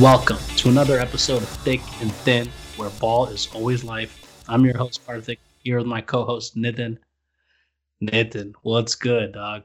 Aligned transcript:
Welcome 0.00 0.36
to 0.56 0.68
another 0.68 0.98
episode 0.98 1.42
of 1.42 1.48
Thick 1.48 1.80
and 2.02 2.12
Thin, 2.12 2.50
where 2.76 2.90
ball 3.00 3.28
is 3.28 3.48
always 3.54 3.82
life. 3.82 4.44
I'm 4.46 4.62
your 4.62 4.76
host, 4.76 5.00
Karthik, 5.06 5.38
here 5.64 5.78
with 5.78 5.86
my 5.86 6.02
co-host, 6.02 6.54
Nitin. 6.54 6.98
Nitin, 8.02 8.52
what's 8.60 8.94
good, 8.94 9.32
dog? 9.32 9.62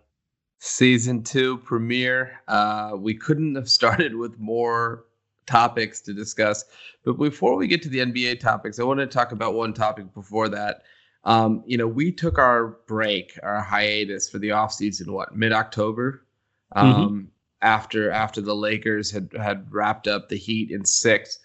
Season 0.60 1.22
two 1.22 1.58
premiere. 1.58 2.40
Uh, 2.48 2.92
we 2.96 3.14
couldn't 3.14 3.56
have 3.56 3.68
started 3.70 4.16
with 4.16 4.40
more 4.40 5.04
topics 5.48 6.00
to 6.00 6.14
discuss. 6.14 6.64
But 7.04 7.20
before 7.20 7.58
we 7.58 7.68
get 7.68 7.82
to 7.82 7.90
the 7.90 8.00
NBA 8.00 8.40
topics, 8.40 8.80
I 8.80 8.84
want 8.84 9.02
to 9.02 9.08
talk 9.08 9.34
about 9.34 9.54
one 9.54 9.74
topic 9.74 10.14
before 10.14 10.48
that. 10.48 10.84
Um, 11.26 11.62
you 11.66 11.78
know, 11.78 11.88
we 11.88 12.10
took 12.10 12.40
our 12.40 12.78
break, 12.88 13.38
our 13.44 13.60
hiatus 13.60 14.30
for 14.30 14.40
the 14.40 14.50
offseason, 14.50 15.10
what, 15.10 15.36
mid 15.36 15.52
October? 15.52 16.26
Mm-hmm. 16.74 16.88
Um, 16.88 17.10
mm-hmm. 17.10 17.26
After 17.62 18.12
after 18.12 18.42
the 18.42 18.56
Lakers 18.56 19.12
had 19.12 19.30
had 19.40 19.72
wrapped 19.72 20.08
up 20.08 20.30
the 20.30 20.38
Heat 20.38 20.72
in 20.72 20.84
six, 20.84 21.40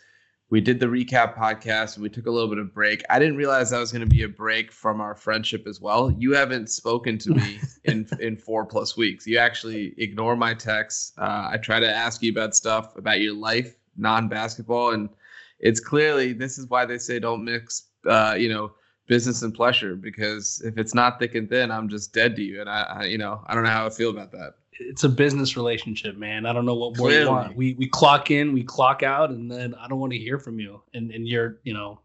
we 0.49 0.61
did 0.61 0.79
the 0.79 0.87
recap 0.87 1.37
podcast 1.37 1.95
and 1.95 2.03
we 2.03 2.09
took 2.09 2.27
a 2.27 2.31
little 2.31 2.49
bit 2.49 2.59
of 2.59 2.73
break. 2.73 3.03
I 3.11 3.19
didn't 3.19 3.37
realize 3.37 3.71
that 3.71 3.81
was 3.81 3.93
going 3.93 4.09
to 4.09 4.15
be 4.15 4.23
a 4.23 4.29
break 4.29 4.71
from 4.71 5.01
our 5.01 5.15
friendship 5.15 5.67
as 5.67 5.81
well. 5.81 6.11
You 6.11 6.33
haven't 6.35 6.71
spoken 6.71 7.19
to 7.19 7.31
me 7.35 7.61
in 7.85 8.09
in 8.21 8.37
four 8.37 8.65
plus 8.65 8.97
weeks. 8.97 9.27
You 9.27 9.39
actually 9.39 9.95
ignore 9.99 10.37
my 10.37 10.55
texts. 10.55 11.13
Uh, 11.19 11.49
I 11.53 11.59
try 11.59 11.81
to 11.81 11.91
ask 11.91 12.23
you 12.23 12.31
about 12.31 12.55
stuff 12.55 12.97
about 12.97 13.21
your 13.21 13.35
life, 13.35 13.75
non 13.97 14.29
basketball, 14.29 14.93
and 14.93 15.09
it's 15.59 15.81
clearly 15.81 16.33
this 16.33 16.59
is 16.59 16.69
why 16.69 16.85
they 16.85 16.99
say 16.99 17.19
don't 17.19 17.45
mix, 17.45 17.89
uh, 18.07 18.37
you 18.39 18.49
know, 18.49 18.73
business 19.07 19.43
and 19.43 19.55
pleasure 19.55 19.97
because 19.97 20.61
if 20.65 20.79
it's 20.79 20.95
not 20.95 21.19
thick 21.19 21.35
and 21.35 21.49
thin, 21.49 21.71
I'm 21.71 21.89
just 21.89 22.13
dead 22.13 22.37
to 22.37 22.43
you. 22.43 22.61
And 22.61 22.69
I, 22.69 22.83
I, 22.83 23.05
you 23.05 23.19
know, 23.19 23.43
I 23.47 23.55
don't 23.55 23.65
know 23.65 23.71
how 23.71 23.87
I 23.87 23.91
feel 23.91 24.11
about 24.11 24.33
that. 24.33 24.55
It's 24.81 25.05
a 25.05 25.09
business 25.09 25.57
relationship, 25.57 26.17
man. 26.17 26.47
I 26.47 26.53
don't 26.53 26.67
know 26.67 26.75
what 26.75 26.97
more 26.97 27.09
Clearly. 27.09 27.25
you 27.25 27.31
want. 27.31 27.57
We 27.57 27.75
we 27.75 27.89
clock 27.89 28.31
in, 28.31 28.53
we 28.53 28.63
clock 28.63 29.03
out, 29.03 29.31
and 29.31 29.51
then 29.51 29.75
I 29.75 29.89
don't 29.89 29.99
want 29.99 30.13
to 30.13 30.19
hear 30.19 30.39
from 30.39 30.61
you 30.61 30.83
and 30.95 31.11
and 31.11 31.27
your 31.27 31.59
you 31.63 31.75
know 31.75 32.01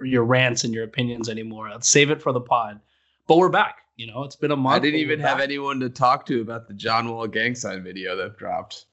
your 0.00 0.24
rants 0.24 0.64
and 0.64 0.74
your 0.74 0.84
opinions 0.84 1.28
anymore. 1.28 1.70
Let's 1.70 1.88
save 1.88 2.10
it 2.10 2.22
for 2.22 2.32
the 2.32 2.40
pod. 2.40 2.80
But 3.26 3.38
we're 3.38 3.48
back. 3.48 3.82
You 3.96 4.06
know, 4.06 4.24
it's 4.24 4.36
been 4.36 4.50
a 4.50 4.56
month. 4.56 4.76
I 4.76 4.78
didn't 4.78 5.00
even 5.00 5.20
have 5.20 5.40
anyone 5.40 5.80
to 5.80 5.88
talk 5.88 6.26
to 6.26 6.42
about 6.42 6.68
the 6.68 6.74
John 6.74 7.08
Wall 7.08 7.26
gang 7.26 7.54
sign 7.54 7.82
video 7.82 8.14
that 8.16 8.36
dropped. 8.36 8.86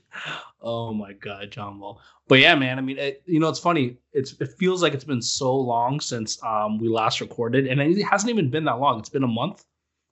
oh 0.62 0.92
my 0.92 1.12
god, 1.12 1.50
John 1.50 1.78
Wall. 1.78 2.00
But 2.26 2.40
yeah, 2.40 2.54
man. 2.54 2.78
I 2.78 2.80
mean, 2.80 2.98
it, 2.98 3.22
you 3.26 3.40
know, 3.40 3.48
it's 3.48 3.58
funny. 3.58 3.96
It's 4.12 4.34
it 4.40 4.50
feels 4.58 4.82
like 4.82 4.92
it's 4.92 5.04
been 5.04 5.22
so 5.22 5.54
long 5.54 6.00
since 6.00 6.42
um 6.42 6.78
we 6.78 6.88
last 6.88 7.20
recorded, 7.20 7.66
and 7.66 7.80
it 7.80 8.02
hasn't 8.02 8.30
even 8.30 8.50
been 8.50 8.64
that 8.64 8.80
long. 8.80 8.98
It's 8.98 9.08
been 9.08 9.24
a 9.24 9.28
month. 9.28 9.64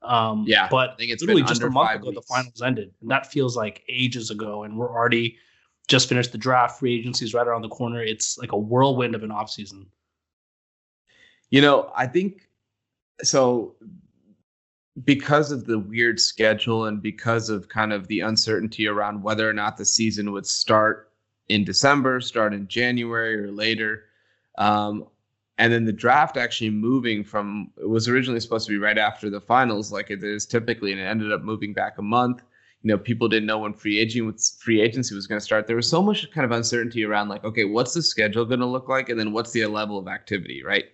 Um, 0.08 0.44
yeah, 0.46 0.68
but 0.70 0.90
I 0.90 0.96
think 0.96 1.12
it's 1.12 1.22
literally 1.22 1.42
just 1.42 1.62
a 1.62 1.68
month 1.68 2.00
ago 2.00 2.08
weeks. 2.08 2.20
the 2.20 2.34
finals 2.34 2.62
ended, 2.62 2.92
and 3.02 3.10
that 3.10 3.30
feels 3.30 3.56
like 3.56 3.84
ages 3.88 4.30
ago. 4.30 4.64
And 4.64 4.76
we're 4.76 4.90
already 4.90 5.36
just 5.86 6.08
finished 6.08 6.32
the 6.32 6.38
draft. 6.38 6.80
Free 6.80 6.98
agency 6.98 7.26
is 7.26 7.34
right 7.34 7.46
around 7.46 7.62
the 7.62 7.68
corner. 7.68 8.02
It's 8.02 8.38
like 8.38 8.52
a 8.52 8.58
whirlwind 8.58 9.14
of 9.14 9.22
an 9.22 9.30
off 9.30 9.50
season. 9.50 9.86
You 11.50 11.60
know, 11.60 11.92
I 11.94 12.06
think 12.06 12.48
so 13.22 13.76
because 15.04 15.52
of 15.52 15.66
the 15.66 15.78
weird 15.78 16.18
schedule 16.18 16.86
and 16.86 17.02
because 17.02 17.50
of 17.50 17.68
kind 17.68 17.92
of 17.92 18.08
the 18.08 18.20
uncertainty 18.20 18.86
around 18.86 19.22
whether 19.22 19.48
or 19.48 19.52
not 19.52 19.76
the 19.76 19.84
season 19.84 20.32
would 20.32 20.46
start 20.46 21.12
in 21.48 21.64
December, 21.64 22.20
start 22.20 22.54
in 22.54 22.66
January 22.66 23.36
or 23.36 23.52
later. 23.52 24.04
Um, 24.56 25.06
and 25.58 25.72
then 25.72 25.84
the 25.84 25.92
draft 25.92 26.36
actually 26.36 26.70
moving 26.70 27.24
from 27.24 27.70
it 27.76 27.88
was 27.88 28.08
originally 28.08 28.40
supposed 28.40 28.66
to 28.66 28.72
be 28.72 28.78
right 28.78 28.96
after 28.96 29.28
the 29.28 29.40
finals, 29.40 29.92
like 29.92 30.10
it 30.10 30.22
is 30.22 30.46
typically, 30.46 30.92
and 30.92 31.00
it 31.00 31.04
ended 31.04 31.32
up 31.32 31.42
moving 31.42 31.72
back 31.72 31.98
a 31.98 32.02
month. 32.02 32.42
You 32.82 32.88
know, 32.88 32.98
people 32.98 33.28
didn't 33.28 33.46
know 33.46 33.58
when 33.58 33.74
free 33.74 33.98
agent 33.98 34.32
was, 34.32 34.56
free 34.62 34.80
agency 34.80 35.14
was 35.16 35.26
going 35.26 35.40
to 35.40 35.44
start. 35.44 35.66
There 35.66 35.74
was 35.74 35.90
so 35.90 36.00
much 36.00 36.30
kind 36.30 36.44
of 36.44 36.52
uncertainty 36.52 37.04
around, 37.04 37.28
like, 37.28 37.42
okay, 37.42 37.64
what's 37.64 37.92
the 37.92 38.02
schedule 38.02 38.44
going 38.44 38.60
to 38.60 38.66
look 38.66 38.88
like, 38.88 39.08
and 39.08 39.18
then 39.18 39.32
what's 39.32 39.50
the 39.50 39.66
level 39.66 39.98
of 39.98 40.06
activity, 40.06 40.62
right? 40.62 40.84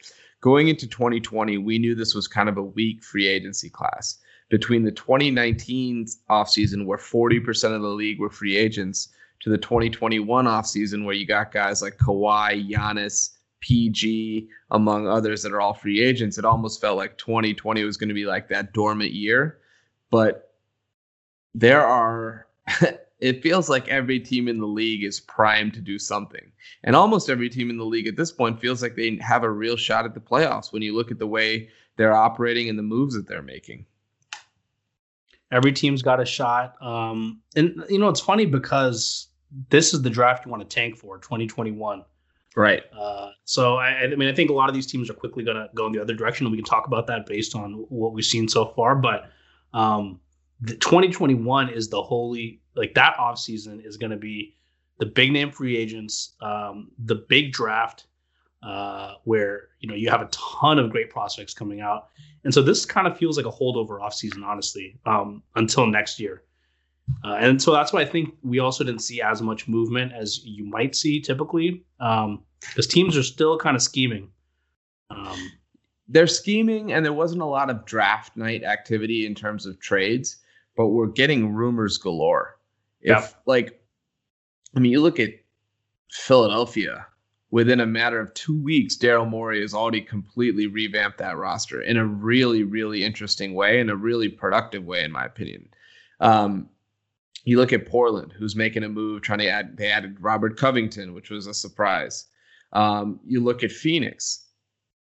Going 0.40 0.68
into 0.68 0.86
2020, 0.86 1.58
we 1.58 1.78
knew 1.78 1.94
this 1.94 2.14
was 2.14 2.26
kind 2.26 2.48
of 2.48 2.56
a 2.56 2.62
weak 2.62 3.04
free 3.04 3.28
agency 3.28 3.68
class. 3.68 4.18
Between 4.48 4.82
the 4.82 4.92
2019 4.92 6.06
offseason, 6.30 6.86
where 6.86 6.98
40% 6.98 7.76
of 7.76 7.82
the 7.82 7.88
league 7.88 8.18
were 8.18 8.30
free 8.30 8.56
agents, 8.56 9.08
to 9.40 9.50
the 9.50 9.58
2021 9.58 10.46
offseason, 10.46 11.04
where 11.04 11.14
you 11.14 11.26
got 11.26 11.52
guys 11.52 11.82
like 11.82 11.98
Kawhi, 11.98 12.66
Giannis, 12.70 13.30
PG, 13.64 14.46
among 14.72 15.08
others 15.08 15.42
that 15.42 15.52
are 15.52 15.60
all 15.60 15.72
free 15.72 16.02
agents, 16.02 16.36
it 16.36 16.44
almost 16.44 16.82
felt 16.82 16.98
like 16.98 17.16
2020 17.16 17.82
was 17.84 17.96
going 17.96 18.08
to 18.08 18.14
be 18.14 18.26
like 18.26 18.48
that 18.48 18.74
dormant 18.74 19.12
year. 19.12 19.58
But 20.10 20.52
there 21.54 21.84
are 21.84 22.46
it 23.20 23.42
feels 23.42 23.70
like 23.70 23.88
every 23.88 24.20
team 24.20 24.48
in 24.48 24.58
the 24.58 24.66
league 24.66 25.02
is 25.02 25.18
primed 25.18 25.72
to 25.72 25.80
do 25.80 25.98
something. 25.98 26.52
And 26.82 26.94
almost 26.94 27.30
every 27.30 27.48
team 27.48 27.70
in 27.70 27.78
the 27.78 27.84
league 27.84 28.06
at 28.06 28.16
this 28.16 28.30
point 28.30 28.60
feels 28.60 28.82
like 28.82 28.96
they 28.96 29.16
have 29.22 29.44
a 29.44 29.50
real 29.50 29.78
shot 29.78 30.04
at 30.04 30.12
the 30.12 30.20
playoffs 30.20 30.70
when 30.70 30.82
you 30.82 30.94
look 30.94 31.10
at 31.10 31.18
the 31.18 31.26
way 31.26 31.70
they're 31.96 32.12
operating 32.12 32.68
and 32.68 32.78
the 32.78 32.82
moves 32.82 33.14
that 33.14 33.26
they're 33.26 33.40
making. 33.40 33.86
Every 35.50 35.72
team's 35.72 36.02
got 36.02 36.20
a 36.20 36.26
shot. 36.26 36.74
Um, 36.82 37.40
and, 37.56 37.82
you 37.88 37.98
know, 37.98 38.10
it's 38.10 38.20
funny 38.20 38.44
because 38.44 39.28
this 39.70 39.94
is 39.94 40.02
the 40.02 40.10
draft 40.10 40.44
you 40.44 40.50
want 40.50 40.68
to 40.68 40.74
tank 40.74 40.98
for 40.98 41.16
2021. 41.16 42.04
Right. 42.56 42.82
Uh, 42.96 43.30
so, 43.44 43.76
I, 43.76 44.02
I 44.02 44.14
mean, 44.14 44.28
I 44.28 44.34
think 44.34 44.50
a 44.50 44.52
lot 44.52 44.68
of 44.68 44.74
these 44.74 44.86
teams 44.86 45.10
are 45.10 45.14
quickly 45.14 45.42
going 45.42 45.56
to 45.56 45.68
go 45.74 45.86
in 45.86 45.92
the 45.92 46.00
other 46.00 46.14
direction, 46.14 46.48
we 46.50 46.56
can 46.56 46.64
talk 46.64 46.86
about 46.86 47.06
that 47.08 47.26
based 47.26 47.56
on 47.56 47.84
what 47.88 48.12
we've 48.12 48.24
seen 48.24 48.48
so 48.48 48.66
far. 48.66 48.94
But 48.94 49.30
um, 49.72 50.20
the 50.60 50.76
2021 50.76 51.68
is 51.68 51.88
the 51.88 52.02
holy 52.02 52.60
like 52.76 52.94
that 52.94 53.16
offseason 53.18 53.84
is 53.84 53.96
going 53.96 54.10
to 54.10 54.16
be 54.16 54.56
the 54.98 55.06
big 55.06 55.32
name 55.32 55.50
free 55.50 55.76
agents, 55.76 56.34
um, 56.40 56.90
the 57.04 57.16
big 57.28 57.52
draft, 57.52 58.06
uh, 58.62 59.14
where 59.24 59.68
you 59.80 59.88
know 59.88 59.94
you 59.94 60.08
have 60.10 60.22
a 60.22 60.28
ton 60.30 60.78
of 60.78 60.90
great 60.90 61.10
prospects 61.10 61.54
coming 61.54 61.80
out, 61.80 62.08
and 62.44 62.54
so 62.54 62.62
this 62.62 62.86
kind 62.86 63.06
of 63.06 63.18
feels 63.18 63.36
like 63.36 63.46
a 63.46 63.50
holdover 63.50 64.00
offseason, 64.00 64.44
honestly, 64.44 64.98
um, 65.06 65.42
until 65.56 65.86
next 65.86 66.20
year. 66.20 66.42
Uh, 67.24 67.34
and 67.34 67.60
so 67.60 67.72
that's 67.72 67.92
why 67.92 68.00
I 68.00 68.06
think 68.06 68.34
we 68.42 68.58
also 68.58 68.84
didn't 68.84 69.02
see 69.02 69.20
as 69.20 69.42
much 69.42 69.68
movement 69.68 70.12
as 70.12 70.44
you 70.44 70.64
might 70.64 70.94
see 70.94 71.20
typically, 71.20 71.84
because 71.98 72.28
um, 72.28 72.44
teams 72.88 73.16
are 73.16 73.22
still 73.22 73.58
kind 73.58 73.76
of 73.76 73.82
scheming. 73.82 74.28
Um, 75.10 75.52
They're 76.08 76.26
scheming, 76.26 76.92
and 76.92 77.02
there 77.02 77.14
wasn't 77.14 77.40
a 77.40 77.46
lot 77.46 77.70
of 77.70 77.86
draft 77.86 78.36
night 78.36 78.62
activity 78.62 79.24
in 79.24 79.34
terms 79.34 79.64
of 79.64 79.80
trades, 79.80 80.36
but 80.76 80.88
we're 80.88 81.06
getting 81.06 81.54
rumors 81.54 81.96
galore. 81.96 82.58
If 83.00 83.08
yep. 83.08 83.34
like, 83.46 83.80
I 84.76 84.80
mean, 84.80 84.92
you 84.92 85.00
look 85.00 85.18
at 85.18 85.30
Philadelphia. 86.10 87.06
Within 87.50 87.80
a 87.80 87.86
matter 87.86 88.20
of 88.20 88.34
two 88.34 88.60
weeks, 88.60 88.98
Daryl 88.98 89.28
Morey 89.28 89.60
has 89.60 89.72
already 89.72 90.00
completely 90.00 90.66
revamped 90.66 91.18
that 91.18 91.36
roster 91.36 91.80
in 91.80 91.96
a 91.96 92.04
really, 92.04 92.64
really 92.64 93.04
interesting 93.04 93.54
way, 93.54 93.78
in 93.78 93.88
a 93.88 93.96
really 93.96 94.28
productive 94.28 94.84
way, 94.84 95.04
in 95.04 95.12
my 95.12 95.24
opinion. 95.24 95.68
Um, 96.20 96.68
you 97.44 97.58
look 97.58 97.72
at 97.72 97.86
Portland, 97.86 98.32
who's 98.32 98.56
making 98.56 98.84
a 98.84 98.88
move, 98.88 99.22
trying 99.22 99.40
to 99.40 99.48
add. 99.48 99.76
They 99.76 99.88
added 99.88 100.16
Robert 100.20 100.56
Covington, 100.56 101.14
which 101.14 101.30
was 101.30 101.46
a 101.46 101.54
surprise. 101.54 102.26
Um, 102.72 103.20
you 103.26 103.40
look 103.40 103.62
at 103.62 103.72
Phoenix, 103.72 104.46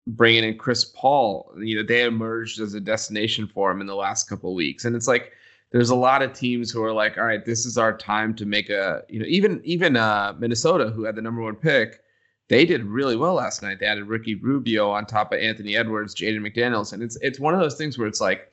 bringing 0.07 0.45
in 0.45 0.59
Chris 0.59 0.85
Paul. 0.85 1.53
You 1.59 1.77
know 1.77 1.83
they 1.83 2.05
emerged 2.05 2.61
as 2.61 2.75
a 2.75 2.81
destination 2.81 3.47
for 3.47 3.71
him 3.71 3.81
in 3.81 3.87
the 3.87 3.95
last 3.95 4.29
couple 4.29 4.55
weeks, 4.55 4.85
and 4.85 4.95
it's 4.95 5.09
like 5.09 5.33
there's 5.71 5.91
a 5.91 5.97
lot 5.97 6.23
of 6.23 6.33
teams 6.33 6.71
who 6.71 6.83
are 6.83 6.93
like, 6.93 7.19
all 7.19 7.25
right, 7.25 7.45
this 7.45 7.67
is 7.67 7.77
our 7.77 7.97
time 7.97 8.35
to 8.37 8.47
make 8.47 8.71
a, 8.71 9.03
you 9.09 9.19
know, 9.19 9.27
even 9.27 9.61
even 9.65 9.97
uh, 9.97 10.35
Minnesota, 10.39 10.91
who 10.91 11.05
had 11.05 11.15
the 11.15 11.23
number 11.23 11.43
one 11.43 11.57
pick, 11.57 12.01
they 12.49 12.65
did 12.65 12.85
really 12.85 13.17
well 13.17 13.35
last 13.35 13.63
night. 13.63 13.79
They 13.79 13.87
added 13.87 14.07
Ricky 14.07 14.35
Rubio 14.35 14.91
on 14.91 15.05
top 15.05 15.33
of 15.33 15.41
Anthony 15.41 15.77
Edwards, 15.77 16.15
Jaden 16.15 16.41
McDaniels, 16.41 16.93
and 16.93 17.03
it's 17.03 17.19
it's 17.21 17.41
one 17.41 17.55
of 17.55 17.61
those 17.61 17.77
things 17.77 17.99
where 17.99 18.09
it's 18.09 18.21
like, 18.21 18.51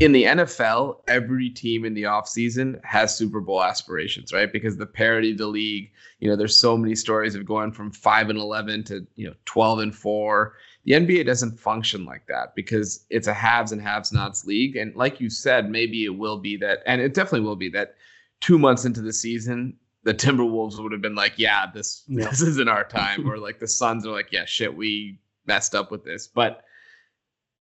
in 0.00 0.12
the 0.12 0.24
NFL, 0.24 1.00
every 1.08 1.50
team 1.50 1.84
in 1.84 1.94
the 1.94 2.04
offseason 2.04 2.82
has 2.84 3.16
Super 3.16 3.40
Bowl 3.40 3.62
aspirations, 3.62 4.32
right? 4.32 4.52
Because 4.52 4.76
the 4.76 4.86
parity 4.86 5.32
of 5.32 5.38
the 5.38 5.46
league, 5.46 5.90
you 6.20 6.28
know, 6.28 6.36
there's 6.36 6.56
so 6.56 6.76
many 6.76 6.94
stories 6.94 7.34
of 7.34 7.44
going 7.44 7.72
from 7.72 7.90
five 7.90 8.30
and 8.30 8.38
eleven 8.38 8.84
to 8.84 9.06
you 9.16 9.26
know 9.26 9.34
twelve 9.44 9.80
and 9.80 9.94
four 9.94 10.54
the 10.88 10.94
NBA 10.94 11.26
doesn't 11.26 11.60
function 11.60 12.06
like 12.06 12.26
that 12.28 12.54
because 12.54 13.04
it's 13.10 13.26
a 13.26 13.34
haves 13.34 13.72
and 13.72 13.82
haves 13.82 14.10
nots 14.10 14.46
league. 14.46 14.74
And 14.74 14.96
like 14.96 15.20
you 15.20 15.28
said, 15.28 15.70
maybe 15.70 16.06
it 16.06 16.16
will 16.16 16.38
be 16.38 16.56
that, 16.58 16.82
and 16.86 17.02
it 17.02 17.12
definitely 17.12 17.46
will 17.46 17.56
be 17.56 17.68
that 17.70 17.96
two 18.40 18.58
months 18.58 18.86
into 18.86 19.02
the 19.02 19.12
season, 19.12 19.76
the 20.04 20.14
Timberwolves 20.14 20.82
would 20.82 20.92
have 20.92 21.02
been 21.02 21.14
like, 21.14 21.34
yeah, 21.36 21.66
this 21.74 22.04
yeah. 22.08 22.30
this 22.30 22.40
isn't 22.40 22.70
our 22.70 22.84
time. 22.84 23.28
or 23.28 23.36
like 23.36 23.58
the 23.58 23.68
Suns 23.68 24.06
are 24.06 24.12
like, 24.12 24.32
yeah, 24.32 24.46
shit, 24.46 24.74
we 24.74 25.18
messed 25.44 25.74
up 25.74 25.90
with 25.90 26.04
this. 26.04 26.26
But 26.26 26.64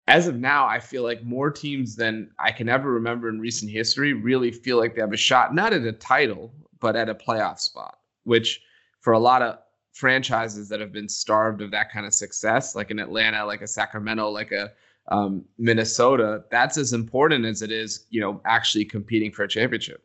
as 0.08 0.26
of 0.26 0.36
now, 0.36 0.66
I 0.66 0.80
feel 0.80 1.02
like 1.02 1.22
more 1.22 1.50
teams 1.50 1.94
than 1.94 2.30
I 2.38 2.50
can 2.50 2.68
ever 2.68 2.90
remember 2.90 3.28
in 3.28 3.38
recent 3.38 3.70
history 3.70 4.14
really 4.14 4.50
feel 4.50 4.78
like 4.78 4.94
they 4.94 5.02
have 5.02 5.12
a 5.12 5.18
shot, 5.18 5.54
not 5.54 5.74
at 5.74 5.82
a 5.82 5.92
title, 5.92 6.52
but 6.80 6.96
at 6.96 7.10
a 7.10 7.14
playoff 7.14 7.60
spot, 7.60 7.98
which 8.24 8.62
for 9.00 9.12
a 9.12 9.18
lot 9.18 9.42
of 9.42 9.58
franchises 9.92 10.68
that 10.70 10.80
have 10.80 10.92
been 10.92 11.10
starved 11.10 11.60
of 11.60 11.70
that 11.72 11.92
kind 11.92 12.06
of 12.06 12.14
success, 12.14 12.74
like 12.74 12.90
in 12.90 12.98
Atlanta, 12.98 13.44
like 13.44 13.60
a 13.60 13.66
Sacramento, 13.66 14.30
like 14.30 14.50
a 14.50 14.72
um, 15.08 15.44
Minnesota, 15.58 16.44
that's 16.50 16.78
as 16.78 16.94
important 16.94 17.44
as 17.44 17.60
it 17.60 17.70
is, 17.70 18.06
you 18.08 18.20
know, 18.20 18.40
actually 18.46 18.86
competing 18.86 19.30
for 19.30 19.42
a 19.42 19.48
championship. 19.48 20.02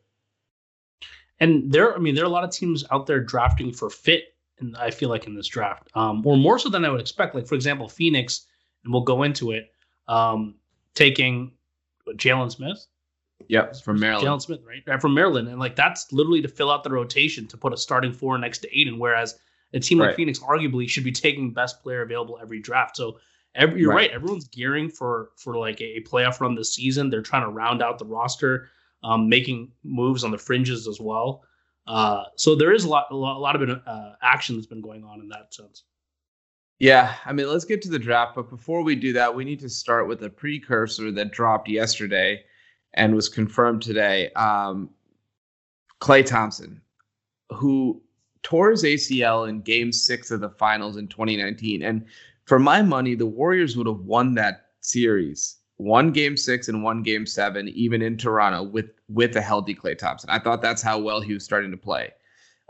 and 1.40 1.72
there, 1.72 1.94
I 1.94 1.98
mean, 1.98 2.14
there 2.14 2.24
are 2.24 2.26
a 2.26 2.30
lot 2.30 2.44
of 2.44 2.50
teams 2.50 2.84
out 2.90 3.06
there 3.06 3.20
drafting 3.20 3.72
for 3.72 3.88
fit, 3.88 4.34
and 4.58 4.76
I 4.76 4.90
feel 4.90 5.08
like 5.08 5.26
in 5.26 5.34
this 5.34 5.48
draft, 5.48 5.88
um, 5.94 6.26
or 6.26 6.36
more 6.36 6.58
so 6.58 6.68
than 6.68 6.84
I 6.84 6.90
would 6.90 7.00
expect. 7.00 7.34
Like 7.34 7.46
for 7.46 7.54
example, 7.54 7.88
Phoenix, 7.88 8.46
and 8.84 8.92
we'll 8.92 9.02
go 9.02 9.22
into 9.22 9.52
it, 9.52 9.73
um, 10.08 10.54
taking 10.94 11.52
Jalen 12.08 12.50
Smith. 12.50 12.86
Yep, 13.48 13.76
from 13.76 14.00
Maryland. 14.00 14.26
Jalen 14.26 14.42
Smith, 14.42 14.60
right? 14.66 14.82
right? 14.86 15.00
From 15.00 15.12
Maryland, 15.12 15.48
and 15.48 15.58
like 15.58 15.76
that's 15.76 16.12
literally 16.12 16.40
to 16.42 16.48
fill 16.48 16.70
out 16.70 16.84
the 16.84 16.90
rotation 16.90 17.46
to 17.48 17.56
put 17.56 17.72
a 17.72 17.76
starting 17.76 18.12
four 18.12 18.38
next 18.38 18.58
to 18.58 18.78
Ayton. 18.78 18.98
whereas 18.98 19.38
a 19.74 19.80
team 19.80 19.98
like 19.98 20.08
right. 20.08 20.16
Phoenix 20.16 20.38
arguably 20.38 20.88
should 20.88 21.04
be 21.04 21.12
taking 21.12 21.52
best 21.52 21.82
player 21.82 22.02
available 22.02 22.38
every 22.40 22.60
draft. 22.60 22.96
So 22.96 23.18
every, 23.54 23.80
you're 23.80 23.90
right. 23.90 24.08
right. 24.08 24.10
Everyone's 24.12 24.48
gearing 24.48 24.88
for 24.88 25.30
for 25.36 25.56
like 25.56 25.80
a 25.80 26.00
playoff 26.02 26.40
run 26.40 26.54
this 26.54 26.74
season. 26.74 27.10
They're 27.10 27.22
trying 27.22 27.42
to 27.42 27.50
round 27.50 27.82
out 27.82 27.98
the 27.98 28.06
roster 28.06 28.68
um, 29.02 29.28
making 29.28 29.72
moves 29.82 30.24
on 30.24 30.30
the 30.30 30.38
fringes 30.38 30.88
as 30.88 31.00
well. 31.00 31.44
Uh, 31.86 32.24
so 32.36 32.54
there 32.54 32.72
is 32.72 32.84
a 32.84 32.88
lot, 32.88 33.06
a 33.10 33.16
lot, 33.16 33.36
a 33.36 33.38
lot 33.38 33.60
of 33.60 33.82
uh, 33.86 34.12
action 34.22 34.56
that's 34.56 34.66
been 34.66 34.80
going 34.80 35.04
on 35.04 35.20
in 35.20 35.28
that 35.28 35.52
sense. 35.52 35.82
Yeah, 36.78 37.14
I 37.24 37.32
mean, 37.32 37.48
let's 37.48 37.64
get 37.64 37.82
to 37.82 37.90
the 37.90 37.98
draft, 37.98 38.34
but 38.34 38.50
before 38.50 38.82
we 38.82 38.96
do 38.96 39.12
that, 39.12 39.34
we 39.34 39.44
need 39.44 39.60
to 39.60 39.68
start 39.68 40.08
with 40.08 40.22
a 40.24 40.30
precursor 40.30 41.10
that 41.12 41.30
dropped 41.30 41.68
yesterday 41.68 42.44
and 42.94 43.14
was 43.14 43.28
confirmed 43.28 43.82
today. 43.82 44.30
Um, 44.32 44.90
Klay 46.00 46.26
Thompson, 46.26 46.80
who 47.50 48.02
tore 48.42 48.70
his 48.70 48.82
ACL 48.82 49.48
in 49.48 49.60
Game 49.62 49.92
Six 49.92 50.30
of 50.30 50.40
the 50.40 50.50
Finals 50.50 50.96
in 50.96 51.08
2019, 51.08 51.82
and 51.82 52.04
for 52.44 52.58
my 52.58 52.82
money, 52.82 53.14
the 53.14 53.26
Warriors 53.26 53.76
would 53.76 53.86
have 53.86 54.00
won 54.00 54.34
that 54.34 54.66
series 54.80 55.56
one 55.76 56.12
game 56.12 56.36
six 56.36 56.68
and 56.68 56.82
one 56.82 57.02
game 57.02 57.26
seven, 57.26 57.68
even 57.68 58.02
in 58.02 58.16
Toronto 58.16 58.62
with 58.62 58.90
with 59.08 59.36
a 59.36 59.40
healthy 59.40 59.74
Klay 59.74 59.96
Thompson. 59.96 60.30
I 60.30 60.38
thought 60.38 60.62
that's 60.62 60.82
how 60.82 60.98
well 60.98 61.20
he 61.20 61.34
was 61.34 61.44
starting 61.44 61.70
to 61.70 61.76
play, 61.76 62.12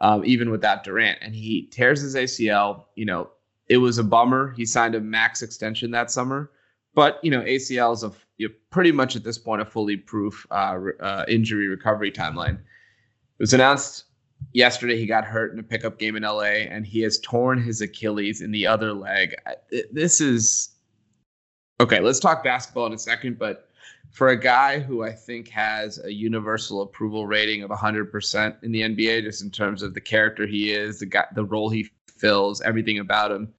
um, 0.00 0.24
even 0.24 0.50
without 0.50 0.84
Durant. 0.84 1.18
And 1.20 1.34
he 1.34 1.66
tears 1.66 2.00
his 2.00 2.14
ACL. 2.14 2.84
You 2.94 3.04
know, 3.04 3.30
it 3.68 3.78
was 3.78 3.98
a 3.98 4.04
bummer. 4.04 4.54
He 4.56 4.66
signed 4.66 4.94
a 4.94 5.00
max 5.00 5.42
extension 5.42 5.90
that 5.92 6.10
summer, 6.10 6.50
but 6.94 7.18
you 7.22 7.30
know, 7.30 7.42
ACL 7.42 7.94
is 7.94 8.02
a 8.02 8.12
you 8.36 8.48
know, 8.48 8.54
pretty 8.70 8.92
much 8.92 9.16
at 9.16 9.24
this 9.24 9.38
point 9.38 9.62
a 9.62 9.64
fully 9.64 9.96
proof 9.96 10.46
uh, 10.50 10.78
uh, 11.00 11.24
injury 11.28 11.68
recovery 11.68 12.10
timeline. 12.10 12.56
It 12.56 13.40
was 13.40 13.54
announced 13.54 14.04
yesterday 14.52 14.98
he 14.98 15.06
got 15.06 15.24
hurt 15.24 15.52
in 15.52 15.58
a 15.58 15.62
pickup 15.62 15.98
game 15.98 16.16
in 16.16 16.22
LA, 16.22 16.42
and 16.42 16.86
he 16.86 17.00
has 17.00 17.18
torn 17.20 17.62
his 17.62 17.80
Achilles 17.80 18.40
in 18.40 18.50
the 18.50 18.66
other 18.66 18.92
leg. 18.92 19.34
This 19.92 20.20
is 20.20 20.74
Okay, 21.80 21.98
let's 21.98 22.20
talk 22.20 22.44
basketball 22.44 22.86
in 22.86 22.92
a 22.92 22.98
second, 22.98 23.36
but 23.36 23.68
for 24.10 24.28
a 24.28 24.36
guy 24.40 24.78
who 24.78 25.02
I 25.02 25.10
think 25.10 25.48
has 25.48 25.98
a 26.04 26.12
universal 26.12 26.82
approval 26.82 27.26
rating 27.26 27.64
of 27.64 27.70
100% 27.70 28.62
in 28.62 28.70
the 28.70 28.82
NBA, 28.82 29.22
just 29.22 29.42
in 29.42 29.50
terms 29.50 29.82
of 29.82 29.92
the 29.92 30.00
character 30.00 30.46
he 30.46 30.72
is, 30.72 31.00
the 31.00 31.06
guy, 31.06 31.24
the 31.34 31.44
role 31.44 31.68
he 31.68 31.90
fills, 32.16 32.60
everything 32.60 32.98
about 32.98 33.32
him, 33.32 33.52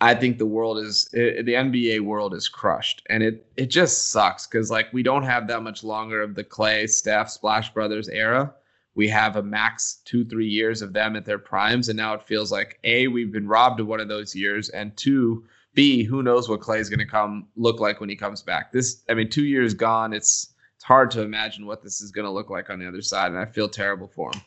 I 0.00 0.14
think 0.14 0.38
the 0.38 0.46
world 0.46 0.78
is 0.78 1.10
it, 1.12 1.44
the 1.44 1.54
NBA 1.54 2.00
world 2.00 2.32
is 2.34 2.48
crushed, 2.48 3.02
and 3.10 3.22
it 3.22 3.46
it 3.56 3.66
just 3.66 4.10
sucks 4.10 4.46
because 4.46 4.70
like 4.70 4.92
we 4.92 5.02
don't 5.02 5.24
have 5.24 5.48
that 5.48 5.62
much 5.62 5.82
longer 5.82 6.22
of 6.22 6.34
the 6.34 6.44
Klay, 6.44 6.88
Steph, 6.88 7.30
Splash 7.30 7.74
Brothers 7.74 8.08
era. 8.08 8.54
We 8.94 9.08
have 9.08 9.36
a 9.36 9.42
max 9.42 10.00
two 10.04 10.24
three 10.24 10.48
years 10.48 10.82
of 10.82 10.92
them 10.92 11.16
at 11.16 11.24
their 11.24 11.38
primes, 11.38 11.88
and 11.88 11.96
now 11.96 12.14
it 12.14 12.22
feels 12.22 12.52
like 12.52 12.78
a 12.84 13.08
we've 13.08 13.32
been 13.32 13.48
robbed 13.48 13.80
of 13.80 13.88
one 13.88 14.00
of 14.00 14.08
those 14.08 14.36
years, 14.36 14.68
and 14.68 14.96
two 14.96 15.44
B, 15.74 16.04
who 16.04 16.22
knows 16.22 16.48
what 16.48 16.60
Klay 16.60 16.78
is 16.78 16.88
going 16.88 16.98
to 17.00 17.06
come 17.06 17.48
look 17.56 17.80
like 17.80 18.00
when 18.00 18.08
he 18.08 18.16
comes 18.16 18.42
back. 18.42 18.72
This, 18.72 19.02
I 19.08 19.14
mean, 19.14 19.30
two 19.30 19.44
years 19.44 19.74
gone. 19.74 20.12
It's 20.12 20.54
it's 20.76 20.84
hard 20.84 21.10
to 21.12 21.22
imagine 21.22 21.66
what 21.66 21.82
this 21.82 22.00
is 22.00 22.12
going 22.12 22.24
to 22.24 22.30
look 22.30 22.50
like 22.50 22.70
on 22.70 22.78
the 22.78 22.86
other 22.86 23.02
side, 23.02 23.32
and 23.32 23.38
I 23.38 23.46
feel 23.46 23.68
terrible 23.68 24.06
for 24.06 24.30
him. 24.32 24.42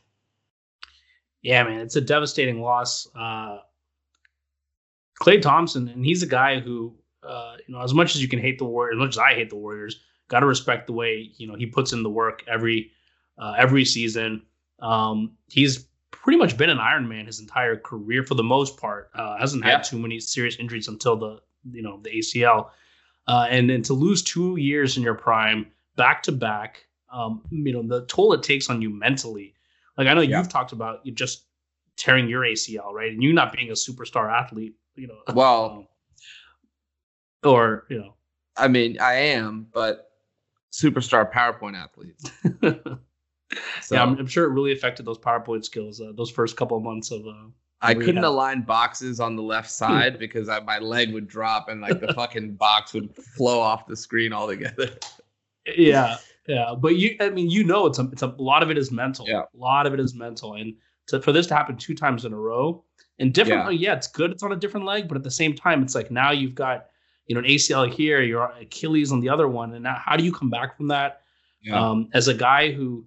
Yeah, 1.41 1.63
man, 1.63 1.79
it's 1.79 1.95
a 1.95 2.01
devastating 2.01 2.61
loss. 2.61 3.07
Uh, 3.15 3.59
Klay 5.21 5.41
Thompson, 5.41 5.88
and 5.88 6.05
he's 6.05 6.23
a 6.23 6.27
guy 6.27 6.59
who, 6.59 6.95
uh, 7.23 7.55
you 7.67 7.73
know, 7.73 7.81
as 7.81 7.93
much 7.93 8.15
as 8.15 8.21
you 8.21 8.27
can 8.27 8.39
hate 8.39 8.57
the 8.57 8.65
Warriors, 8.65 8.95
as 8.95 8.99
much 8.99 9.13
as 9.15 9.17
I 9.17 9.33
hate 9.33 9.49
the 9.49 9.55
Warriors, 9.55 9.99
got 10.27 10.39
to 10.39 10.45
respect 10.45 10.88
the 10.88 10.93
way 10.93 11.29
you 11.38 11.47
know 11.47 11.55
he 11.55 11.65
puts 11.65 11.93
in 11.93 12.03
the 12.03 12.09
work 12.09 12.43
every 12.47 12.91
uh, 13.38 13.53
every 13.57 13.85
season. 13.85 14.43
Um, 14.79 15.33
he's 15.47 15.88
pretty 16.09 16.38
much 16.38 16.57
been 16.57 16.69
an 16.69 16.79
Iron 16.79 17.07
Man 17.07 17.25
his 17.25 17.39
entire 17.39 17.77
career 17.77 18.23
for 18.23 18.35
the 18.35 18.43
most 18.43 18.77
part. 18.77 19.11
Uh, 19.13 19.38
hasn't 19.38 19.63
had 19.63 19.71
yeah. 19.71 19.81
too 19.81 19.99
many 19.99 20.19
serious 20.19 20.55
injuries 20.57 20.88
until 20.88 21.15
the 21.15 21.39
you 21.71 21.83
know 21.83 21.99
the 22.01 22.09
ACL, 22.09 22.69
uh, 23.27 23.47
and 23.49 23.69
then 23.69 23.83
to 23.83 23.93
lose 23.93 24.23
two 24.23 24.57
years 24.57 24.97
in 24.97 25.03
your 25.03 25.15
prime 25.15 25.67
back 25.97 26.23
to 26.23 26.31
back, 26.31 26.85
um, 27.13 27.43
you 27.51 27.73
know 27.73 27.83
the 27.83 28.05
toll 28.07 28.33
it 28.33 28.41
takes 28.41 28.69
on 28.69 28.81
you 28.81 28.89
mentally. 28.89 29.53
Like 29.97 30.07
I 30.07 30.13
know 30.13 30.21
yeah. 30.21 30.39
you've 30.39 30.49
talked 30.49 30.71
about 30.71 31.05
you 31.05 31.11
just 31.11 31.45
tearing 31.97 32.27
your 32.27 32.41
ACL, 32.41 32.91
right, 32.91 33.11
and 33.11 33.21
you 33.21 33.33
not 33.33 33.53
being 33.53 33.69
a 33.69 33.73
superstar 33.73 34.31
athlete, 34.31 34.75
you 34.95 35.07
know. 35.07 35.19
Well, 35.33 35.65
um, 35.71 35.88
or 37.43 37.85
you 37.89 37.99
know, 37.99 38.15
I 38.57 38.67
mean, 38.67 38.97
I 38.99 39.13
am, 39.13 39.67
but 39.73 40.11
superstar 40.71 41.31
PowerPoint 41.31 41.75
athlete. 41.75 42.99
So, 43.81 43.95
yeah, 43.95 44.03
I'm, 44.03 44.17
I'm, 44.17 44.27
sure 44.27 44.45
it 44.45 44.53
really 44.53 44.71
affected 44.71 45.05
those 45.05 45.17
PowerPoint 45.17 45.65
skills. 45.65 45.99
Uh, 45.99 46.13
those 46.15 46.31
first 46.31 46.55
couple 46.55 46.77
of 46.77 46.83
months 46.83 47.11
of. 47.11 47.25
Uh, 47.27 47.49
I 47.81 47.95
couldn't 47.95 48.23
align 48.23 48.61
boxes 48.61 49.19
on 49.19 49.35
the 49.35 49.41
left 49.41 49.69
side 49.71 50.19
because 50.19 50.47
I, 50.49 50.59
my 50.59 50.77
leg 50.77 51.11
would 51.13 51.27
drop 51.27 51.67
and 51.67 51.81
like 51.81 51.99
the 51.99 52.13
fucking 52.13 52.53
box 52.53 52.93
would 52.93 53.15
flow 53.15 53.59
off 53.59 53.88
the 53.88 53.95
screen 53.95 54.33
altogether. 54.33 54.91
yeah, 55.75 56.17
yeah, 56.47 56.73
but 56.77 56.95
you, 56.95 57.15
I 57.19 57.29
mean, 57.29 57.49
you 57.49 57.63
know, 57.63 57.85
it's 57.85 57.99
a, 57.99 58.09
it's 58.11 58.23
a, 58.23 58.27
a 58.27 58.41
lot 58.41 58.63
of 58.63 58.71
it 58.71 58.77
is 58.77 58.91
mental. 58.91 59.27
Yeah, 59.27 59.41
a 59.41 59.57
lot 59.57 59.85
of 59.85 59.93
it 59.93 59.99
is 59.99 60.15
mental, 60.15 60.55
and 60.55 60.73
to, 61.07 61.21
for 61.21 61.31
this 61.31 61.47
to 61.47 61.55
happen 61.55 61.77
two 61.77 61.93
times 61.93 62.25
in 62.25 62.33
a 62.33 62.38
row, 62.38 62.83
and 63.19 63.33
different, 63.33 63.73
yeah. 63.73 63.89
yeah, 63.89 63.95
it's 63.95 64.07
good. 64.07 64.31
It's 64.31 64.43
on 64.43 64.51
a 64.51 64.55
different 64.55 64.85
leg, 64.85 65.07
but 65.07 65.17
at 65.17 65.23
the 65.23 65.31
same 65.31 65.53
time, 65.53 65.83
it's 65.83 65.95
like 65.95 66.09
now 66.09 66.31
you've 66.31 66.55
got 66.55 66.88
you 67.27 67.35
know 67.35 67.39
an 67.39 67.45
ACL 67.47 67.91
here, 67.91 68.21
your 68.21 68.51
Achilles 68.59 69.11
on 69.11 69.19
the 69.19 69.29
other 69.29 69.47
one, 69.47 69.73
and 69.73 69.83
now 69.83 70.01
how 70.03 70.17
do 70.17 70.23
you 70.23 70.31
come 70.31 70.49
back 70.49 70.75
from 70.75 70.88
that? 70.88 71.21
Yeah. 71.61 71.79
Um, 71.79 72.09
as 72.13 72.27
a 72.27 72.33
guy 72.33 72.71
who 72.71 73.05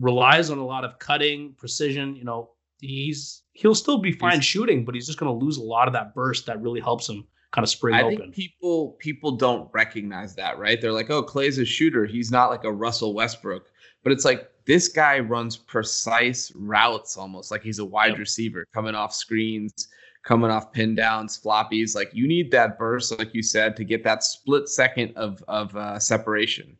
relies 0.00 0.50
on 0.50 0.58
a 0.58 0.64
lot 0.64 0.84
of 0.84 0.98
cutting, 0.98 1.54
precision. 1.56 2.14
You 2.14 2.24
know, 2.24 2.50
he's 2.80 3.42
he'll 3.52 3.74
still 3.74 3.98
be 3.98 4.12
fine 4.12 4.36
he's, 4.36 4.44
shooting, 4.44 4.84
but 4.84 4.94
he's 4.94 5.06
just 5.06 5.18
going 5.18 5.32
to 5.32 5.44
lose 5.44 5.56
a 5.56 5.62
lot 5.62 5.88
of 5.88 5.94
that 5.94 6.14
burst 6.14 6.46
that 6.46 6.60
really 6.60 6.80
helps 6.80 7.08
him 7.08 7.26
kind 7.52 7.64
of 7.64 7.68
spring 7.68 7.94
I 7.94 8.02
open. 8.02 8.16
think 8.18 8.34
people 8.34 8.96
people 8.98 9.32
don't 9.32 9.70
recognize 9.72 10.34
that, 10.36 10.58
right? 10.58 10.80
They're 10.80 10.92
like, 10.92 11.10
"Oh, 11.10 11.22
Klay's 11.22 11.58
a 11.58 11.64
shooter. 11.64 12.04
He's 12.04 12.30
not 12.30 12.50
like 12.50 12.64
a 12.64 12.72
Russell 12.72 13.14
Westbrook." 13.14 13.70
But 14.02 14.12
it's 14.12 14.24
like 14.24 14.50
this 14.66 14.88
guy 14.88 15.18
runs 15.18 15.56
precise 15.56 16.52
routes 16.54 17.16
almost 17.16 17.50
like 17.50 17.62
he's 17.62 17.78
a 17.78 17.84
wide 17.84 18.10
yep. 18.10 18.18
receiver 18.18 18.66
coming 18.74 18.94
off 18.94 19.14
screens, 19.14 19.88
coming 20.24 20.50
off 20.50 20.72
pin 20.72 20.94
downs, 20.94 21.40
floppies. 21.42 21.94
Like 21.94 22.10
you 22.12 22.28
need 22.28 22.50
that 22.50 22.78
burst, 22.78 23.18
like 23.18 23.34
you 23.34 23.42
said, 23.42 23.76
to 23.76 23.84
get 23.84 24.04
that 24.04 24.22
split 24.22 24.68
second 24.68 25.16
of 25.16 25.42
of 25.48 25.74
uh, 25.76 25.98
separation. 25.98 26.76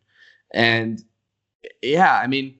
And 0.52 1.02
yeah, 1.83 2.19
I 2.19 2.26
mean, 2.26 2.59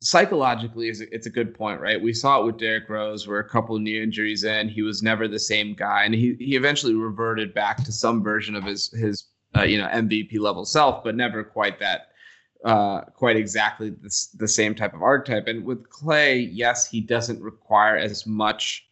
psychologically 0.00 0.88
it's 0.88 1.26
a, 1.26 1.30
good 1.30 1.54
point 1.54 1.80
right? 1.80 2.00
We 2.00 2.12
saw 2.12 2.40
it 2.40 2.46
with 2.46 2.58
Derrick 2.58 2.88
Rose 2.88 3.26
where 3.26 3.40
a 3.40 3.48
couple 3.48 3.78
knee 3.78 4.00
injuries 4.00 4.44
in 4.44 4.68
he 4.68 4.82
was 4.82 5.02
never 5.02 5.26
the 5.26 5.40
same 5.40 5.74
guy 5.74 6.04
and 6.04 6.14
he, 6.14 6.36
he 6.38 6.56
eventually 6.56 6.94
reverted 6.94 7.52
back 7.52 7.82
to 7.84 7.92
some 7.92 8.22
version 8.22 8.54
of 8.54 8.64
his 8.64 8.92
his 8.92 9.24
uh, 9.56 9.62
you 9.62 9.78
know 9.78 9.88
MVP 9.88 10.38
level 10.38 10.64
self 10.64 11.02
but 11.02 11.16
never 11.16 11.42
quite 11.42 11.80
that 11.80 12.08
uh, 12.64 13.02
quite 13.02 13.36
exactly 13.36 13.90
the, 13.90 14.26
the 14.34 14.48
same 14.48 14.74
type 14.74 14.92
of 14.92 15.02
archetype. 15.02 15.46
And 15.46 15.64
with 15.64 15.88
Klay, 15.88 16.48
yes 16.50 16.88
he 16.88 17.00
doesn't 17.00 17.42
require 17.42 17.96
as 17.96 18.26
much 18.26 18.84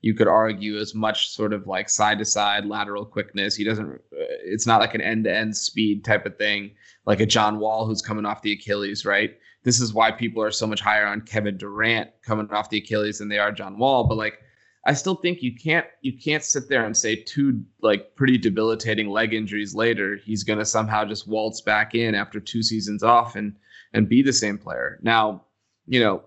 you 0.00 0.12
could 0.12 0.28
argue 0.28 0.78
as 0.78 0.94
much 0.94 1.30
sort 1.30 1.54
of 1.54 1.66
like 1.66 1.88
side 1.88 2.18
to 2.18 2.24
side 2.26 2.66
lateral 2.66 3.06
quickness. 3.06 3.54
He 3.54 3.64
doesn't 3.64 3.90
uh, 3.90 4.32
it's 4.44 4.66
not 4.66 4.80
like 4.80 4.94
an 4.94 5.02
end 5.02 5.24
to 5.24 5.34
end 5.34 5.56
speed 5.56 6.04
type 6.04 6.24
of 6.24 6.38
thing 6.38 6.70
like 7.04 7.20
a 7.20 7.26
John 7.26 7.58
Wall 7.58 7.86
who's 7.86 8.00
coming 8.00 8.24
off 8.24 8.40
the 8.40 8.52
Achilles 8.52 9.04
right 9.04 9.36
this 9.64 9.80
is 9.80 9.92
why 9.92 10.12
people 10.12 10.42
are 10.42 10.50
so 10.50 10.66
much 10.66 10.80
higher 10.80 11.06
on 11.06 11.22
Kevin 11.22 11.56
Durant 11.56 12.10
coming 12.22 12.48
off 12.50 12.70
the 12.70 12.78
Achilles 12.78 13.18
than 13.18 13.28
they 13.28 13.38
are 13.38 13.50
John 13.50 13.78
Wall. 13.78 14.04
But 14.04 14.18
like, 14.18 14.38
I 14.86 14.92
still 14.92 15.14
think 15.14 15.42
you 15.42 15.54
can't 15.56 15.86
you 16.02 16.16
can't 16.16 16.44
sit 16.44 16.68
there 16.68 16.84
and 16.84 16.96
say 16.96 17.16
two 17.16 17.62
like 17.80 18.14
pretty 18.14 18.36
debilitating 18.36 19.08
leg 19.08 19.32
injuries 19.32 19.74
later 19.74 20.16
he's 20.16 20.44
going 20.44 20.58
to 20.58 20.64
somehow 20.66 21.06
just 21.06 21.26
waltz 21.26 21.62
back 21.62 21.94
in 21.94 22.14
after 22.14 22.38
two 22.38 22.62
seasons 22.62 23.02
off 23.02 23.34
and 23.34 23.56
and 23.94 24.08
be 24.08 24.22
the 24.22 24.32
same 24.32 24.58
player. 24.58 24.98
Now, 25.02 25.44
you 25.86 26.00
know, 26.00 26.24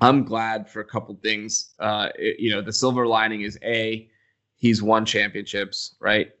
I'm 0.00 0.24
glad 0.24 0.68
for 0.68 0.80
a 0.80 0.84
couple 0.84 1.18
things. 1.22 1.72
Uh, 1.78 2.10
it, 2.16 2.38
you 2.38 2.50
know, 2.50 2.60
the 2.60 2.72
silver 2.72 3.06
lining 3.06 3.40
is 3.40 3.58
a 3.62 4.08
he's 4.56 4.82
won 4.82 5.06
championships, 5.06 5.96
right? 6.00 6.32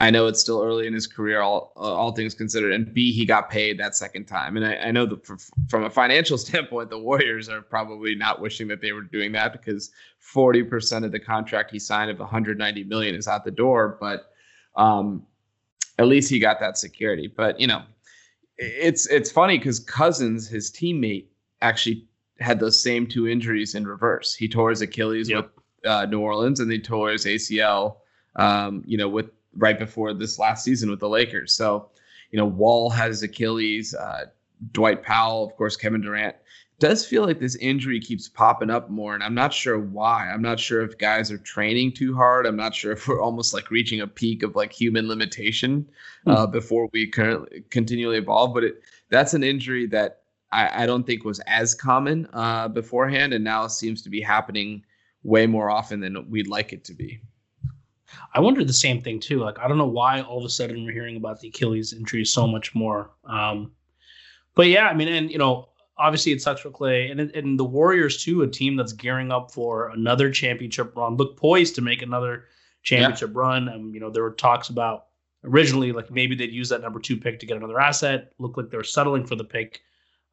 I 0.00 0.10
know 0.10 0.26
it's 0.26 0.40
still 0.40 0.62
early 0.62 0.86
in 0.86 0.94
his 0.94 1.06
career, 1.06 1.42
all 1.42 1.72
uh, 1.76 1.80
all 1.80 2.12
things 2.12 2.34
considered, 2.34 2.72
and 2.72 2.92
B, 2.92 3.12
he 3.12 3.26
got 3.26 3.50
paid 3.50 3.78
that 3.78 3.94
second 3.94 4.24
time. 4.24 4.56
And 4.56 4.66
I, 4.66 4.76
I 4.76 4.90
know 4.90 5.04
that 5.04 5.26
from 5.68 5.84
a 5.84 5.90
financial 5.90 6.38
standpoint, 6.46 6.88
the 6.88 6.98
Warriors 6.98 7.50
are 7.50 7.60
probably 7.60 8.14
not 8.14 8.40
wishing 8.40 8.66
that 8.68 8.80
they 8.80 8.92
were 8.92 9.02
doing 9.02 9.30
that 9.32 9.52
because 9.52 9.90
forty 10.18 10.62
percent 10.62 11.04
of 11.04 11.12
the 11.12 11.20
contract 11.20 11.70
he 11.70 11.78
signed 11.78 12.10
of 12.10 12.18
190 12.18 12.84
million 12.84 13.14
is 13.14 13.28
out 13.28 13.44
the 13.44 13.50
door. 13.50 13.98
But 14.00 14.32
um, 14.74 15.26
at 15.98 16.06
least 16.06 16.30
he 16.30 16.38
got 16.38 16.60
that 16.60 16.78
security. 16.78 17.26
But 17.26 17.60
you 17.60 17.66
know, 17.66 17.82
it's 18.56 19.06
it's 19.08 19.30
funny 19.30 19.58
because 19.58 19.80
Cousins, 19.80 20.48
his 20.48 20.70
teammate, 20.70 21.26
actually 21.60 22.06
had 22.38 22.58
those 22.58 22.82
same 22.82 23.06
two 23.06 23.28
injuries 23.28 23.74
in 23.74 23.86
reverse. 23.86 24.34
He 24.34 24.48
tore 24.48 24.70
his 24.70 24.80
Achilles 24.80 25.28
yep. 25.28 25.52
with 25.54 25.90
uh, 25.90 26.06
New 26.06 26.20
Orleans, 26.20 26.58
and 26.58 26.72
he 26.72 26.78
tore 26.78 27.10
his 27.10 27.26
ACL. 27.26 27.96
Um, 28.36 28.82
you 28.86 28.96
know, 28.96 29.08
with 29.08 29.26
right 29.56 29.78
before 29.78 30.14
this 30.14 30.38
last 30.38 30.64
season 30.64 30.90
with 30.90 31.00
the 31.00 31.08
Lakers. 31.08 31.52
So, 31.52 31.88
you 32.30 32.38
know, 32.38 32.46
Wall 32.46 32.90
has 32.90 33.22
Achilles. 33.22 33.94
Uh, 33.94 34.26
Dwight 34.72 35.02
Powell, 35.02 35.44
of 35.44 35.56
course, 35.56 35.76
Kevin 35.76 36.00
Durant. 36.00 36.36
Does 36.78 37.04
feel 37.04 37.26
like 37.26 37.40
this 37.40 37.56
injury 37.56 38.00
keeps 38.00 38.28
popping 38.28 38.70
up 38.70 38.88
more, 38.88 39.14
and 39.14 39.22
I'm 39.22 39.34
not 39.34 39.52
sure 39.52 39.78
why. 39.78 40.30
I'm 40.30 40.40
not 40.40 40.58
sure 40.58 40.80
if 40.80 40.96
guys 40.96 41.30
are 41.30 41.38
training 41.38 41.92
too 41.92 42.14
hard. 42.14 42.46
I'm 42.46 42.56
not 42.56 42.74
sure 42.74 42.92
if 42.92 43.06
we're 43.06 43.20
almost 43.20 43.52
like 43.52 43.70
reaching 43.70 44.00
a 44.00 44.06
peak 44.06 44.42
of 44.42 44.56
like 44.56 44.72
human 44.72 45.06
limitation 45.06 45.86
uh, 46.26 46.46
hmm. 46.46 46.52
before 46.52 46.88
we 46.92 47.06
currently 47.06 47.64
continually 47.68 48.16
evolve. 48.16 48.54
But 48.54 48.64
it, 48.64 48.82
that's 49.10 49.34
an 49.34 49.44
injury 49.44 49.86
that 49.88 50.22
I, 50.52 50.84
I 50.84 50.86
don't 50.86 51.06
think 51.06 51.22
was 51.22 51.40
as 51.40 51.74
common 51.74 52.26
uh, 52.32 52.68
beforehand, 52.68 53.34
and 53.34 53.44
now 53.44 53.66
seems 53.66 54.00
to 54.02 54.10
be 54.10 54.22
happening 54.22 54.82
way 55.22 55.46
more 55.46 55.68
often 55.70 56.00
than 56.00 56.30
we'd 56.30 56.48
like 56.48 56.72
it 56.72 56.84
to 56.84 56.94
be. 56.94 57.20
I 58.34 58.40
wonder 58.40 58.64
the 58.64 58.72
same 58.72 59.00
thing 59.00 59.20
too. 59.20 59.40
Like 59.40 59.58
I 59.58 59.68
don't 59.68 59.78
know 59.78 59.86
why 59.86 60.22
all 60.22 60.38
of 60.38 60.44
a 60.44 60.50
sudden 60.50 60.84
we're 60.84 60.92
hearing 60.92 61.16
about 61.16 61.40
the 61.40 61.48
Achilles 61.48 61.92
injury 61.92 62.24
so 62.24 62.46
much 62.46 62.74
more. 62.74 63.10
Um, 63.24 63.72
but 64.54 64.66
yeah, 64.66 64.88
I 64.88 64.94
mean, 64.94 65.08
and 65.08 65.30
you 65.30 65.38
know, 65.38 65.68
obviously 65.98 66.32
it 66.32 66.42
sucks 66.42 66.60
for 66.60 66.70
Klay 66.70 67.10
and 67.10 67.20
and 67.20 67.58
the 67.58 67.64
Warriors 67.64 68.22
too, 68.22 68.42
a 68.42 68.48
team 68.48 68.76
that's 68.76 68.92
gearing 68.92 69.30
up 69.30 69.50
for 69.50 69.90
another 69.90 70.30
championship 70.30 70.96
run, 70.96 71.16
look 71.16 71.36
poised 71.36 71.74
to 71.76 71.82
make 71.82 72.02
another 72.02 72.44
championship 72.82 73.30
yeah. 73.34 73.40
run. 73.40 73.68
Um, 73.68 73.94
you 73.94 74.00
know, 74.00 74.10
there 74.10 74.22
were 74.22 74.32
talks 74.32 74.68
about 74.68 75.06
originally 75.44 75.92
like 75.92 76.10
maybe 76.10 76.34
they'd 76.34 76.52
use 76.52 76.68
that 76.68 76.82
number 76.82 77.00
two 77.00 77.16
pick 77.16 77.38
to 77.40 77.46
get 77.46 77.56
another 77.56 77.80
asset. 77.80 78.32
Looked 78.38 78.56
like 78.56 78.70
they 78.70 78.76
were 78.76 78.84
settling 78.84 79.26
for 79.26 79.36
the 79.36 79.44
pick 79.44 79.80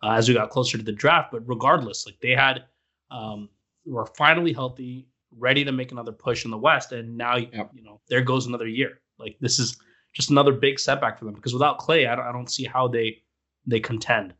uh, 0.03 0.11
as 0.11 0.27
we 0.27 0.35
got 0.35 0.49
closer 0.49 0.77
to 0.77 0.83
the 0.83 0.91
draft. 0.91 1.31
But 1.31 1.47
regardless, 1.47 2.05
like 2.05 2.19
they 2.21 2.31
had, 2.31 2.65
um, 3.11 3.49
were 3.85 4.05
finally 4.05 4.53
healthy, 4.53 5.07
ready 5.35 5.63
to 5.65 5.71
make 5.71 5.91
another 5.91 6.11
push 6.11 6.45
in 6.45 6.51
the 6.51 6.57
West, 6.57 6.91
and 6.91 7.17
now 7.17 7.37
yep. 7.37 7.71
you 7.73 7.83
know 7.83 8.01
there 8.07 8.21
goes 8.21 8.45
another 8.45 8.67
year. 8.67 9.01
Like 9.17 9.37
this 9.39 9.59
is 9.59 9.77
just 10.13 10.29
another 10.29 10.53
big 10.53 10.79
setback 10.79 11.19
for 11.19 11.25
them 11.25 11.33
because 11.33 11.53
without 11.53 11.79
Klay, 11.79 12.09
I 12.09 12.15
don't, 12.15 12.25
I 12.25 12.31
don't 12.31 12.51
see 12.51 12.65
how 12.65 12.87
they 12.87 13.17
they 13.65 13.79
contend. 13.79 14.33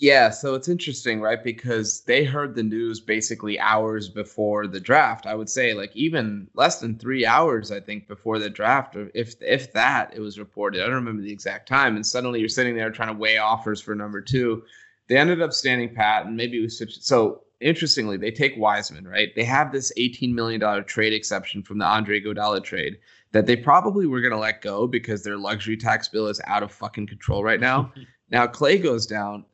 Yeah, 0.00 0.30
so 0.30 0.54
it's 0.54 0.68
interesting, 0.68 1.20
right? 1.20 1.42
Because 1.42 2.04
they 2.04 2.22
heard 2.22 2.54
the 2.54 2.62
news 2.62 3.00
basically 3.00 3.58
hours 3.58 4.08
before 4.08 4.68
the 4.68 4.78
draft. 4.78 5.26
I 5.26 5.34
would 5.34 5.48
say 5.48 5.74
like 5.74 5.90
even 5.96 6.46
less 6.54 6.78
than 6.78 6.96
3 6.98 7.26
hours 7.26 7.72
I 7.72 7.80
think 7.80 8.06
before 8.06 8.38
the 8.38 8.48
draft 8.48 8.94
or 8.94 9.10
if 9.14 9.34
if 9.40 9.72
that 9.72 10.14
it 10.14 10.20
was 10.20 10.38
reported. 10.38 10.82
I 10.82 10.86
don't 10.86 10.94
remember 10.94 11.22
the 11.22 11.32
exact 11.32 11.68
time 11.68 11.96
and 11.96 12.06
suddenly 12.06 12.38
you're 12.38 12.48
sitting 12.48 12.76
there 12.76 12.90
trying 12.90 13.12
to 13.12 13.18
weigh 13.18 13.38
offers 13.38 13.80
for 13.80 13.94
number 13.94 14.20
2 14.20 14.62
they 15.08 15.16
ended 15.16 15.42
up 15.42 15.52
standing 15.52 15.94
pat, 15.94 16.26
and 16.26 16.36
maybe 16.36 16.60
we 16.60 16.68
switched. 16.68 17.02
So 17.02 17.42
interestingly, 17.60 18.16
they 18.16 18.30
take 18.30 18.56
Wiseman, 18.56 19.06
right? 19.06 19.28
They 19.34 19.44
have 19.44 19.72
this 19.72 19.92
$18 19.98 20.32
million 20.32 20.84
trade 20.84 21.12
exception 21.12 21.62
from 21.62 21.78
the 21.78 21.84
Andre 21.84 22.20
Iguodala 22.20 22.62
trade 22.62 22.98
that 23.32 23.46
they 23.46 23.56
probably 23.56 24.06
were 24.06 24.20
going 24.20 24.32
to 24.32 24.38
let 24.38 24.62
go 24.62 24.86
because 24.86 25.22
their 25.22 25.36
luxury 25.36 25.76
tax 25.76 26.08
bill 26.08 26.28
is 26.28 26.40
out 26.46 26.62
of 26.62 26.72
fucking 26.72 27.06
control 27.06 27.44
right 27.44 27.60
now. 27.60 27.92
now 28.30 28.46
Klay 28.46 28.82
goes 28.82 29.06
down. 29.06 29.44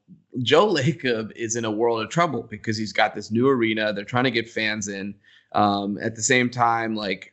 Joe 0.43 0.73
Lacob 0.73 1.33
is 1.37 1.57
in 1.57 1.65
a 1.65 1.71
world 1.71 2.03
of 2.03 2.11
trouble 2.11 2.43
because 2.43 2.77
he's 2.77 2.93
got 2.93 3.15
this 3.15 3.31
new 3.31 3.49
arena. 3.49 3.93
They're 3.93 4.05
trying 4.05 4.25
to 4.25 4.31
get 4.31 4.49
fans 4.49 4.89
in. 4.89 5.15
Um, 5.53 5.99
at 6.03 6.17
the 6.17 6.23
same 6.23 6.51
time, 6.51 6.97
like 6.97 7.33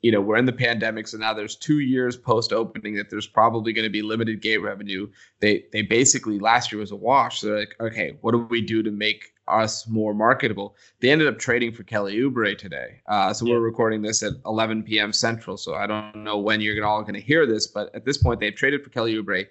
you 0.00 0.12
know, 0.12 0.20
we're 0.20 0.36
in 0.36 0.44
the 0.44 0.52
pandemic, 0.52 1.08
so 1.08 1.16
now 1.16 1.32
there's 1.32 1.56
two 1.56 1.80
years 1.80 2.14
post 2.14 2.52
opening 2.52 2.94
that 2.96 3.08
there's 3.08 3.26
probably 3.26 3.72
going 3.72 3.86
to 3.86 3.90
be 3.90 4.02
limited 4.02 4.42
gate 4.42 4.58
revenue. 4.58 5.08
They 5.40 5.64
they 5.72 5.80
basically 5.80 6.38
last 6.38 6.70
year 6.70 6.80
was 6.80 6.90
a 6.90 6.96
wash. 6.96 7.40
So 7.40 7.46
they're 7.46 7.60
like, 7.60 7.76
okay, 7.80 8.18
what 8.20 8.32
do 8.32 8.38
we 8.38 8.60
do 8.60 8.82
to 8.82 8.90
make 8.90 9.33
us 9.48 9.86
more 9.86 10.14
marketable? 10.14 10.76
They 11.00 11.10
ended 11.10 11.28
up 11.28 11.38
trading 11.38 11.72
for 11.72 11.82
Kelly 11.82 12.16
Oubre 12.16 12.56
today. 12.56 13.00
Uh, 13.06 13.32
so 13.32 13.46
yeah. 13.46 13.54
we're 13.54 13.60
recording 13.60 14.02
this 14.02 14.22
at 14.22 14.32
11 14.46 14.82
p.m. 14.82 15.12
Central. 15.12 15.56
So 15.56 15.74
I 15.74 15.86
don't 15.86 16.24
know 16.24 16.38
when 16.38 16.60
you're 16.60 16.84
all 16.84 17.02
going 17.02 17.14
to 17.14 17.20
hear 17.20 17.46
this, 17.46 17.66
but 17.66 17.94
at 17.94 18.04
this 18.04 18.18
point 18.18 18.40
they've 18.40 18.54
traded 18.54 18.82
for 18.82 18.90
Kelly 18.90 19.14
Oubre 19.14 19.46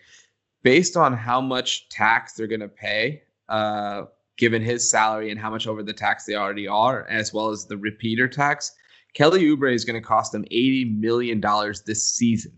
based 0.63 0.97
on 0.97 1.13
how 1.13 1.41
much 1.41 1.89
tax 1.89 2.33
they're 2.33 2.47
going 2.47 2.59
to 2.61 2.67
pay. 2.67 3.23
Uh, 3.49 4.05
given 4.37 4.61
his 4.61 4.89
salary 4.89 5.29
and 5.29 5.39
how 5.39 5.49
much 5.49 5.67
over 5.67 5.83
the 5.83 5.93
tax 5.93 6.25
they 6.25 6.35
already 6.35 6.67
are, 6.67 7.05
as 7.07 7.33
well 7.33 7.49
as 7.49 7.65
the 7.65 7.77
repeater 7.77 8.27
tax, 8.27 8.71
Kelly 9.13 9.43
Oubre 9.43 9.73
is 9.73 9.85
going 9.85 10.01
to 10.01 10.05
cost 10.05 10.31
them 10.31 10.43
$80 10.51 10.99
million 10.99 11.41
this 11.85 12.09
season. 12.09 12.53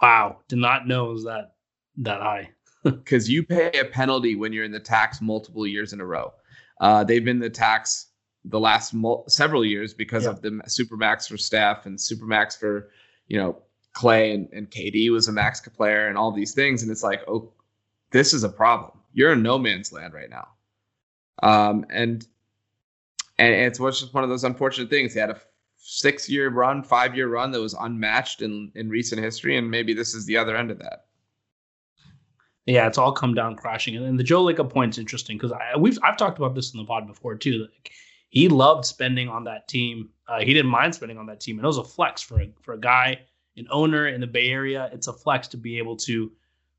Wow. 0.00 0.38
Did 0.48 0.58
not 0.58 0.88
know 0.88 1.10
it 1.10 1.12
was 1.12 1.24
that 1.24 1.54
that 1.98 2.20
high. 2.20 2.50
Because 3.04 3.30
you 3.30 3.42
pay 3.42 3.70
a 3.78 3.84
penalty 3.84 4.36
when 4.36 4.52
you're 4.52 4.64
in 4.64 4.70
the 4.70 4.78
tax 4.78 5.22
multiple 5.22 5.66
years 5.66 5.94
in 5.94 6.00
a 6.00 6.04
row. 6.04 6.34
Uh, 6.80 7.02
they've 7.02 7.24
been 7.24 7.38
the 7.38 7.48
tax 7.48 8.08
the 8.44 8.60
last 8.60 8.92
mul- 8.92 9.24
several 9.26 9.64
years 9.64 9.94
because 9.94 10.24
yeah. 10.24 10.30
of 10.30 10.42
the 10.42 10.50
supermax 10.66 11.26
for 11.26 11.38
Steph 11.38 11.86
and 11.86 11.98
supermax 11.98 12.58
for, 12.58 12.90
you 13.28 13.38
know, 13.38 13.62
Klay 13.94 14.34
and, 14.34 14.48
and 14.52 14.70
KD 14.70 15.10
was 15.10 15.28
a 15.28 15.32
max 15.32 15.60
player 15.60 16.08
and 16.08 16.18
all 16.18 16.30
these 16.30 16.52
things. 16.52 16.82
And 16.82 16.90
it's 16.90 17.02
like, 17.02 17.22
oh, 17.26 17.52
this 18.10 18.34
is 18.34 18.44
a 18.44 18.48
problem. 18.48 18.98
You're 19.12 19.32
in 19.32 19.42
no 19.42 19.58
man's 19.58 19.92
land 19.92 20.12
right 20.12 20.28
now. 20.28 20.48
Um, 21.42 21.86
and 21.90 22.26
and 23.38 23.52
it's 23.52 23.78
just 23.78 24.14
one 24.14 24.24
of 24.24 24.30
those 24.30 24.44
unfortunate 24.44 24.90
things. 24.90 25.14
He 25.14 25.20
had 25.20 25.30
a 25.30 25.40
six 25.76 26.28
year 26.28 26.50
run, 26.50 26.82
five 26.82 27.16
year 27.16 27.28
run 27.28 27.50
that 27.52 27.60
was 27.60 27.74
unmatched 27.74 28.42
in 28.42 28.70
in 28.74 28.88
recent 28.88 29.22
history, 29.22 29.56
and 29.56 29.70
maybe 29.70 29.94
this 29.94 30.14
is 30.14 30.26
the 30.26 30.36
other 30.36 30.56
end 30.56 30.70
of 30.70 30.78
that. 30.78 31.06
Yeah, 32.66 32.86
it's 32.86 32.98
all 32.98 33.12
come 33.12 33.34
down 33.34 33.56
crashing. 33.56 33.96
And 33.96 34.04
then 34.04 34.16
the 34.16 34.24
Joe 34.24 34.44
Lacob 34.44 34.70
point's 34.70 34.98
interesting 34.98 35.36
because 35.36 35.52
I 35.52 35.76
we've 35.76 35.98
I've 36.02 36.16
talked 36.16 36.38
about 36.38 36.54
this 36.54 36.72
in 36.72 36.78
the 36.78 36.86
pod 36.86 37.06
before 37.06 37.34
too. 37.34 37.68
Like 37.70 37.92
he 38.30 38.48
loved 38.48 38.84
spending 38.84 39.28
on 39.28 39.44
that 39.44 39.68
team. 39.68 40.10
Uh, 40.26 40.40
he 40.40 40.54
didn't 40.54 40.70
mind 40.70 40.94
spending 40.94 41.18
on 41.18 41.26
that 41.26 41.40
team, 41.40 41.58
and 41.58 41.64
it 41.64 41.66
was 41.66 41.78
a 41.78 41.84
flex 41.84 42.22
for 42.22 42.40
a, 42.40 42.50
for 42.62 42.74
a 42.74 42.78
guy, 42.78 43.20
an 43.56 43.66
owner 43.70 44.08
in 44.08 44.20
the 44.20 44.26
Bay 44.26 44.48
Area. 44.48 44.88
It's 44.92 45.08
a 45.08 45.12
flex 45.12 45.46
to 45.48 45.56
be 45.56 45.76
able 45.78 45.96
to 45.98 46.32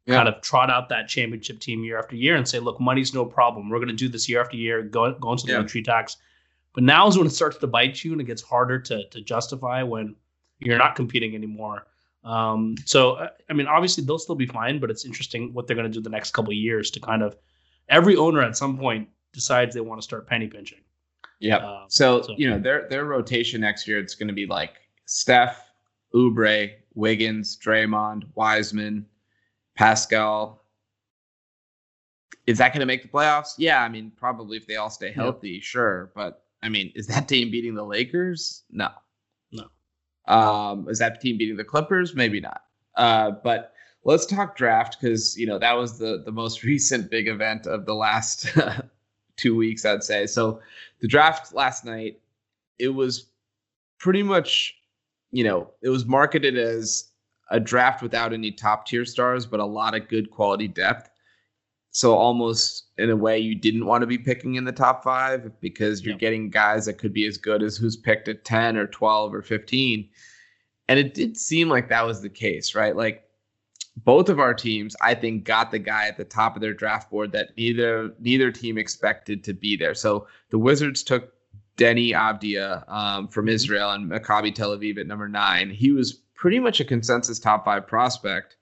yeah. 0.07 0.15
kind 0.15 0.27
of 0.27 0.41
trot 0.41 0.71
out 0.71 0.89
that 0.89 1.07
championship 1.07 1.59
team 1.59 1.83
year 1.83 1.99
after 1.99 2.15
year 2.15 2.35
and 2.35 2.47
say, 2.47 2.59
look, 2.59 2.79
money's 2.81 3.13
no 3.13 3.23
problem. 3.23 3.69
We're 3.69 3.77
going 3.77 3.89
to 3.89 3.93
do 3.93 4.09
this 4.09 4.27
year 4.27 4.41
after 4.41 4.57
year. 4.57 4.81
Go 4.81 5.13
go 5.13 5.31
into 5.33 5.45
the 5.45 5.53
yeah. 5.53 5.83
tax 5.83 6.17
but 6.75 6.83
now 6.83 7.07
is 7.07 7.17
when 7.17 7.25
it 7.25 7.31
starts 7.31 7.57
to 7.57 7.67
bite 7.67 8.03
you 8.03 8.11
and 8.11 8.21
it 8.21 8.25
gets 8.25 8.41
harder 8.41 8.77
to 8.79 9.07
to 9.09 9.21
justify 9.21 9.81
when 9.81 10.15
you're 10.59 10.77
not 10.77 10.95
competing 10.95 11.33
anymore. 11.33 11.87
Um, 12.25 12.75
so 12.85 13.13
uh, 13.13 13.29
I 13.49 13.53
mean, 13.53 13.67
obviously 13.67 14.03
they'll 14.03 14.19
still 14.19 14.35
be 14.35 14.47
fine, 14.47 14.79
but 14.79 14.89
it's 14.89 15.05
interesting 15.05 15.53
what 15.53 15.67
they're 15.67 15.75
going 15.75 15.89
to 15.89 15.93
do 15.93 16.01
the 16.01 16.09
next 16.09 16.31
couple 16.31 16.51
of 16.51 16.57
years 16.57 16.89
to 16.91 16.99
kind 16.99 17.21
of 17.21 17.37
every 17.87 18.17
owner 18.17 18.41
at 18.41 18.57
some 18.57 18.77
point 18.77 19.07
decides 19.31 19.75
they 19.75 19.81
want 19.81 20.01
to 20.01 20.03
start 20.03 20.27
penny 20.27 20.47
pinching. 20.47 20.79
Yeah. 21.39 21.57
Um, 21.57 21.85
so, 21.87 22.23
so, 22.23 22.33
you 22.37 22.49
know 22.49 22.57
their 22.57 22.89
their 22.89 23.05
rotation 23.05 23.61
next 23.61 23.87
year 23.87 23.99
it's 23.99 24.15
going 24.15 24.27
to 24.27 24.33
be 24.33 24.47
like 24.47 24.73
Steph, 25.05 25.69
Oubre, 26.15 26.71
Wiggins, 26.95 27.57
Draymond, 27.63 28.23
Wiseman, 28.33 29.05
Paschall. 29.77 30.57
Is 32.47 32.57
that 32.57 32.69
going 32.69 32.79
to 32.79 32.85
make 32.85 33.03
the 33.03 33.07
playoffs? 33.07 33.53
Yeah, 33.57 33.83
I 33.83 33.89
mean 33.89 34.11
probably 34.15 34.57
if 34.57 34.65
they 34.65 34.77
all 34.77 34.89
stay 34.89 35.11
healthy, 35.11 35.51
yep. 35.51 35.63
sure, 35.63 36.11
but 36.15 36.43
I 36.63 36.69
mean, 36.69 36.91
is 36.95 37.05
that 37.07 37.27
team 37.27 37.51
beating 37.51 37.75
the 37.75 37.85
Lakers? 37.85 38.63
No. 38.71 38.89
Um, 40.27 40.87
is 40.89 40.99
that 40.99 41.21
team 41.21 41.37
beating 41.37 41.57
the 41.57 41.63
Clippers? 41.63 42.15
Maybe 42.15 42.39
not. 42.39 42.63
Uh, 42.95 43.31
but 43.31 43.73
let's 44.03 44.25
talk 44.25 44.55
draft 44.55 44.97
because 44.99 45.37
you 45.37 45.45
know 45.45 45.59
that 45.59 45.73
was 45.73 45.97
the 45.99 46.21
the 46.25 46.31
most 46.31 46.63
recent 46.71 47.09
big 47.11 47.27
event 47.27 47.67
of 47.67 47.85
the 47.85 47.95
last 47.95 48.47
two 49.37 49.55
weeks, 49.55 49.85
I'd 49.85 50.03
say. 50.03 50.25
So 50.27 50.61
the 50.99 51.07
draft 51.07 51.53
last 51.53 51.85
night, 51.85 52.19
it 52.79 52.89
was 52.89 53.27
pretty 53.99 54.23
much, 54.23 54.75
you 55.31 55.43
know, 55.43 55.71
it 55.81 55.89
was 55.89 56.05
marketed 56.05 56.57
as 56.57 57.09
a 57.51 57.59
draft 57.59 58.01
without 58.01 58.33
any 58.33 58.51
top 58.51 58.87
tier 58.87 59.05
stars, 59.05 59.45
but 59.45 59.59
a 59.59 59.65
lot 59.65 59.95
of 59.95 60.07
good 60.07 60.31
quality 60.31 60.67
depth. 60.67 61.09
So 61.95 62.13
almost 62.13 62.87
in 62.97 63.09
a 63.09 63.15
way, 63.15 63.39
you 63.39 63.55
didn't 63.55 63.85
want 63.85 64.01
to 64.01 64.05
be 64.05 64.17
picking 64.17 64.55
in 64.55 64.65
the 64.65 64.73
top 64.73 65.01
five 65.01 65.49
because 65.61 66.03
you're 66.03 66.17
getting 66.17 66.49
guys 66.49 66.87
that 66.87 66.97
could 66.97 67.13
be 67.13 67.25
as 67.25 67.37
good 67.37 67.63
as 67.63 67.77
who's 67.77 67.95
picked 67.95 68.27
at 68.27 68.43
10 68.43 68.75
or 68.75 68.85
12 68.85 69.33
or 69.33 69.41
15. 69.41 70.09
And 70.89 70.99
it 70.99 71.13
did 71.13 71.37
seem 71.37 71.69
like 71.69 71.87
that 71.87 72.05
was 72.05 72.21
the 72.21 72.27
case, 72.27 72.75
right? 72.75 72.97
Like 72.97 73.23
both 73.95 74.27
of 74.27 74.41
our 74.41 74.53
teams, 74.53 74.93
I 74.99 75.15
think, 75.15 75.45
got 75.45 75.71
the 75.71 75.79
guy 75.79 76.09
at 76.09 76.17
the 76.17 76.25
top 76.25 76.57
of 76.57 76.61
their 76.61 76.73
draft 76.73 77.09
board 77.09 77.31
that 77.31 77.55
neither 77.55 78.11
neither 78.19 78.51
team 78.51 78.77
expected 78.77 79.41
to 79.45 79.53
be 79.53 79.77
there. 79.77 79.93
So 79.93 80.27
the 80.49 80.59
Wizards 80.59 81.01
took 81.01 81.31
Deni 81.77 82.11
Avdija 82.11 82.91
um, 82.91 83.29
from 83.29 83.45
mm-hmm. 83.45 83.55
Israel 83.55 83.91
and 83.91 84.11
Maccabi 84.11 84.53
Tel 84.53 84.77
Aviv 84.77 84.99
at 84.99 85.07
number 85.07 85.29
nine. 85.29 85.69
He 85.69 85.91
was 85.91 86.11
pretty 86.11 86.59
much 86.59 86.81
a 86.81 86.83
consensus 86.83 87.39
top 87.39 87.63
five 87.63 87.87
prospect. 87.87 88.57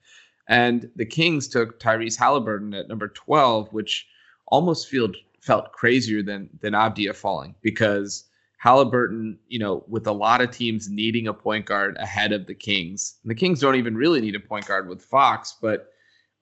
And 0.46 0.90
the 0.96 1.06
Kings 1.06 1.48
took 1.48 1.80
Tyrese 1.80 2.18
Halliburton 2.18 2.74
at 2.74 2.88
number 2.88 3.08
12, 3.08 3.72
which 3.72 4.06
almost 4.46 4.90
felt 4.90 5.16
felt 5.40 5.72
crazier 5.72 6.22
than 6.22 6.48
than 6.60 6.72
Avdija 6.72 7.14
falling 7.14 7.54
because 7.62 8.24
Halliburton, 8.58 9.38
you 9.48 9.58
know, 9.58 9.84
with 9.88 10.06
a 10.06 10.12
lot 10.12 10.40
of 10.40 10.50
teams 10.50 10.88
needing 10.88 11.28
a 11.28 11.34
point 11.34 11.66
guard 11.66 11.96
ahead 11.98 12.32
of 12.32 12.46
the 12.46 12.54
Kings. 12.54 13.18
And 13.22 13.30
the 13.30 13.34
Kings 13.34 13.60
don't 13.60 13.74
even 13.74 13.94
really 13.94 14.22
need 14.22 14.34
a 14.34 14.40
point 14.40 14.66
guard 14.66 14.88
with 14.88 15.02
Fox, 15.02 15.56
but 15.60 15.92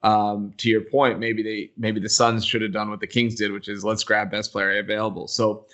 um, 0.03 0.53
to 0.57 0.69
your 0.69 0.81
point, 0.81 1.19
maybe 1.19 1.43
they 1.43 1.71
maybe 1.77 1.99
the 1.99 2.09
Suns 2.09 2.45
should 2.45 2.61
have 2.61 2.73
done 2.73 2.89
what 2.89 2.99
the 2.99 3.07
Kings 3.07 3.35
did, 3.35 3.51
which 3.51 3.67
is 3.67 3.83
let's 3.83 4.03
grab 4.03 4.31
best 4.31 4.51
player 4.51 4.79
available. 4.79 5.27
So 5.27 5.65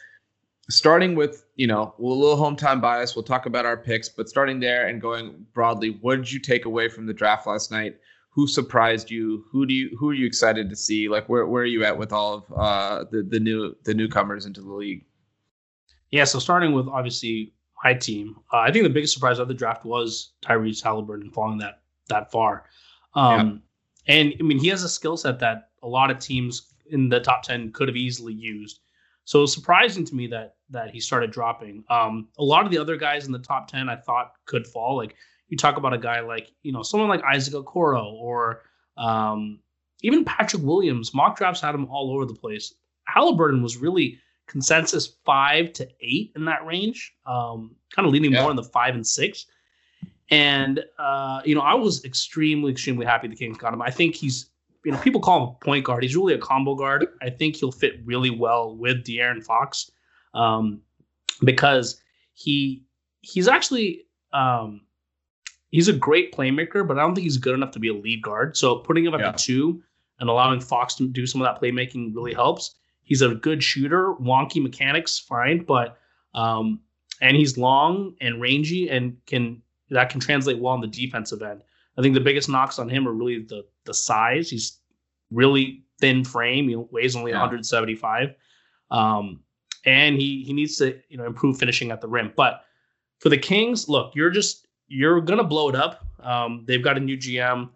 starting 0.70 1.16
with 1.16 1.46
you 1.56 1.68
know 1.68 1.94
a 1.98 2.02
little 2.02 2.38
hometown 2.38 2.82
bias, 2.82 3.16
we'll 3.16 3.24
talk 3.24 3.46
about 3.46 3.66
our 3.66 3.78
picks, 3.78 4.10
but 4.10 4.30
starting 4.30 4.60
there 4.60 4.88
and 4.88 5.02
going 5.02 5.46
broadly, 5.54 5.98
what 6.02 6.16
did 6.16 6.32
you 6.32 6.40
take 6.40 6.66
away 6.66 6.90
from 6.90 7.06
the 7.06 7.14
draft 7.14 7.48
last 7.48 7.72
night? 7.72 7.98
Who 8.32 8.48
surprised 8.48 9.10
you? 9.10 9.46
Who 9.52 9.66
do 9.66 9.74
you 9.74 9.96
who 9.98 10.10
are 10.10 10.14
you 10.14 10.26
excited 10.26 10.70
to 10.70 10.76
see? 10.76 11.10
Like 11.10 11.28
where 11.28 11.46
where 11.48 11.64
are 11.64 11.68
you 11.68 11.84
at 11.84 11.98
with 11.98 12.14
all 12.14 12.34
of 12.36 12.54
uh, 12.56 13.06
the 13.12 13.24
the 13.24 13.40
new 13.40 13.76
the 13.84 13.94
newcomers 13.94 14.46
into 14.46 14.62
the 14.62 14.72
league? 14.74 15.06
Yeah, 16.12 16.24
so 16.24 16.40
starting 16.40 16.74
with 16.74 16.88
obviously 16.88 17.54
my 17.84 17.94
team, 17.94 18.36
uh, 18.52 18.58
I 18.58 18.72
think 18.72 18.84
the 18.84 18.90
biggest 18.90 19.14
surprise 19.14 19.40
of 19.40 19.48
the 19.48 19.54
draft 19.54 19.86
was 19.86 20.34
Tyrese 20.42 20.84
Halliburton 20.84 21.32
falling 21.32 21.58
that 21.60 21.82
that 22.08 22.32
far. 22.32 22.66
Um, 23.16 23.62
yeah. 24.06 24.16
And 24.16 24.34
I 24.40 24.44
mean, 24.44 24.60
he 24.60 24.68
has 24.70 24.84
a 24.84 24.90
skill 24.90 25.18
set 25.18 25.40
that 25.40 25.70
a 25.84 25.88
lot 25.88 26.12
of 26.12 26.20
teams 26.20 26.74
in 26.90 27.10
the 27.10 27.20
top 27.20 27.44
ten 27.44 27.72
could 27.72 27.88
have 27.88 27.98
easily 27.98 28.34
used. 28.34 28.80
So 29.26 29.40
it 29.40 29.42
was 29.42 29.54
surprising 29.54 30.06
to 30.06 30.16
me 30.16 30.28
that 30.28 30.56
that 30.70 30.92
he 30.92 31.00
started 31.00 31.32
dropping. 31.32 31.84
Um, 31.90 32.30
a 32.38 32.44
lot 32.44 32.66
of 32.66 32.72
the 32.72 32.78
other 32.78 32.98
guys 32.98 33.26
in 33.26 33.32
the 33.32 33.40
top 33.40 33.68
ten 33.68 33.90
I 33.90 33.96
thought 33.96 34.34
could 34.46 34.66
fall. 34.68 34.98
Like 34.98 35.16
you 35.50 35.58
talk 35.58 35.78
about 35.78 35.94
a 35.94 35.98
guy 35.98 36.22
like 36.22 36.52
you 36.64 36.72
know 36.72 36.84
someone 36.84 37.10
like 37.10 37.24
Isaac 37.24 37.54
Okoro 37.54 38.14
or 38.14 38.62
um, 38.98 39.60
even 40.02 40.24
Patrick 40.24 40.64
Williams. 40.64 41.14
Mock 41.14 41.38
drafts 41.38 41.62
had 41.62 41.76
him 41.76 41.88
all 41.90 42.12
over 42.12 42.26
the 42.26 42.34
place. 42.34 42.74
Halliburton 43.06 43.62
was 43.62 43.78
really 43.78 44.20
consensus 44.48 45.16
five 45.26 45.74
to 45.74 45.88
eight 46.02 46.32
in 46.36 46.46
that 46.46 46.66
range, 46.66 47.14
um, 47.26 47.76
kind 47.96 48.06
of 48.06 48.14
leaning 48.14 48.32
yeah. 48.32 48.42
more 48.42 48.50
in 48.50 48.56
the 48.56 48.64
five 48.64 48.96
and 48.96 49.06
six. 49.06 49.46
And 50.32 50.84
uh, 50.98 51.42
you 51.46 51.56
know, 51.56 51.62
I 51.62 51.74
was 51.74 52.06
extremely, 52.06 52.72
extremely 52.72 53.06
happy 53.06 53.28
the 53.28 53.36
Kings 53.36 53.58
got 53.58 53.74
him. 53.74 53.82
I 53.82 53.90
think 53.90 54.16
he's, 54.16 54.50
you 54.86 54.92
know, 54.92 54.98
people 55.00 55.22
call 55.22 55.44
him 55.44 55.50
a 55.50 55.66
point 55.66 55.86
guard. 55.86 56.04
He's 56.04 56.16
really 56.16 56.34
a 56.34 56.38
combo 56.38 56.76
guard. 56.76 57.08
I 57.22 57.30
think 57.30 57.56
he'll 57.56 57.72
fit 57.72 58.00
really 58.06 58.30
well 58.30 58.76
with 58.76 59.04
De'Aaron 59.04 59.44
Fox, 59.44 59.90
um, 60.34 60.82
because 61.44 62.00
he 62.34 62.84
he's 63.22 63.48
actually 63.48 64.06
um, 64.34 64.82
he's 65.70 65.88
a 65.88 65.94
great 65.94 66.34
playmaker, 66.34 66.88
but 66.88 66.98
I 66.98 67.02
don't 67.02 67.16
think 67.16 67.24
he's 67.24 67.38
good 67.38 67.54
enough 67.54 67.72
to 67.72 67.80
be 67.80 67.90
a 67.90 67.94
lead 67.94 68.22
guard. 68.22 68.58
So 68.58 68.78
putting 68.78 69.06
him 69.06 69.14
at 69.14 69.20
yeah. 69.20 69.32
the 69.32 69.38
two 69.38 69.82
and 70.20 70.30
allowing 70.30 70.60
Fox 70.60 70.96
to 70.96 71.08
do 71.08 71.26
some 71.26 71.42
of 71.42 71.46
that 71.46 71.62
playmaking 71.62 72.16
really 72.16 72.34
helps. 72.34 72.76
He's 73.04 73.22
a 73.22 73.34
good 73.34 73.64
shooter, 73.64 74.14
wonky 74.16 74.62
mechanics, 74.62 75.18
fine, 75.18 75.64
but 75.64 75.98
um, 76.36 76.82
and 77.22 77.36
he's 77.36 77.58
long 77.58 78.16
and 78.22 78.42
rangy 78.42 78.90
and 78.90 79.18
can 79.26 79.62
that 79.90 80.10
can 80.10 80.20
translate 80.20 80.60
well 80.60 80.74
on 80.74 80.82
the 80.82 80.88
defensive 80.88 81.42
end. 81.42 81.64
I 81.98 82.02
think 82.02 82.14
the 82.14 82.22
biggest 82.22 82.50
knocks 82.50 82.78
on 82.78 82.88
him 82.88 83.08
are 83.08 83.14
really 83.14 83.40
the 83.40 83.66
the 83.86 83.94
size. 83.94 84.50
He's 84.50 84.80
really 85.32 85.84
thin 86.00 86.24
frame. 86.24 86.70
He 86.70 86.76
weighs 86.76 87.16
only 87.16 87.32
yeah. 87.32 87.40
175, 87.40 88.36
um, 88.92 89.42
and 89.86 90.16
he 90.16 90.44
he 90.44 90.54
needs 90.54 90.78
to 90.78 91.00
you 91.10 91.18
know 91.18 91.26
improve 91.26 91.58
finishing 91.58 91.92
at 91.92 92.02
the 92.02 92.08
rim. 92.08 92.32
But 92.36 92.62
for 93.20 93.30
the 93.30 93.38
Kings, 93.38 93.90
look, 93.90 94.14
you're 94.16 94.30
just 94.30 94.68
you're 94.90 95.22
gonna 95.22 95.44
blow 95.44 95.70
it 95.70 95.76
up. 95.76 96.06
Um, 96.22 96.66
they've 96.68 96.84
got 96.84 96.98
a 96.98 97.00
new 97.00 97.18
GM, 97.18 97.70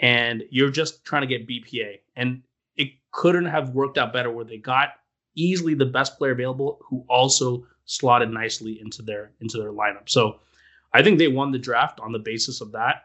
and 0.00 0.44
you're 0.50 0.70
just 0.70 1.04
trying 1.04 1.22
to 1.22 1.26
get 1.26 1.48
BPA. 1.48 2.00
And 2.16 2.42
it 2.76 2.90
couldn't 3.12 3.46
have 3.46 3.70
worked 3.70 3.96
out 3.96 4.12
better 4.12 4.30
where 4.30 4.44
they 4.44 4.58
got 4.58 4.90
easily 5.34 5.74
the 5.74 5.86
best 5.86 6.18
player 6.18 6.32
available 6.32 6.78
who 6.82 7.04
also 7.08 7.66
slotted 7.84 8.30
nicely 8.30 8.80
into 8.80 9.02
their 9.02 9.32
into 9.40 9.56
their 9.58 9.72
lineup. 9.72 10.08
So 10.08 10.40
I 10.92 11.02
think 11.02 11.18
they 11.18 11.28
won 11.28 11.52
the 11.52 11.58
draft 11.58 12.00
on 12.00 12.12
the 12.12 12.18
basis 12.18 12.60
of 12.60 12.72
that. 12.72 13.04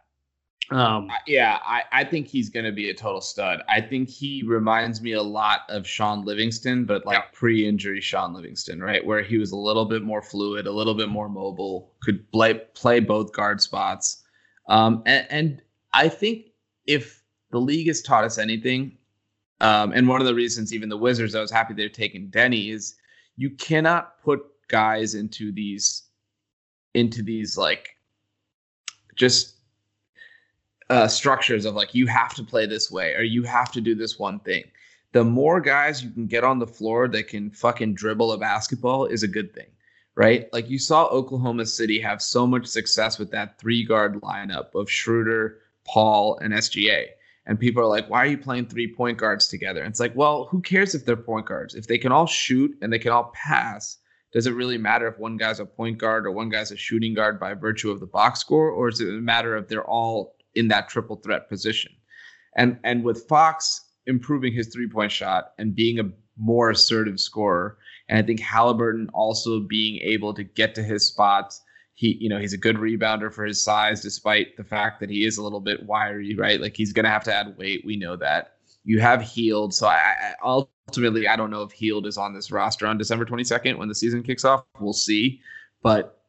Um, 0.72 1.10
yeah, 1.28 1.60
I, 1.66 1.84
I 1.92 2.04
think 2.04 2.28
he's 2.28 2.50
going 2.50 2.66
to 2.66 2.72
be 2.72 2.90
a 2.90 2.94
total 2.94 3.22
stud. 3.22 3.62
I 3.68 3.82
think 3.82 4.10
he 4.10 4.44
reminds 4.44 5.02
me 5.02 5.14
a 5.14 5.22
lot 5.22 5.62
of 5.70 5.86
Shaun 5.86 6.24
Livingston, 6.24 6.86
but 6.86 7.06
like 7.06 7.18
yeah. 7.18 7.26
pre-injury 7.34 8.00
Shaun 8.00 8.34
Livingston, 8.34 8.82
right? 8.82 9.06
Where 9.06 9.22
he 9.22 9.38
was 9.38 9.52
a 9.52 9.58
little 9.58 9.86
bit 9.86 10.04
more 10.04 10.22
fluid, 10.22 10.66
a 10.66 10.72
little 10.72 10.96
bit 10.96 11.10
more 11.10 11.28
mobile, 11.28 11.92
could 12.02 12.30
play 12.32 12.62
play 12.74 13.00
both 13.00 13.34
guard 13.34 13.62
spots. 13.62 14.24
Um, 14.68 15.04
and, 15.06 15.28
and 15.30 15.62
I 15.94 16.08
think 16.08 16.48
if 16.86 17.24
the 17.52 17.60
league 17.60 17.88
has 17.88 18.02
taught 18.02 18.24
us 18.24 18.38
anything, 18.38 18.98
um, 19.60 19.92
and 19.92 20.08
one 20.08 20.22
of 20.22 20.28
the 20.28 20.36
reasons 20.36 20.74
even 20.74 20.90
the 20.90 20.98
Wizards, 20.98 21.36
I 21.36 21.42
was 21.42 21.52
happy 21.52 21.74
they're 21.74 21.90
taking 21.90 22.30
Deni, 22.30 22.72
is 22.72 22.96
you 23.36 23.50
cannot 23.50 24.22
put 24.24 24.42
guys 24.70 25.14
into 25.16 25.52
these 25.52 26.04
into 26.94 27.22
these 27.22 27.58
like 27.58 27.90
just 29.16 29.58
uh, 30.90 31.08
structures 31.08 31.66
of 31.66 31.76
like 31.76 31.94
you 31.94 32.08
have 32.08 32.34
to 32.36 32.44
play 32.44 32.66
this 32.66 32.92
way 32.92 33.14
or 33.16 33.24
you 33.24 33.44
have 33.44 33.72
to 33.72 33.82
do 33.82 33.96
this 33.96 34.20
one 34.20 34.40
thing. 34.40 34.64
The 35.12 35.24
more 35.24 35.62
guys 35.62 36.04
you 36.04 36.10
can 36.10 36.26
get 36.26 36.44
on 36.44 36.60
the 36.60 36.68
floor 36.68 37.08
that 37.10 37.28
can 37.28 37.52
fucking 37.52 37.94
dribble 37.94 38.32
a 38.32 38.38
basketball 38.38 39.06
is 39.06 39.24
a 39.24 39.28
good 39.28 39.54
thing, 39.54 39.68
right? 40.16 40.52
Like 40.52 40.70
you 40.70 40.80
saw 40.80 41.06
Oklahoma 41.06 41.66
City 41.66 42.00
have 42.00 42.22
so 42.22 42.48
much 42.48 42.66
success 42.66 43.20
with 43.20 43.32
that 43.32 43.60
three 43.60 43.84
guard 43.84 44.16
lineup 44.22 44.74
of 44.74 44.90
Schroeder, 44.90 45.60
Paul, 45.86 46.40
and 46.40 46.54
SGA 46.54 47.10
and 47.46 47.60
people 47.60 47.84
are 47.84 47.88
like, 47.88 48.10
why 48.10 48.20
are 48.20 48.28
you 48.28 48.38
playing 48.38 48.68
three 48.68 48.94
point 48.94 49.18
guards 49.18 49.48
together? 49.48 49.82
And 49.82 49.90
it's 49.90 50.00
like, 50.00 50.16
well, 50.16 50.46
who 50.46 50.62
cares 50.62 50.96
if 50.96 51.06
they're 51.06 51.18
point 51.18 51.46
guards? 51.46 51.76
If 51.76 51.88
they 51.88 51.98
can 51.98 52.12
all 52.12 52.26
shoot 52.26 52.78
and 52.82 52.92
they 52.92 53.00
can 53.00 53.12
all 53.12 53.32
pass, 53.34 53.98
does 54.32 54.48
it 54.48 54.56
really 54.56 54.78
matter 54.78 55.08
if 55.08 55.20
one 55.20 55.38
guy's 55.38 55.60
a 55.60 55.66
point 55.66 55.98
guard 55.98 56.26
or 56.26 56.32
one 56.32 56.50
guy's 56.50 56.72
a 56.72 56.78
shooting 56.78 57.14
guard 57.14 57.40
by 57.40 57.54
virtue 57.54 57.92
of 57.92 58.00
the 58.00 58.06
box 58.06 58.40
score, 58.40 58.70
or 58.70 58.88
is 58.88 59.02
it 59.02 59.10
a 59.10 59.22
matter 59.22 59.56
of 59.56 59.68
they're 59.68 59.84
all 59.84 60.36
in 60.56 60.68
that 60.70 60.90
triple 60.90 61.18
threat 61.18 61.50
position? 61.50 61.92
And 62.56 62.78
and 62.84 63.04
with 63.04 63.28
Fox 63.28 63.82
improving 64.06 64.54
his 64.54 64.68
three 64.68 64.90
point 64.90 65.12
shot 65.12 65.54
and 65.58 65.76
being 65.76 66.00
a 66.00 66.10
more 66.38 66.72
assertive 66.72 67.20
scorer, 67.20 67.78
and 68.10 68.18
I 68.18 68.22
think 68.22 68.40
Halliburton 68.40 69.10
also 69.14 69.60
being 69.60 70.00
able 70.02 70.34
to 70.34 70.44
get 70.44 70.76
to 70.76 70.84
his 70.84 71.08
spots 71.08 71.62
he 71.96 72.18
you 72.20 72.30
know 72.30 72.40
he's 72.40 72.54
a 72.54 72.58
good 72.58 72.78
rebounder 72.78 73.32
for 73.34 73.46
his 73.46 73.64
size 73.64 74.02
despite 74.02 74.58
the 74.58 74.64
fact 74.64 75.00
that 75.00 75.10
he 75.10 75.26
is 75.26 75.38
a 75.38 75.44
little 75.44 75.60
bit 75.60 75.86
wiry 75.86 76.36
right? 76.36 76.60
Like 76.60 76.76
he's 76.76 76.94
gonna 76.94 77.10
have 77.10 77.24
to 77.26 77.34
add 77.34 77.58
weight 77.58 77.84
we 77.86 77.96
know 77.96 78.16
that. 78.18 78.54
You 78.86 79.00
have 79.00 79.22
Hield, 79.22 79.74
so 79.74 79.88
I, 79.88 79.96
I 79.96 80.34
ultimately 80.44 81.28
i 81.28 81.36
don't 81.36 81.50
know 81.50 81.64
if 81.64 81.72
Hield 81.72 82.06
is 82.06 82.18
on 82.18 82.34
this 82.34 82.52
roster 82.52 82.86
on 82.86 82.98
december 82.98 83.26
22nd 83.26 83.78
when 83.78 83.88
the 83.88 83.96
season 83.96 84.24
kicks 84.24 84.44
off. 84.44 84.66
We'll 84.80 84.94
see. 84.94 85.42
But 85.82 86.23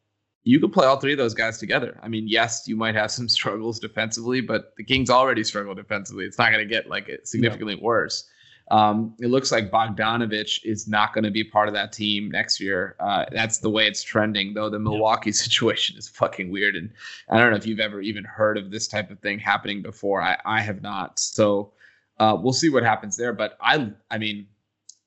you 0.45 0.59
could 0.59 0.71
play 0.71 0.85
all 0.85 0.97
three 0.97 1.11
of 1.11 1.17
those 1.17 1.33
guys 1.33 1.57
together 1.57 1.99
i 2.01 2.07
mean 2.07 2.27
yes 2.27 2.67
you 2.67 2.75
might 2.75 2.95
have 2.95 3.11
some 3.11 3.27
struggles 3.37 3.79
defensively 3.79 4.39
but 4.39 4.73
the 4.77 4.83
kings 4.83 5.09
already 5.09 5.43
struggle 5.43 5.75
defensively 5.75 6.23
it's 6.23 6.37
not 6.37 6.51
going 6.51 6.65
to 6.65 6.73
get 6.73 6.87
like 6.89 7.09
significantly 7.23 7.75
yeah. 7.75 7.83
worse 7.83 8.29
um, 8.71 9.13
it 9.19 9.27
looks 9.27 9.51
like 9.51 9.69
Bogdanovich 9.69 10.61
is 10.63 10.87
not 10.87 11.13
going 11.13 11.23
to 11.23 11.31
be 11.31 11.43
part 11.43 11.67
of 11.67 11.73
that 11.75 11.91
team 11.91 12.31
next 12.31 12.59
year. 12.59 12.95
Uh, 12.99 13.25
that's 13.31 13.59
the 13.59 13.69
way 13.69 13.87
it's 13.87 14.01
trending, 14.01 14.53
though. 14.53 14.69
The 14.69 14.79
Milwaukee 14.79 15.29
yeah. 15.29 15.33
situation 15.45 15.97
is 15.97 16.09
fucking 16.09 16.49
weird, 16.49 16.75
and 16.75 16.91
I 17.29 17.37
don't 17.37 17.51
know 17.51 17.57
if 17.57 17.67
you've 17.67 17.79
ever 17.79 18.01
even 18.01 18.23
heard 18.23 18.57
of 18.57 18.71
this 18.71 18.87
type 18.87 19.11
of 19.11 19.19
thing 19.19 19.37
happening 19.37 19.81
before. 19.81 20.21
I, 20.21 20.37
I 20.45 20.61
have 20.61 20.81
not. 20.81 21.19
So 21.19 21.73
uh, 22.19 22.37
we'll 22.39 22.53
see 22.53 22.69
what 22.69 22.83
happens 22.83 23.15
there. 23.17 23.33
But 23.33 23.55
I, 23.61 23.91
I 24.09 24.17
mean, 24.17 24.47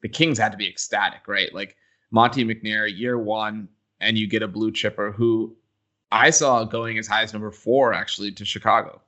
the 0.03 0.09
Kings 0.09 0.38
had 0.38 0.53
to 0.53 0.59
be 0.59 0.68
ecstatic, 0.68 1.27
right? 1.27 1.53
Like 1.53 1.77
Monte 2.12 2.44
McNair, 2.44 2.88
year 2.96 3.18
one, 3.18 3.68
and 4.00 4.18
you 4.18 4.26
get 4.26 4.42
a 4.42 4.48
blue 4.48 4.70
chipper 4.70 5.12
who 5.12 5.56
I 6.11 6.30
saw 6.30 6.64
going 6.64 6.98
as 6.98 7.06
high 7.06 7.22
as 7.22 7.32
number 7.32 7.50
four 7.50 7.92
actually 7.92 8.32
to 8.32 8.44
Chicago. 8.44 9.00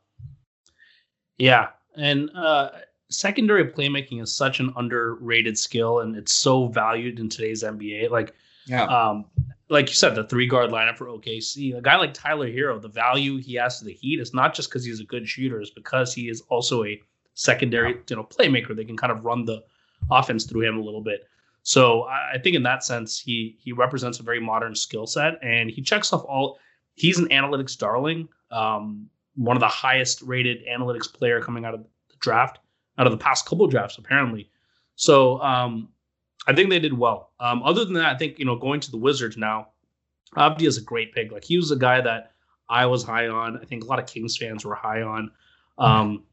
Yeah, 1.38 1.68
and. 1.96 2.30
uh 2.34 2.70
secondary 3.10 3.64
playmaking 3.64 4.22
is 4.22 4.34
such 4.34 4.60
an 4.60 4.72
underrated 4.76 5.58
skill 5.58 6.00
and 6.00 6.16
it's 6.16 6.32
so 6.32 6.68
valued 6.68 7.18
in 7.18 7.28
today's 7.28 7.62
NBA. 7.62 8.10
Like, 8.10 8.34
yeah. 8.66 8.84
um, 8.84 9.26
like 9.68 9.88
you 9.88 9.94
said, 9.94 10.14
the 10.14 10.24
three 10.24 10.46
guard 10.46 10.70
lineup 10.70 10.96
for 10.96 11.06
OKC, 11.06 11.76
a 11.76 11.80
guy 11.80 11.96
like 11.96 12.14
Tyler 12.14 12.48
Herro, 12.48 12.80
the 12.80 12.88
value 12.88 13.38
he 13.38 13.54
has 13.54 13.78
to 13.80 13.84
the 13.84 13.92
Heat 13.92 14.20
is 14.20 14.32
not 14.32 14.54
just 14.54 14.70
because 14.70 14.84
he's 14.84 15.00
a 15.00 15.04
good 15.04 15.28
shooter, 15.28 15.60
it's 15.60 15.70
because 15.70 16.14
he 16.14 16.28
is 16.28 16.40
also 16.48 16.84
a 16.84 17.00
secondary, 17.34 17.90
yeah. 17.90 18.00
you 18.10 18.16
know, 18.16 18.24
playmaker. 18.24 18.74
They 18.74 18.84
can 18.84 18.96
kind 18.96 19.12
of 19.12 19.24
run 19.24 19.44
the 19.44 19.62
offense 20.10 20.44
through 20.44 20.62
him 20.62 20.78
a 20.78 20.82
little 20.82 21.02
bit. 21.02 21.26
So 21.62 22.04
I 22.04 22.38
think 22.42 22.56
in 22.56 22.62
that 22.62 22.82
sense, 22.84 23.20
he 23.20 23.56
he 23.60 23.72
represents 23.72 24.18
a 24.18 24.22
very 24.22 24.40
modern 24.40 24.74
skill 24.74 25.06
set, 25.06 25.38
and 25.42 25.70
he 25.70 25.82
checks 25.82 26.12
off 26.12 26.24
all. 26.24 26.58
He's 26.94 27.18
an 27.18 27.28
analytics 27.28 27.78
darling, 27.78 28.28
um, 28.50 29.08
one 29.36 29.56
of 29.56 29.60
the 29.60 29.68
highest 29.68 30.22
rated 30.22 30.66
analytics 30.66 31.12
player 31.12 31.40
coming 31.40 31.64
out 31.64 31.74
of 31.74 31.80
the 31.80 32.16
draft 32.20 32.58
out 32.98 33.06
of 33.06 33.12
the 33.12 33.18
past 33.18 33.46
couple 33.46 33.66
drafts, 33.66 33.96
apparently. 33.98 34.50
So 34.96 35.40
um, 35.40 35.88
I 36.46 36.54
think 36.54 36.68
they 36.68 36.78
did 36.78 36.92
well. 36.92 37.32
Um, 37.40 37.62
other 37.62 37.84
than 37.84 37.94
that, 37.94 38.14
I 38.14 38.18
think 38.18 38.38
you 38.38 38.44
know 38.44 38.56
going 38.56 38.80
to 38.80 38.90
the 38.90 38.98
Wizards 38.98 39.36
now, 39.36 39.68
Abdi 40.36 40.66
is 40.66 40.76
a 40.76 40.82
great 40.82 41.14
pick. 41.14 41.32
Like 41.32 41.44
he 41.44 41.56
was 41.56 41.70
a 41.70 41.76
guy 41.76 42.00
that 42.02 42.32
I 42.68 42.86
was 42.86 43.02
high 43.02 43.28
on. 43.28 43.58
I 43.60 43.64
think 43.64 43.84
a 43.84 43.86
lot 43.86 43.98
of 43.98 44.06
Kings 44.06 44.36
fans 44.36 44.64
were 44.64 44.74
high 44.74 45.02
on. 45.02 45.30
Um, 45.78 46.24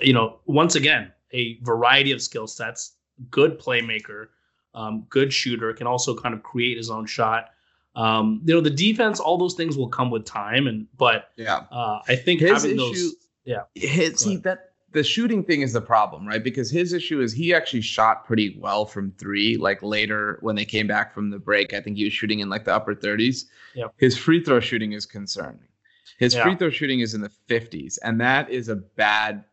you 0.00 0.12
know, 0.12 0.40
once 0.46 0.74
again, 0.74 1.12
a 1.32 1.58
variety 1.62 2.12
of 2.12 2.20
skill 2.20 2.46
sets, 2.46 2.96
good 3.30 3.58
playmaker, 3.58 4.28
um, 4.74 5.06
good 5.08 5.32
shooter, 5.32 5.72
can 5.72 5.86
also 5.86 6.16
kind 6.16 6.34
of 6.34 6.42
create 6.42 6.76
his 6.76 6.90
own 6.90 7.06
shot. 7.06 7.50
Um, 7.94 8.40
you 8.44 8.54
know, 8.54 8.60
the 8.60 8.70
defense, 8.70 9.20
all 9.20 9.36
those 9.36 9.54
things 9.54 9.76
will 9.76 9.88
come 9.88 10.10
with 10.10 10.24
time, 10.24 10.66
and 10.66 10.86
but 10.96 11.30
yeah, 11.36 11.64
uh, 11.70 12.00
I 12.08 12.16
think 12.16 12.40
his 12.40 12.50
having 12.50 12.72
issue, 12.72 12.78
those, 12.78 13.14
yeah, 13.44 13.62
his, 13.74 14.18
see 14.20 14.36
that 14.38 14.72
the 14.92 15.02
shooting 15.02 15.42
thing 15.44 15.62
is 15.62 15.72
the 15.72 15.80
problem, 15.80 16.26
right? 16.26 16.42
Because 16.42 16.70
his 16.70 16.92
issue 16.92 17.20
is 17.20 17.32
he 17.32 17.54
actually 17.54 17.80
shot 17.80 18.24
pretty 18.24 18.56
well 18.58 18.86
from 18.86 19.12
three. 19.12 19.56
Like 19.56 19.82
later 19.82 20.38
when 20.40 20.56
they 20.56 20.64
came 20.64 20.86
back 20.86 21.12
from 21.12 21.30
the 21.30 21.38
break, 21.38 21.74
I 21.74 21.80
think 21.80 21.96
he 21.96 22.04
was 22.04 22.12
shooting 22.12 22.40
in 22.40 22.48
like 22.48 22.64
the 22.64 22.74
upper 22.74 22.94
30s. 22.94 23.44
Yep. 23.74 23.94
His 23.96 24.16
free 24.16 24.42
throw 24.42 24.60
shooting 24.60 24.92
is 24.92 25.06
concerning. 25.06 25.60
His 26.18 26.34
Yeah. 26.34 26.44
free 26.44 26.56
throw 26.56 26.70
shooting 26.70 27.00
is 27.00 27.14
in 27.14 27.20
the 27.20 27.30
50s, 27.48 27.98
and 28.02 28.20
that 28.20 28.50
is 28.50 28.68
a 28.68 28.76
bad 28.76 29.44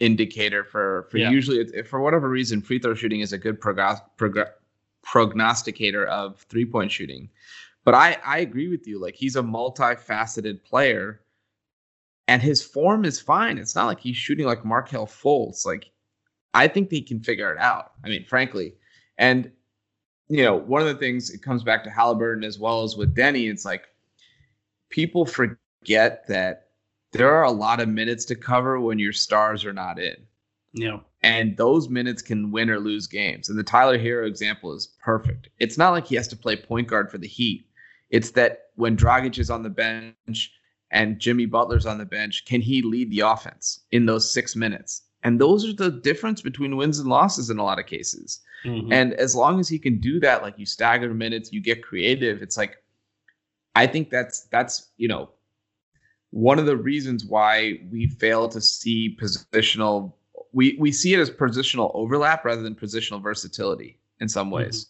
indicator 0.00 0.64
for 0.64 1.06
for 1.10 1.18
Yeah. 1.18 1.30
usually 1.30 1.58
it's, 1.60 1.88
for 1.88 2.00
whatever 2.00 2.28
reason 2.28 2.60
free 2.60 2.78
throw 2.78 2.94
shooting 2.94 3.20
is 3.20 3.32
a 3.32 3.38
good 3.38 3.60
prognos- 3.60 4.02
prog- 4.16 4.50
prognosticator 5.02 6.04
of 6.06 6.40
three 6.48 6.64
point 6.64 6.90
shooting. 6.90 7.28
But 7.84 7.94
I 7.94 8.18
I 8.24 8.38
agree 8.38 8.68
with 8.68 8.86
you. 8.86 8.98
Like 9.00 9.14
he's 9.14 9.36
a 9.36 9.42
multifaceted 9.42 10.64
player 10.64 11.20
and 12.26 12.42
his 12.42 12.62
form 12.62 13.04
is 13.04 13.20
fine. 13.20 13.58
It's 13.58 13.74
not 13.74 13.86
like 13.86 14.00
he's 14.00 14.16
shooting 14.16 14.46
like 14.46 14.64
Markelle 14.64 15.06
Fultz. 15.06 15.64
Like 15.66 15.90
I 16.54 16.68
think 16.68 16.90
he 16.90 17.02
can 17.02 17.20
figure 17.20 17.52
it 17.52 17.58
out. 17.58 17.92
I 18.04 18.08
mean, 18.08 18.24
frankly, 18.24 18.74
and 19.18 19.50
you 20.28 20.42
know, 20.42 20.56
one 20.56 20.80
of 20.80 20.88
the 20.88 20.94
things 20.94 21.30
it 21.30 21.42
comes 21.42 21.62
back 21.62 21.84
to 21.84 21.90
Halliburton 21.90 22.44
as 22.44 22.58
well 22.58 22.82
as 22.82 22.96
with 22.96 23.14
Deni. 23.14 23.50
It's 23.50 23.64
like 23.64 23.84
people 24.88 25.26
forget 25.26 26.26
that 26.28 26.63
there 27.14 27.32
are 27.34 27.44
a 27.44 27.50
lot 27.50 27.80
of 27.80 27.88
minutes 27.88 28.24
to 28.26 28.34
cover 28.34 28.80
when 28.80 28.98
your 28.98 29.12
stars 29.12 29.64
are 29.64 29.72
not 29.72 29.98
in, 29.98 30.16
Yeah. 30.72 31.00
and 31.22 31.56
those 31.56 31.88
minutes 31.88 32.22
can 32.22 32.50
win 32.50 32.68
or 32.70 32.78
lose 32.78 33.06
games. 33.06 33.48
And 33.48 33.58
the 33.58 33.62
Tyler 33.62 33.98
Herro 33.98 34.26
example 34.26 34.72
is 34.74 34.88
perfect. 35.02 35.48
It's 35.58 35.78
not 35.78 35.90
like 35.90 36.06
he 36.06 36.16
has 36.16 36.28
to 36.28 36.36
play 36.36 36.56
point 36.56 36.88
guard 36.88 37.10
for 37.10 37.18
the 37.18 37.26
Heat. 37.28 37.66
It's 38.10 38.30
that 38.32 38.66
when 38.76 38.96
Dragic 38.96 39.38
is 39.38 39.50
on 39.50 39.62
the 39.62 39.70
bench 39.70 40.52
and 40.90 41.18
Jimmy 41.18 41.46
Butler's 41.46 41.86
on 41.86 41.98
the 41.98 42.04
bench, 42.04 42.44
can 42.44 42.60
he 42.60 42.82
lead 42.82 43.10
the 43.10 43.20
offense 43.20 43.80
in 43.92 44.06
those 44.06 44.30
six 44.32 44.54
minutes? 44.54 45.02
And 45.22 45.40
those 45.40 45.64
are 45.66 45.72
the 45.72 45.90
difference 45.90 46.42
between 46.42 46.76
wins 46.76 46.98
and 46.98 47.08
losses 47.08 47.48
in 47.48 47.58
a 47.58 47.64
lot 47.64 47.78
of 47.78 47.86
cases. 47.86 48.40
Mhm. 48.64 48.92
And 48.92 49.14
as 49.14 49.34
long 49.34 49.58
as 49.58 49.68
he 49.68 49.78
can 49.78 49.98
do 49.98 50.20
that, 50.20 50.42
like 50.42 50.58
you 50.58 50.66
stagger 50.66 51.14
minutes, 51.14 51.52
you 51.52 51.60
get 51.60 51.82
creative. 51.82 52.42
It's 52.42 52.56
like, 52.58 52.76
I 53.74 53.86
think 53.86 54.10
that's 54.10 54.42
that's 54.48 54.90
you 54.98 55.08
know, 55.08 55.30
one 56.34 56.58
of 56.58 56.66
the 56.66 56.76
reasons 56.76 57.24
why 57.24 57.78
we 57.92 58.08
fail 58.08 58.48
to 58.48 58.60
see 58.60 59.16
positional. 59.20 60.14
We 60.52 60.76
we 60.80 60.90
see 60.90 61.14
it 61.14 61.20
as 61.20 61.30
positional 61.30 61.92
overlap 61.94 62.44
rather 62.44 62.60
than 62.60 62.74
positional 62.74 63.22
versatility 63.22 63.98
in 64.20 64.28
some 64.28 64.50
ways. 64.50 64.86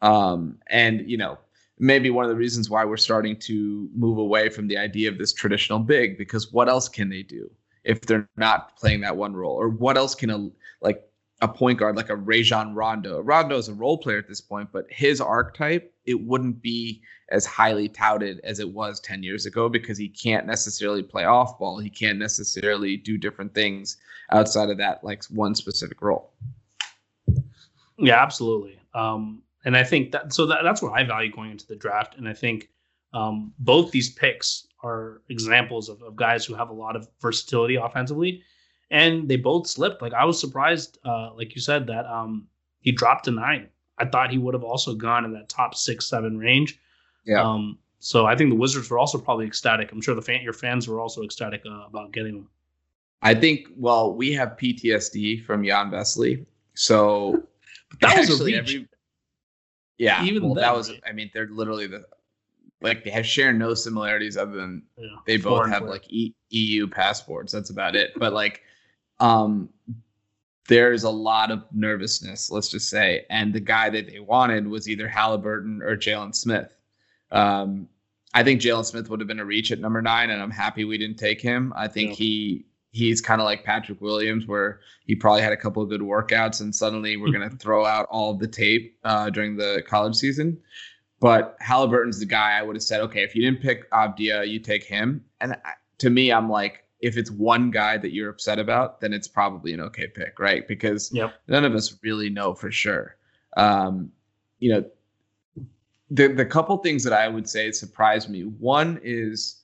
Um, 0.00 0.58
and 0.66 1.08
you 1.08 1.16
know, 1.16 1.38
maybe 1.78 2.10
one 2.10 2.24
of 2.24 2.30
the 2.30 2.36
reasons 2.36 2.68
why 2.68 2.84
we're 2.84 2.96
starting 2.96 3.38
to 3.40 3.88
move 3.94 4.18
away 4.18 4.48
from 4.48 4.66
the 4.66 4.76
idea 4.76 5.08
of 5.08 5.18
this 5.18 5.32
traditional 5.32 5.78
big 5.78 6.18
because 6.18 6.52
what 6.52 6.68
else 6.68 6.88
can 6.88 7.08
they 7.08 7.22
do 7.22 7.48
if 7.84 8.00
they're 8.00 8.28
not 8.36 8.76
playing 8.76 9.00
that 9.02 9.16
one 9.16 9.34
role 9.34 9.54
or 9.54 9.68
what 9.68 9.96
else 9.96 10.16
can 10.16 10.30
a 10.30 10.50
like 10.80 11.04
a 11.42 11.48
point 11.48 11.78
guard 11.78 11.94
like 11.94 12.10
a 12.10 12.16
Rajon 12.16 12.74
Rondo. 12.74 13.20
Rondo 13.20 13.56
is 13.56 13.68
a 13.68 13.74
role 13.74 13.98
player 13.98 14.18
at 14.18 14.26
this 14.26 14.40
point, 14.40 14.68
but 14.72 14.86
his 14.90 15.20
archetype 15.20 15.91
it 16.04 16.20
wouldn't 16.20 16.60
be 16.60 17.02
as 17.30 17.46
highly 17.46 17.88
touted 17.88 18.40
as 18.44 18.58
it 18.58 18.68
was 18.68 19.00
10 19.00 19.22
years 19.22 19.46
ago 19.46 19.68
because 19.68 19.96
he 19.96 20.08
can't 20.08 20.46
necessarily 20.46 21.02
play 21.02 21.24
off 21.24 21.58
ball. 21.58 21.78
He 21.78 21.90
can't 21.90 22.18
necessarily 22.18 22.96
do 22.96 23.16
different 23.16 23.54
things 23.54 23.96
outside 24.30 24.70
of 24.70 24.78
that 24.78 25.02
like 25.04 25.24
one 25.26 25.54
specific 25.54 26.02
role. 26.02 26.32
Yeah, 27.98 28.20
absolutely. 28.22 28.78
Um, 28.94 29.42
and 29.64 29.76
I 29.76 29.84
think 29.84 30.12
that 30.12 30.32
so 30.32 30.46
that, 30.46 30.62
that's 30.62 30.82
what 30.82 30.92
I 30.92 31.04
value 31.04 31.30
going 31.30 31.50
into 31.50 31.66
the 31.66 31.76
draft. 31.76 32.16
And 32.16 32.28
I 32.28 32.34
think 32.34 32.68
um, 33.14 33.52
both 33.58 33.90
these 33.90 34.10
picks 34.10 34.66
are 34.82 35.22
examples 35.28 35.88
of, 35.88 36.02
of 36.02 36.16
guys 36.16 36.44
who 36.44 36.54
have 36.54 36.70
a 36.70 36.74
lot 36.74 36.96
of 36.96 37.08
versatility 37.20 37.76
offensively, 37.76 38.42
and 38.90 39.28
they 39.28 39.36
both 39.36 39.66
slipped. 39.66 40.02
Like 40.02 40.14
I 40.14 40.24
was 40.24 40.40
surprised, 40.40 40.98
uh, 41.04 41.30
like 41.34 41.54
you 41.54 41.60
said, 41.60 41.86
that 41.86 42.06
um, 42.06 42.48
he 42.80 42.90
dropped 42.90 43.26
to 43.26 43.30
nine. 43.30 43.68
I 43.98 44.06
thought 44.06 44.30
he 44.30 44.38
would 44.38 44.54
have 44.54 44.64
also 44.64 44.94
gone 44.94 45.24
in 45.24 45.32
that 45.34 45.48
top 45.48 45.74
six, 45.74 46.06
seven 46.06 46.38
range. 46.38 46.80
Yeah. 47.24 47.42
Um, 47.42 47.78
so 48.00 48.26
I 48.26 48.34
think 48.34 48.50
the 48.50 48.56
Wizards 48.56 48.90
were 48.90 48.98
also 48.98 49.18
probably 49.18 49.46
ecstatic. 49.46 49.92
I'm 49.92 50.00
sure 50.00 50.14
the 50.14 50.22
fan, 50.22 50.42
your 50.42 50.52
fans 50.52 50.88
were 50.88 51.00
also 51.00 51.22
ecstatic 51.22 51.62
uh, 51.66 51.86
about 51.86 52.12
getting 52.12 52.34
him. 52.36 52.48
I 53.22 53.34
think 53.34 53.68
well, 53.76 54.14
we 54.14 54.32
have 54.32 54.56
PTSD 54.60 55.44
from 55.44 55.64
Jan 55.64 55.90
Vesely. 55.90 56.44
So 56.74 57.44
But 57.90 58.00
that 58.00 58.18
was 58.18 58.40
a 58.40 58.44
reach. 58.44 58.54
every- 58.56 58.88
yeah, 59.98 60.24
Even 60.24 60.42
well, 60.44 60.54
then, 60.54 60.62
that 60.62 60.74
was 60.74 60.90
right? 60.90 61.02
I 61.06 61.12
mean, 61.12 61.30
they're 61.32 61.46
literally 61.46 61.86
the 61.86 62.04
like 62.80 63.04
they 63.04 63.10
have 63.10 63.24
share 63.24 63.52
no 63.52 63.74
similarities 63.74 64.36
other 64.36 64.56
than 64.56 64.82
Yeah, 64.96 65.06
they 65.26 65.36
both 65.36 65.68
have 65.68 65.84
like 65.84 66.10
e- 66.10 66.34
EU 66.50 66.88
passports. 66.88 67.52
That's 67.52 67.70
about 67.70 67.94
it. 67.94 68.10
But 68.16 68.32
like, 68.32 68.62
um, 69.20 69.68
there's 70.68 71.04
a 71.04 71.10
lot 71.10 71.50
of 71.50 71.64
nervousness, 71.72 72.50
let's 72.50 72.68
just 72.68 72.88
say. 72.88 73.24
And 73.30 73.52
the 73.52 73.60
guy 73.60 73.90
that 73.90 74.06
they 74.06 74.20
wanted 74.20 74.66
was 74.68 74.88
either 74.88 75.08
Halliburton 75.08 75.82
or 75.82 75.96
Jalen 75.96 76.34
Smith. 76.34 76.74
Um, 77.30 77.88
I 78.34 78.42
think 78.42 78.60
Jalen 78.60 78.84
Smith 78.84 79.10
would 79.10 79.20
have 79.20 79.26
been 79.26 79.40
a 79.40 79.44
reach 79.44 79.72
at 79.72 79.80
number 79.80 80.00
nine, 80.00 80.30
and 80.30 80.40
I'm 80.40 80.50
happy 80.50 80.84
we 80.84 80.98
didn't 80.98 81.18
take 81.18 81.40
him. 81.40 81.72
I 81.76 81.88
think 81.88 82.10
Yeah. 82.10 82.16
he 82.16 82.66
he's 82.94 83.22
kind 83.22 83.40
of 83.40 83.46
like 83.46 83.64
Patrick 83.64 84.02
Williams, 84.02 84.46
where 84.46 84.80
he 85.06 85.14
probably 85.14 85.40
had 85.40 85.50
a 85.52 85.56
couple 85.56 85.82
of 85.82 85.88
good 85.88 86.02
workouts, 86.02 86.60
and 86.60 86.74
suddenly 86.74 87.16
we're 87.16 87.32
gonna 87.32 87.48
throw 87.48 87.86
out 87.86 88.06
all 88.10 88.32
of 88.32 88.38
the 88.38 88.46
tape 88.46 88.98
uh, 89.02 89.30
during 89.30 89.56
the 89.56 89.82
college 89.88 90.14
season. 90.14 90.58
But 91.18 91.56
Halliburton's 91.60 92.18
the 92.20 92.26
guy 92.26 92.58
I 92.58 92.62
would 92.62 92.76
have 92.76 92.82
said, 92.82 93.00
okay, 93.00 93.22
if 93.22 93.34
you 93.34 93.40
didn't 93.42 93.62
pick 93.62 93.90
Avdija, 93.92 94.46
you 94.46 94.58
take 94.58 94.84
him. 94.84 95.24
And 95.40 95.52
I- 95.64 95.72
to 95.98 96.10
me, 96.10 96.30
I'm 96.32 96.50
like, 96.50 96.84
if 97.02 97.16
it's 97.16 97.30
one 97.30 97.70
guy 97.70 97.98
that 97.98 98.12
you're 98.12 98.30
upset 98.30 98.58
about, 98.58 99.00
then 99.00 99.12
it's 99.12 99.28
probably 99.28 99.72
an 99.74 99.80
okay 99.80 100.06
pick, 100.06 100.38
right? 100.38 100.66
Because 100.66 101.12
Yep. 101.12 101.34
none 101.48 101.64
of 101.64 101.74
us 101.74 101.98
really 102.02 102.30
know 102.30 102.54
for 102.54 102.70
sure. 102.70 103.16
Um, 103.56 104.10
you 104.60 104.72
know, 104.72 104.84
the 106.10 106.28
the 106.28 106.46
couple 106.46 106.76
things 106.78 107.04
that 107.04 107.12
I 107.12 107.28
would 107.28 107.48
say 107.48 107.72
surprised 107.72 108.30
me. 108.30 108.42
One 108.42 109.00
is 109.02 109.60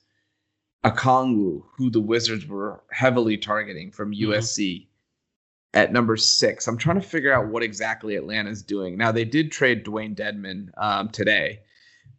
Okongwu, 0.83 1.63
who 1.77 1.89
the 1.89 1.99
Wizards 2.01 2.45
were 2.47 2.81
heavily 2.91 3.37
targeting 3.37 3.91
from 3.91 4.11
Mhm. 4.11 4.19
USC 4.27 4.87
at 5.73 5.93
number 5.93 6.17
six. 6.17 6.67
I'm 6.67 6.77
trying 6.77 6.99
to 6.99 7.07
figure 7.07 7.31
out 7.33 7.47
what 7.49 7.63
exactly 7.63 8.15
Atlanta's 8.15 8.63
doing. 8.63 8.97
Now 8.97 9.11
they 9.11 9.25
did 9.25 9.51
trade 9.51 9.85
Dewayne 9.85 10.15
Dedmon 10.15 10.69
um, 10.77 11.09
today, 11.09 11.61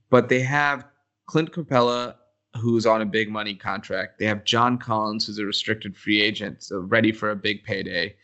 but 0.09 0.29
they 0.29 0.41
have 0.41 0.87
Clint 1.27 1.53
Capela, 1.53 2.17
who's 2.57 2.87
on 2.87 3.03
a 3.03 3.07
big 3.07 3.31
money 3.31 3.55
contract. 3.55 4.19
They 4.19 4.27
have 4.27 4.45
John 4.45 4.79
Collins, 4.79 5.27
who's 5.27 5.39
a 5.39 5.45
restricted 5.45 5.97
free 5.97 6.21
agent, 6.21 6.63
so 6.63 6.81
ready 6.81 7.13
for 7.13 7.31
a 7.31 7.37
big 7.37 7.65
payday, 7.65 8.17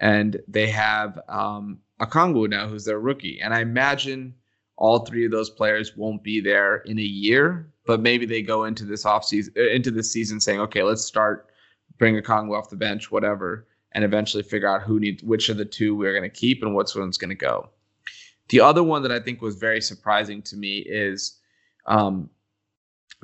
and 0.00 0.40
they 0.48 0.68
have 0.68 1.20
um, 1.28 1.78
Okongwu 2.00 2.48
now, 2.48 2.68
who's 2.68 2.84
their 2.84 3.00
rookie. 3.00 3.40
And 3.40 3.52
I 3.52 3.60
imagine 3.60 4.34
all 4.76 5.00
three 5.00 5.24
of 5.24 5.32
those 5.32 5.50
players 5.50 5.96
won't 5.96 6.22
be 6.22 6.40
there 6.40 6.78
in 6.86 6.98
a 6.98 7.02
year, 7.02 7.72
but 7.86 8.00
maybe 8.00 8.26
they 8.26 8.42
go 8.42 8.64
into 8.64 8.84
this 8.84 9.04
offseason, 9.04 9.56
uh, 9.56 9.70
into 9.70 9.90
this 9.90 10.10
season 10.10 10.40
saying, 10.40 10.60
okay, 10.60 10.82
let's 10.82 11.04
start 11.04 11.48
bring 11.98 12.20
Okongwu 12.20 12.58
off 12.58 12.70
the 12.70 12.76
bench, 12.76 13.12
whatever, 13.12 13.68
and 13.92 14.04
eventually 14.04 14.42
figure 14.42 14.68
out 14.68 14.82
who 14.82 14.98
needs 14.98 15.22
which 15.22 15.48
of 15.48 15.56
the 15.56 15.64
two 15.64 15.94
we're 15.94 16.12
going 16.18 16.28
to 16.28 16.36
keep 16.36 16.62
and 16.62 16.74
which 16.74 16.94
one's 16.94 17.18
going 17.18 17.28
to 17.28 17.34
go. 17.34 17.68
The 18.48 18.60
other 18.60 18.82
one 18.82 19.02
that 19.02 19.12
I 19.12 19.20
think 19.20 19.40
was 19.40 19.56
very 19.56 19.80
surprising 19.80 20.42
to 20.42 20.56
me 20.56 20.78
is 20.78 21.38
um, 21.86 22.28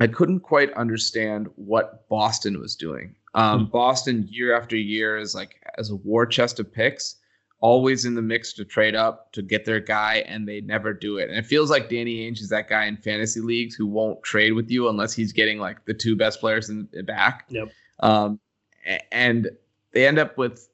I 0.00 0.06
couldn't 0.06 0.40
quite 0.40 0.72
understand 0.74 1.48
what 1.56 2.08
Boston 2.08 2.60
was 2.60 2.76
doing. 2.76 3.14
Um, 3.34 3.66
Boston 3.66 4.26
year 4.30 4.56
after 4.56 4.76
year 4.76 5.18
is 5.18 5.34
like 5.34 5.62
as 5.76 5.90
a 5.90 5.96
war 5.96 6.24
chest 6.26 6.60
of 6.60 6.72
picks, 6.72 7.16
always 7.60 8.04
in 8.04 8.14
the 8.14 8.22
mix 8.22 8.52
to 8.54 8.64
trade 8.64 8.94
up 8.94 9.32
to 9.32 9.42
get 9.42 9.64
their 9.64 9.80
guy, 9.80 10.24
and 10.26 10.46
they 10.48 10.60
never 10.60 10.92
do 10.92 11.18
it. 11.18 11.28
And 11.28 11.38
it 11.38 11.46
feels 11.46 11.70
like 11.70 11.88
Danny 11.88 12.18
Ainge 12.30 12.40
is 12.40 12.48
that 12.48 12.68
guy 12.68 12.86
in 12.86 12.96
fantasy 12.96 13.40
leagues 13.40 13.74
who 13.74 13.86
won't 13.86 14.22
trade 14.22 14.52
with 14.52 14.70
you 14.70 14.88
unless 14.88 15.12
he's 15.12 15.32
getting 15.32 15.58
like 15.58 15.84
the 15.84 15.94
two 15.94 16.16
best 16.16 16.40
players 16.40 16.70
in 16.70 16.88
the 16.92 17.02
back. 17.02 17.46
Yep. 17.48 17.68
Um, 18.00 18.40
and 19.12 19.50
they 19.92 20.06
end 20.06 20.18
up 20.18 20.38
with 20.38 20.68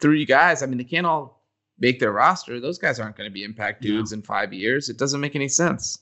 three 0.00 0.24
guys. 0.24 0.62
I 0.62 0.66
mean, 0.66 0.78
they 0.78 0.84
can't 0.84 1.06
all 1.06 1.42
make 1.78 1.98
their 1.98 2.12
roster. 2.12 2.60
Those 2.60 2.78
guys 2.78 3.00
aren't 3.00 3.16
going 3.16 3.28
to 3.28 3.32
be 3.34 3.44
impact 3.44 3.82
No. 3.82 3.90
dudes 3.90 4.12
in 4.12 4.22
five 4.22 4.52
years. 4.52 4.88
It 4.88 4.98
doesn't 4.98 5.20
make 5.20 5.34
any 5.34 5.48
sense. 5.48 5.98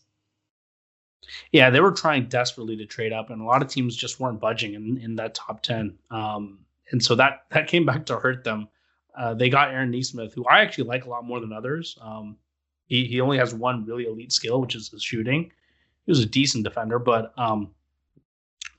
Yeah, 1.53 1.71
they 1.71 1.81
were 1.81 1.93
trying 1.93 2.29
desperately 2.29 2.77
to 2.77 2.87
trade 2.87 3.13
up, 3.13 3.31
and 3.31 3.41
a 3.41 3.45
lot 3.45 3.63
of 3.63 3.69
teams 3.69 3.97
just 3.97 4.21
weren't 4.21 4.41
budging 4.41 4.75
in, 4.75 4.99
in 4.99 5.17
that 5.17 5.35
top 5.35 5.63
ten. 5.63 5.99
Um, 6.11 6.59
and 6.91 7.03
so 7.03 7.15
that 7.17 7.43
that 7.51 7.67
came 7.67 7.85
back 7.85 8.07
to 8.07 8.19
hurt 8.19 8.45
them. 8.45 8.69
Uh, 9.17 9.35
they 9.35 9.49
got 9.49 9.71
Aaron 9.71 9.91
Nesmith, 9.91 10.35
who 10.35 10.45
I 10.45 10.61
actually 10.61 10.85
like 10.85 11.07
a 11.07 11.09
lot 11.09 11.25
more 11.25 11.41
than 11.41 11.53
others. 11.53 11.99
Um, 12.01 12.37
he 12.87 13.07
he 13.07 13.21
only 13.21 13.39
has 13.39 13.55
one 13.55 13.85
really 13.85 14.07
elite 14.07 14.33
skill, 14.33 14.61
which 14.61 14.75
is 14.75 14.89
his 14.89 15.03
shooting. 15.03 15.51
He 16.05 16.11
was 16.11 16.21
a 16.21 16.27
decent 16.27 16.65
defender, 16.65 16.99
but 16.99 17.33
um, 17.37 17.73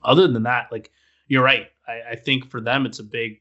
other 0.02 0.28
than 0.28 0.44
that, 0.44 0.72
like 0.72 0.90
you're 1.26 1.44
right. 1.44 1.68
I, 1.86 2.12
I 2.12 2.16
think 2.16 2.50
for 2.50 2.60
them 2.60 2.86
it's 2.86 2.98
a 2.98 3.04
big, 3.04 3.40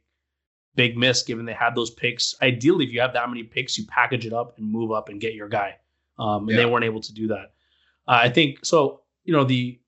big 0.76 0.98
miss 0.98 1.24
given 1.24 1.46
they 1.46 1.54
had 1.54 1.76
those 1.76 1.92
picks. 1.92 2.36
Ideally, 2.42 2.86
if 2.86 2.92
you 2.92 3.00
have 3.00 3.14
that 3.14 3.30
many 3.30 3.44
picks, 3.44 3.78
you 3.78 3.86
package 3.88 4.26
it 4.26 4.34
up 4.34 4.58
and 4.58 4.70
move 4.70 4.92
up 4.92 5.10
and 5.10 5.22
get 5.22 5.34
your 5.34 5.48
guy. 5.48 5.78
Um, 6.20 6.50
and 6.50 6.58
they 6.58 6.66
weren't 6.66 6.86
able 6.86 7.02
to 7.02 7.14
do 7.14 7.28
that. 7.28 7.54
Uh, 8.08 8.20
I 8.24 8.30
think 8.30 8.66
so. 8.66 9.02
You 9.26 9.34
know, 9.34 9.44
the 9.44 9.80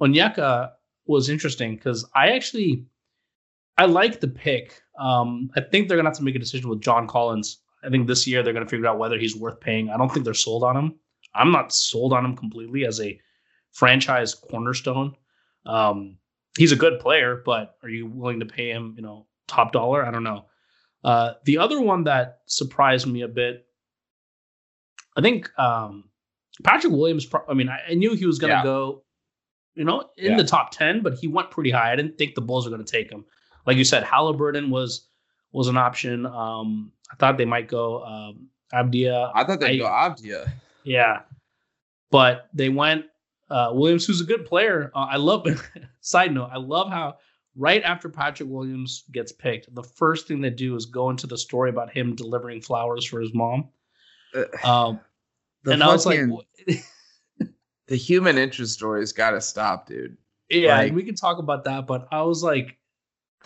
Onyeka 0.00 0.72
was 1.06 1.28
interesting 1.28 1.76
because 1.76 2.04
I 2.14 2.30
actually 2.30 2.86
I 3.78 3.86
like 3.86 4.20
the 4.20 4.28
pick 4.28 4.82
Um, 4.98 5.50
I 5.56 5.60
think 5.62 5.88
they're 5.88 5.96
gonna 5.96 6.10
have 6.10 6.18
to 6.18 6.24
make 6.24 6.36
a 6.36 6.38
decision 6.38 6.68
with 6.68 6.80
John 6.82 7.06
Collins. 7.06 7.60
I 7.82 7.88
think 7.88 8.06
this 8.06 8.26
year 8.26 8.42
they're 8.42 8.52
gonna 8.52 8.68
figure 8.68 8.86
out 8.86 8.98
whether 8.98 9.18
he's 9.18 9.36
worth 9.36 9.60
paying. 9.60 9.90
I 9.90 9.96
don't 9.96 10.12
think 10.12 10.24
they're 10.24 10.34
sold 10.34 10.62
on 10.64 10.76
him. 10.76 10.94
I'm 11.34 11.50
not 11.50 11.72
sold 11.72 12.12
on 12.12 12.24
him 12.24 12.36
completely 12.36 12.84
as 12.84 13.00
a 13.00 13.18
franchise 13.72 14.34
cornerstone. 14.34 15.16
Um, 15.64 16.18
he's 16.58 16.72
a 16.72 16.76
good 16.76 17.00
player, 17.00 17.42
but 17.44 17.76
are 17.82 17.88
you 17.88 18.06
willing 18.06 18.40
to 18.40 18.46
pay 18.46 18.70
him, 18.70 18.94
you 18.96 19.02
know, 19.02 19.26
top 19.48 19.72
dollar? 19.72 20.04
I 20.04 20.10
don't 20.10 20.24
know. 20.24 20.46
Uh, 21.02 21.34
the 21.44 21.58
other 21.58 21.80
one 21.80 22.04
that 22.04 22.40
surprised 22.46 23.06
me 23.06 23.22
a 23.22 23.28
bit, 23.28 23.66
I 25.16 25.20
think 25.22 25.50
um, 25.58 26.04
Patrick 26.62 26.92
Williams. 26.92 27.26
I 27.48 27.54
mean, 27.54 27.68
I, 27.68 27.94
knew 27.94 28.14
he 28.14 28.26
was 28.26 28.38
going 28.38 28.50
to 28.50 28.56
yeah. 28.56 28.62
go, 28.62 29.02
you 29.74 29.84
know, 29.84 30.10
in 30.16 30.32
yeah. 30.32 30.36
the 30.36 30.44
top 30.44 30.70
ten, 30.70 31.02
but 31.02 31.14
he 31.14 31.28
went 31.28 31.50
pretty 31.50 31.70
high. 31.70 31.92
I 31.92 31.96
didn't 31.96 32.18
think 32.18 32.34
the 32.34 32.40
Bulls 32.40 32.64
were 32.64 32.70
going 32.70 32.84
to 32.84 32.90
take 32.90 33.10
him. 33.10 33.24
Like 33.66 33.76
you 33.76 33.84
said, 33.84 34.04
Halliburton 34.04 34.70
was 34.70 35.08
was 35.52 35.68
an 35.68 35.76
option. 35.76 36.26
Um, 36.26 36.92
I 37.10 37.16
thought 37.16 37.36
they 37.38 37.44
might 37.44 37.68
go 37.68 38.02
um, 38.04 38.48
Avdija. 38.72 39.32
I 39.34 39.44
thought 39.44 39.60
they'd 39.60 39.74
I, 39.74 39.76
go 39.78 39.86
Avdija. 39.86 40.50
Yeah, 40.84 41.20
but 42.10 42.48
they 42.52 42.68
went 42.68 43.06
uh, 43.50 43.70
Williams, 43.72 44.06
who's 44.06 44.20
a 44.20 44.24
good 44.24 44.46
player. 44.46 44.90
Uh, 44.94 45.06
I 45.10 45.16
love. 45.16 45.46
side 46.00 46.32
note: 46.32 46.50
I 46.52 46.58
love 46.58 46.90
how 46.90 47.16
right 47.56 47.82
after 47.82 48.08
Patrick 48.08 48.48
Williams 48.48 49.04
gets 49.12 49.32
picked, 49.32 49.72
the 49.74 49.82
first 49.82 50.26
thing 50.26 50.40
they 50.40 50.50
do 50.50 50.74
is 50.74 50.86
go 50.86 51.10
into 51.10 51.26
the 51.26 51.38
story 51.38 51.70
about 51.70 51.90
him 51.90 52.14
delivering 52.14 52.60
flowers 52.60 53.04
for 53.04 53.20
his 53.20 53.34
mom. 53.34 53.68
Uh, 54.64 54.94
um, 55.66 55.72
and 55.72 55.82
I 55.82 55.88
was 55.88 56.06
like, 56.06 56.20
the 57.88 57.96
human 57.96 58.38
interest 58.38 58.74
story's 58.74 59.12
got 59.12 59.30
to 59.30 59.40
stop, 59.40 59.86
dude. 59.86 60.16
Yeah, 60.48 60.76
like, 60.76 60.92
we 60.92 61.02
can 61.02 61.14
talk 61.14 61.38
about 61.38 61.64
that, 61.64 61.86
but 61.86 62.08
I 62.12 62.22
was 62.22 62.42
like, 62.42 62.76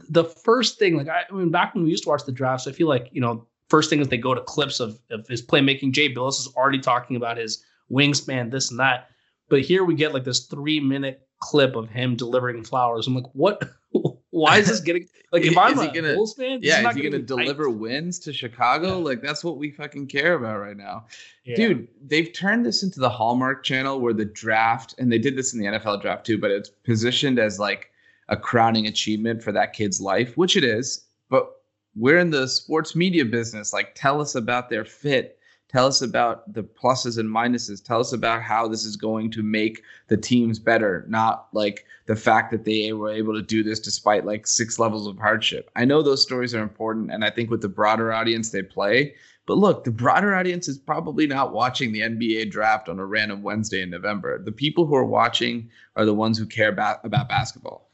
the 0.09 0.24
first 0.24 0.79
thing, 0.79 0.96
like 0.96 1.09
I, 1.09 1.22
I 1.31 1.35
mean, 1.35 1.50
back 1.50 1.74
when 1.74 1.85
we 1.85 1.90
used 1.90 2.05
to 2.05 2.09
watch 2.09 2.24
the 2.24 2.33
drafts, 2.33 2.66
I 2.66 2.72
feel 2.72 2.88
like 2.88 3.09
you 3.12 3.20
know, 3.20 3.46
first 3.68 3.90
thing 3.90 4.00
is 4.00 4.09
they 4.09 4.18
go 4.18 4.35
to 4.35 4.40
clips 4.40 4.81
of, 4.81 4.98
of 5.11 5.26
his 5.26 5.44
playmaking. 5.44 5.92
Jay 5.92 6.12
Bilas 6.12 6.40
is 6.40 6.52
already 6.57 6.81
talking 6.81 7.16
about 7.16 7.37
his 7.37 7.64
wingspan, 7.90 8.50
this 8.50 8.70
and 8.70 8.81
that. 8.81 9.09
But 9.48 9.62
here 9.62 9.85
we 9.85 9.94
get 9.94 10.12
like 10.12 10.24
this 10.24 10.46
three 10.46 10.81
minute 10.81 11.26
clip 11.40 11.76
of 11.76 11.88
him 11.88 12.16
delivering 12.16 12.64
flowers. 12.64 13.07
I'm 13.07 13.14
like, 13.14 13.31
what? 13.33 13.62
Why 14.37 14.59
is 14.59 14.68
this 14.68 14.81
getting 14.81 15.09
like? 15.33 15.44
If 15.44 15.57
I'm 15.57 15.79
a 15.79 15.90
gonna, 15.90 16.14
Bulls 16.14 16.35
fan, 16.35 16.59
yeah, 16.61 16.87
is 16.87 16.94
he 16.94 17.03
gonna, 17.03 17.20
deliver 17.20 17.70
wins 17.70 18.18
to 18.18 18.35
Chicago? 18.35 18.99
Yeah. 18.99 19.05
Like 19.05 19.22
that's 19.22 19.42
what 19.42 19.57
we 19.57 19.70
fucking 19.70 20.09
care 20.09 20.35
about 20.35 20.61
right 20.61 20.77
now, 20.77 21.07
yeah. 21.44 21.57
dude. 21.57 21.88
They've 22.07 22.31
turned 22.31 22.66
this 22.66 22.83
into 22.83 23.01
the 23.01 23.09
Hallmark 23.09 23.64
Channel 23.64 23.99
where 23.99 24.12
the 24.12 24.27
draft, 24.27 24.94
and 24.99 25.11
they 25.11 25.18
did 25.18 25.37
this 25.37 25.55
in 25.55 25.61
the 25.61 25.66
NFL 25.66 26.03
draft 26.03 26.27
too, 26.27 26.37
but 26.37 26.51
it's 26.51 26.68
positioned 26.68 27.38
as 27.38 27.59
like 27.59 27.90
a 28.29 28.37
crowning 28.37 28.87
achievement 28.87 29.42
for 29.42 29.53
that 29.53 29.72
kid's 29.72 30.03
life, 30.03 30.37
which 30.37 30.55
it 30.55 30.64
is. 30.64 31.07
But 31.31 31.51
we're 31.94 32.18
in 32.18 32.29
the 32.29 32.46
sports 32.46 32.94
media 32.94 33.25
business. 33.25 33.72
Like, 33.72 33.94
tell 33.94 34.20
us 34.20 34.35
about 34.35 34.68
their 34.68 34.85
fit 34.85 35.38
Tell 35.76 35.88
us 35.88 36.00
about 36.00 36.50
the 36.54 36.62
pluses 36.62 37.18
and 37.18 37.28
minuses. 37.28 37.84
Tell 37.84 38.00
us 38.00 38.14
about 38.14 38.40
how 38.40 38.66
this 38.66 38.86
is 38.86 38.96
going 38.96 39.30
to 39.32 39.42
make 39.42 39.82
the 40.08 40.16
teams 40.16 40.58
better, 40.58 41.04
not 41.06 41.48
like 41.52 41.84
the 42.06 42.16
fact 42.16 42.50
that 42.52 42.64
they 42.64 42.94
were 42.94 43.10
able 43.10 43.34
to 43.34 43.42
do 43.42 43.62
this 43.62 43.78
despite 43.78 44.24
like 44.24 44.46
six 44.46 44.78
levels 44.78 45.06
of 45.06 45.18
hardship. 45.18 45.70
I 45.76 45.84
know 45.84 46.00
those 46.00 46.22
stories 46.22 46.54
are 46.54 46.62
important, 46.62 47.12
and 47.12 47.26
I 47.26 47.28
think 47.28 47.50
with 47.50 47.60
the 47.60 47.68
broader 47.68 48.10
audience 48.10 48.48
they 48.48 48.62
play. 48.62 49.16
But 49.44 49.58
look, 49.58 49.84
the 49.84 49.90
broader 49.90 50.34
audience 50.34 50.66
is 50.66 50.78
probably 50.78 51.26
not 51.26 51.52
watching 51.52 51.92
the 51.92 52.00
NBA 52.00 52.50
draft 52.50 52.88
on 52.88 52.98
a 52.98 53.04
random 53.04 53.42
Wednesday 53.42 53.82
in 53.82 53.90
November. 53.90 54.42
The 54.42 54.52
people 54.52 54.86
who 54.86 54.94
are 54.94 55.04
watching 55.04 55.68
are 55.94 56.06
the 56.06 56.14
ones 56.14 56.38
who 56.38 56.46
care 56.46 56.70
about, 56.70 57.04
about 57.04 57.28
basketball. 57.28 57.90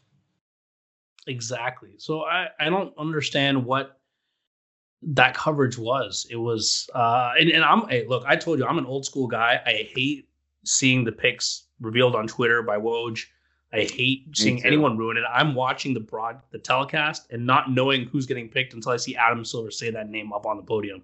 Exactly. 1.26 1.94
So 1.96 2.26
I, 2.26 2.46
I 2.60 2.70
don't 2.70 2.96
understand 2.96 3.64
what 3.64 3.98
that 5.02 5.34
coverage 5.34 5.78
was. 5.78 6.26
It 6.30 6.36
was, 6.36 6.88
uh, 6.94 7.32
and, 7.38 7.50
and 7.50 7.64
I'm, 7.64 7.88
hey, 7.88 8.06
look, 8.06 8.24
I 8.26 8.36
told 8.36 8.58
you, 8.58 8.66
I'm 8.66 8.78
an 8.78 8.86
old 8.86 9.04
school 9.04 9.26
guy. 9.26 9.60
I 9.66 9.88
hate 9.94 10.28
seeing 10.64 11.04
the 11.04 11.12
picks 11.12 11.64
revealed 11.80 12.14
on 12.14 12.26
Twitter 12.28 12.62
by 12.62 12.78
Woj. 12.78 13.24
I 13.72 13.80
hate 13.80 14.26
seeing 14.36 14.62
anyone 14.64 14.98
ruin 14.98 15.16
it. 15.16 15.24
I'm 15.32 15.54
watching 15.54 15.94
the 15.94 16.00
broad, 16.00 16.40
the 16.50 16.58
telecast, 16.58 17.32
and 17.32 17.46
not 17.46 17.70
knowing 17.70 18.04
who's 18.04 18.26
getting 18.26 18.48
picked 18.48 18.74
until 18.74 18.92
I 18.92 18.98
see 18.98 19.16
Adam 19.16 19.44
Silver 19.44 19.70
say 19.70 19.90
that 19.90 20.10
name 20.10 20.32
up 20.32 20.44
on 20.44 20.58
the 20.58 20.62
podium. 20.62 21.02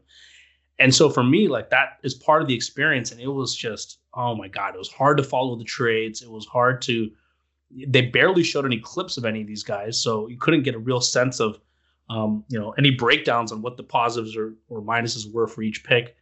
And 0.78 0.94
so 0.94 1.08
for 1.08 1.24
me, 1.24 1.48
like 1.48 1.70
that 1.70 1.98
is 2.02 2.14
part 2.14 2.42
of 2.42 2.46
the 2.46 2.54
experience. 2.54 3.10
And 3.10 3.20
it 3.20 3.26
was 3.26 3.56
just, 3.56 4.00
oh 4.14 4.34
my 4.34 4.48
God, 4.48 4.74
it 4.74 4.78
was 4.78 4.92
hard 4.92 5.16
to 5.16 5.24
follow 5.24 5.56
the 5.56 5.64
trades. 5.64 6.22
It 6.22 6.30
was 6.30 6.46
hard 6.46 6.82
to, 6.82 7.10
they 7.86 8.02
barely 8.02 8.42
showed 8.42 8.66
any 8.66 8.78
clips 8.78 9.16
of 9.16 9.24
any 9.24 9.40
of 9.40 9.46
these 9.46 9.64
guys. 9.64 10.00
So 10.00 10.28
you 10.28 10.36
couldn't 10.36 10.62
get 10.62 10.74
a 10.74 10.78
real 10.78 11.00
sense 11.00 11.40
of 11.40 11.58
um, 12.10 12.44
you 12.48 12.58
know, 12.58 12.70
any 12.72 12.90
breakdowns 12.90 13.52
on 13.52 13.62
what 13.62 13.76
the 13.76 13.82
positives 13.82 14.36
or, 14.36 14.54
or 14.68 14.80
minuses 14.80 15.30
were 15.30 15.46
for 15.46 15.62
each 15.62 15.84
pick. 15.84 16.16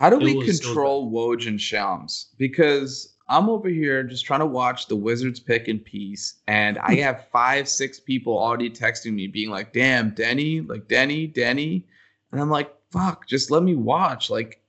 How 0.00 0.10
do 0.10 0.18
we 0.18 0.34
was, 0.34 0.60
control 0.60 1.12
Woj 1.12 1.46
and 1.46 1.60
Shams? 1.60 2.30
Because 2.36 3.14
I'm 3.28 3.48
over 3.48 3.68
here 3.68 4.02
just 4.02 4.26
trying 4.26 4.40
to 4.40 4.46
watch 4.46 4.88
the 4.88 4.96
Wizards 4.96 5.38
pick 5.38 5.68
in 5.68 5.78
peace, 5.78 6.40
and 6.48 6.78
I 6.78 6.94
have 7.00 7.28
five, 7.30 7.68
six 7.68 8.00
people 8.00 8.36
already 8.36 8.68
texting 8.68 9.14
me, 9.14 9.28
being 9.28 9.50
like, 9.50 9.72
"Damn, 9.72 10.10
Deni, 10.12 10.68
like 10.68 10.88
Deni, 10.88 11.32
Deni," 11.32 11.84
and 12.32 12.40
I'm 12.40 12.50
like, 12.50 12.74
"Fuck, 12.90 13.28
just 13.28 13.52
let 13.52 13.62
me 13.62 13.76
watch." 13.76 14.28
Like, 14.28 14.60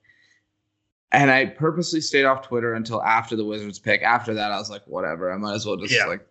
and 1.10 1.32
I 1.32 1.46
purposely 1.46 2.00
stayed 2.00 2.24
off 2.26 2.46
Twitter 2.46 2.74
until 2.74 3.02
after 3.02 3.34
the 3.34 3.44
Wizards 3.44 3.80
pick. 3.80 4.02
After 4.02 4.34
that, 4.34 4.52
I 4.52 4.58
was 4.58 4.70
like, 4.70 4.86
"Whatever, 4.86 5.32
I 5.32 5.36
might 5.36 5.54
as 5.54 5.66
well 5.66 5.76
just 5.76 5.92
yeah. 5.92 6.06
like, 6.06 6.24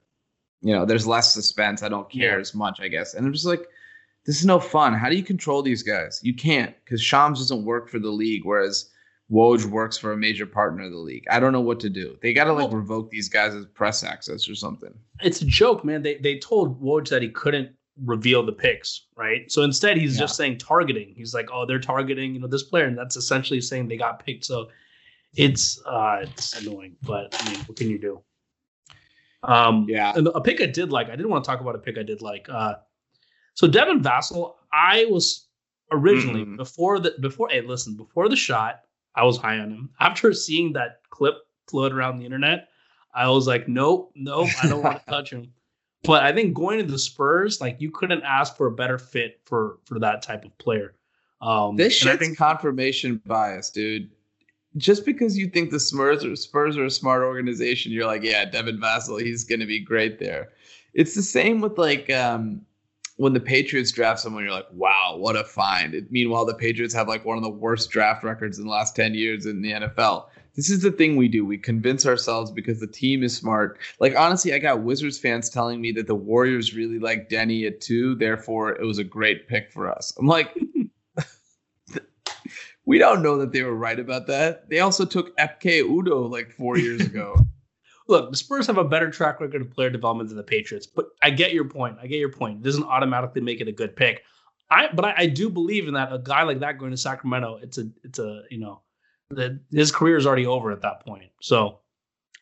you 0.61 0.73
know, 0.73 0.85
there's 0.85 1.05
less 1.05 1.33
suspense. 1.33 1.83
I 1.83 1.89
don't 1.89 2.09
care 2.09 2.35
yeah. 2.35 2.39
as 2.39 2.55
much, 2.55 2.79
I 2.79 2.87
guess." 2.87 3.15
And 3.15 3.25
I'm 3.25 3.33
just 3.33 3.45
like 3.45 3.67
this 4.25 4.39
is 4.39 4.45
no 4.45 4.59
fun. 4.59 4.93
How 4.93 5.09
do 5.09 5.15
you 5.15 5.23
control 5.23 5.61
these 5.61 5.83
guys? 5.83 6.19
You 6.23 6.33
can't 6.33 6.73
because 6.83 7.01
Shams 7.01 7.39
doesn't 7.39 7.65
work 7.65 7.89
for 7.89 7.99
the 7.99 8.09
league, 8.09 8.45
whereas 8.45 8.89
Woj 9.31 9.65
works 9.65 9.97
for 9.97 10.11
a 10.11 10.17
major 10.17 10.45
partner 10.45 10.83
of 10.83 10.91
the 10.91 10.97
league. 10.97 11.25
I 11.29 11.39
don't 11.39 11.53
know 11.53 11.61
what 11.61 11.79
to 11.81 11.89
do. 11.89 12.17
They 12.21 12.33
got 12.33 12.45
to 12.45 12.53
like 12.53 12.71
revoke 12.71 13.09
these 13.09 13.29
guys 13.29 13.53
as 13.53 13.65
press 13.65 14.03
access 14.03 14.47
or 14.47 14.55
something. 14.55 14.93
It's 15.21 15.41
a 15.41 15.45
joke, 15.45 15.83
man. 15.83 16.01
They 16.01 16.15
they 16.15 16.39
told 16.39 16.81
Woj 16.81 17.09
that 17.09 17.21
he 17.21 17.29
couldn't 17.29 17.69
reveal 18.05 18.45
the 18.45 18.51
picks, 18.51 19.07
right? 19.15 19.51
So 19.51 19.63
instead, 19.63 19.97
he's 19.97 20.15
yeah. 20.15 20.21
just 20.21 20.35
saying 20.35 20.57
targeting. 20.57 21.13
He's 21.15 21.33
like, 21.33 21.49
oh, 21.51 21.65
they're 21.65 21.79
targeting, 21.79 22.33
you 22.33 22.39
know, 22.39 22.47
this 22.47 22.63
player, 22.63 22.85
and 22.85 22.97
that's 22.97 23.15
essentially 23.15 23.61
saying 23.61 23.87
they 23.87 23.97
got 23.97 24.23
picked. 24.25 24.45
So 24.45 24.69
it's 25.35 25.81
uh 25.85 26.19
it's 26.21 26.53
annoying, 26.53 26.95
but 27.01 27.35
I 27.39 27.51
mean, 27.51 27.59
what 27.61 27.77
can 27.77 27.89
you 27.89 27.99
do? 27.99 28.21
Um, 29.43 29.85
yeah. 29.89 30.13
And 30.15 30.27
a 30.27 30.41
pick 30.41 30.61
I 30.61 30.67
did 30.67 30.91
like. 30.91 31.07
I 31.07 31.15
didn't 31.15 31.29
want 31.29 31.43
to 31.43 31.49
talk 31.49 31.59
about 31.59 31.75
a 31.75 31.79
pick 31.79 31.97
I 31.97 32.03
did 32.03 32.21
like. 32.21 32.47
Uh, 32.49 32.75
so 33.53 33.67
Devin 33.67 34.01
Vassell, 34.01 34.55
I 34.71 35.05
was 35.05 35.47
originally 35.91 36.45
mm. 36.45 36.57
before 36.57 36.99
the 36.99 37.13
before 37.19 37.49
hey 37.49 37.61
listen 37.61 37.95
before 37.95 38.29
the 38.29 38.35
shot, 38.35 38.81
I 39.15 39.23
was 39.23 39.37
high 39.37 39.59
on 39.59 39.69
him. 39.69 39.89
After 39.99 40.33
seeing 40.33 40.73
that 40.73 41.01
clip 41.09 41.35
float 41.67 41.93
around 41.93 42.19
the 42.19 42.25
internet, 42.25 42.69
I 43.13 43.29
was 43.29 43.47
like, 43.47 43.67
nope, 43.67 44.11
nope, 44.15 44.49
I 44.61 44.67
don't 44.67 44.83
want 44.83 44.99
to 44.99 45.05
touch 45.09 45.31
him. 45.31 45.53
But 46.03 46.23
I 46.23 46.33
think 46.33 46.53
going 46.53 46.79
to 46.79 46.85
the 46.85 46.99
Spurs, 46.99 47.61
like 47.61 47.79
you 47.79 47.91
couldn't 47.91 48.23
ask 48.23 48.57
for 48.57 48.67
a 48.67 48.71
better 48.71 48.97
fit 48.97 49.39
for 49.45 49.77
for 49.85 49.99
that 49.99 50.21
type 50.21 50.45
of 50.45 50.57
player. 50.57 50.95
Um, 51.41 51.75
this 51.75 51.93
shit's 51.93 52.19
think, 52.19 52.37
confirmation 52.37 53.21
bias, 53.25 53.69
dude. 53.69 54.09
Just 54.75 55.05
because 55.05 55.37
you 55.37 55.47
think 55.47 55.69
the 55.69 55.79
Spurs 55.79 56.25
are 56.25 56.35
Spurs 56.35 56.77
are 56.77 56.85
a 56.85 56.91
smart 56.91 57.21
organization, 57.21 57.91
you're 57.91 58.07
like, 58.07 58.23
yeah, 58.23 58.43
Devin 58.45 58.79
Vassell, 58.79 59.21
he's 59.21 59.43
gonna 59.43 59.65
be 59.65 59.79
great 59.79 60.19
there. 60.19 60.49
It's 60.93 61.15
the 61.15 61.21
same 61.21 61.61
with 61.61 61.77
like 61.77 62.09
um, 62.09 62.65
when 63.17 63.33
the 63.33 63.39
Patriots 63.39 63.91
draft 63.91 64.19
someone, 64.19 64.43
you're 64.43 64.53
like, 64.53 64.67
wow, 64.71 65.15
what 65.17 65.35
a 65.35 65.43
find. 65.43 65.93
It, 65.93 66.11
meanwhile, 66.11 66.45
the 66.45 66.55
Patriots 66.55 66.93
have 66.93 67.07
like 67.07 67.25
one 67.25 67.37
of 67.37 67.43
the 67.43 67.49
worst 67.49 67.91
draft 67.91 68.23
records 68.23 68.57
in 68.57 68.65
the 68.65 68.71
last 68.71 68.95
10 68.95 69.13
years 69.13 69.45
in 69.45 69.61
the 69.61 69.71
NFL. 69.71 70.25
This 70.55 70.69
is 70.69 70.81
the 70.81 70.91
thing 70.91 71.15
we 71.15 71.27
do. 71.27 71.45
We 71.45 71.57
convince 71.57 72.05
ourselves 72.05 72.51
because 72.51 72.79
the 72.79 72.87
team 72.87 73.23
is 73.23 73.35
smart. 73.35 73.79
Like, 73.99 74.15
honestly, 74.15 74.53
I 74.53 74.59
got 74.59 74.83
Wizards 74.83 75.17
fans 75.17 75.49
telling 75.49 75.81
me 75.81 75.91
that 75.93 76.07
the 76.07 76.15
Warriors 76.15 76.75
really 76.75 76.99
like 76.99 77.29
Deni 77.29 77.65
at 77.67 77.81
two. 77.81 78.15
Therefore, 78.15 78.71
it 78.71 78.85
was 78.85 78.99
a 78.99 79.03
great 79.03 79.47
pick 79.47 79.71
for 79.71 79.89
us. 79.91 80.13
I'm 80.19 80.27
like, 80.27 80.55
we 82.85 82.99
don't 82.99 83.23
know 83.23 83.37
that 83.37 83.51
they 83.51 83.63
were 83.63 83.75
right 83.75 83.99
about 83.99 84.27
that. 84.27 84.69
They 84.69 84.79
also 84.79 85.05
took 85.05 85.35
Ekpe 85.37 85.83
Udoh 85.83 86.29
like 86.29 86.51
four 86.51 86.77
years 86.77 87.01
ago 87.01 87.35
look, 88.07 88.31
the 88.31 88.37
Spurs 88.37 88.67
have 88.67 88.77
a 88.77 88.83
better 88.83 89.09
track 89.09 89.39
record 89.39 89.61
of 89.61 89.71
player 89.71 89.89
development 89.89 90.29
than 90.29 90.37
the 90.37 90.43
Patriots, 90.43 90.87
but 90.87 91.07
I 91.21 91.29
get 91.29 91.53
your 91.53 91.65
point. 91.65 91.97
I 92.01 92.07
get 92.07 92.19
your 92.19 92.31
point. 92.31 92.59
It 92.59 92.63
doesn't 92.63 92.83
automatically 92.83 93.41
make 93.41 93.61
it 93.61 93.67
a 93.67 93.71
good 93.71 93.95
pick. 93.95 94.23
I 94.69 94.89
but 94.93 95.05
I, 95.05 95.13
I 95.17 95.27
do 95.27 95.49
believe 95.49 95.87
in 95.87 95.93
that 95.93 96.11
a 96.11 96.19
guy 96.19 96.43
like 96.43 96.59
that 96.59 96.77
going 96.77 96.91
to 96.91 96.97
Sacramento, 96.97 97.59
it's 97.61 97.77
a 97.77 97.89
it's 98.03 98.19
a 98.19 98.43
you 98.49 98.59
know 98.59 98.81
that 99.29 99.59
his 99.71 99.91
career 99.91 100.17
is 100.17 100.25
already 100.25 100.45
over 100.45 100.71
at 100.71 100.81
that 100.81 101.05
point. 101.05 101.31
So 101.41 101.79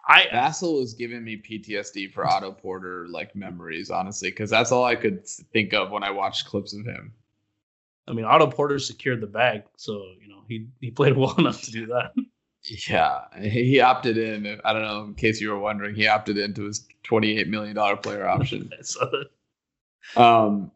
I 0.08 0.26
Vassell 0.34 0.80
was 0.80 0.93
giving 0.93 1.24
me 1.24 1.38
PTSD 1.38 2.12
for 2.12 2.26
Otto 2.26 2.52
Porter 2.52 3.08
like 3.10 3.36
memories, 3.36 3.89
honestly, 3.89 4.30
because 4.30 4.50
that's 4.50 4.71
all 4.71 4.84
I 4.84 4.95
could 4.95 5.28
think 5.28 5.74
of 5.74 5.91
when 5.91 6.04
I 6.04 6.12
watched 6.12 6.47
clips 6.47 6.74
of 6.74 6.86
him. 6.86 7.13
I 8.08 8.13
mean, 8.13 8.26
Otto 8.26 8.47
Porter 8.47 8.80
secured 8.80 9.21
the 9.21 9.28
bag, 9.28 9.63
so 9.76 10.04
you 10.21 10.30
know 10.30 10.43
he 10.47 10.67
he 10.80 10.91
played 10.91 11.17
well 11.17 11.36
enough 11.38 11.62
to 11.63 11.71
do 11.71 11.88
that. 11.88 12.13
Yeah, 12.63 13.21
he 13.41 13.80
opted 13.80 14.17
in. 14.17 14.60
I 14.63 14.74
don't 14.74 14.84
know. 14.84 15.04
In 15.06 15.15
case 15.15 15.41
you 15.41 15.50
were 15.50 15.60
wondering, 15.60 15.95
he 15.95 16.08
opted 16.08 16.38
into 16.38 16.63
his 16.65 16.88
twenty-eight 17.04 17.47
million 17.47 17.76
dollar 17.76 17.97
player 17.97 18.28
option. 18.28 18.69
um, 20.15 20.71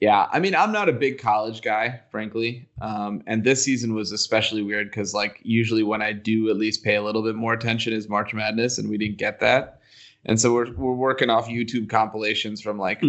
Yeah, 0.00 0.26
I 0.32 0.40
mean, 0.40 0.54
I'm 0.54 0.72
not 0.72 0.88
a 0.88 0.92
big 0.92 1.18
college 1.18 1.62
guy, 1.62 2.00
frankly, 2.10 2.68
um, 2.80 3.22
and 3.28 3.44
this 3.44 3.64
season 3.64 3.94
was 3.94 4.10
especially 4.12 4.62
weird 4.62 4.90
because, 4.90 5.14
like, 5.14 5.40
usually 5.44 5.84
when 5.84 6.02
I 6.02 6.12
do 6.12 6.50
at 6.50 6.56
least 6.56 6.82
pay 6.84 6.96
a 6.96 7.02
little 7.02 7.22
bit 7.22 7.36
more 7.36 7.52
attention 7.54 7.92
is 7.92 8.08
March 8.08 8.34
Madness, 8.34 8.78
and 8.78 8.88
we 8.90 8.98
didn't 8.98 9.18
get 9.18 9.40
that, 9.40 9.80
and 10.24 10.40
so 10.40 10.52
we're 10.54 10.72
we're 10.74 10.94
working 10.94 11.30
off 11.30 11.48
YouTube 11.48 11.88
compilations 11.88 12.60
from 12.60 12.78
like 12.78 13.02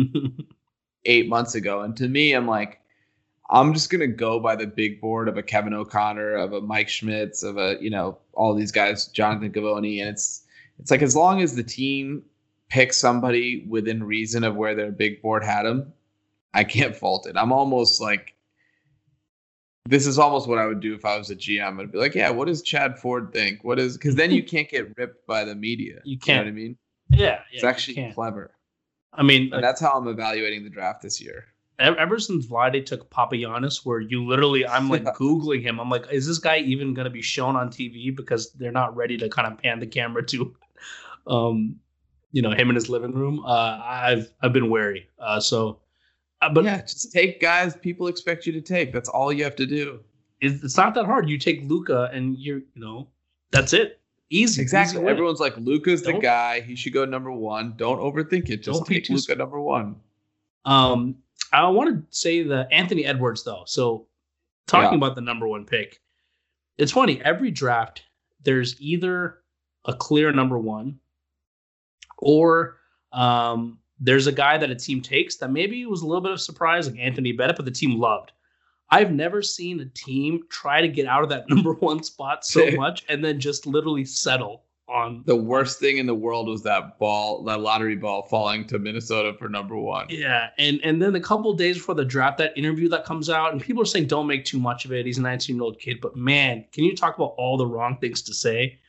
eight 1.06 1.28
months 1.30 1.56
ago, 1.56 1.82
and 1.82 1.98
to 1.98 2.08
me, 2.08 2.34
I'm 2.34 2.48
like, 2.48 2.80
I'm 3.54 3.74
just 3.74 3.90
gonna 3.90 4.08
go 4.08 4.40
by 4.40 4.56
the 4.58 4.68
big 4.68 5.00
board 5.00 5.30
of 5.30 5.38
a 5.38 5.44
Kevin 5.44 5.74
O'Connor, 5.74 6.34
of 6.36 6.54
a 6.54 6.62
Mike 6.62 6.90
Schmitz, 6.90 7.44
of 7.44 7.58
a 7.58 7.78
you 7.80 7.90
know 7.90 8.18
all 8.34 8.54
these 8.54 8.72
guys, 8.72 9.08
Jonathan 9.08 9.52
Givony, 9.52 10.02
and 10.02 10.10
it's 10.10 10.44
it's 10.80 10.92
like 10.92 11.02
as 11.02 11.16
long 11.16 11.42
as 11.42 11.56
the 11.56 11.64
team 11.64 12.24
picks 12.70 12.98
somebody 12.98 13.66
within 13.70 14.04
reason 14.04 14.44
of 14.44 14.56
where 14.56 14.76
their 14.76 14.92
big 14.92 15.22
board 15.22 15.44
had 15.44 15.64
them 15.64 15.94
I 16.54 16.64
can't 16.64 16.96
fault 16.96 17.26
it. 17.28 17.36
I'm 17.36 17.52
almost 17.52 18.00
like 18.00 18.36
this 19.86 20.06
is 20.06 20.18
almost 20.18 20.48
what 20.48 20.60
I 20.60 20.66
would 20.66 20.80
do 20.80 20.94
if 20.94 21.04
I 21.04 21.18
was 21.18 21.30
a 21.30 21.36
GM. 21.36 21.82
I'd 21.82 21.92
be 21.92 21.98
like, 21.98 22.16
yeah, 22.16 22.30
what 22.30 22.48
does 22.48 22.62
Chad 22.62 22.98
Ford 22.98 23.32
think? 23.34 23.64
What 23.64 23.80
is 23.80 23.98
because 23.98 24.16
then 24.16 24.32
you 24.32 24.44
can't 24.54 24.70
get 24.70 24.96
ripped 24.98 25.26
by 25.28 25.44
the 25.44 25.56
media. 25.56 26.00
You 26.04 26.18
can't. 26.18 26.28
You 26.28 26.36
know 26.36 26.42
what 26.42 26.48
I 26.48 26.64
mean? 26.64 26.78
Yeah, 27.10 27.20
yeah 27.20 27.40
it's 27.52 27.64
actually 27.64 28.12
clever. 28.14 28.52
I 29.14 29.24
mean, 29.24 29.50
like, 29.50 29.62
that's 29.62 29.82
how 29.82 29.92
I'm 29.92 30.08
evaluating 30.08 30.64
the 30.64 30.70
draft 30.70 31.02
this 31.02 31.22
year. 31.22 31.46
Ever 31.80 32.20
since 32.20 32.46
Vlade 32.46 32.86
took 32.86 33.10
Papagiannis, 33.10 33.86
where 33.86 34.00
you 34.00 34.26
literally, 34.26 34.66
I'm 34.66 34.90
like 34.90 35.04
googling 35.16 35.62
him. 35.62 35.80
I'm 35.80 35.90
like, 35.90 36.06
is 36.12 36.28
this 36.28 36.38
guy 36.38 36.60
even 36.60 36.94
going 36.94 37.06
to 37.06 37.12
be 37.12 37.22
shown 37.22 37.56
on 37.56 37.70
TV 37.70 38.16
because 38.16 38.52
they're 38.54 38.72
not 38.72 38.96
ready 38.96 39.18
to 39.18 39.28
kind 39.28 39.52
of 39.52 39.58
pan 39.58 39.80
the 39.80 39.88
camera 39.88 40.24
to, 40.28 40.56
um, 41.28 41.76
you 42.32 42.42
know, 42.42 42.52
him 42.52 42.70
in 42.70 42.76
his 42.76 42.90
living 42.90 43.14
room. 43.14 43.44
Uh, 43.46 43.80
I've 43.84 44.32
I've 44.42 44.54
been 44.54 44.70
wary. 44.70 45.10
Uh, 45.20 45.40
so 45.40 45.80
uh, 46.44 46.50
but 46.50 46.66
yeah, 46.66 46.82
just 46.82 47.12
take 47.12 47.40
guys 47.40 47.76
people 47.76 48.08
expect 48.08 48.46
you 48.46 48.52
to 48.54 48.62
take. 48.62 48.92
That's 48.92 49.10
all 49.10 49.32
you 49.32 49.44
have 49.44 49.56
to 49.56 49.66
do. 49.66 50.00
It's 50.42 50.76
not 50.76 50.94
that 50.96 51.06
hard. 51.06 51.30
You 51.30 51.38
take 51.38 51.62
Luka, 51.64 52.10
and 52.12 52.38
you're, 52.38 52.58
you 52.58 52.82
know, 52.82 53.08
that's 53.52 53.72
it. 53.72 54.02
Easy. 54.30 54.62
Exactly. 54.62 55.00
Easy 55.00 55.08
Everyone's 55.08 55.40
like, 55.40 55.56
Luka's 55.58 56.02
the 56.02 56.14
guy. 56.14 56.60
He 56.60 56.76
should 56.76 56.92
go 56.92 57.06
number 57.06 57.32
one. 57.32 57.76
Don't 57.78 58.00
overthink 58.00 58.50
it. 58.50 58.58
Just 58.58 58.86
take 58.86 59.08
Luka 59.08 59.36
number 59.36 59.62
one. 59.62 59.96
Um, 60.66 61.16
I 61.54 61.68
want 61.70 61.90
to 61.90 62.18
say 62.18 62.44
the 62.44 62.68
Anthony 62.72 63.06
Edwards 63.06 63.44
though. 63.44 63.64
So, 63.66 64.08
talking 64.68 65.00
yeah. 65.00 65.06
about 65.06 65.16
the 65.16 65.22
number 65.22 65.48
one 65.48 65.66
pick, 65.66 66.02
it's 66.78 66.92
funny. 66.92 67.22
Every 67.24 67.52
draft, 67.52 68.04
there's 68.44 68.80
either 68.82 69.40
a 69.86 69.94
clear 69.94 70.32
number 70.32 70.58
one, 70.58 71.00
or 72.18 72.78
um, 73.12 73.78
there's 74.00 74.28
a 74.28 74.32
guy 74.32 74.58
that 74.58 74.70
a 74.70 74.76
team 74.76 75.02
takes 75.02 75.38
that 75.38 75.52
maybe 75.52 75.86
was 75.86 76.02
a 76.02 76.08
little 76.08 76.22
bit 76.22 76.32
of 76.32 76.42
surprise, 76.42 76.90
like 76.90 77.00
Anthony 77.00 77.32
Bennett, 77.32 77.56
but 77.56 77.66
the 77.66 77.72
team 77.72 78.00
loved. 78.00 78.32
I've 78.90 79.12
never 79.12 79.42
seen 79.42 79.80
a 79.80 79.86
team 79.86 80.42
try 80.50 80.82
to 80.82 80.88
get 80.88 81.08
out 81.08 81.24
of 81.24 81.30
that 81.30 81.46
number 81.50 81.74
one 81.74 82.04
spot 82.04 82.46
so 82.46 82.70
much 82.76 83.06
and 83.10 83.24
then 83.24 83.40
just 83.40 83.66
literally 83.66 84.06
settle 84.06 84.63
on 84.90 85.24
the 85.26 85.36
worst 85.36 85.80
thing 85.80 85.98
in 85.98 86.06
the 86.06 86.16
world 86.16 86.48
was 86.48 86.62
that 86.64 87.00
ball, 87.00 87.44
that 87.44 87.62
lottery 87.62 87.96
ball 87.96 88.24
falling 88.24 88.66
to 88.68 88.80
Minnesota 88.80 89.34
for 89.38 89.48
number 89.48 89.78
one. 89.78 90.08
Yeah, 90.10 90.50
and 90.58 90.80
and 90.84 91.02
then 91.02 91.16
a 91.16 91.22
couple 91.22 91.54
days 91.54 91.78
before 91.78 91.96
the 91.96 92.06
draft, 92.06 92.38
that 92.40 92.58
interview 92.58 92.90
that 92.90 93.06
comes 93.06 93.30
out, 93.30 93.54
and 93.54 93.62
people 93.62 93.82
are 93.82 93.86
saying 93.86 94.08
don't 94.08 94.28
make 94.28 94.46
too 94.46 94.60
much 94.60 94.86
of 94.86 94.92
it. 94.92 95.06
He's 95.06 95.18
a 95.18 95.22
19 95.22 95.56
year 95.56 95.64
old 95.64 95.80
kid, 95.80 96.00
but 96.02 96.16
man, 96.16 96.66
can 96.72 96.84
you 96.84 96.96
talk 96.96 97.16
about 97.16 97.34
all 97.38 97.58
the 97.58 97.68
wrong 97.68 97.98
things 98.00 98.22
to 98.24 98.34
say? 98.34 98.80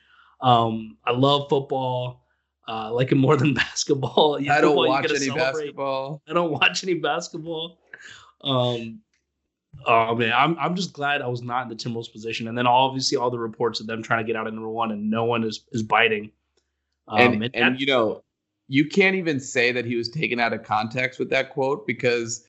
Um, 0.40 0.96
I 1.04 1.12
love 1.12 1.48
football. 1.48 2.22
Uh, 2.66 2.90
like 2.90 3.12
it 3.12 3.16
more 3.16 3.36
than 3.36 3.54
basketball. 3.54 4.38
I 4.50 4.60
don't 4.60 4.74
watch 4.74 5.10
any 5.10 5.18
celebrate. 5.26 5.52
basketball. 5.52 6.22
I 6.26 6.32
don't 6.32 6.50
watch 6.50 6.82
any 6.82 6.94
basketball. 6.94 7.78
Um, 8.42 9.00
oh 9.86 10.14
man, 10.14 10.32
I'm 10.34 10.56
I'm 10.58 10.74
just 10.74 10.92
glad 10.92 11.22
I 11.22 11.26
was 11.26 11.42
not 11.42 11.62
in 11.62 11.68
the 11.68 11.74
Timberwolves 11.74 12.12
position. 12.12 12.48
And 12.48 12.56
then 12.56 12.66
obviously 12.66 13.16
all 13.16 13.30
the 13.30 13.38
reports 13.38 13.80
of 13.80 13.86
them 13.86 14.02
trying 14.02 14.24
to 14.24 14.26
get 14.26 14.36
out 14.36 14.46
of 14.46 14.54
number 14.54 14.68
one, 14.68 14.90
and 14.90 15.10
no 15.10 15.24
one 15.24 15.44
is 15.44 15.64
is 15.72 15.82
biting. 15.82 16.30
Um, 17.08 17.20
and, 17.20 17.42
and, 17.44 17.56
and 17.56 17.80
you 17.80 17.86
know, 17.86 18.22
you 18.68 18.86
can't 18.86 19.16
even 19.16 19.38
say 19.38 19.72
that 19.72 19.84
he 19.84 19.96
was 19.96 20.08
taken 20.08 20.40
out 20.40 20.52
of 20.52 20.62
context 20.62 21.18
with 21.18 21.30
that 21.30 21.50
quote 21.50 21.86
because 21.86 22.44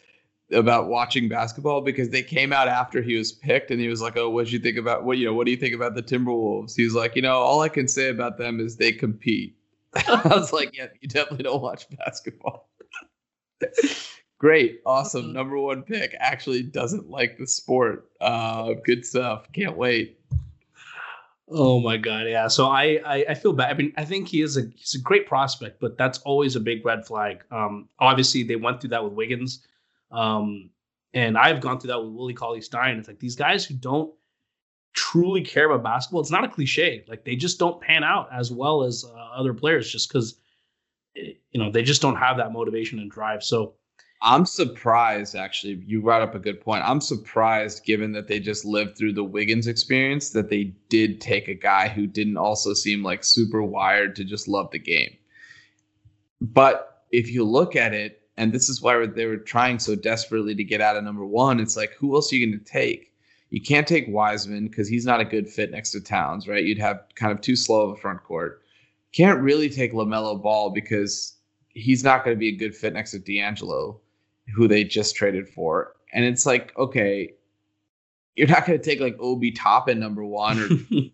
about 0.52 0.88
watching 0.88 1.28
basketball 1.28 1.82
because 1.82 2.10
they 2.10 2.22
came 2.22 2.54
out 2.54 2.68
after 2.68 3.02
he 3.02 3.18
was 3.18 3.32
picked 3.32 3.72
and 3.72 3.82
he 3.82 3.88
was 3.88 4.02
like, 4.02 4.16
"Oh, 4.16 4.30
what 4.30 4.48
do 4.48 4.52
you 4.54 4.60
think 4.60 4.78
about 4.78 5.04
what 5.04 5.18
you 5.18 5.26
know? 5.26 5.34
What 5.34 5.46
do 5.46 5.52
you 5.52 5.58
think 5.58 5.76
about 5.76 5.96
the 5.96 6.04
Timberwolves?" 6.04 6.76
He 6.76 6.84
was 6.84 6.94
like, 6.94 7.16
"You 7.16 7.22
know, 7.22 7.38
all 7.38 7.62
I 7.62 7.70
can 7.70 7.88
say 7.88 8.10
about 8.10 8.38
them 8.38 8.60
is 8.60 8.78
they 8.78 8.92
compete." 8.92 9.56
I 10.08 10.22
was 10.26 10.52
like, 10.52 10.76
yeah, 10.76 10.88
you 11.00 11.08
definitely 11.08 11.44
don't 11.44 11.62
watch 11.62 11.88
basketball. 11.90 12.70
Great, 14.38 14.82
awesome, 14.86 15.32
number 15.32 15.58
one 15.58 15.84
pick. 15.84 16.16
Actually, 16.20 16.64
doesn't 16.64 17.10
like 17.10 17.38
the 17.38 17.48
sport. 17.48 18.10
Uh, 18.20 18.74
good 18.84 19.06
stuff. 19.06 19.48
Can't 19.54 19.78
wait. 19.78 20.20
Oh 21.48 21.80
my 21.80 21.98
god, 21.98 22.28
yeah. 22.28 22.48
So 22.48 22.68
I, 22.68 23.00
I, 23.06 23.26
I 23.30 23.34
feel 23.36 23.54
bad. 23.54 23.70
I 23.70 23.78
mean, 23.78 23.94
I 23.98 24.04
think 24.04 24.28
he 24.28 24.42
is 24.42 24.58
a 24.58 24.64
he's 24.76 24.96
a 24.96 25.00
great 25.00 25.28
prospect, 25.28 25.80
but 25.80 25.98
that's 25.98 26.18
always 26.20 26.56
a 26.56 26.60
big 26.60 26.84
red 26.84 27.06
flag. 27.06 27.44
Um, 27.52 27.88
obviously 28.00 28.44
they 28.44 28.56
went 28.56 28.82
through 28.82 28.90
that 28.92 29.04
with 29.04 29.14
Wiggins, 29.14 29.66
um, 30.12 30.72
and 31.14 31.38
I've 31.38 31.62
gone 31.62 31.80
through 31.80 31.90
that 31.90 32.04
with 32.04 32.14
Willie 32.14 32.34
Cauley 32.34 32.62
Stein. 32.62 32.98
It's 32.98 33.08
like 33.08 33.20
these 33.20 33.36
guys 33.36 33.64
who 33.64 33.76
don't 33.76 34.14
truly 34.94 35.42
care 35.42 35.70
about 35.70 35.84
basketball, 35.84 36.22
it's 36.22 36.32
not 36.32 36.44
a 36.44 36.50
cliche. 36.50 37.06
Like 37.08 37.24
they 37.26 37.36
just 37.36 37.60
don't 37.60 37.80
pan 37.80 38.04
out 38.04 38.30
as 38.34 38.52
well 38.52 38.84
as 38.84 39.06
uh, 39.06 39.14
other 39.14 39.54
players 39.54 39.92
just 39.92 40.10
because 40.10 40.36
eh, 41.16 41.34
you 41.52 41.64
know 41.64 41.70
they 41.70 41.84
just 41.84 42.02
don't 42.02 42.16
have 42.16 42.38
that 42.38 42.52
motivation 42.52 42.98
and 43.00 43.12
drive. 43.12 43.44
So 43.44 43.76
I'm 44.22 44.46
surprised 44.46 45.36
actually. 45.36 45.84
You 45.86 46.02
brought 46.02 46.22
up 46.22 46.36
a 46.36 46.40
good 46.40 46.62
point. 46.62 46.84
I'm 46.84 47.02
surprised 47.02 47.86
given 47.86 48.12
that 48.14 48.28
they 48.28 48.40
just 48.40 48.66
lived 48.66 48.98
through 48.98 49.14
the 49.14 49.24
Wiggins 49.24 49.68
experience 49.68 50.30
that 50.32 50.50
they 50.50 50.74
did 50.90 51.22
take 51.22 51.48
a 51.48 51.54
guy 51.54 51.88
who 51.88 52.08
didn't 52.08 52.38
also 52.38 52.74
seem 52.74 53.04
like 53.04 53.24
super 53.24 53.62
wired 53.62 54.16
to 54.16 54.24
just 54.24 54.48
love 54.48 54.72
the 54.72 54.80
game. 54.80 55.16
But 56.42 57.04
if 57.12 57.32
you 57.32 57.44
look 57.44 57.76
at 57.76 57.94
it, 57.94 58.22
and 58.38 58.52
this 58.52 58.68
is 58.68 58.82
why 58.82 59.06
they 59.06 59.26
were 59.26 59.38
trying 59.38 59.80
so 59.80 59.96
desperately 59.96 60.56
to 60.56 60.64
get 60.64 60.82
out 60.82 60.98
of 60.98 61.04
number 61.04 61.26
one, 61.26 61.60
it's 61.60 61.78
like 61.78 61.94
who 61.94 62.16
else 62.16 62.32
are 62.32 62.36
you 62.36 62.46
going 62.46 62.60
to 62.60 62.66
take? 62.66 63.14
You 63.50 63.62
can't 63.62 63.88
take 63.88 64.06
Wiseman 64.10 64.68
because 64.68 64.90
he's 64.90 65.06
not 65.06 65.22
a 65.22 65.26
good 65.26 65.48
fit 65.48 65.72
next 65.72 65.92
to 65.92 66.02
Towns, 66.02 66.48
right? 66.48 66.64
You'd 66.64 66.80
have 66.80 67.04
kind 67.16 67.32
of 67.32 67.42
too 67.42 67.56
slow 67.56 67.82
of 67.82 67.92
a 67.92 68.02
front 68.02 68.24
court. 68.24 68.62
Can't 69.14 69.40
really 69.40 69.70
take 69.70 69.94
LaMelo 69.94 70.42
Ball 70.42 70.72
because 70.72 71.36
he's 71.70 72.04
not 72.04 72.26
going 72.26 72.36
to 72.36 72.40
be 72.40 72.50
a 72.50 72.58
good 72.58 72.76
fit 72.76 72.94
next 72.94 73.12
to 73.12 73.20
D'Angelo, 73.20 74.02
who 74.54 74.68
they 74.68 74.84
just 74.84 75.16
traded 75.16 75.50
for. 75.50 75.96
And 76.14 76.26
it's 76.26 76.46
like, 76.46 76.76
okay, 76.78 77.34
you're 78.36 78.48
not 78.48 78.66
going 78.66 78.80
to 78.80 78.84
take 78.84 79.00
like 79.00 79.16
Obi 79.20 79.52
Toppin 79.52 80.00
number 80.00 80.24
one 80.24 80.60
or 80.60 80.70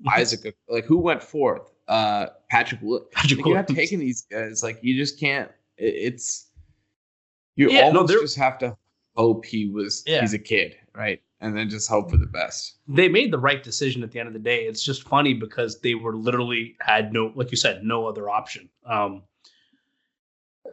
Isaac. 0.16 0.56
Like 0.68 0.86
who 0.86 0.98
went 0.98 1.22
fourth? 1.22 1.72
Uh, 1.88 2.28
Patrick. 2.50 2.82
Patrick 3.12 3.40
like, 3.40 3.46
you're 3.46 3.56
not 3.56 3.68
taking 3.68 4.00
these 4.00 4.24
guys. 4.24 4.64
Like 4.64 4.80
you 4.82 4.96
just 4.98 5.20
can't. 5.20 5.50
It, 5.78 5.96
it's 5.96 6.48
you 7.56 7.70
yeah, 7.70 7.82
almost 7.82 8.14
no, 8.14 8.22
just 8.22 8.38
have 8.38 8.58
to 8.60 8.76
hope 9.16 9.46
he 9.46 9.70
was. 9.70 10.04
Yeah. 10.06 10.22
He's 10.22 10.34
a 10.34 10.40
kid, 10.40 10.78
right? 10.96 11.22
and 11.42 11.58
then 11.58 11.70
just 11.70 11.90
hope 11.90 12.10
for 12.12 12.18
the 12.18 12.28
best. 12.28 12.78
They 12.88 13.10
made 13.10 13.34
the 13.34 13.40
right 13.40 13.62
decision 13.62 14.04
at 14.04 14.12
the 14.12 14.20
end 14.20 14.28
of 14.28 14.34
the 14.34 14.40
day. 14.40 14.66
It's 14.66 14.84
just 14.84 15.08
funny 15.08 15.34
because 15.34 15.82
they 15.82 15.96
were 15.96 16.16
literally 16.16 16.76
had 16.80 17.12
no, 17.12 17.32
like 17.36 17.50
you 17.50 17.58
said, 17.58 17.84
no 17.84 18.08
other 18.08 18.30
option. 18.30 18.70
Um, 18.86 19.24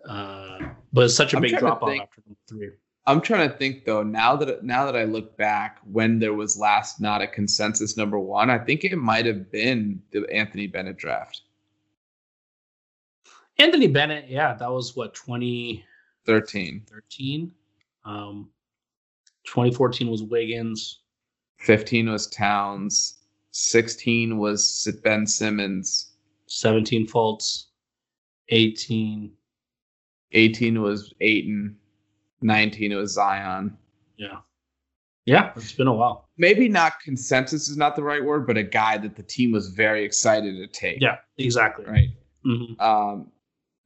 uh, 0.07 0.59
but 0.92 1.05
it's 1.05 1.14
such 1.14 1.35
a 1.35 1.37
I'm 1.37 1.42
big 1.42 1.59
drop 1.59 1.83
off 1.83 1.90
after 2.01 2.22
the 2.27 2.37
three. 2.46 2.70
I'm 3.07 3.22
trying 3.22 3.48
to 3.51 3.57
think 3.57 3.85
though. 3.87 4.03
Now 4.03 4.37
that 4.37 4.62
now 4.62 4.85
that 4.85 4.94
I 4.94 5.05
look 5.05 5.37
back, 5.37 5.79
when 5.90 6.18
there 6.18 6.35
was 6.35 6.59
last 6.59 7.01
not 7.01 7.22
a 7.22 7.27
consensus 7.27 7.96
number 7.96 8.18
one, 8.18 8.51
I 8.51 8.59
think 8.59 8.85
it 8.85 8.96
might 8.96 9.24
have 9.24 9.51
been 9.51 10.02
the 10.10 10.27
Anthony 10.31 10.67
Bennett 10.67 10.98
draft. 10.98 11.42
Anthony 13.58 13.88
Bennett, 13.88 14.29
yeah, 14.29 14.54
that 14.54 14.71
was 14.71 14.94
what 14.94 15.15
2013. 15.15 16.83
13. 16.87 17.52
Um, 18.04 18.50
2014 19.44 20.08
was 20.08 20.23
Wiggins. 20.23 21.00
15 21.58 22.10
was 22.10 22.27
Towns. 22.29 23.19
16 23.50 24.38
was 24.38 24.87
Ben 25.02 25.27
Simmons. 25.27 26.12
17 26.46 27.06
Fultz. 27.06 27.65
18. 28.50 29.33
18 30.33 30.81
was 30.83 31.12
Ayton. 31.20 31.76
19 32.42 32.96
was 32.96 33.14
Zion. 33.14 33.76
Yeah. 34.16 34.38
Yeah, 35.29 35.52
it's 35.56 35.72
been 35.72 35.88
a 35.88 35.92
while. 35.92 36.26
Maybe 36.38 36.70
not 36.70 37.00
consensus 37.00 37.68
is 37.68 37.76
not 37.76 37.96
the 37.96 38.02
right 38.02 38.24
word, 38.24 38.46
but 38.46 38.56
a 38.56 38.62
guy 38.62 38.96
that 38.96 39.14
the 39.14 39.22
team 39.22 39.52
was 39.52 39.68
very 39.68 40.02
excited 40.02 40.56
to 40.56 40.66
take. 40.66 41.02
Yeah, 41.02 41.16
exactly. 41.37 41.85
Right. 41.85 42.08
Mm-hmm. 42.46 42.81
Um, 42.81 43.31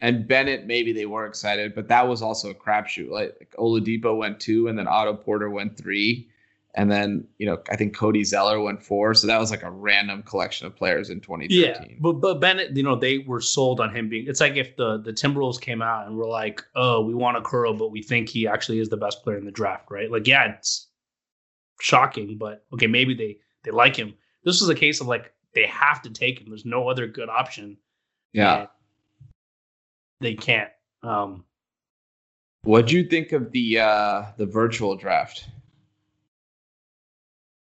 and 0.01 0.29
Bennett, 0.29 0.67
maybe 0.67 0.93
they 0.93 1.07
were 1.07 1.27
excited, 1.27 1.75
but 1.75 1.89
that 1.89 2.07
was 2.07 2.23
also 2.23 2.51
a 2.51 2.55
crapshoot. 2.55 3.11
Like, 3.11 3.37
like 3.41 3.55
Oladipo 3.59 4.17
went 4.17 4.39
two, 4.39 4.69
and 4.69 4.79
then 4.79 4.87
Otto 4.87 5.15
Porter 5.15 5.51
went 5.51 5.77
three, 5.77 6.29
And 6.75 6.91
then, 6.91 7.27
you 7.37 7.45
know, 7.45 7.59
I 7.71 7.77
think 7.77 7.95
Cody 7.95 8.25
Zeller 8.25 8.59
went 8.59 8.83
four. 8.83 9.13
So 9.13 9.27
that 9.27 9.39
was 9.39 9.51
like 9.51 9.63
a 9.63 9.71
random 9.71 10.23
collection 10.23 10.67
of 10.67 10.75
players 10.75 11.11
in 11.11 11.21
2013. 11.21 11.61
Yeah. 11.61 11.97
But 12.01 12.15
but 12.15 12.41
Bennett, 12.41 12.75
you 12.75 12.83
know, 12.83 12.97
they 12.97 13.19
were 13.19 13.43
sold 13.43 13.79
on 13.79 13.95
him 13.95 14.09
being 14.09 14.27
it's 14.27 14.41
like 14.41 14.57
if 14.57 14.75
the 14.77 14.99
the 14.99 15.13
Timberwolves 15.13 15.61
came 15.61 15.83
out 15.83 16.07
and 16.07 16.17
were 16.17 16.29
like, 16.29 16.63
oh, 16.75 17.05
we 17.05 17.15
want 17.15 17.37
a 17.37 17.43
curl, 17.43 17.75
but 17.75 17.91
we 17.91 18.03
think 18.03 18.31
he 18.31 18.47
actually 18.49 18.79
is 18.79 18.89
the 18.89 18.97
best 18.97 19.23
player 19.23 19.37
in 19.37 19.45
the 19.45 19.51
draft, 19.51 19.91
right? 19.91 20.11
Like, 20.11 20.27
yeah, 20.27 20.55
it's 20.55 20.89
shocking, 21.81 22.39
but 22.39 22.65
okay, 22.73 22.87
maybe 22.87 23.15
they 23.15 23.37
they 23.65 23.71
like 23.71 23.95
him. 23.95 24.15
This 24.45 24.61
was 24.61 24.71
a 24.71 24.75
case 24.75 25.03
of 25.03 25.07
like 25.07 25.33
they 25.55 25.67
have 25.67 26.01
to 26.03 26.11
take 26.11 26.41
him. 26.41 26.49
There's 26.49 26.65
no 26.65 26.89
other 26.89 27.07
good 27.07 27.29
option. 27.29 27.77
Yeah. 28.33 28.69
They 30.21 30.35
can't. 30.35 30.71
Um 31.03 31.45
what 32.65 32.87
do 32.87 32.97
you 32.97 33.05
think 33.05 33.33
of 33.33 33.51
the 33.53 33.81
uh 33.81 34.25
the 34.39 34.47
virtual 34.47 34.97
draft? 34.97 35.49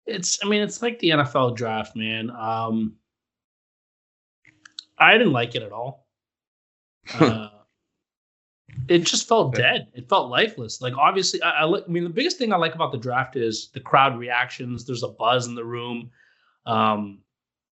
It's 0.06 0.40
I 0.44 0.50
mean 0.50 0.62
it's 0.62 0.82
like 0.82 1.00
the 1.00 1.12
NFL 1.12 1.56
draft, 1.56 1.96
man. 1.96 2.30
Um 2.32 2.96
I 4.98 5.18
didn't 5.18 5.34
like 5.34 5.56
it 5.56 5.64
at 5.64 5.72
all. 5.72 6.08
Uh, 7.20 7.50
it 8.88 9.00
just 9.00 9.28
felt 9.28 9.54
dead. 9.54 9.88
It 9.94 10.10
felt 10.10 10.30
lifeless. 10.30 10.82
Like 10.82 10.98
obviously, 10.98 11.42
I, 11.42 11.64
I, 11.64 11.68
I 11.68 11.88
mean 11.88 12.04
the 12.04 12.10
biggest 12.10 12.38
thing 12.38 12.52
I 12.52 12.58
like 12.58 12.76
about 12.76 12.92
the 12.92 12.98
draft 12.98 13.36
is 13.36 13.70
the 13.74 13.80
crowd 13.80 14.18
reactions. 14.18 14.86
There's 14.86 15.04
a 15.04 15.10
buzz 15.10 15.48
in 15.48 15.56
the 15.56 15.64
room. 15.64 16.10
Um, 16.66 17.20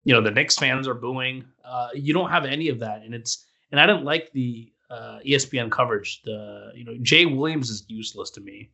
you 0.03 0.13
know 0.13 0.21
the 0.21 0.31
Knicks 0.31 0.57
fans 0.57 0.87
are 0.87 0.93
booing. 0.93 1.45
Uh, 1.63 1.89
you 1.93 2.13
don't 2.13 2.29
have 2.29 2.45
any 2.45 2.69
of 2.69 2.79
that, 2.79 3.01
and 3.01 3.13
it's 3.13 3.45
and 3.71 3.79
I 3.79 3.85
didn't 3.85 4.05
like 4.05 4.31
the 4.31 4.71
uh, 4.89 5.19
ESPN 5.25 5.71
coverage. 5.71 6.21
The 6.23 6.71
you 6.75 6.85
know 6.85 6.95
Jay 7.01 7.25
Williams 7.25 7.69
is 7.69 7.83
useless 7.87 8.29
to 8.31 8.41
me. 8.41 8.69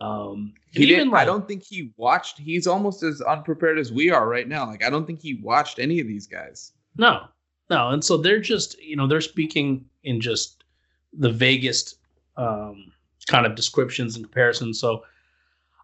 Um, 0.00 0.52
he 0.72 0.86
didn't. 0.86 1.10
Like, 1.10 1.22
I 1.22 1.24
don't 1.24 1.48
think 1.48 1.64
he 1.64 1.92
watched. 1.96 2.38
He's 2.38 2.66
almost 2.66 3.02
as 3.02 3.20
unprepared 3.22 3.78
as 3.78 3.92
we 3.92 4.10
are 4.10 4.28
right 4.28 4.46
now. 4.46 4.66
Like 4.66 4.84
I 4.84 4.90
don't 4.90 5.06
think 5.06 5.20
he 5.20 5.40
watched 5.42 5.78
any 5.78 6.00
of 6.00 6.06
these 6.06 6.26
guys. 6.26 6.72
No, 6.98 7.22
no, 7.70 7.90
and 7.90 8.04
so 8.04 8.16
they're 8.16 8.40
just 8.40 8.80
you 8.82 8.96
know 8.96 9.06
they're 9.06 9.20
speaking 9.20 9.84
in 10.04 10.20
just 10.20 10.64
the 11.12 11.30
vaguest 11.30 11.96
um, 12.36 12.92
kind 13.26 13.46
of 13.46 13.54
descriptions 13.54 14.16
and 14.16 14.24
comparisons. 14.24 14.78
So 14.78 15.04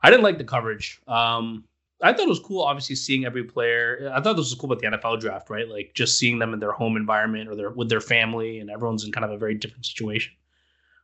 I 0.03 0.11
didn't 0.11 0.25
like 0.25 0.39
the 0.39 0.45
coverage. 0.45 1.01
Um, 1.09 1.65
I 2.03 2.13
thought 2.13 2.27
it 2.27 2.29
was 2.29 2.41
cool, 2.41 2.63
obviously 2.63 2.97
seeing 2.97 3.25
every 3.25 3.45
player. 3.45 4.13
I 4.13 4.21
thought 4.21 4.35
this 4.35 4.51
was 4.51 4.55
cool 4.55 4.73
about 4.73 4.83
the 4.83 4.99
NFL 4.99 5.21
draft, 5.21 5.49
right? 5.49 5.69
Like 5.69 5.93
just 5.95 6.19
seeing 6.19 6.39
them 6.39 6.53
in 6.53 6.59
their 6.59 6.73
home 6.73 6.97
environment 6.97 7.49
or 7.49 7.55
their 7.55 7.71
with 7.71 7.89
their 7.89 8.01
family, 8.01 8.59
and 8.59 8.71
everyone's 8.71 9.05
in 9.05 9.13
kind 9.13 9.25
of 9.25 9.31
a 9.31 9.39
very 9.39 9.55
different 9.55 9.87
situation. 9.87 10.35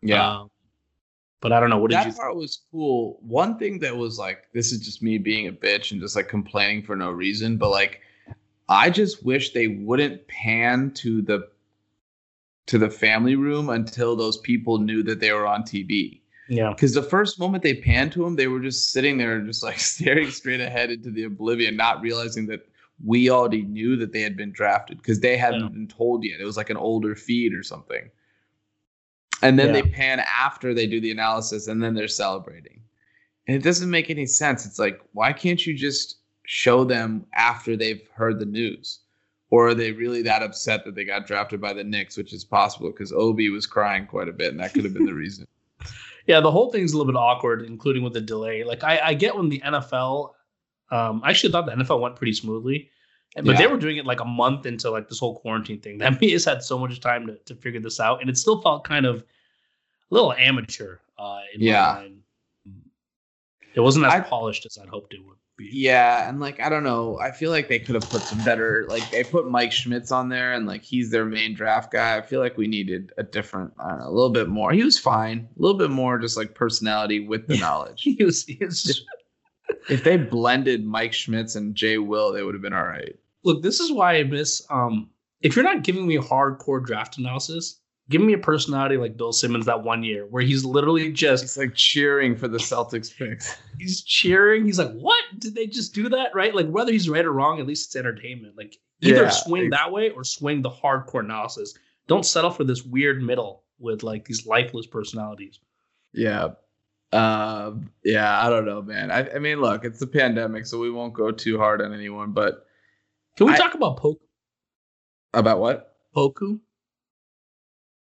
Yeah. 0.02 0.40
Um, 0.40 0.50
but 1.40 1.52
I 1.52 1.60
don't 1.60 1.70
know. 1.70 1.78
What 1.78 1.90
that 1.92 2.04
did 2.04 2.10
you? 2.10 2.12
That 2.12 2.20
part 2.20 2.36
was 2.36 2.62
cool. 2.70 3.18
One 3.22 3.58
thing 3.58 3.78
that 3.80 3.96
was 3.96 4.18
like, 4.18 4.44
this 4.52 4.72
is 4.72 4.80
just 4.80 5.02
me 5.02 5.18
being 5.18 5.46
a 5.46 5.52
bitch 5.52 5.92
and 5.92 6.00
just 6.00 6.16
like 6.16 6.28
complaining 6.28 6.82
for 6.82 6.96
no 6.96 7.10
reason. 7.10 7.56
But 7.56 7.70
like, 7.70 8.00
I 8.68 8.90
just 8.90 9.24
wish 9.24 9.52
they 9.52 9.68
wouldn't 9.68 10.26
pan 10.28 10.92
to 10.96 11.22
the 11.22 11.48
to 12.66 12.76
the 12.76 12.90
family 12.90 13.34
room 13.34 13.70
until 13.70 14.14
those 14.14 14.36
people 14.38 14.78
knew 14.78 15.02
that 15.02 15.20
they 15.20 15.32
were 15.32 15.46
on 15.46 15.62
TV. 15.62 16.20
Yeah. 16.48 16.70
Because 16.70 16.92
the 16.92 17.02
first 17.02 17.38
moment 17.38 17.62
they 17.62 17.74
panned 17.74 18.12
to 18.12 18.24
them, 18.24 18.36
they 18.36 18.48
were 18.48 18.60
just 18.60 18.90
sitting 18.90 19.16
there, 19.16 19.40
just 19.40 19.62
like 19.62 19.78
staring 19.78 20.30
straight 20.30 20.60
ahead 20.60 20.90
into 20.90 21.10
the 21.10 21.24
oblivion, 21.24 21.76
not 21.76 22.02
realizing 22.02 22.46
that 22.46 22.68
we 23.04 23.30
already 23.30 23.62
knew 23.62 23.96
that 23.96 24.12
they 24.12 24.22
had 24.22 24.36
been 24.36 24.52
drafted 24.52 24.98
because 24.98 25.20
they 25.20 25.36
hadn't 25.36 25.62
yeah. 25.62 25.68
been 25.68 25.88
told 25.88 26.24
yet. 26.24 26.40
It 26.40 26.44
was 26.44 26.56
like 26.56 26.70
an 26.70 26.76
older 26.76 27.14
feed 27.14 27.54
or 27.54 27.62
something. 27.62 28.10
And 29.42 29.58
then 29.58 29.74
yeah. 29.74 29.82
they 29.82 29.88
pan 29.88 30.20
after 30.20 30.74
they 30.74 30.86
do 30.86 31.00
the 31.00 31.10
analysis 31.10 31.68
and 31.68 31.82
then 31.82 31.94
they're 31.94 32.08
celebrating. 32.08 32.80
And 33.46 33.56
it 33.56 33.62
doesn't 33.62 33.90
make 33.90 34.10
any 34.10 34.26
sense. 34.26 34.66
It's 34.66 34.78
like, 34.78 35.00
why 35.12 35.32
can't 35.32 35.64
you 35.64 35.74
just 35.74 36.18
show 36.44 36.84
them 36.84 37.24
after 37.34 37.76
they've 37.76 38.06
heard 38.14 38.38
the 38.38 38.46
news? 38.46 39.00
Or 39.50 39.68
are 39.68 39.74
they 39.74 39.92
really 39.92 40.22
that 40.22 40.42
upset 40.42 40.84
that 40.84 40.94
they 40.94 41.04
got 41.04 41.26
drafted 41.26 41.60
by 41.60 41.72
the 41.72 41.84
Knicks, 41.84 42.16
which 42.16 42.34
is 42.34 42.44
possible 42.44 42.90
because 42.90 43.12
Obi 43.12 43.48
was 43.48 43.66
crying 43.66 44.06
quite 44.06 44.28
a 44.28 44.32
bit 44.32 44.50
and 44.50 44.60
that 44.60 44.74
could 44.74 44.84
have 44.84 44.92
been 44.92 45.06
the 45.06 45.14
reason. 45.14 45.46
Yeah, 46.26 46.40
the 46.40 46.50
whole 46.50 46.70
thing's 46.70 46.92
a 46.92 46.98
little 46.98 47.10
bit 47.10 47.18
awkward, 47.18 47.62
including 47.62 48.02
with 48.02 48.12
the 48.12 48.20
delay. 48.20 48.64
Like 48.64 48.84
I, 48.84 49.00
I 49.02 49.14
get 49.14 49.34
when 49.34 49.48
the 49.48 49.60
NFL 49.60 50.32
um, 50.90 51.20
I 51.24 51.30
actually 51.30 51.52
thought 51.52 51.66
the 51.66 51.72
NFL 51.72 52.00
went 52.00 52.16
pretty 52.16 52.32
smoothly. 52.32 52.90
But 53.36 53.46
yeah. 53.46 53.56
they 53.58 53.66
were 53.66 53.76
doing 53.76 53.98
it 53.98 54.06
like 54.06 54.20
a 54.20 54.24
month 54.24 54.66
into 54.66 54.90
like 54.90 55.08
this 55.08 55.18
whole 55.18 55.38
quarantine 55.38 55.80
thing. 55.80 55.98
The 55.98 56.06
NBA's 56.06 56.44
had 56.44 56.62
so 56.62 56.78
much 56.78 57.00
time 57.00 57.26
to, 57.26 57.36
to 57.36 57.54
figure 57.54 57.80
this 57.80 58.00
out, 58.00 58.20
and 58.20 58.30
it 58.30 58.36
still 58.36 58.60
felt 58.60 58.84
kind 58.84 59.06
of 59.06 59.18
a 59.20 60.14
little 60.14 60.32
amateur. 60.32 60.98
Uh, 61.18 61.40
yeah, 61.56 62.02
it 63.74 63.80
wasn't 63.80 64.06
as 64.06 64.12
I, 64.12 64.20
polished 64.20 64.66
as 64.66 64.78
I'd 64.78 64.88
hoped 64.88 65.14
it 65.14 65.24
would 65.24 65.36
be. 65.56 65.68
Yeah, 65.72 66.28
and 66.28 66.40
like 66.40 66.60
I 66.60 66.68
don't 66.68 66.84
know, 66.84 67.18
I 67.20 67.30
feel 67.30 67.50
like 67.50 67.68
they 67.68 67.78
could 67.78 67.94
have 67.94 68.08
put 68.08 68.22
some 68.22 68.42
better. 68.44 68.86
Like 68.88 69.08
they 69.10 69.24
put 69.24 69.50
Mike 69.50 69.72
Schmitz 69.72 70.10
on 70.10 70.28
there, 70.28 70.54
and 70.54 70.66
like 70.66 70.82
he's 70.82 71.10
their 71.10 71.24
main 71.26 71.54
draft 71.54 71.92
guy. 71.92 72.16
I 72.16 72.22
feel 72.22 72.40
like 72.40 72.56
we 72.56 72.66
needed 72.66 73.12
a 73.18 73.22
different, 73.22 73.72
I 73.78 73.90
don't 73.90 73.98
know, 73.98 74.08
a 74.08 74.10
little 74.10 74.30
bit 74.30 74.48
more. 74.48 74.72
He 74.72 74.82
was 74.82 74.98
fine, 74.98 75.48
a 75.58 75.62
little 75.62 75.78
bit 75.78 75.90
more, 75.90 76.18
just 76.18 76.36
like 76.36 76.54
personality 76.54 77.20
with 77.20 77.46
the 77.46 77.56
knowledge. 77.60 78.02
he 78.02 78.24
was. 78.24 78.44
He 78.44 78.64
was 78.64 78.82
just, 78.82 79.04
if 79.88 80.04
they 80.04 80.16
blended 80.16 80.84
Mike 80.84 81.12
Schmitz 81.12 81.54
and 81.54 81.74
Jay 81.74 81.98
Will, 81.98 82.32
they 82.32 82.42
would 82.42 82.54
have 82.54 82.62
been 82.62 82.72
all 82.72 82.84
right. 82.84 83.16
Look, 83.44 83.62
this 83.62 83.80
is 83.80 83.92
why 83.92 84.16
I 84.16 84.24
miss. 84.24 84.64
Um, 84.70 85.10
if 85.40 85.54
you're 85.54 85.64
not 85.64 85.84
giving 85.84 86.06
me 86.06 86.16
hardcore 86.16 86.84
draft 86.84 87.18
analysis, 87.18 87.80
give 88.10 88.20
me 88.20 88.32
a 88.32 88.38
personality 88.38 88.96
like 88.96 89.16
Bill 89.16 89.32
Simmons 89.32 89.66
that 89.66 89.82
one 89.82 90.02
year 90.02 90.26
where 90.26 90.42
he's 90.42 90.64
literally 90.64 91.12
just 91.12 91.44
he's 91.44 91.56
like 91.56 91.74
cheering 91.74 92.36
for 92.36 92.48
the 92.48 92.58
Celtics 92.58 93.16
picks. 93.16 93.56
He's 93.78 94.02
cheering. 94.02 94.64
He's 94.64 94.78
like, 94.78 94.92
"What 94.92 95.22
did 95.38 95.54
they 95.54 95.66
just 95.66 95.94
do 95.94 96.08
that?" 96.08 96.34
Right? 96.34 96.54
Like 96.54 96.68
whether 96.68 96.92
he's 96.92 97.08
right 97.08 97.24
or 97.24 97.32
wrong, 97.32 97.60
at 97.60 97.66
least 97.66 97.88
it's 97.88 97.96
entertainment. 97.96 98.56
Like 98.56 98.76
either 99.02 99.22
yeah, 99.22 99.30
swing 99.30 99.70
that 99.70 99.92
way 99.92 100.10
or 100.10 100.24
swing 100.24 100.62
the 100.62 100.70
hardcore 100.70 101.20
analysis. 101.20 101.74
Don't 102.06 102.26
settle 102.26 102.50
for 102.50 102.64
this 102.64 102.82
weird 102.82 103.22
middle 103.22 103.64
with 103.78 104.02
like 104.02 104.24
these 104.24 104.46
lifeless 104.46 104.86
personalities. 104.86 105.60
Yeah. 106.12 106.48
Um, 107.12 107.90
yeah, 108.04 108.44
I 108.44 108.50
don't 108.50 108.66
know, 108.66 108.82
man. 108.82 109.10
I, 109.10 109.28
I 109.30 109.38
mean, 109.38 109.60
look, 109.60 109.84
it's 109.84 109.98
the 109.98 110.06
pandemic, 110.06 110.66
so 110.66 110.78
we 110.78 110.90
won't 110.90 111.14
go 111.14 111.30
too 111.30 111.58
hard 111.58 111.80
on 111.80 111.94
anyone. 111.94 112.32
But 112.32 112.66
can 113.36 113.46
we 113.46 113.54
I, 113.54 113.56
talk 113.56 113.74
about 113.74 113.98
Poku? 113.98 114.18
About 115.32 115.58
what? 115.58 115.94
Poku. 116.14 116.60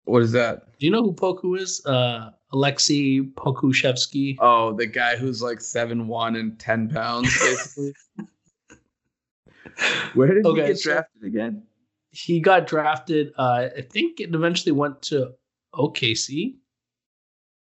What 0.05 0.23
is 0.23 0.31
that? 0.31 0.79
Do 0.79 0.85
you 0.85 0.91
know 0.91 1.03
who 1.03 1.13
Poku 1.13 1.59
is? 1.59 1.85
Uh, 1.85 2.31
Aleksej 2.53 3.33
Pokusevski. 3.33 4.37
Oh, 4.39 4.73
the 4.73 4.85
guy 4.85 5.17
who's 5.17 5.41
like 5.41 5.59
seven 5.61 6.07
one 6.07 6.35
and 6.35 6.57
ten 6.57 6.89
pounds, 6.89 7.37
basically. 7.39 7.93
Where 10.13 10.33
did 10.33 10.45
okay, 10.45 10.61
he 10.61 10.67
get 10.67 10.81
drafted 10.81 11.21
so 11.21 11.27
again? 11.27 11.63
He 12.11 12.39
got 12.39 12.67
drafted. 12.67 13.33
Uh, 13.37 13.67
I 13.77 13.81
think 13.81 14.19
it 14.19 14.33
eventually 14.33 14.71
went 14.71 15.01
to 15.03 15.33
OKC. 15.75 16.55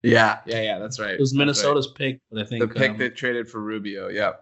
Yeah, 0.05 0.41
yeah, 0.45 0.61
yeah. 0.61 0.79
That's 0.79 1.01
right. 1.01 1.13
It 1.15 1.21
was 1.21 1.35
Minnesota's 1.35 1.87
right. 1.89 1.97
pick, 1.97 2.21
but 2.31 2.43
I 2.43 2.45
think 2.45 2.61
the 2.61 2.69
pick 2.69 2.91
um, 2.91 2.99
that 2.99 3.17
traded 3.17 3.49
for 3.49 3.61
Rubio. 3.61 4.09
Yeah. 4.09 4.33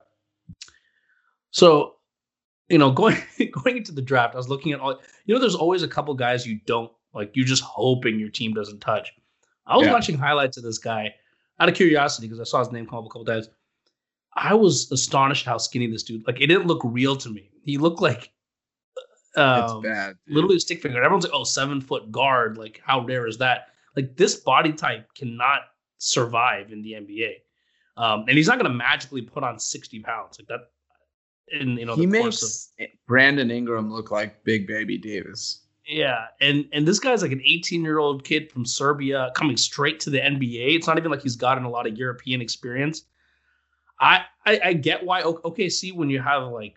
So, 1.52 1.94
you 2.68 2.78
know, 2.78 2.90
going 2.90 3.16
going 3.52 3.76
into 3.76 3.92
the 3.92 4.02
draft, 4.02 4.34
I 4.34 4.38
was 4.38 4.48
looking 4.48 4.72
at 4.72 4.80
all. 4.80 4.98
You 5.24 5.34
know, 5.34 5.40
there's 5.40 5.54
always 5.54 5.84
a 5.84 5.88
couple 5.88 6.12
guys 6.14 6.44
you 6.44 6.58
don't 6.66 6.90
like. 7.14 7.30
You're 7.34 7.46
just 7.46 7.62
hoping 7.62 8.18
your 8.18 8.28
team 8.28 8.52
doesn't 8.52 8.80
touch. 8.80 9.12
I 9.66 9.76
was 9.76 9.86
yeah. 9.86 9.92
watching 9.92 10.18
highlights 10.18 10.56
of 10.56 10.64
this 10.64 10.78
guy 10.78 11.14
out 11.60 11.68
of 11.68 11.76
curiosity 11.76 12.26
because 12.26 12.40
I 12.40 12.44
saw 12.44 12.58
his 12.58 12.72
name 12.72 12.84
come 12.88 12.98
up 12.98 13.04
a 13.04 13.08
couple 13.08 13.24
times. 13.24 13.48
I 14.34 14.54
was 14.54 14.90
astonished 14.90 15.46
how 15.46 15.58
skinny 15.58 15.86
this 15.86 16.02
dude. 16.02 16.26
Like, 16.26 16.40
it 16.40 16.48
didn't 16.48 16.66
look 16.66 16.80
real 16.82 17.14
to 17.16 17.30
me. 17.30 17.50
He 17.64 17.78
looked 17.78 18.00
like 18.02 18.32
um, 19.36 19.82
bad, 19.82 20.16
literally 20.26 20.56
a 20.56 20.60
stick 20.60 20.82
figure. 20.82 21.00
Everyone's 21.00 21.24
like, 21.24 21.34
"Oh, 21.34 21.44
seven 21.44 21.80
foot 21.80 22.10
guard. 22.10 22.58
Like, 22.58 22.80
how 22.84 23.04
rare 23.04 23.28
is 23.28 23.38
that?" 23.38 23.68
Like 23.96 24.16
this 24.16 24.36
body 24.36 24.72
type 24.72 25.12
cannot 25.14 25.60
survive 25.98 26.72
in 26.72 26.82
the 26.82 26.92
NBA. 26.92 27.32
Um, 27.96 28.24
and 28.28 28.36
he's 28.36 28.48
not 28.48 28.58
going 28.58 28.70
to 28.70 28.76
magically 28.76 29.22
put 29.22 29.44
on 29.44 29.58
60 29.58 30.00
pounds 30.00 30.38
like 30.38 30.48
that. 30.48 30.60
In 31.60 31.76
you 31.76 31.84
know, 31.84 31.94
he 31.94 32.06
makes 32.06 32.70
of, 32.80 32.86
Brandon 33.06 33.50
Ingram 33.50 33.92
look 33.92 34.10
like 34.10 34.42
Big 34.44 34.66
Baby 34.66 34.96
Davis. 34.96 35.62
Yeah, 35.86 36.26
and 36.40 36.66
and 36.72 36.86
this 36.86 36.98
guy's 36.98 37.20
like 37.20 37.32
an 37.32 37.42
18 37.44 37.82
year 37.82 37.98
old 37.98 38.24
kid 38.24 38.50
from 38.50 38.64
Serbia 38.64 39.30
coming 39.34 39.56
straight 39.56 40.00
to 40.00 40.10
the 40.10 40.18
NBA. 40.18 40.76
It's 40.76 40.86
not 40.86 40.96
even 40.96 41.10
like 41.10 41.22
he's 41.22 41.36
gotten 41.36 41.64
a 41.64 41.70
lot 41.70 41.86
of 41.86 41.98
European 41.98 42.40
experience. 42.40 43.04
I 44.00 44.24
I, 44.46 44.60
I 44.64 44.72
get 44.74 45.04
why 45.04 45.22
OKC 45.22 45.94
when 45.94 46.08
you 46.08 46.20
have 46.20 46.44
like 46.48 46.76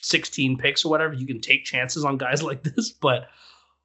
16 0.00 0.56
picks 0.56 0.84
or 0.84 0.90
whatever, 0.90 1.14
you 1.14 1.26
can 1.26 1.40
take 1.40 1.64
chances 1.64 2.04
on 2.04 2.16
guys 2.16 2.42
like 2.42 2.62
this. 2.62 2.90
But 2.90 3.28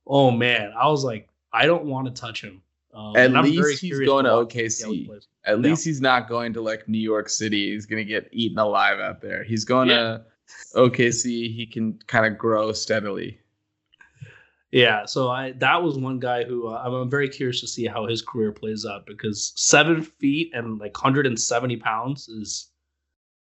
oh 0.06 0.32
man, 0.32 0.72
I 0.80 0.88
was 0.88 1.04
like, 1.04 1.28
I 1.54 1.66
don't 1.66 1.86
want 1.86 2.08
to 2.08 2.20
touch 2.20 2.43
him. 2.43 2.62
Um, 2.93 3.16
At 3.16 3.32
least 3.32 3.82
he's 3.82 4.00
going 4.00 4.26
to 4.26 4.32
OKC. 4.32 5.08
At 5.45 5.60
least 5.60 5.86
he's 5.86 6.02
not 6.02 6.28
going 6.28 6.54
to 6.54 6.62
like 6.62 6.88
New 6.88 6.98
York 6.98 7.30
City. 7.30 7.72
He's 7.72 7.86
going 7.86 8.04
to 8.04 8.10
get 8.10 8.28
eaten 8.32 8.58
alive 8.58 9.00
out 9.00 9.22
there. 9.22 9.43
He's 9.43 9.66
going 9.66 9.89
yeah. 9.89 9.95
to 9.95 10.26
OKC. 10.76 11.24
He 11.24 11.70
can 11.72 12.00
kind 12.08 12.26
of 12.26 12.38
grow 12.38 12.72
steadily. 12.72 13.39
Yeah, 14.72 15.06
so 15.06 15.30
I 15.30 15.54
that 15.54 15.82
was 15.82 15.98
one 15.98 16.20
guy 16.20 16.43
who 16.43 16.68
uh, 16.68 16.82
I'm 16.84 17.10
very 17.10 17.30
curious 17.30 17.62
to 17.62 17.68
see 17.68 17.86
how 17.86 18.06
his 18.06 18.22
career 18.22 18.52
plays 18.52 18.86
out 18.86 19.06
because 19.06 19.54
seven 19.56 20.02
feet 20.02 20.52
and 20.54 20.78
like 20.78 20.93
170 20.93 21.78
pounds 21.78 22.28
is 22.28 22.70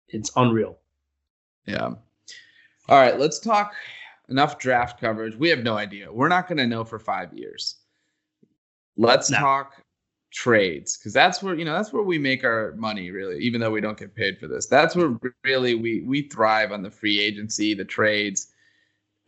it's 0.09 0.31
unreal. 0.37 0.79
Yeah. 1.67 1.95
All 2.89 2.99
right, 2.99 3.19
let's 3.19 3.41
talk 3.41 3.73
enough 4.31 4.59
draft 4.59 5.01
coverage. 5.01 5.37
We 5.37 5.49
have 5.51 5.63
no 5.63 5.77
idea. 5.77 6.13
We're 6.13 6.29
not 6.29 6.49
going 6.49 6.59
to 6.59 6.67
know 6.67 6.85
for 6.85 6.99
5 6.99 7.35
years. 7.35 7.77
Let's 8.97 9.31
no. 9.31 9.39
talk 9.39 9.83
trades 10.33 10.97
because 10.97 11.13
that's 11.13 11.43
where 11.43 11.57
you 11.57 11.65
know 11.65 11.73
that's 11.73 11.93
where 11.93 12.05
we 12.05 12.17
make 12.17 12.45
our 12.45 12.73
money 12.77 13.11
really 13.11 13.39
even 13.41 13.61
though 13.61 13.71
we 13.71 13.81
don't 13.81 13.99
get 13.99 14.15
paid 14.15 14.39
for 14.39 14.47
this 14.47 14.67
that's 14.67 14.95
where 14.95 15.19
really 15.43 15.75
we 15.75 16.03
we 16.03 16.23
thrive 16.23 16.71
on 16.71 16.83
the 16.83 16.91
free 16.91 17.21
agency 17.21 17.75
the 17.75 17.85
trades 17.85 18.53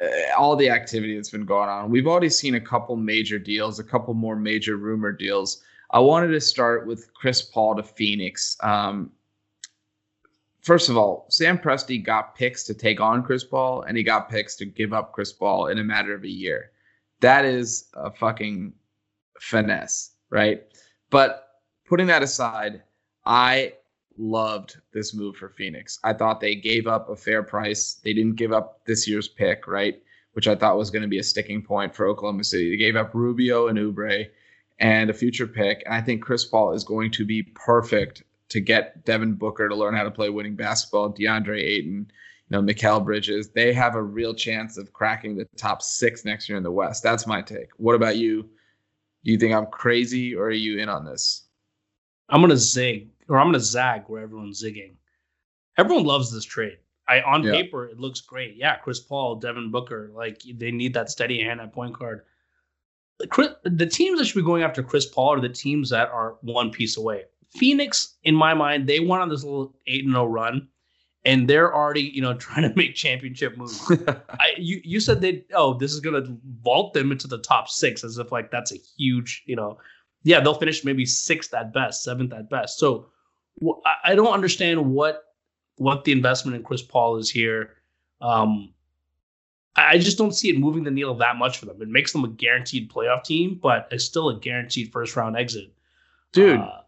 uh, 0.01 0.07
all 0.39 0.55
the 0.55 0.71
activity 0.71 1.17
that's 1.17 1.31
been 1.31 1.45
going 1.45 1.69
on 1.69 1.91
we've 1.91 2.07
already 2.07 2.29
seen 2.29 2.55
a 2.55 2.61
couple 2.61 2.95
major 2.95 3.37
deals 3.37 3.81
a 3.81 3.85
couple 3.85 4.15
more 4.15 4.37
major 4.37 4.77
rumor 4.77 5.11
deals 5.11 5.63
i 5.91 5.99
wanted 5.99 6.29
to 6.29 6.41
start 6.41 6.87
with 6.87 7.13
chris 7.15 7.43
paul 7.43 7.75
to 7.75 7.83
phoenix 7.83 8.57
um, 8.63 9.11
first 10.63 10.89
of 10.89 10.97
all 10.97 11.27
sam 11.29 11.59
presti 11.59 12.03
got 12.03 12.35
picks 12.35 12.65
to 12.65 12.75
take 12.75 13.01
on 13.01 13.23
chris 13.23 13.45
paul 13.45 13.83
and 13.83 13.97
he 13.97 14.03
got 14.03 14.31
picks 14.31 14.57
to 14.57 14.65
give 14.65 14.93
up 14.93 15.13
chris 15.13 15.33
paul 15.33 15.67
in 15.67 15.79
a 15.79 15.85
matter 15.85 16.15
of 16.15 16.25
a 16.25 16.29
year 16.29 16.71
that 17.21 17.45
is 17.45 17.89
a 17.95 18.11
fucking 18.11 18.73
finesse 19.39 20.13
right 20.31 20.65
but 21.13 21.61
putting 21.93 22.07
that 22.07 22.23
aside, 22.23 22.83
I 23.27 23.75
loved 24.17 24.79
this 24.95 25.13
move 25.13 25.37
for 25.37 25.51
Phoenix. 25.51 25.99
I 26.03 26.15
thought 26.15 26.41
they 26.41 26.55
gave 26.55 26.87
up 26.87 27.11
a 27.11 27.17
fair 27.17 27.43
price. 27.43 28.01
They 28.03 28.15
didn't 28.15 28.37
give 28.37 28.51
up 28.51 28.81
this 28.87 29.07
year's 29.07 29.29
pick, 29.29 29.67
right? 29.67 30.03
Which 30.33 30.49
I 30.49 30.55
thought 30.55 30.79
was 30.79 30.91
going 30.91 31.03
to 31.03 31.09
be 31.09 31.19
a 31.19 31.23
sticking 31.23 31.61
point 31.61 31.95
for 31.95 32.07
Oklahoma 32.07 32.45
City. 32.45 32.71
They 32.71 32.79
gave 32.79 32.97
up 32.97 33.15
Rubio 33.15 33.69
and 33.69 33.79
Oubre 33.79 34.27
and 34.79 35.11
a 35.11 35.13
future 35.13 35.47
pick. 35.47 35.83
And 35.85 35.95
I 35.95 36.01
think 36.01 36.23
Chris 36.23 36.47
Paul 36.47 36.73
is 36.73 36.83
going 36.83 37.11
to 37.11 37.27
be 37.27 37.43
perfect 37.43 38.23
to 38.53 38.61
get 38.61 39.03
Devin 39.07 39.33
Booker 39.33 39.67
to 39.67 39.75
learn 39.75 39.95
how 39.95 40.03
to 40.05 40.11
play 40.11 40.29
winning 40.29 40.55
basketball, 40.55 41.11
DeAndre 41.11 41.59
Ayton, 41.59 42.11
you 42.11 42.51
know, 42.51 42.63
Mikal 42.63 43.03
Bridges. 43.03 43.49
They 43.49 43.73
have 43.73 43.95
a 43.95 44.03
real 44.03 44.35
chance 44.35 44.77
of 44.77 44.93
cracking 44.93 45.35
the 45.35 45.47
top 45.57 45.81
six 45.81 46.27
next 46.27 46.51
year 46.51 46.59
in 46.59 46.63
the 46.63 46.71
West. 46.71 47.03
That's 47.03 47.27
my 47.27 47.41
take. 47.41 47.71
What 47.79 47.95
about 47.95 48.19
you? 48.19 48.43
Do 49.25 49.33
you 49.33 49.39
think 49.39 49.55
I'm 49.55 49.69
crazy 49.69 50.35
or 50.35 50.49
are 50.49 50.51
you 50.51 50.81
in 50.81 50.91
on 50.91 51.07
this? 51.07 51.45
I'm 52.29 52.43
gonna 52.43 52.59
zig 52.59 53.09
or 53.27 53.39
I'm 53.39 53.47
gonna 53.47 53.61
zag 53.61 54.05
where 54.09 54.23
everyone's 54.23 54.63
zigging. 54.63 54.97
Everyone 55.79 56.05
loves 56.05 56.31
this 56.31 56.45
trade. 56.45 56.77
I 57.09 57.23
on 57.23 57.43
yeah. 57.43 57.53
paper 57.53 57.87
it 57.87 57.99
looks 57.99 58.21
great. 58.21 58.57
Yeah, 58.57 58.77
Chris 58.77 59.01
Paul, 59.01 59.37
Devin 59.37 59.71
Booker, 59.71 60.11
like 60.15 60.43
they 60.57 60.71
need 60.71 60.93
that 60.93 61.09
steady 61.09 61.43
hand 61.43 61.63
at 61.63 61.73
point 61.73 61.99
guard. 61.99 62.25
The 63.23 63.89
teams 63.91 64.19
that 64.19 64.27
should 64.27 64.37
be 64.41 64.45
going 64.45 64.63
after 64.63 64.83
Chris 64.83 65.07
Paul 65.07 65.35
are 65.35 65.41
the 65.41 65.49
teams 65.49 65.91
that 65.91 66.09
are 66.09 66.37
one 66.43 66.71
piece 66.71 66.97
away. 66.97 67.25
Phoenix, 67.51 68.17
in 68.25 68.35
my 68.35 68.55
mind, 68.55 68.89
they 68.89 69.01
went 69.01 69.23
on 69.23 69.29
this 69.29 69.45
little 69.45 69.75
eight 69.87 70.05
and 70.05 70.13
zero 70.13 70.25
oh 70.25 70.27
run 70.27 70.69
and 71.25 71.49
they're 71.49 71.75
already 71.75 72.03
you 72.03 72.21
know 72.21 72.35
trying 72.39 72.69
to 72.69 72.77
make 72.77 72.95
championship 72.95 73.57
moves. 73.57 73.91
I, 74.41 74.53
you 74.57 74.81
you 74.85 75.01
said 75.01 75.21
they 75.21 75.45
oh 75.55 75.75
this 75.75 75.93
is 75.93 76.01
gonna 76.01 76.25
vault 76.63 76.95
them 76.95 77.13
into 77.13 77.27
the 77.27 77.39
top 77.39 77.69
six 77.69 78.05
as 78.05 78.19
if 78.19 78.33
like 78.33 78.51
that's 78.51 78.73
a 78.73 78.79
huge 78.97 79.43
you 79.47 79.57
know 79.57 79.79
yeah 80.23 80.41
they'll 80.41 80.55
finish 80.55 80.85
maybe 80.85 81.07
sixth 81.07 81.55
at 81.55 81.73
best 81.73 82.03
seventh 82.03 82.33
at 82.33 82.51
best. 82.51 82.79
So 82.79 83.07
I 84.05 84.15
don't 84.15 84.33
understand 84.33 84.93
what 84.93 85.25
what 85.77 86.05
the 86.05 86.13
investment 86.13 86.57
in 86.57 86.63
Chris 86.63 86.83
Paul 86.83 87.17
is 87.17 87.31
here. 87.31 87.75
Um, 88.21 88.73
I 89.77 89.99
just 89.99 90.19
don't 90.19 90.35
see 90.35 90.51
it 90.51 90.59
moving 90.59 90.85
the 90.85 90.91
needle 90.91 91.15
that 91.15 91.37
much 91.37 91.59
for 91.59 91.67
them. 91.67 91.81
It 91.81 91.89
makes 91.89 92.13
them 92.13 92.25
a 92.25 92.29
guaranteed 92.29 92.91
playoff 92.91 93.25
team, 93.25 93.59
but 93.63 93.89
it's 93.91 94.05
still 94.05 94.29
a 94.29 94.39
guaranteed 94.39 94.93
first 94.93 95.17
round 95.17 95.37
exit. 95.37 95.73
Dude, 96.33 96.61
uh, 96.61 96.83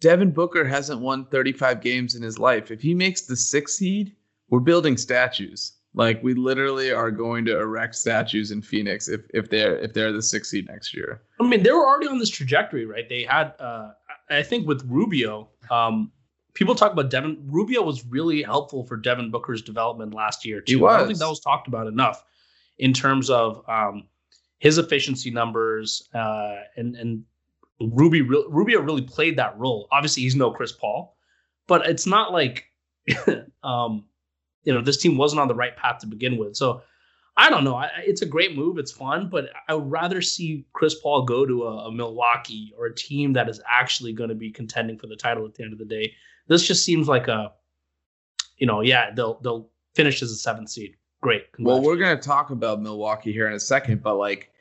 Devin 0.00 0.30
Booker 0.30 0.64
hasn't 0.64 1.00
won 1.00 1.26
35 1.26 1.80
games 1.80 2.14
in 2.14 2.22
his 2.22 2.38
life. 2.38 2.70
If 2.70 2.80
he 2.80 2.94
makes 2.94 3.22
the 3.22 3.36
sixth 3.36 3.76
seed, 3.76 4.14
we're 4.50 4.60
building 4.60 4.96
statues. 4.96 5.72
Like 5.94 6.22
we 6.22 6.34
literally 6.34 6.92
are 6.92 7.10
going 7.10 7.44
to 7.46 7.58
erect 7.58 7.96
statues 7.96 8.52
in 8.52 8.62
Phoenix 8.62 9.08
if 9.08 9.22
if 9.34 9.50
they're 9.50 9.78
if 9.78 9.94
they're 9.94 10.12
the 10.12 10.22
sixth 10.22 10.50
seed 10.50 10.68
next 10.68 10.94
year. 10.94 11.22
I 11.40 11.44
mean, 11.44 11.62
they 11.62 11.72
were 11.72 11.86
already 11.86 12.06
on 12.08 12.18
this 12.18 12.28
trajectory, 12.28 12.84
right? 12.84 13.08
They 13.08 13.24
had, 13.24 13.54
uh, 13.58 13.92
I 14.30 14.42
think, 14.42 14.68
with 14.68 14.84
Rubio. 14.86 15.48
Um, 15.70 16.12
people 16.58 16.74
talk 16.74 16.92
about 16.92 17.08
Devin. 17.08 17.38
Rubio 17.46 17.82
was 17.82 18.04
really 18.04 18.42
helpful 18.42 18.84
for 18.84 18.96
Devin 18.96 19.30
Booker's 19.30 19.62
development 19.62 20.12
last 20.12 20.44
year 20.44 20.60
too. 20.60 20.88
I 20.88 20.98
don't 20.98 21.06
think 21.06 21.20
that 21.20 21.28
was 21.28 21.38
talked 21.38 21.68
about 21.68 21.86
enough 21.86 22.24
in 22.78 22.92
terms 22.92 23.30
of 23.30 23.62
um, 23.68 24.08
his 24.58 24.76
efficiency 24.76 25.30
numbers 25.30 26.08
uh, 26.12 26.56
and 26.76 26.96
and 26.96 27.24
Ruby 27.80 28.22
Rubio 28.22 28.80
really 28.80 29.02
played 29.02 29.38
that 29.38 29.56
role. 29.56 29.86
Obviously, 29.92 30.24
he's 30.24 30.34
no 30.34 30.50
Chris 30.50 30.72
Paul, 30.72 31.16
but 31.68 31.86
it's 31.86 32.06
not 32.06 32.32
like 32.32 32.64
um, 33.62 34.04
you 34.64 34.74
know 34.74 34.82
this 34.82 34.96
team 34.96 35.16
wasn't 35.16 35.40
on 35.40 35.46
the 35.46 35.54
right 35.54 35.76
path 35.76 35.98
to 36.00 36.08
begin 36.08 36.38
with. 36.38 36.56
So 36.56 36.82
I 37.36 37.50
don't 37.50 37.62
know. 37.62 37.76
I, 37.76 37.88
it's 38.04 38.22
a 38.22 38.26
great 38.26 38.56
move. 38.56 38.78
It's 38.78 38.90
fun, 38.90 39.28
but 39.28 39.50
I 39.68 39.74
would 39.74 39.88
rather 39.88 40.20
see 40.20 40.66
Chris 40.72 40.96
Paul 40.96 41.22
go 41.22 41.46
to 41.46 41.68
a, 41.68 41.86
a 41.86 41.92
Milwaukee 41.92 42.74
or 42.76 42.86
a 42.86 42.94
team 42.94 43.32
that 43.34 43.48
is 43.48 43.60
actually 43.70 44.12
going 44.12 44.30
to 44.30 44.34
be 44.34 44.50
contending 44.50 44.98
for 44.98 45.06
the 45.06 45.14
title 45.14 45.46
at 45.46 45.54
the 45.54 45.62
end 45.62 45.72
of 45.72 45.78
the 45.78 45.84
day. 45.84 46.12
This 46.48 46.66
just 46.66 46.84
seems 46.84 47.08
like 47.08 47.28
a, 47.28 47.52
you 48.56 48.66
know, 48.66 48.80
yeah, 48.80 49.10
they'll 49.14 49.38
they'll 49.40 49.70
finish 49.94 50.22
as 50.22 50.30
a 50.30 50.36
seventh 50.36 50.70
seed. 50.70 50.96
Great. 51.20 51.46
Well, 51.58 51.82
we're 51.82 51.96
going 51.96 52.16
to 52.16 52.22
talk 52.22 52.50
about 52.50 52.80
Milwaukee 52.80 53.32
here 53.32 53.48
in 53.48 53.54
a 53.54 53.60
second, 53.60 54.02
but 54.02 54.14
like 54.14 54.52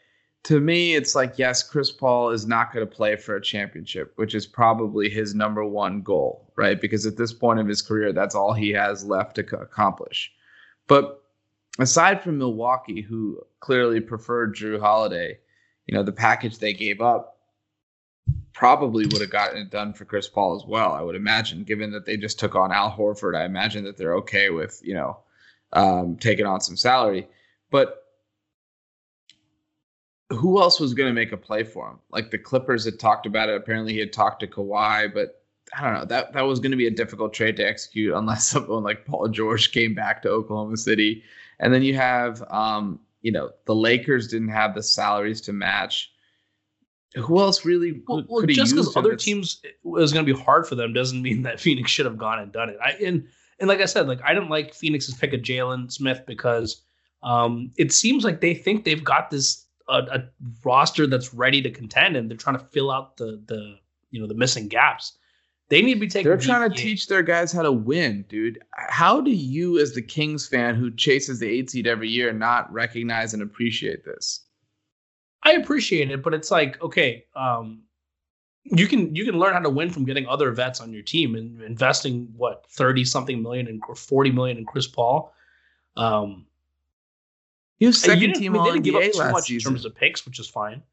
to 0.43 0.59
me, 0.61 0.95
it's 0.95 1.13
like, 1.13 1.37
yes, 1.37 1.61
Chris 1.61 1.91
Paul 1.91 2.29
is 2.29 2.47
not 2.47 2.71
going 2.71 2.87
to 2.87 2.95
play 2.95 3.17
for 3.17 3.35
a 3.35 3.41
championship, 3.41 4.13
which 4.15 4.33
is 4.33 4.47
probably 4.47 5.09
his 5.09 5.35
number 5.35 5.65
one 5.65 6.01
goal, 6.01 6.53
right? 6.55 6.79
Because 6.79 7.05
at 7.05 7.17
this 7.17 7.33
point 7.33 7.59
of 7.59 7.67
his 7.67 7.81
career, 7.81 8.13
that's 8.13 8.33
all 8.33 8.53
he 8.53 8.69
has 8.69 9.03
left 9.03 9.35
to 9.35 9.41
accomplish. 9.59 10.31
But 10.87 11.21
aside 11.79 12.23
from 12.23 12.37
Milwaukee, 12.37 13.01
who 13.01 13.41
clearly 13.59 13.99
preferred 13.99 14.55
Jrue 14.55 14.79
Holiday, 14.79 15.37
you 15.85 15.95
know, 15.95 16.03
the 16.03 16.13
package 16.13 16.59
they 16.59 16.73
gave 16.73 17.01
up 17.01 17.36
probably 18.57 19.05
would 19.05 19.21
have 19.21 19.29
gotten 19.29 19.61
it 19.61 19.69
done 19.69 19.93
for 19.93 20.03
Chris 20.03 20.27
Paul 20.27 20.55
as 20.55 20.65
well, 20.65 20.91
I 20.91 21.03
would 21.03 21.15
imagine, 21.15 21.63
given 21.63 21.91
that 21.91 22.07
they 22.07 22.17
just 22.17 22.39
took 22.39 22.55
on 22.55 22.71
Al 22.71 22.91
Horford. 22.91 23.35
I 23.35 23.45
imagine 23.45 23.83
that 23.83 23.97
they're 23.97 24.15
okay 24.15 24.49
with, 24.49 24.81
you 24.83 24.95
know, 24.95 25.19
um, 25.73 26.17
taking 26.17 26.47
on 26.47 26.59
some 26.59 26.75
salary. 26.75 27.27
But 27.69 28.03
who 30.31 30.59
else 30.59 30.79
was 30.79 30.95
going 30.95 31.07
to 31.07 31.13
make 31.13 31.33
a 31.33 31.37
play 31.37 31.63
for 31.63 31.87
him? 31.87 31.99
Like 32.09 32.31
the 32.31 32.39
Clippers 32.39 32.83
had 32.83 32.99
talked 32.99 33.27
about 33.27 33.47
it. 33.47 33.55
Apparently, 33.55 33.93
he 33.93 33.99
had 33.99 34.11
talked 34.11 34.39
to 34.39 34.47
Kawhi, 34.47 35.13
but 35.13 35.43
I 35.77 35.83
don't 35.83 35.93
know. 35.93 36.05
That 36.05 36.33
that 36.33 36.41
was 36.41 36.59
going 36.59 36.71
to 36.71 36.77
be 36.77 36.87
a 36.87 36.91
difficult 36.91 37.35
trade 37.35 37.57
to 37.57 37.63
execute 37.63 38.15
unless 38.15 38.47
someone 38.49 38.81
like 38.81 39.05
Paul 39.05 39.27
George 39.27 39.71
came 39.71 39.93
back 39.93 40.23
to 40.23 40.29
Oklahoma 40.29 40.77
City. 40.77 41.21
And 41.59 41.71
then 41.71 41.83
you 41.83 41.93
have, 41.93 42.41
um, 42.49 43.01
you 43.21 43.31
know, 43.31 43.51
the 43.65 43.75
Lakers 43.75 44.27
didn't 44.27 44.49
have 44.49 44.73
the 44.73 44.81
salaries 44.81 45.41
to 45.41 45.53
match. 45.53 46.11
Who 47.19 47.39
else 47.39 47.65
really? 47.65 48.01
Well, 48.07 48.23
well 48.27 48.45
just 48.45 48.73
because 48.73 48.95
other 48.95 49.15
teams 49.15 49.59
it 49.63 49.77
was 49.83 50.13
going 50.13 50.25
to 50.25 50.33
be 50.33 50.39
hard 50.39 50.67
for 50.67 50.75
them 50.75 50.93
doesn't 50.93 51.21
mean 51.21 51.41
that 51.43 51.59
Phoenix 51.59 51.91
should 51.91 52.05
have 52.05 52.17
gone 52.17 52.39
and 52.39 52.51
done 52.51 52.69
it. 52.69 52.77
I 52.83 52.91
and 53.03 53.27
and 53.59 53.67
like 53.67 53.81
I 53.81 53.85
said, 53.85 54.07
like 54.07 54.21
I 54.23 54.33
didn't 54.33 54.49
like 54.49 54.73
Phoenix's 54.73 55.15
pick 55.15 55.33
of 55.33 55.41
Jalen 55.41 55.91
Smith 55.91 56.21
because 56.27 56.81
um, 57.23 57.71
it 57.77 57.91
seems 57.91 58.23
like 58.23 58.41
they 58.41 58.53
think 58.53 58.85
they've 58.85 59.03
got 59.03 59.29
this 59.31 59.65
a, 59.89 59.99
a, 59.99 60.23
roster 60.63 61.07
that's 61.07 61.33
ready 61.33 61.61
to 61.61 61.71
contend, 61.71 62.15
and 62.15 62.29
they're 62.29 62.37
trying 62.37 62.57
to 62.57 62.65
fill 62.65 62.91
out 62.91 63.17
the 63.17 63.41
the 63.47 63.75
you 64.11 64.21
know 64.21 64.27
the 64.27 64.35
missing 64.35 64.67
gaps. 64.67 65.17
They 65.69 65.81
need 65.81 65.95
to 65.95 65.99
be 65.99 66.07
taking. 66.07 66.29
They're 66.29 66.37
trying 66.37 66.69
to 66.69 66.75
teach 66.75 67.07
their 67.07 67.23
guys 67.23 67.51
how 67.51 67.63
to 67.63 67.71
win, 67.71 68.25
dude. 68.29 68.59
How 68.71 69.19
do 69.19 69.31
you, 69.31 69.79
as 69.79 69.93
the 69.93 70.01
Kings 70.01 70.47
fan 70.47 70.75
who 70.75 70.91
chases 70.91 71.39
the 71.39 71.49
eight 71.49 71.69
seed 71.69 71.87
every 71.87 72.09
year, 72.09 72.31
not 72.31 72.71
recognize 72.71 73.33
and 73.33 73.43
appreciate 73.43 74.05
this? 74.05 74.46
I 75.47 75.51
appreciate 75.51 76.11
it, 76.11 76.21
but 76.21 76.33
it's 76.33 76.51
like 76.51 76.81
okay, 76.81 77.23
um, 77.33 77.83
you 78.65 78.85
can 78.85 79.15
you 79.15 79.23
can 79.23 79.39
learn 79.39 79.53
how 79.53 79.59
to 79.59 79.69
win 79.69 79.89
from 79.89 80.03
getting 80.03 80.27
other 80.27 80.51
vets 80.51 80.81
on 80.81 80.91
your 80.91 81.03
team 81.03 81.35
and 81.35 81.61
investing 81.61 82.27
what 82.35 82.65
thirty 82.69 83.05
something 83.05 83.41
million 83.41 83.67
and 83.67 83.81
forty 83.97 84.29
million 84.29 84.57
in 84.57 84.65
Chris 84.65 84.87
Paul. 84.87 85.33
Um, 85.95 86.47
he 87.77 87.85
was 87.85 88.01
second 88.01 88.33
team 88.33 88.57
all 88.57 88.67
NBA 88.67 88.83
give 88.83 88.95
up 88.95 89.03
too 89.03 89.31
much 89.31 89.45
season. 89.45 89.69
in 89.69 89.75
terms 89.75 89.85
of 89.85 89.95
picks, 89.95 90.25
which 90.25 90.37
is 90.37 90.49
fine. 90.49 90.83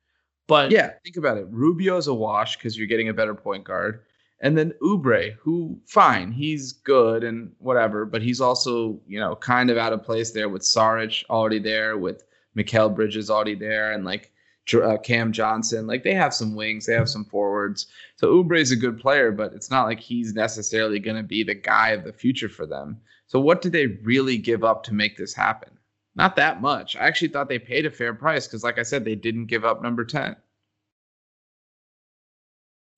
But 0.46 0.70
yeah, 0.70 0.92
think 1.02 1.16
about 1.16 1.36
it. 1.36 1.48
Rubio's 1.50 2.07
a 2.07 2.14
wash 2.14 2.57
because 2.57 2.78
you're 2.78 2.86
getting 2.86 3.09
a 3.09 3.14
better 3.14 3.34
point 3.34 3.64
guard, 3.64 4.02
and 4.40 4.57
then 4.57 4.72
Oubre, 4.80 5.34
who 5.40 5.80
fine, 5.84 6.30
he's 6.30 6.70
good 6.70 7.24
and 7.24 7.50
whatever, 7.59 8.05
but 8.05 8.22
he's 8.22 8.40
also 8.40 9.00
you 9.09 9.18
know 9.18 9.34
kind 9.34 9.68
of 9.68 9.78
out 9.78 9.92
of 9.92 10.05
place 10.05 10.30
there 10.30 10.48
with 10.48 10.62
Saric 10.62 11.24
already 11.28 11.59
there, 11.59 11.98
with 11.98 12.22
Mikal 12.57 12.94
Bridges 12.94 13.30
already 13.30 13.57
there, 13.57 13.90
and 13.90 14.05
like 14.05 14.30
uh, 14.72 14.96
Cam 14.98 15.32
Johnson. 15.32 15.86
Like 15.86 16.04
they 16.04 16.14
have 16.14 16.32
some 16.32 16.54
wings, 16.54 16.86
they 16.86 16.94
have 16.94 17.08
some 17.08 17.24
forwards. 17.24 17.88
So 18.16 18.32
Oubre 18.32 18.58
is 18.58 18.70
a 18.70 18.76
good 18.76 18.98
player, 18.98 19.32
but 19.32 19.52
it's 19.52 19.70
not 19.70 19.84
like 19.84 20.00
he's 20.00 20.32
necessarily 20.34 20.98
going 20.98 21.16
to 21.16 21.22
be 21.22 21.42
the 21.42 21.54
guy 21.54 21.90
of 21.90 22.04
the 22.04 22.12
future 22.12 22.48
for 22.48 22.66
them. 22.66 23.00
So 23.26 23.40
what 23.40 23.60
did 23.60 23.72
they 23.72 23.86
really 23.86 24.38
give 24.38 24.64
up 24.64 24.82
to 24.84 24.94
make 24.94 25.16
this 25.16 25.34
happen? 25.34 25.70
Not 26.14 26.36
that 26.36 26.60
much. 26.60 26.96
I 26.96 27.00
actually 27.00 27.28
thought 27.28 27.48
they 27.48 27.58
paid 27.58 27.86
a 27.86 27.90
fair 27.90 28.14
price 28.14 28.46
because, 28.46 28.62
like 28.62 28.78
I 28.78 28.84
said, 28.84 29.04
they 29.04 29.16
didn't 29.16 29.46
give 29.46 29.64
up 29.64 29.82
number 29.82 30.04
ten. 30.04 30.36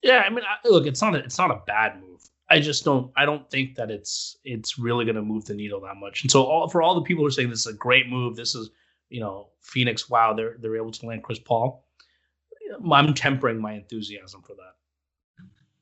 Yeah, 0.03 0.23
I 0.27 0.31
mean, 0.31 0.45
I, 0.45 0.69
look, 0.69 0.87
it's 0.87 1.01
not 1.01 1.15
a, 1.15 1.19
it's 1.19 1.39
not 1.39 1.51
a 1.51 1.63
bad 1.67 2.01
move. 2.01 2.21
I 2.51 2.61
just 2.61 2.85
don't. 2.85 3.11
I 3.17 3.25
don't 3.25 3.49
think 3.51 3.75
that 3.77 3.91
it's 3.91 4.37
it's 4.45 4.79
really 4.79 5.05
going 5.05 5.17
to 5.17 5.23
move 5.23 5.47
the 5.47 5.55
needle 5.55 5.81
that 5.81 5.97
much. 5.97 6.23
And 6.23 6.31
so, 6.31 6.45
all, 6.45 6.69
for 6.69 6.83
all 6.83 6.95
the 6.95 7.01
people 7.01 7.25
who 7.25 7.29
are 7.29 7.33
saying 7.33 7.51
this 7.51 7.61
is 7.61 7.75
a 7.75 7.77
great 7.77 8.09
move, 8.09 8.37
this 8.37 8.55
is 8.55 8.71
you 9.09 9.21
know 9.21 9.49
Phoenix. 9.61 10.09
Wow, 10.09 10.35
they're 10.35 10.57
they're 10.59 10.77
able 10.77 10.93
to 10.93 11.07
land 11.07 11.23
Chris 11.23 11.39
Paul. 11.39 11.85
I'm 12.91 13.15
tempering 13.15 13.61
my 13.61 13.75
enthusiasm 13.75 14.43
for 14.43 14.55
that. 14.55 14.75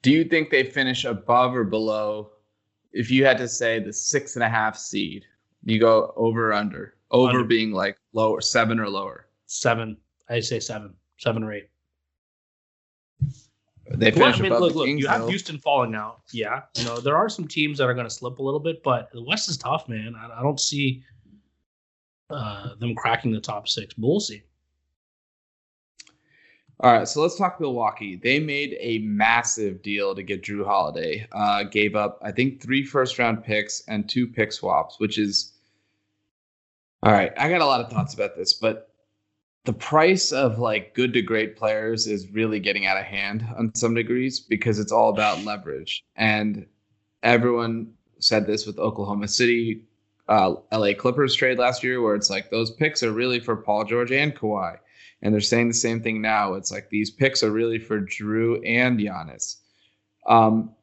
Do 0.02 0.10
you 0.10 0.24
think 0.24 0.50
they 0.50 0.64
finish 0.64 1.04
above 1.04 1.56
or 1.56 1.64
below? 1.64 2.30
If 2.92 3.10
you 3.10 3.24
had 3.24 3.38
to 3.38 3.48
say 3.48 3.80
the 3.80 3.92
six 3.92 4.36
and 4.36 4.44
a 4.44 4.48
half 4.48 4.76
seed, 4.76 5.24
you 5.64 5.80
go 5.80 6.12
over 6.16 6.50
or 6.50 6.52
under. 6.52 6.94
Over 7.10 7.30
under. 7.30 7.44
being 7.44 7.72
like 7.72 7.96
lower, 8.12 8.40
seven 8.40 8.78
or 8.78 8.88
lower. 8.88 9.26
Seven. 9.46 9.96
I 10.28 10.40
say 10.40 10.60
seven, 10.60 10.94
seven 11.18 11.42
or 11.42 11.52
eight. 11.52 11.68
They 13.90 14.10
finish 14.10 14.38
I 14.38 14.42
mean, 14.42 14.52
above 14.52 14.62
look, 14.62 14.74
look, 14.74 14.86
Kings, 14.86 15.00
you 15.00 15.08
have 15.08 15.28
Houston 15.28 15.58
falling 15.58 15.94
out. 15.94 16.22
Yeah, 16.32 16.62
you 16.76 16.84
know 16.84 17.00
there 17.00 17.16
are 17.16 17.28
some 17.28 17.46
teams 17.46 17.78
that 17.78 17.84
are 17.84 17.94
going 17.94 18.06
to 18.06 18.14
slip 18.14 18.38
a 18.38 18.42
little 18.42 18.60
bit, 18.60 18.82
but 18.82 19.10
the 19.12 19.22
West 19.22 19.48
is 19.48 19.58
tough, 19.58 19.88
man. 19.88 20.14
I, 20.18 20.40
I 20.40 20.42
don't 20.42 20.58
see 20.58 21.02
uh, 22.30 22.74
them 22.76 22.94
cracking 22.94 23.32
the 23.32 23.40
top 23.40 23.68
six. 23.68 23.94
But 23.94 24.06
we'll 24.06 24.20
see. 24.20 24.42
All 26.80 26.92
right, 26.92 27.06
so 27.06 27.22
let's 27.22 27.38
talk 27.38 27.60
Milwaukee. 27.60 28.16
They 28.16 28.40
made 28.40 28.76
a 28.80 28.98
massive 28.98 29.80
deal 29.80 30.14
to 30.14 30.22
get 30.24 30.42
Jrue 30.42 30.64
Holiday. 30.64 31.26
Uh, 31.30 31.62
gave 31.62 31.94
up, 31.94 32.18
I 32.20 32.32
think, 32.32 32.60
three 32.60 32.84
first 32.84 33.18
round 33.18 33.44
picks 33.44 33.84
and 33.86 34.08
two 34.08 34.26
pick 34.26 34.52
swaps, 34.52 34.98
which 34.98 35.16
is 35.16 35.52
all 37.04 37.12
right. 37.12 37.32
I 37.36 37.48
got 37.48 37.60
a 37.60 37.66
lot 37.66 37.80
of 37.80 37.90
thoughts 37.90 38.14
about 38.14 38.34
this, 38.34 38.54
but 38.54 38.90
the 39.64 39.72
price 39.72 40.32
of 40.32 40.58
like 40.58 40.94
good 40.94 41.12
to 41.12 41.22
great 41.22 41.56
players 41.56 42.06
is 42.06 42.30
really 42.30 42.58
getting 42.58 42.86
out 42.86 42.98
of 42.98 43.04
hand 43.04 43.46
on 43.56 43.74
some 43.74 43.94
degrees 43.94 44.40
because 44.40 44.78
it's 44.78 44.92
all 44.92 45.10
about 45.10 45.44
leverage. 45.44 46.02
And 46.16 46.66
everyone 47.22 47.92
said 48.18 48.46
this 48.46 48.66
with 48.66 48.78
Oklahoma 48.78 49.28
City, 49.28 49.82
uh, 50.28 50.54
LA 50.72 50.94
Clippers 50.96 51.34
trade 51.34 51.58
last 51.58 51.82
year, 51.82 52.00
where 52.00 52.14
it's 52.14 52.30
like 52.30 52.50
those 52.50 52.70
picks 52.70 53.02
are 53.02 53.12
really 53.12 53.40
for 53.40 53.56
Paul 53.56 53.84
George 53.84 54.12
and 54.12 54.34
Kawhi. 54.34 54.78
And 55.22 55.32
they're 55.32 55.40
saying 55.40 55.68
the 55.68 55.74
same 55.74 56.02
thing 56.02 56.20
now. 56.20 56.54
It's 56.54 56.70
like 56.70 56.90
these 56.90 57.10
picks 57.10 57.42
are 57.42 57.50
really 57.50 57.78
for 57.78 58.00
Jrue 58.00 58.60
and 58.66 58.98
Giannis. 58.98 59.56
Um, 60.26 60.74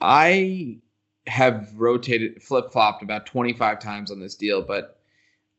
I 0.00 0.78
have 1.26 1.72
rotated, 1.76 2.42
flip 2.42 2.70
flopped 2.72 3.02
about 3.02 3.26
25 3.26 3.80
times 3.80 4.10
on 4.10 4.20
this 4.20 4.34
deal, 4.34 4.62
but 4.62 5.00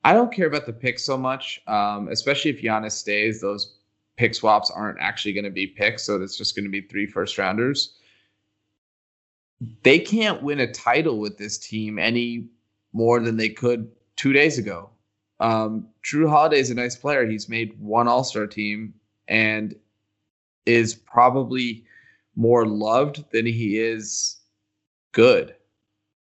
I 0.03 0.13
don't 0.13 0.33
care 0.33 0.47
about 0.47 0.65
the 0.65 0.73
picks 0.73 1.03
so 1.03 1.17
much, 1.17 1.61
um, 1.67 2.07
especially 2.09 2.51
if 2.51 2.61
Giannis 2.61 2.93
stays. 2.93 3.41
Those 3.41 3.75
pick 4.17 4.33
swaps 4.33 4.71
aren't 4.71 4.99
actually 4.99 5.33
going 5.33 5.43
to 5.43 5.49
be 5.49 5.67
picks, 5.67 6.03
so 6.03 6.21
it's 6.21 6.37
just 6.37 6.55
going 6.55 6.65
to 6.65 6.71
be 6.71 6.81
three 6.81 7.05
first 7.05 7.37
rounders. 7.37 7.95
They 9.83 9.99
can't 9.99 10.41
win 10.41 10.61
a 10.61 10.71
title 10.71 11.19
with 11.19 11.37
this 11.37 11.57
team 11.57 11.99
any 11.99 12.47
more 12.93 13.19
than 13.19 13.37
they 13.37 13.49
could 13.49 13.89
two 14.15 14.33
days 14.33 14.57
ago. 14.57 14.89
Um, 15.39 15.87
Jrue 16.03 16.29
Holiday 16.29 16.59
is 16.59 16.69
a 16.69 16.75
nice 16.75 16.95
player. 16.95 17.25
He's 17.25 17.49
made 17.49 17.79
one 17.79 18.07
All 18.07 18.23
Star 18.23 18.47
team 18.47 18.93
and 19.27 19.75
is 20.65 20.95
probably 20.95 21.85
more 22.35 22.65
loved 22.65 23.23
than 23.31 23.45
he 23.45 23.79
is 23.79 24.37
good. 25.11 25.55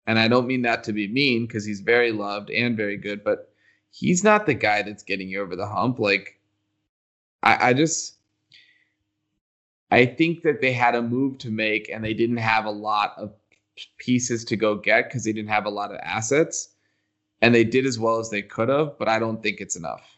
And 0.07 0.19
I 0.19 0.29
don't 0.29 0.47
mean 0.47 0.63
that 0.63 0.85
to 0.85 0.93
be 0.93 1.09
mean 1.09 1.47
because 1.47 1.65
he's 1.65 1.81
very 1.81 2.13
loved 2.13 2.51
and 2.51 2.77
very 2.77 2.97
good, 2.97 3.23
but 3.23 3.53
he's 3.91 4.25
not 4.25 4.47
the 4.47 4.55
guy 4.55 4.83
that's 4.83 5.03
getting 5.03 5.29
you 5.29 5.41
over 5.41 5.55
the 5.55 5.67
hump. 5.67 5.99
Like, 5.99 6.41
I, 7.43 7.69
I 7.69 7.73
just, 7.73 8.17
I 9.91 10.07
think 10.07 10.43
that 10.43 10.61
they 10.61 10.73
had 10.73 10.95
a 10.95 11.03
move 11.03 11.39
to 11.39 11.51
make 11.51 11.89
and 11.89 12.03
they 12.05 12.15
didn't 12.15 12.39
have 12.39 12.65
a 12.65 12.71
lot 12.71 13.15
of 13.17 13.33
pieces 13.99 14.45
to 14.45 14.57
go 14.57 14.75
get 14.75 15.09
because 15.09 15.25
they 15.25 15.33
didn't 15.33 15.51
have 15.51 15.67
a 15.67 15.71
lot 15.71 15.93
of 15.93 16.01
assets. 16.03 16.71
And 17.41 17.55
they 17.55 17.65
did 17.65 17.87
as 17.87 17.99
well 17.99 18.19
as 18.19 18.31
they 18.31 18.43
could 18.43 18.69
have, 18.69 18.99
but 18.99 19.09
I 19.09 19.19
don't 19.19 19.43
think 19.43 19.61
it's 19.61 19.77
enough. 19.77 20.17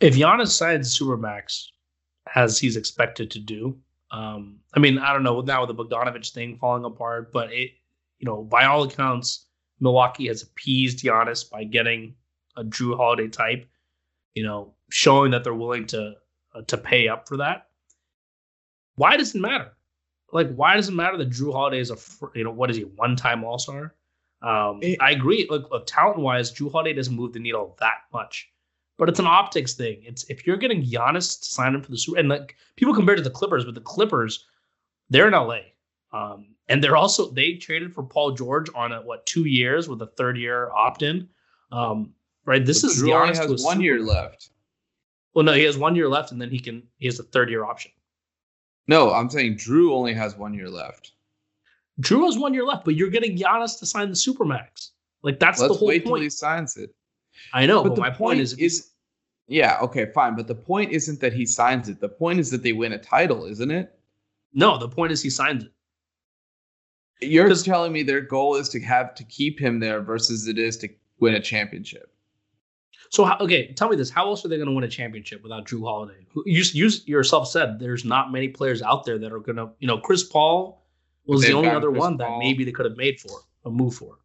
If 0.00 0.14
Giannis 0.16 0.48
signs 0.48 0.98
Supermax 0.98 1.66
as 2.34 2.58
he's 2.58 2.76
expected 2.76 3.30
to 3.32 3.38
do, 3.38 3.78
um, 4.10 4.56
I 4.74 4.78
mean, 4.78 4.98
I 4.98 5.12
don't 5.12 5.22
know 5.22 5.40
now 5.40 5.66
with 5.66 5.76
the 5.76 5.84
Bogdanovich 5.84 6.32
thing 6.32 6.56
falling 6.56 6.84
apart, 6.84 7.32
but 7.32 7.52
it, 7.52 7.72
you 8.18 8.26
know, 8.26 8.42
by 8.42 8.64
all 8.64 8.84
accounts, 8.84 9.46
Milwaukee 9.80 10.28
has 10.28 10.42
appeased 10.42 11.04
Giannis 11.04 11.48
by 11.50 11.64
getting 11.64 12.14
a 12.56 12.64
Jrue 12.64 12.96
Holiday 12.96 13.28
type, 13.28 13.66
you 14.34 14.44
know, 14.44 14.72
showing 14.90 15.32
that 15.32 15.44
they're 15.44 15.52
willing 15.52 15.86
to 15.88 16.14
uh, 16.54 16.62
to 16.62 16.78
pay 16.78 17.08
up 17.08 17.28
for 17.28 17.36
that. 17.38 17.66
Why 18.94 19.16
does 19.16 19.34
it 19.34 19.40
matter? 19.40 19.73
Like, 20.34 20.52
why 20.52 20.74
does 20.74 20.88
it 20.88 20.94
matter 20.94 21.16
that 21.16 21.30
Jrue 21.30 21.52
Holiday 21.52 21.78
is 21.78 21.92
a 21.92 21.96
you 22.34 22.42
know 22.42 22.50
what 22.50 22.68
is 22.68 22.76
he 22.76 22.82
one 22.82 23.14
time 23.14 23.44
All 23.44 23.58
Star? 23.58 23.94
Um, 24.42 24.80
I 25.00 25.12
agree. 25.12 25.48
Like, 25.48 25.62
talent 25.86 26.18
wise, 26.18 26.52
Jrue 26.52 26.70
Holiday 26.70 26.92
doesn't 26.92 27.14
move 27.14 27.32
the 27.32 27.38
needle 27.38 27.76
that 27.78 28.00
much, 28.12 28.50
but 28.98 29.08
it's 29.08 29.20
an 29.20 29.26
optics 29.26 29.74
thing. 29.74 30.02
It's 30.02 30.24
if 30.24 30.44
you're 30.44 30.56
getting 30.56 30.82
Giannis 30.82 31.38
to 31.38 31.44
sign 31.44 31.74
him 31.74 31.82
for 31.82 31.92
the 31.92 31.96
Super, 31.96 32.18
and 32.18 32.28
like 32.28 32.56
people 32.76 32.92
compare 32.92 33.14
to 33.14 33.22
the 33.22 33.30
Clippers, 33.30 33.64
but 33.64 33.74
the 33.74 33.80
Clippers, 33.80 34.44
they're 35.08 35.28
in 35.28 35.34
LA. 35.34 35.60
Um, 36.12 36.48
and 36.68 36.82
they're 36.82 36.96
also 36.96 37.30
they 37.30 37.54
traded 37.54 37.94
for 37.94 38.02
Paul 38.02 38.32
George 38.32 38.68
on 38.74 38.92
a 38.92 39.02
what 39.02 39.24
two 39.26 39.44
years 39.44 39.88
with 39.88 40.02
a 40.02 40.06
third 40.06 40.36
year 40.36 40.72
opt 40.72 41.02
in. 41.02 41.28
Um, 41.70 42.12
right. 42.44 42.66
This 42.66 42.82
is 42.82 43.00
Jrue 43.00 43.10
Giannis 43.10 43.36
has 43.36 43.62
one 43.62 43.80
year 43.80 44.00
left. 44.00 44.50
Well, 45.34 45.44
no, 45.44 45.52
he 45.52 45.62
has 45.62 45.78
one 45.78 45.94
year 45.94 46.08
left, 46.08 46.32
and 46.32 46.42
then 46.42 46.50
he 46.50 46.58
can 46.58 46.82
he 46.96 47.06
has 47.06 47.20
a 47.20 47.24
third 47.24 47.50
year 47.50 47.64
option. 47.64 47.92
No, 48.86 49.12
I'm 49.12 49.30
saying 49.30 49.56
Jrue 49.56 49.92
only 49.92 50.14
has 50.14 50.36
one 50.36 50.54
year 50.54 50.68
left. 50.68 51.12
Jrue 52.00 52.24
has 52.24 52.36
one 52.36 52.52
year 52.54 52.64
left, 52.64 52.84
but 52.84 52.96
you're 52.96 53.10
getting 53.10 53.36
Giannis 53.36 53.78
to 53.78 53.86
sign 53.86 54.08
the 54.08 54.14
supermax. 54.14 54.90
Like 55.22 55.38
that's 55.38 55.60
Let's 55.60 55.72
the 55.72 55.78
whole 55.78 55.88
wait 55.88 56.04
point. 56.04 56.16
till 56.16 56.22
he 56.22 56.30
signs 56.30 56.76
it. 56.76 56.94
I 57.52 57.66
know, 57.66 57.82
but, 57.82 57.90
but 57.90 57.98
my 57.98 58.10
point, 58.10 58.18
point 58.18 58.40
is, 58.40 58.54
is 58.54 58.90
yeah, 59.48 59.78
okay, 59.80 60.06
fine. 60.06 60.36
But 60.36 60.46
the 60.46 60.54
point 60.54 60.92
isn't 60.92 61.20
that 61.20 61.32
he 61.32 61.46
signs 61.46 61.88
it. 61.88 62.00
The 62.00 62.08
point 62.08 62.40
is 62.40 62.50
that 62.50 62.62
they 62.62 62.72
win 62.72 62.92
a 62.92 62.98
title, 62.98 63.44
isn't 63.46 63.70
it? 63.70 63.98
No, 64.52 64.78
the 64.78 64.88
point 64.88 65.12
is 65.12 65.22
he 65.22 65.30
signs 65.30 65.64
it. 65.64 65.72
You're 67.20 67.48
just 67.48 67.64
telling 67.64 67.92
me 67.92 68.02
their 68.02 68.20
goal 68.20 68.56
is 68.56 68.68
to 68.70 68.80
have 68.80 69.14
to 69.14 69.24
keep 69.24 69.58
him 69.58 69.80
there 69.80 70.00
versus 70.00 70.46
it 70.46 70.58
is 70.58 70.76
to 70.78 70.88
win 71.20 71.34
a 71.34 71.40
championship. 71.40 72.13
So 73.14 73.32
okay, 73.38 73.72
tell 73.74 73.88
me 73.88 73.94
this: 73.94 74.10
How 74.10 74.26
else 74.26 74.44
are 74.44 74.48
they 74.48 74.56
going 74.56 74.68
to 74.68 74.74
win 74.74 74.82
a 74.82 74.88
championship 74.88 75.40
without 75.44 75.68
Jrue 75.68 75.84
Holiday? 75.84 76.26
You, 76.46 76.64
you 76.72 76.90
yourself 77.06 77.46
said 77.46 77.78
there's 77.78 78.04
not 78.04 78.32
many 78.32 78.48
players 78.48 78.82
out 78.82 79.04
there 79.04 79.20
that 79.20 79.32
are 79.32 79.38
going 79.38 79.54
to, 79.54 79.70
you 79.78 79.86
know, 79.86 79.98
Chris 79.98 80.24
Paul 80.24 80.84
was 81.24 81.42
the 81.42 81.52
only 81.52 81.68
other 81.68 81.90
Chris 81.90 82.00
one 82.00 82.18
Paul. 82.18 82.40
that 82.40 82.44
maybe 82.44 82.64
they 82.64 82.72
could 82.72 82.86
have 82.86 82.96
made 82.96 83.20
for 83.20 83.38
a 83.64 83.70
move 83.70 83.94
for. 83.94 84.18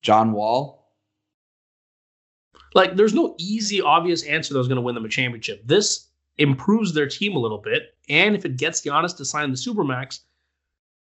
John 0.00 0.30
Wall. 0.30 0.92
Like, 2.72 2.94
there's 2.94 3.14
no 3.14 3.34
easy, 3.36 3.80
obvious 3.80 4.22
answer 4.22 4.54
that 4.54 4.58
was 4.58 4.68
going 4.68 4.76
to 4.76 4.82
win 4.82 4.94
them 4.94 5.04
a 5.04 5.08
championship. 5.08 5.62
This 5.66 6.06
improves 6.36 6.94
their 6.94 7.08
team 7.08 7.34
a 7.34 7.40
little 7.40 7.58
bit, 7.58 7.96
and 8.08 8.36
if 8.36 8.44
it 8.44 8.58
gets 8.58 8.80
Giannis 8.80 9.16
to 9.16 9.24
sign 9.24 9.50
the 9.50 9.56
supermax, 9.56 10.20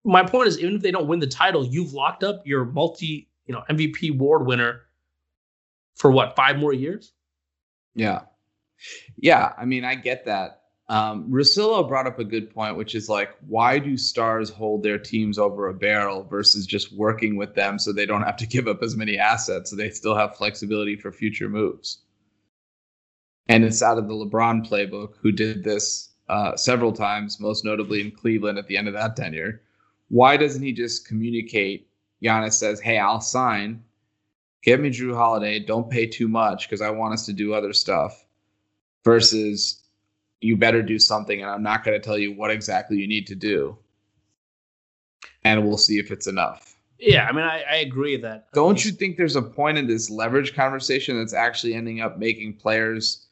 my 0.05 0.23
point 0.23 0.47
is, 0.47 0.57
even 0.59 0.75
if 0.75 0.81
they 0.81 0.91
don't 0.91 1.07
win 1.07 1.19
the 1.19 1.27
title, 1.27 1.65
you've 1.65 1.91
locked 1.91 2.23
up 2.23 2.47
your 2.47 2.63
multi, 2.63 3.27
you 3.47 3.53
know, 3.53 3.63
MVP 3.69 4.11
award 4.11 4.45
winner 4.45 4.83
for 5.99 6.11
what 6.11 6.35
five 6.35 6.57
more 6.57 6.73
years? 6.73 7.13
Yeah, 7.93 8.21
yeah. 9.17 9.53
I 9.57 9.65
mean, 9.65 9.85
I 9.85 9.95
get 9.95 10.25
that. 10.25 10.61
Um, 10.87 11.29
Russillo 11.29 11.87
brought 11.87 12.07
up 12.07 12.17
a 12.17 12.23
good 12.23 12.51
point, 12.51 12.75
which 12.75 12.95
is 12.95 13.07
like, 13.07 13.29
why 13.47 13.77
do 13.77 13.95
stars 13.95 14.49
hold 14.49 14.81
their 14.81 14.97
teams 14.97 15.37
over 15.37 15.67
a 15.67 15.73
barrel 15.73 16.23
versus 16.23 16.65
just 16.65 16.91
working 16.91 17.35
with 17.35 17.53
them 17.53 17.77
so 17.77 17.93
they 17.93 18.07
don't 18.07 18.23
have 18.23 18.37
to 18.37 18.47
give 18.47 18.67
up 18.67 18.81
as 18.81 18.97
many 18.97 19.19
assets, 19.19 19.69
so 19.69 19.75
they 19.75 19.91
still 19.91 20.15
have 20.15 20.35
flexibility 20.35 20.95
for 20.95 21.11
future 21.11 21.47
moves? 21.47 21.99
And 23.47 23.63
it's 23.63 23.83
out 23.83 23.99
of 23.99 24.07
the 24.07 24.15
LeBron 24.15 24.67
playbook, 24.67 25.13
who 25.21 25.31
did 25.31 25.63
this 25.63 26.09
uh, 26.27 26.55
several 26.55 26.91
times, 26.91 27.39
most 27.39 27.63
notably 27.63 28.01
in 28.01 28.11
Cleveland 28.11 28.57
at 28.57 28.67
the 28.67 28.77
end 28.77 28.87
of 28.87 28.95
that 28.95 29.15
tenure 29.15 29.61
why 30.09 30.37
doesn't 30.37 30.63
he 30.63 30.73
just 30.73 31.07
communicate? 31.07 31.87
Giannis 32.21 32.53
says, 32.53 32.79
"Hey, 32.79 32.97
I'll 32.97 33.21
sign. 33.21 33.83
Get 34.63 34.79
me 34.79 34.89
Jrue 34.89 35.15
Holiday. 35.15 35.59
Don't 35.59 35.89
pay 35.89 36.05
too 36.05 36.27
much 36.27 36.67
because 36.67 36.81
I 36.81 36.89
want 36.89 37.13
us 37.13 37.25
to 37.27 37.33
do 37.33 37.53
other 37.53 37.73
stuff." 37.73 38.25
Versus, 39.05 39.81
you 40.41 40.57
better 40.57 40.83
do 40.83 40.99
something, 40.99 41.41
and 41.41 41.49
I'm 41.49 41.63
not 41.63 41.85
going 41.85 41.99
to 41.99 42.05
tell 42.05 42.17
you 42.17 42.33
what 42.33 42.51
exactly 42.51 42.97
you 42.97 43.07
need 43.07 43.27
to 43.27 43.35
do, 43.35 43.77
and 45.45 45.65
we'll 45.65 45.77
see 45.77 45.99
if 45.99 46.11
it's 46.11 46.27
enough. 46.27 46.75
Yeah, 46.99 47.25
I 47.25 47.31
mean, 47.31 47.45
I, 47.45 47.63
I 47.69 47.75
agree 47.77 48.17
that. 48.17 48.51
Don't 48.53 48.83
you 48.83 48.91
think 48.91 49.15
there's 49.15 49.37
a 49.37 49.41
point 49.41 49.77
in 49.77 49.87
this 49.87 50.09
leverage 50.09 50.53
conversation 50.53 51.17
that's 51.17 51.33
actually 51.33 51.73
ending 51.73 52.01
up 52.01 52.17
making 52.17 52.55
players 52.57 53.27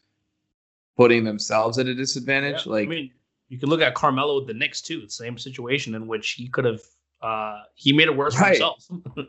putting 0.96 1.26
themselves 1.26 1.78
at 1.78 1.86
a 1.86 1.94
disadvantage? 1.94 2.66
Yeah, 2.66 2.72
like, 2.72 2.88
I 2.88 2.90
mean, 2.90 3.12
you 3.50 3.60
can 3.60 3.70
look 3.70 3.82
at 3.82 3.94
Carmelo 3.94 4.38
with 4.38 4.48
the 4.48 4.54
Knicks 4.54 4.82
too. 4.82 5.08
Same 5.10 5.38
situation 5.38 5.96
in 5.96 6.08
which 6.08 6.32
he 6.32 6.48
could 6.48 6.64
have 6.64 6.82
uh, 7.22 7.64
he 7.76 7.92
made 7.92 8.08
it 8.08 8.16
worse 8.16 8.36
right. 8.40 8.58
for 8.58 8.74
himself. 8.76 8.88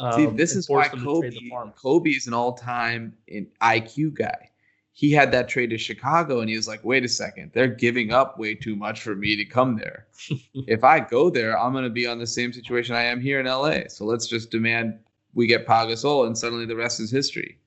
um, 0.00 0.12
See, 0.14 0.26
this 0.26 0.56
is 0.56 0.68
why 0.68 0.88
Kobe, 0.88 1.30
Kobe 1.76 2.10
is 2.10 2.26
an 2.26 2.34
all-time 2.34 3.14
IQ 3.62 4.14
guy. 4.14 4.50
he 4.92 5.12
had 5.12 5.32
that 5.32 5.48
trade 5.48 5.70
to 5.70 5.78
Chicago 5.78 6.40
and 6.40 6.50
he 6.50 6.56
was 6.56 6.68
like, 6.68 6.84
wait 6.84 7.04
a 7.04 7.08
second, 7.08 7.50
they're 7.54 7.68
giving 7.68 8.12
up 8.12 8.38
way 8.38 8.54
too 8.54 8.76
much 8.76 9.02
for 9.02 9.14
me 9.14 9.36
to 9.36 9.44
come 9.44 9.76
there. 9.76 10.06
if 10.66 10.84
I 10.84 11.00
go 11.00 11.30
there, 11.30 11.58
I'm 11.58 11.72
going 11.72 11.84
to 11.84 11.90
be 11.90 12.06
on 12.06 12.18
the 12.18 12.26
same 12.26 12.52
situation 12.52 12.94
I 12.94 13.04
am 13.04 13.20
here 13.20 13.40
in 13.40 13.46
LA. 13.46 13.88
So 13.88 14.04
let's 14.04 14.26
just 14.26 14.50
demand 14.50 14.98
we 15.34 15.46
get 15.46 15.66
Pau 15.66 15.86
Gasol 15.86 16.26
and 16.26 16.36
suddenly 16.36 16.66
the 16.66 16.76
rest 16.76 17.00
is 17.00 17.10
history. 17.10 17.58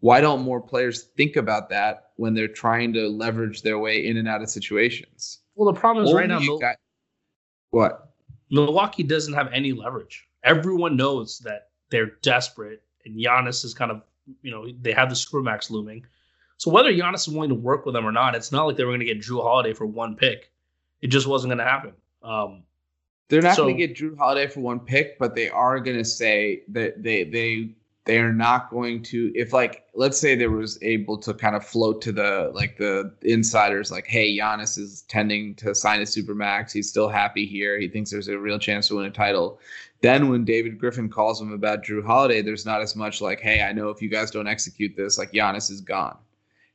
Why 0.00 0.20
don't 0.20 0.42
more 0.42 0.60
players 0.60 1.04
think 1.16 1.36
about 1.36 1.70
that 1.70 2.10
when 2.16 2.34
they're 2.34 2.46
trying 2.46 2.92
to 2.92 3.08
leverage 3.08 3.62
their 3.62 3.78
way 3.78 4.06
in 4.06 4.18
and 4.18 4.28
out 4.28 4.42
of 4.42 4.50
situations? 4.50 5.40
Well, 5.54 5.72
the 5.72 5.78
problem 5.78 6.04
is 6.04 6.10
Only 6.10 6.20
right 6.22 6.28
now, 6.28 6.58
got, 6.58 6.76
what? 7.70 8.12
Milwaukee 8.50 9.02
doesn't 9.02 9.32
have 9.32 9.50
any 9.52 9.72
leverage. 9.72 10.28
Everyone 10.44 10.96
knows 10.96 11.38
that 11.40 11.68
they're 11.90 12.12
desperate, 12.22 12.82
and 13.04 13.16
Giannis 13.16 13.64
is 13.64 13.74
kind 13.74 13.90
of, 13.90 14.02
you 14.42 14.50
know, 14.50 14.68
they 14.80 14.92
have 14.92 15.10
the 15.10 15.16
screw 15.16 15.42
max 15.42 15.70
looming. 15.70 16.04
So 16.56 16.70
whether 16.70 16.92
Giannis 16.92 17.26
is 17.26 17.28
willing 17.28 17.48
to 17.48 17.54
work 17.54 17.84
with 17.84 17.94
them 17.94 18.06
or 18.06 18.12
not, 18.12 18.34
it's 18.34 18.52
not 18.52 18.64
like 18.64 18.76
they 18.76 18.84
were 18.84 18.90
going 18.90 19.00
to 19.00 19.06
get 19.06 19.20
Jrue 19.20 19.42
Holiday 19.42 19.72
for 19.72 19.86
one 19.86 20.16
pick. 20.16 20.50
It 21.02 21.08
just 21.08 21.26
wasn't 21.26 21.50
going 21.50 21.58
to 21.58 21.64
happen. 21.64 21.92
Um, 22.22 22.62
they're 23.28 23.42
not 23.42 23.56
so, 23.56 23.64
going 23.64 23.76
to 23.76 23.86
get 23.86 23.96
Jrue 23.96 24.16
Holiday 24.16 24.46
for 24.46 24.60
one 24.60 24.80
pick, 24.80 25.18
but 25.18 25.34
they 25.34 25.48
are 25.48 25.80
going 25.80 25.96
to 25.96 26.04
say 26.04 26.62
that 26.68 27.02
they 27.02 27.24
they 27.24 27.70
they 28.04 28.18
are 28.18 28.32
not 28.32 28.70
going 28.70 29.02
to 29.02 29.32
if 29.34 29.52
like 29.52 29.84
let's 29.94 30.18
say 30.18 30.34
there 30.34 30.50
was 30.50 30.78
able 30.82 31.16
to 31.16 31.32
kind 31.32 31.56
of 31.56 31.64
float 31.64 32.02
to 32.02 32.12
the 32.12 32.50
like 32.54 32.76
the 32.76 33.12
insiders 33.22 33.90
like 33.90 34.06
hey 34.06 34.36
Giannis 34.38 34.78
is 34.78 35.02
tending 35.08 35.54
to 35.56 35.74
sign 35.74 36.00
a 36.00 36.04
supermax. 36.04 36.72
He's 36.72 36.88
still 36.88 37.08
happy 37.08 37.46
here. 37.46 37.78
He 37.78 37.88
thinks 37.88 38.10
there's 38.10 38.28
a 38.28 38.38
real 38.38 38.58
chance 38.58 38.88
to 38.88 38.96
win 38.96 39.06
a 39.06 39.10
title. 39.10 39.58
Then 40.02 40.28
when 40.28 40.44
David 40.44 40.78
Griffin 40.78 41.08
calls 41.08 41.40
him 41.40 41.52
about 41.52 41.82
Jrue 41.82 42.04
Holiday 42.04 42.42
there's 42.42 42.66
not 42.66 42.82
as 42.82 42.94
much 42.94 43.20
like 43.20 43.40
hey 43.40 43.62
I 43.62 43.72
know 43.72 43.88
if 43.88 44.02
you 44.02 44.10
guys 44.10 44.30
don't 44.30 44.48
execute 44.48 44.96
this 44.96 45.18
like 45.18 45.32
Giannis 45.32 45.70
is 45.70 45.80
gone. 45.80 46.18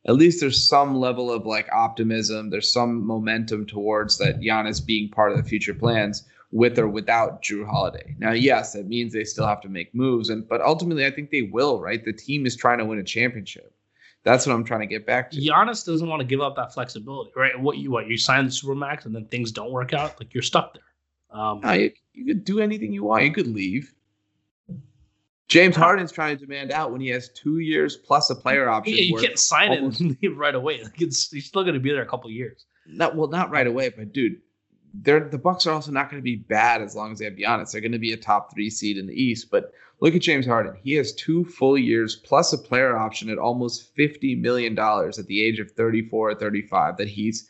At 0.07 0.15
least 0.15 0.39
there's 0.39 0.67
some 0.67 0.95
level 0.95 1.31
of 1.31 1.45
like 1.45 1.69
optimism. 1.71 2.49
There's 2.49 2.71
some 2.71 3.05
momentum 3.05 3.65
towards 3.65 4.17
that 4.17 4.39
Giannis 4.39 4.83
being 4.83 5.09
part 5.09 5.31
of 5.31 5.37
the 5.37 5.43
future 5.43 5.73
plans 5.73 6.25
with 6.51 6.79
or 6.79 6.87
without 6.87 7.43
Jrue 7.43 7.65
Holiday. 7.65 8.15
Now, 8.17 8.31
yes, 8.31 8.73
that 8.73 8.87
means 8.87 9.13
they 9.13 9.23
still 9.23 9.45
have 9.45 9.61
to 9.61 9.69
make 9.69 9.93
moves, 9.93 10.29
and 10.29 10.47
but 10.47 10.61
ultimately, 10.61 11.05
I 11.05 11.11
think 11.11 11.29
they 11.29 11.43
will. 11.43 11.81
Right, 11.81 12.03
the 12.03 12.13
team 12.13 12.45
is 12.45 12.55
trying 12.55 12.79
to 12.79 12.85
win 12.85 12.99
a 12.99 13.03
championship. 13.03 13.73
That's 14.23 14.45
what 14.45 14.53
I'm 14.53 14.65
trying 14.65 14.81
to 14.81 14.85
get 14.85 15.05
back 15.05 15.31
to. 15.31 15.37
Giannis 15.37 15.85
doesn't 15.85 16.07
want 16.07 16.19
to 16.19 16.25
give 16.25 16.41
up 16.41 16.55
that 16.57 16.73
flexibility, 16.73 17.31
right? 17.35 17.57
What 17.59 17.77
you 17.77 17.91
what 17.91 18.07
you 18.07 18.17
sign 18.17 18.45
the 18.45 18.51
supermax 18.51 19.05
and 19.05 19.15
then 19.15 19.25
things 19.25 19.51
don't 19.51 19.71
work 19.71 19.93
out, 19.93 20.19
like 20.19 20.33
you're 20.33 20.43
stuck 20.43 20.73
there. 20.73 20.83
Um, 21.39 21.61
no, 21.61 21.71
you, 21.73 21.91
you 22.13 22.25
could 22.25 22.43
do 22.43 22.59
anything 22.59 22.91
you 22.91 23.03
want. 23.03 23.23
You 23.23 23.31
could 23.31 23.47
leave. 23.47 23.93
James 25.47 25.75
Harden's 25.75 26.11
trying 26.11 26.37
to 26.37 26.45
demand 26.45 26.71
out 26.71 26.91
when 26.91 27.01
he 27.01 27.07
has 27.07 27.29
two 27.29 27.57
years 27.57 27.97
plus 27.97 28.29
a 28.29 28.35
player 28.35 28.69
option. 28.69 28.95
Yeah, 28.95 29.01
you 29.01 29.17
can't 29.17 29.39
sign 29.39 29.71
it 29.71 29.79
and 29.83 30.17
leave 30.21 30.37
right 30.37 30.53
away. 30.53 30.83
Like 30.83 31.01
it's 31.01 31.31
he's 31.31 31.45
still 31.45 31.63
going 31.63 31.73
to 31.73 31.79
be 31.79 31.91
there 31.91 32.03
a 32.03 32.07
couple 32.07 32.29
years. 32.29 32.65
Not 32.85 33.15
well, 33.15 33.27
not 33.27 33.49
right 33.49 33.65
away, 33.67 33.89
but 33.89 34.13
dude, 34.13 34.41
they're 34.93 35.27
the 35.29 35.37
Bucks 35.37 35.67
are 35.67 35.71
also 35.71 35.91
not 35.91 36.09
going 36.09 36.21
to 36.21 36.23
be 36.23 36.35
bad 36.35 36.81
as 36.81 36.95
long 36.95 37.11
as 37.11 37.19
they 37.19 37.25
have 37.25 37.35
Giannis. 37.35 37.71
They're 37.71 37.81
going 37.81 37.91
to 37.91 37.99
be 37.99 38.13
a 38.13 38.17
top 38.17 38.53
three 38.53 38.69
seed 38.69 38.97
in 38.97 39.07
the 39.07 39.13
East. 39.13 39.49
But 39.51 39.71
look 39.99 40.15
at 40.15 40.21
James 40.21 40.45
Harden. 40.45 40.75
He 40.83 40.93
has 40.93 41.13
two 41.13 41.45
full 41.45 41.77
years 41.77 42.15
plus 42.15 42.53
a 42.53 42.57
player 42.57 42.97
option 42.97 43.29
at 43.29 43.37
almost 43.37 43.93
fifty 43.95 44.35
million 44.35 44.75
dollars 44.75 45.19
at 45.19 45.27
the 45.27 45.43
age 45.43 45.59
of 45.59 45.71
thirty 45.71 46.01
four 46.07 46.29
or 46.29 46.35
thirty 46.35 46.61
five 46.61 46.97
that 46.97 47.07
he's, 47.07 47.49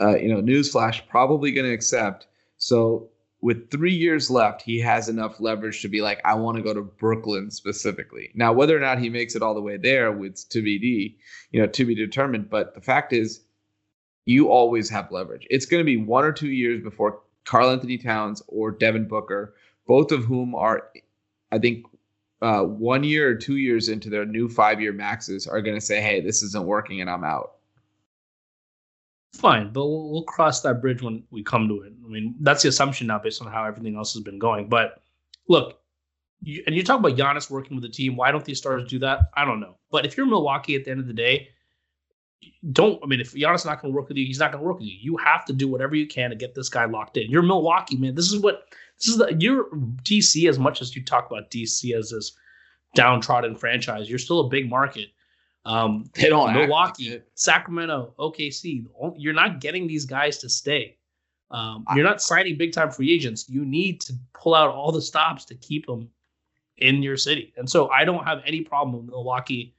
uh, 0.00 0.16
you 0.16 0.28
know, 0.28 0.42
newsflash 0.42 1.06
probably 1.08 1.52
going 1.52 1.66
to 1.66 1.72
accept. 1.74 2.26
So 2.58 3.10
with 3.42 3.70
three 3.70 3.92
years 3.92 4.30
left, 4.30 4.62
he 4.62 4.80
has 4.80 5.08
enough 5.08 5.38
leverage 5.40 5.82
to 5.82 5.88
be 5.88 6.00
like, 6.00 6.20
I 6.24 6.34
want 6.34 6.56
to 6.56 6.62
go 6.62 6.74
to 6.74 6.82
Brooklyn 6.82 7.50
specifically. 7.50 8.30
Now, 8.34 8.52
whether 8.52 8.76
or 8.76 8.80
not 8.80 8.98
he 8.98 9.10
makes 9.10 9.36
it 9.36 9.42
all 9.42 9.54
the 9.54 9.60
way 9.60 9.76
there, 9.76 10.10
with 10.10 10.48
to 10.48 10.62
be, 10.62 11.16
you 11.52 11.60
know, 11.60 11.66
to 11.68 11.84
be 11.84 11.94
determined. 11.94 12.48
But 12.48 12.74
the 12.74 12.80
fact 12.80 13.12
is, 13.12 13.42
you 14.26 14.50
always 14.50 14.90
have 14.90 15.10
leverage. 15.10 15.46
It's 15.50 15.66
going 15.66 15.80
to 15.80 15.84
be 15.84 15.96
one 15.96 16.24
or 16.24 16.32
two 16.32 16.50
years 16.50 16.82
before 16.82 17.20
Karl-Anthony 17.44 17.98
Towns 17.98 18.42
or 18.48 18.70
Devin 18.70 19.08
Booker, 19.08 19.54
both 19.86 20.12
of 20.12 20.24
whom 20.24 20.54
are, 20.54 20.90
I 21.52 21.58
think, 21.58 21.86
uh, 22.42 22.62
one 22.62 23.02
year 23.02 23.30
or 23.30 23.34
two 23.34 23.56
years 23.56 23.88
into 23.88 24.10
their 24.10 24.26
new 24.26 24.48
five 24.48 24.80
year 24.80 24.92
maxes, 24.92 25.46
are 25.46 25.62
going 25.62 25.76
to 25.76 25.84
say, 25.84 26.00
hey, 26.00 26.20
this 26.20 26.42
isn't 26.42 26.66
working 26.66 27.00
and 27.00 27.08
I'm 27.08 27.24
out 27.24 27.52
fine, 29.36 29.72
but 29.72 29.86
we'll, 29.86 30.10
we'll, 30.10 30.22
cross 30.22 30.62
that 30.62 30.80
bridge 30.80 31.02
when 31.02 31.22
we 31.30 31.42
come 31.42 31.68
to 31.68 31.82
it. 31.82 31.92
I 32.04 32.08
mean, 32.08 32.34
that's 32.40 32.62
the 32.62 32.68
assumption 32.68 33.06
now 33.06 33.18
based 33.18 33.40
on 33.42 33.50
how 33.50 33.64
everything 33.64 33.96
else 33.96 34.12
has 34.14 34.22
been 34.22 34.38
going. 34.38 34.68
But 34.68 35.02
look, 35.48 35.80
you, 36.42 36.62
and 36.66 36.74
you 36.74 36.82
talk 36.82 36.98
about 36.98 37.16
Giannis 37.16 37.50
working 37.50 37.76
with 37.76 37.82
the 37.82 37.90
team. 37.90 38.16
Why 38.16 38.32
don't 38.32 38.44
these 38.44 38.58
stars 38.58 38.88
do 38.88 38.98
that? 39.00 39.30
I 39.34 39.44
don't 39.44 39.60
know. 39.60 39.76
But 39.90 40.04
if 40.06 40.16
you're 40.16 40.26
Milwaukee 40.26 40.74
at 40.74 40.84
the 40.84 40.90
end 40.90 41.00
of 41.00 41.06
the 41.06 41.12
day, 41.12 41.50
don't. 42.72 43.02
I 43.02 43.06
mean, 43.06 43.20
if 43.20 43.32
Giannis 43.32 43.64
not 43.64 43.80
going 43.80 43.92
to 43.92 43.96
work 43.96 44.08
with 44.08 44.16
you, 44.16 44.26
he's 44.26 44.38
not 44.38 44.52
going 44.52 44.62
to 44.62 44.66
work 44.66 44.78
with 44.78 44.88
you. 44.88 44.96
You 45.00 45.16
have 45.18 45.44
to 45.46 45.52
do 45.52 45.68
whatever 45.68 45.94
you 45.94 46.06
can 46.06 46.30
to 46.30 46.36
get 46.36 46.54
this 46.54 46.68
guy 46.68 46.84
locked 46.84 47.16
in. 47.16 47.30
You're 47.30 47.42
Milwaukee, 47.42 47.96
man. 47.96 48.14
This 48.14 48.32
is 48.32 48.40
what 48.40 48.64
this 48.98 49.08
is. 49.08 49.18
The 49.18 49.34
you're 49.38 49.68
DC 50.02 50.48
as 50.48 50.58
much 50.58 50.80
as 50.80 50.94
you 50.94 51.04
talk 51.04 51.30
about 51.30 51.50
DC 51.50 51.96
as 51.96 52.10
this 52.10 52.32
downtrodden 52.94 53.56
franchise. 53.56 54.08
You're 54.08 54.18
still 54.18 54.40
a 54.40 54.48
big 54.48 54.68
market 54.68 55.08
um, 55.66 56.04
they 56.14 56.28
don't 56.28 56.54
Milwaukee, 56.54 57.20
Sacramento, 57.34 58.14
OKC. 58.18 58.86
You're 59.16 59.34
not 59.34 59.60
getting 59.60 59.86
these 59.86 60.06
guys 60.06 60.38
to 60.38 60.48
stay. 60.48 60.96
Um, 61.50 61.84
you're 61.94 62.04
not 62.04 62.22
signing 62.22 62.56
big 62.56 62.72
time 62.72 62.90
free 62.90 63.12
agents. 63.12 63.48
You 63.48 63.64
need 63.64 64.00
to 64.02 64.14
pull 64.32 64.54
out 64.54 64.70
all 64.70 64.90
the 64.90 65.02
stops 65.02 65.44
to 65.46 65.54
keep 65.54 65.86
them 65.86 66.08
in 66.78 67.02
your 67.02 67.16
city. 67.16 67.52
And 67.56 67.68
so 67.70 67.88
I 67.90 68.04
don't 68.04 68.24
have 68.24 68.40
any 68.44 68.62
problem 68.62 68.96
with 68.96 69.06
Milwaukee 69.10 69.75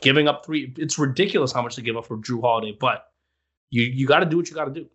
giving 0.00 0.28
up 0.28 0.44
three. 0.44 0.72
It's 0.76 0.98
ridiculous 0.98 1.52
how 1.52 1.62
much 1.62 1.76
they 1.76 1.82
give 1.82 1.96
up 1.96 2.06
for 2.06 2.16
Jrue 2.18 2.40
Holiday, 2.40 2.76
but 2.78 3.04
you 3.70 3.82
you 3.82 4.06
got 4.06 4.20
to 4.20 4.26
do 4.26 4.36
what 4.36 4.48
you 4.48 4.54
got 4.54 4.66
to 4.66 4.72
do. 4.72 4.88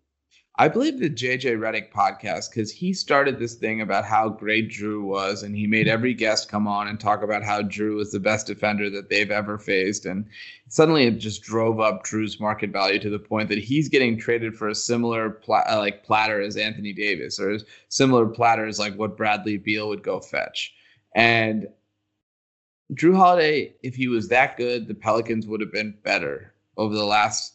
I 0.56 0.68
believe 0.68 1.00
the 1.00 1.10
JJ 1.10 1.58
Redick 1.58 1.90
podcast 1.90 2.50
because 2.50 2.70
he 2.70 2.92
started 2.92 3.40
this 3.40 3.56
thing 3.56 3.80
about 3.80 4.04
how 4.04 4.28
great 4.28 4.70
Jrue 4.70 5.02
was, 5.02 5.42
and 5.42 5.56
he 5.56 5.66
made 5.66 5.88
every 5.88 6.14
guest 6.14 6.48
come 6.48 6.68
on 6.68 6.86
and 6.86 6.98
talk 6.98 7.24
about 7.24 7.42
how 7.42 7.60
Jrue 7.62 7.96
was 7.96 8.12
the 8.12 8.20
best 8.20 8.46
defender 8.46 8.88
that 8.90 9.10
they've 9.10 9.32
ever 9.32 9.58
faced, 9.58 10.06
and 10.06 10.24
suddenly 10.68 11.06
it 11.06 11.18
just 11.18 11.42
drove 11.42 11.80
up 11.80 12.04
Jrue's 12.04 12.38
market 12.38 12.70
value 12.70 13.00
to 13.00 13.10
the 13.10 13.18
point 13.18 13.48
that 13.48 13.58
he's 13.58 13.88
getting 13.88 14.16
traded 14.16 14.54
for 14.54 14.68
a 14.68 14.76
similar 14.76 15.28
pla- 15.28 15.64
uh, 15.68 15.78
like 15.78 16.04
platter 16.04 16.40
as 16.40 16.56
Anthony 16.56 16.92
Davis 16.92 17.40
or 17.40 17.58
similar 17.88 18.26
platters 18.26 18.78
like 18.78 18.94
what 18.94 19.16
Bradley 19.16 19.56
Beal 19.56 19.88
would 19.88 20.04
go 20.04 20.20
fetch, 20.20 20.72
and 21.16 21.66
Jrue 22.92 23.16
Holiday, 23.16 23.74
if 23.82 23.94
he 23.94 24.08
was 24.08 24.28
that 24.28 24.56
good, 24.56 24.88
the 24.88 24.94
Pelicans 24.94 25.46
would 25.46 25.60
have 25.60 25.72
been 25.72 25.96
better 26.02 26.52
over 26.76 26.94
the 26.94 27.04
last 27.04 27.54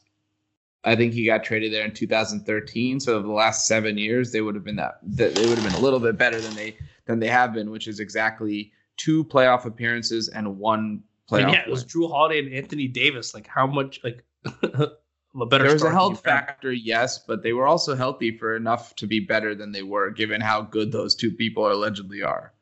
I 0.84 0.96
think 0.96 1.14
he 1.14 1.26
got 1.26 1.44
traded 1.44 1.74
there 1.74 1.84
in 1.84 1.94
2013. 1.94 3.00
So 3.00 3.16
over 3.16 3.28
the 3.28 3.34
last 3.34 3.68
seven 3.68 3.98
years, 3.98 4.32
they 4.32 4.42
would 4.42 4.56
have 4.56 4.64
been 4.64 4.78
that, 4.78 5.00
that 5.04 5.36
they 5.36 5.46
would 5.46 5.58
have 5.58 5.66
been 5.66 5.74
a 5.74 5.80
little 5.80 6.00
bit 6.00 6.18
better 6.18 6.40
than 6.40 6.56
they 6.56 6.78
than 7.06 7.20
they 7.20 7.28
have 7.28 7.54
been, 7.54 7.70
which 7.70 7.88
is 7.88 8.00
exactly 8.00 8.72
two 8.98 9.24
playoff 9.26 9.66
appearances 9.66 10.30
and 10.30 10.58
one 10.58 11.04
playoff. 11.30 11.44
And 11.44 11.52
yeah, 11.52 11.62
it 11.62 11.70
was 11.70 11.84
Jrue 11.84 12.10
Holiday 12.10 12.40
and 12.40 12.54
Anthony 12.54 12.88
Davis. 12.88 13.34
Like 13.34 13.48
how 13.48 13.68
much 13.68 14.00
like 14.04 14.24
a 14.46 15.46
better. 15.46 15.64
There 15.64 15.74
was 15.74 15.84
a 15.84 15.92
health 15.92 16.24
factor, 16.24 16.72
yes, 16.72 17.20
but 17.20 17.44
they 17.44 17.52
were 17.52 17.68
also 17.68 17.96
healthy 17.96 18.38
for 18.38 18.56
enough 18.56 18.96
to 18.96 19.08
be 19.08 19.20
better 19.20 19.54
than 19.54 19.74
they 19.74 19.84
were, 19.84 20.12
given 20.12 20.40
how 20.40 20.62
good 20.62 20.94
those 20.94 21.14
two 21.14 21.32
people 21.32 21.70
allegedly 21.70 22.24
are. 22.24 22.54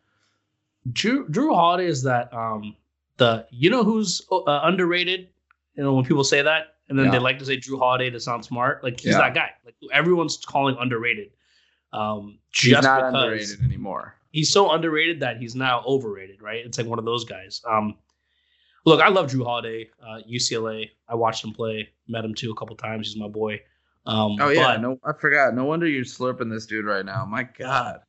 Jrue, 0.92 1.30
Jrue 1.30 1.54
Holiday 1.54 1.88
is 1.88 2.04
that 2.04 2.34
um 2.34 2.76
the 3.18 3.46
you 3.52 3.70
know 3.70 3.84
who's 3.84 4.22
uh, 4.32 4.62
underrated. 4.64 5.30
You 5.76 5.84
know 5.84 5.94
when 5.94 6.06
people 6.06 6.24
say 6.24 6.42
that 6.42 6.78
and 6.90 6.98
then 6.98 7.08
yeah. 7.08 7.14
they 7.14 7.20
like 7.20 7.40
to 7.40 7.46
say 7.46 7.58
Jrue 7.58 7.78
Holiday 7.78 8.10
to 8.10 8.20
sound 8.20 8.46
smart. 8.46 8.84
Like 8.84 9.00
he's 9.00 9.12
yeah. 9.12 9.20
that 9.20 9.34
guy. 9.34 9.52
Like 9.66 9.76
everyone's 9.92 10.38
calling 10.38 10.78
underrated. 10.80 11.32
Um, 11.94 12.40
he's 12.54 12.82
not 12.82 13.04
underrated 13.04 13.62
anymore. 13.64 14.16
He's 14.32 14.52
so 14.52 14.72
underrated 14.72 15.20
that 15.22 15.38
he's 15.38 15.56
now 15.56 15.84
overrated. 15.86 16.42
Right? 16.42 16.66
It's 16.66 16.78
like 16.78 16.88
one 16.88 17.00
of 17.00 17.06
those 17.06 17.26
guys. 17.26 17.62
Um, 17.68 17.96
look, 18.86 19.02
I 19.02 19.10
love 19.10 19.32
Jrue 19.32 19.44
Holiday. 19.44 19.90
Uh, 20.02 20.20
UCLA. 20.30 20.90
I 21.10 21.16
watched 21.16 21.44
him 21.44 21.54
play. 21.54 21.90
Met 22.08 22.24
him 22.24 22.34
too 22.34 22.52
a 22.52 22.56
couple 22.56 22.76
times. 22.76 23.08
He's 23.08 23.20
my 23.20 23.28
boy. 23.28 23.62
Um, 24.06 24.38
oh 24.40 24.50
yeah, 24.50 24.76
but, 24.76 24.82
no, 24.82 25.00
I 25.04 25.12
forgot. 25.12 25.54
No 25.54 25.66
wonder 25.66 25.86
you're 25.86 26.06
slurping 26.06 26.50
this 26.50 26.66
dude 26.66 26.86
right 26.86 27.04
now. 27.04 27.26
My 27.26 27.44
God. 27.44 28.00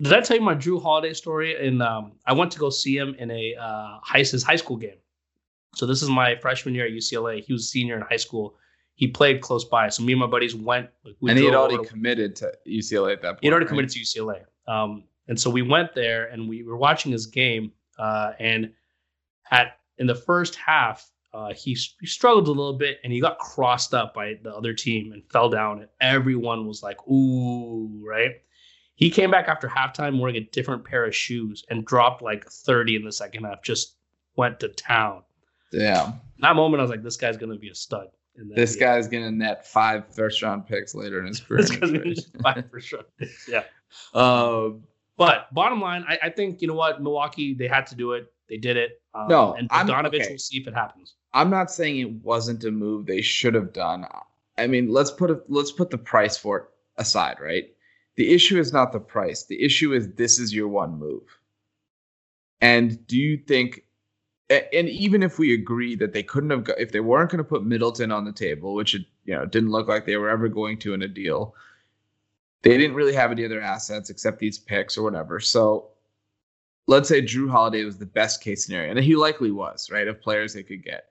Did 0.00 0.12
I 0.12 0.20
tell 0.20 0.36
you 0.36 0.42
my 0.42 0.54
Jrue 0.54 0.80
Holiday 0.80 1.12
story? 1.12 1.66
And 1.66 1.82
um, 1.82 2.12
I 2.24 2.32
went 2.32 2.52
to 2.52 2.58
go 2.58 2.70
see 2.70 2.96
him 2.96 3.16
in 3.18 3.30
a 3.30 3.54
uh, 3.60 3.98
high, 4.02 4.18
his 4.18 4.42
high 4.42 4.56
school 4.56 4.76
game. 4.76 4.98
So 5.74 5.86
this 5.86 6.02
is 6.02 6.08
my 6.08 6.36
freshman 6.36 6.74
year 6.74 6.86
at 6.86 6.92
UCLA. 6.92 7.42
He 7.44 7.52
was 7.52 7.64
a 7.64 7.66
senior 7.66 7.96
in 7.96 8.02
high 8.02 8.16
school. 8.16 8.56
He 8.94 9.08
played 9.08 9.40
close 9.40 9.64
by. 9.64 9.88
So 9.88 10.02
me 10.02 10.12
and 10.12 10.20
my 10.20 10.26
buddies 10.26 10.54
went. 10.54 10.88
Like, 11.04 11.14
we 11.20 11.30
and 11.30 11.38
he 11.38 11.46
had 11.46 11.54
already 11.54 11.78
to, 11.78 11.84
committed 11.84 12.36
to 12.36 12.52
UCLA 12.66 13.12
at 13.12 13.22
that 13.22 13.32
point. 13.32 13.38
He 13.42 13.46
had 13.48 13.52
already 13.52 13.66
right? 13.66 13.70
committed 13.70 13.90
to 13.90 14.00
UCLA. 14.00 14.44
Um, 14.66 15.04
and 15.26 15.38
so 15.38 15.50
we 15.50 15.62
went 15.62 15.94
there 15.94 16.26
and 16.26 16.48
we 16.48 16.62
were 16.62 16.76
watching 16.76 17.12
his 17.12 17.26
game. 17.26 17.72
Uh, 17.98 18.32
and 18.38 18.72
at 19.50 19.78
in 19.98 20.06
the 20.06 20.14
first 20.14 20.54
half, 20.54 21.10
uh, 21.34 21.52
he, 21.52 21.76
he 22.00 22.06
struggled 22.06 22.46
a 22.46 22.50
little 22.50 22.78
bit 22.78 22.98
and 23.04 23.12
he 23.12 23.20
got 23.20 23.38
crossed 23.38 23.94
up 23.94 24.14
by 24.14 24.34
the 24.42 24.54
other 24.54 24.72
team 24.72 25.12
and 25.12 25.22
fell 25.30 25.50
down. 25.50 25.80
And 25.80 25.88
everyone 26.00 26.66
was 26.66 26.82
like, 26.82 26.96
"Ooh!" 27.08 28.02
Right? 28.04 28.36
He 28.98 29.10
came 29.10 29.30
back 29.30 29.46
after 29.46 29.68
halftime 29.68 30.18
wearing 30.18 30.34
a 30.34 30.40
different 30.40 30.84
pair 30.84 31.04
of 31.04 31.14
shoes 31.14 31.64
and 31.70 31.84
dropped 31.84 32.20
like 32.20 32.44
30 32.50 32.96
in 32.96 33.04
the 33.04 33.12
second 33.12 33.44
half. 33.44 33.62
Just 33.62 33.94
went 34.34 34.58
to 34.58 34.68
town. 34.70 35.22
Yeah. 35.70 36.14
that 36.40 36.56
moment, 36.56 36.80
I 36.80 36.82
was 36.82 36.90
like, 36.90 37.04
this 37.04 37.16
guy's 37.16 37.36
gonna 37.36 37.54
be 37.56 37.68
a 37.68 37.76
stud. 37.76 38.08
in 38.36 38.48
This 38.48 38.74
guy's 38.74 39.06
gonna 39.06 39.30
net 39.30 39.64
five 39.68 40.12
first 40.12 40.42
round 40.42 40.66
picks 40.66 40.96
later 40.96 41.20
in 41.20 41.28
his 41.28 41.38
career. 41.38 41.64
gonna 41.80 42.00
be 42.00 42.16
five 42.42 42.68
for 42.72 42.80
sure. 42.80 43.04
Yeah. 43.48 43.62
um, 44.14 44.82
But 45.16 45.54
bottom 45.54 45.80
line, 45.80 46.04
I, 46.08 46.18
I 46.24 46.30
think 46.30 46.60
you 46.60 46.66
know 46.66 46.74
what 46.74 47.00
Milwaukee 47.00 47.54
they 47.54 47.68
had 47.68 47.86
to 47.88 47.94
do 47.94 48.14
it. 48.14 48.32
They 48.48 48.56
did 48.56 48.76
it. 48.76 49.00
Um, 49.14 49.28
No, 49.28 49.54
and 49.54 49.68
I'm- 49.70 49.88
okay. 49.88 50.26
will 50.28 50.38
see 50.38 50.58
if 50.58 50.66
it 50.66 50.74
happens. 50.74 51.14
I'm 51.32 51.50
not 51.50 51.70
saying 51.70 51.98
it 52.00 52.10
wasn't 52.24 52.64
a 52.64 52.72
move 52.72 53.06
they 53.06 53.20
should 53.22 53.54
have 53.54 53.72
done. 53.72 54.06
I 54.56 54.66
mean, 54.66 54.90
let's 54.90 55.12
put 55.12 55.30
it, 55.30 55.42
let's 55.46 55.70
put 55.70 55.90
the 55.90 55.98
price 55.98 56.36
for 56.36 56.58
it 56.58 56.64
aside, 56.96 57.36
right? 57.40 57.66
The 58.18 58.34
issue 58.34 58.58
is 58.58 58.72
not 58.72 58.90
the 58.90 58.98
price. 58.98 59.44
The 59.44 59.62
issue 59.62 59.92
is 59.92 60.12
this 60.14 60.40
is 60.40 60.52
your 60.52 60.66
one 60.66 60.98
move. 60.98 61.22
And 62.60 63.06
do 63.06 63.16
you 63.16 63.36
think 63.36 63.84
and 64.50 64.88
even 64.88 65.22
if 65.22 65.38
we 65.38 65.54
agree 65.54 65.94
that 65.96 66.12
they 66.12 66.22
couldn't 66.22 66.50
have 66.50 66.64
got, 66.64 66.80
if 66.80 66.90
they 66.90 67.00
weren't 67.00 67.30
going 67.30 67.38
to 67.38 67.44
put 67.44 67.64
Middleton 67.64 68.10
on 68.10 68.24
the 68.24 68.32
table, 68.32 68.74
which 68.74 68.94
it 68.94 69.02
you 69.24 69.34
know 69.34 69.46
didn't 69.46 69.70
look 69.70 69.86
like 69.86 70.04
they 70.04 70.16
were 70.16 70.30
ever 70.30 70.48
going 70.48 70.78
to 70.78 70.94
in 70.94 71.02
a 71.02 71.08
deal, 71.08 71.54
they 72.62 72.76
didn't 72.76 72.96
really 72.96 73.14
have 73.14 73.30
any 73.30 73.44
other 73.44 73.60
assets 73.60 74.10
except 74.10 74.40
these 74.40 74.58
picks 74.58 74.98
or 74.98 75.04
whatever. 75.04 75.38
So 75.38 75.90
let's 76.88 77.08
say 77.08 77.22
Jrue 77.22 77.48
Holiday 77.48 77.84
was 77.84 77.98
the 77.98 78.06
best 78.06 78.40
case 78.42 78.64
scenario, 78.64 78.90
and 78.90 78.98
he 78.98 79.14
likely 79.14 79.52
was, 79.52 79.90
right, 79.92 80.08
of 80.08 80.20
players 80.20 80.54
they 80.54 80.64
could 80.64 80.82
get. 80.82 81.10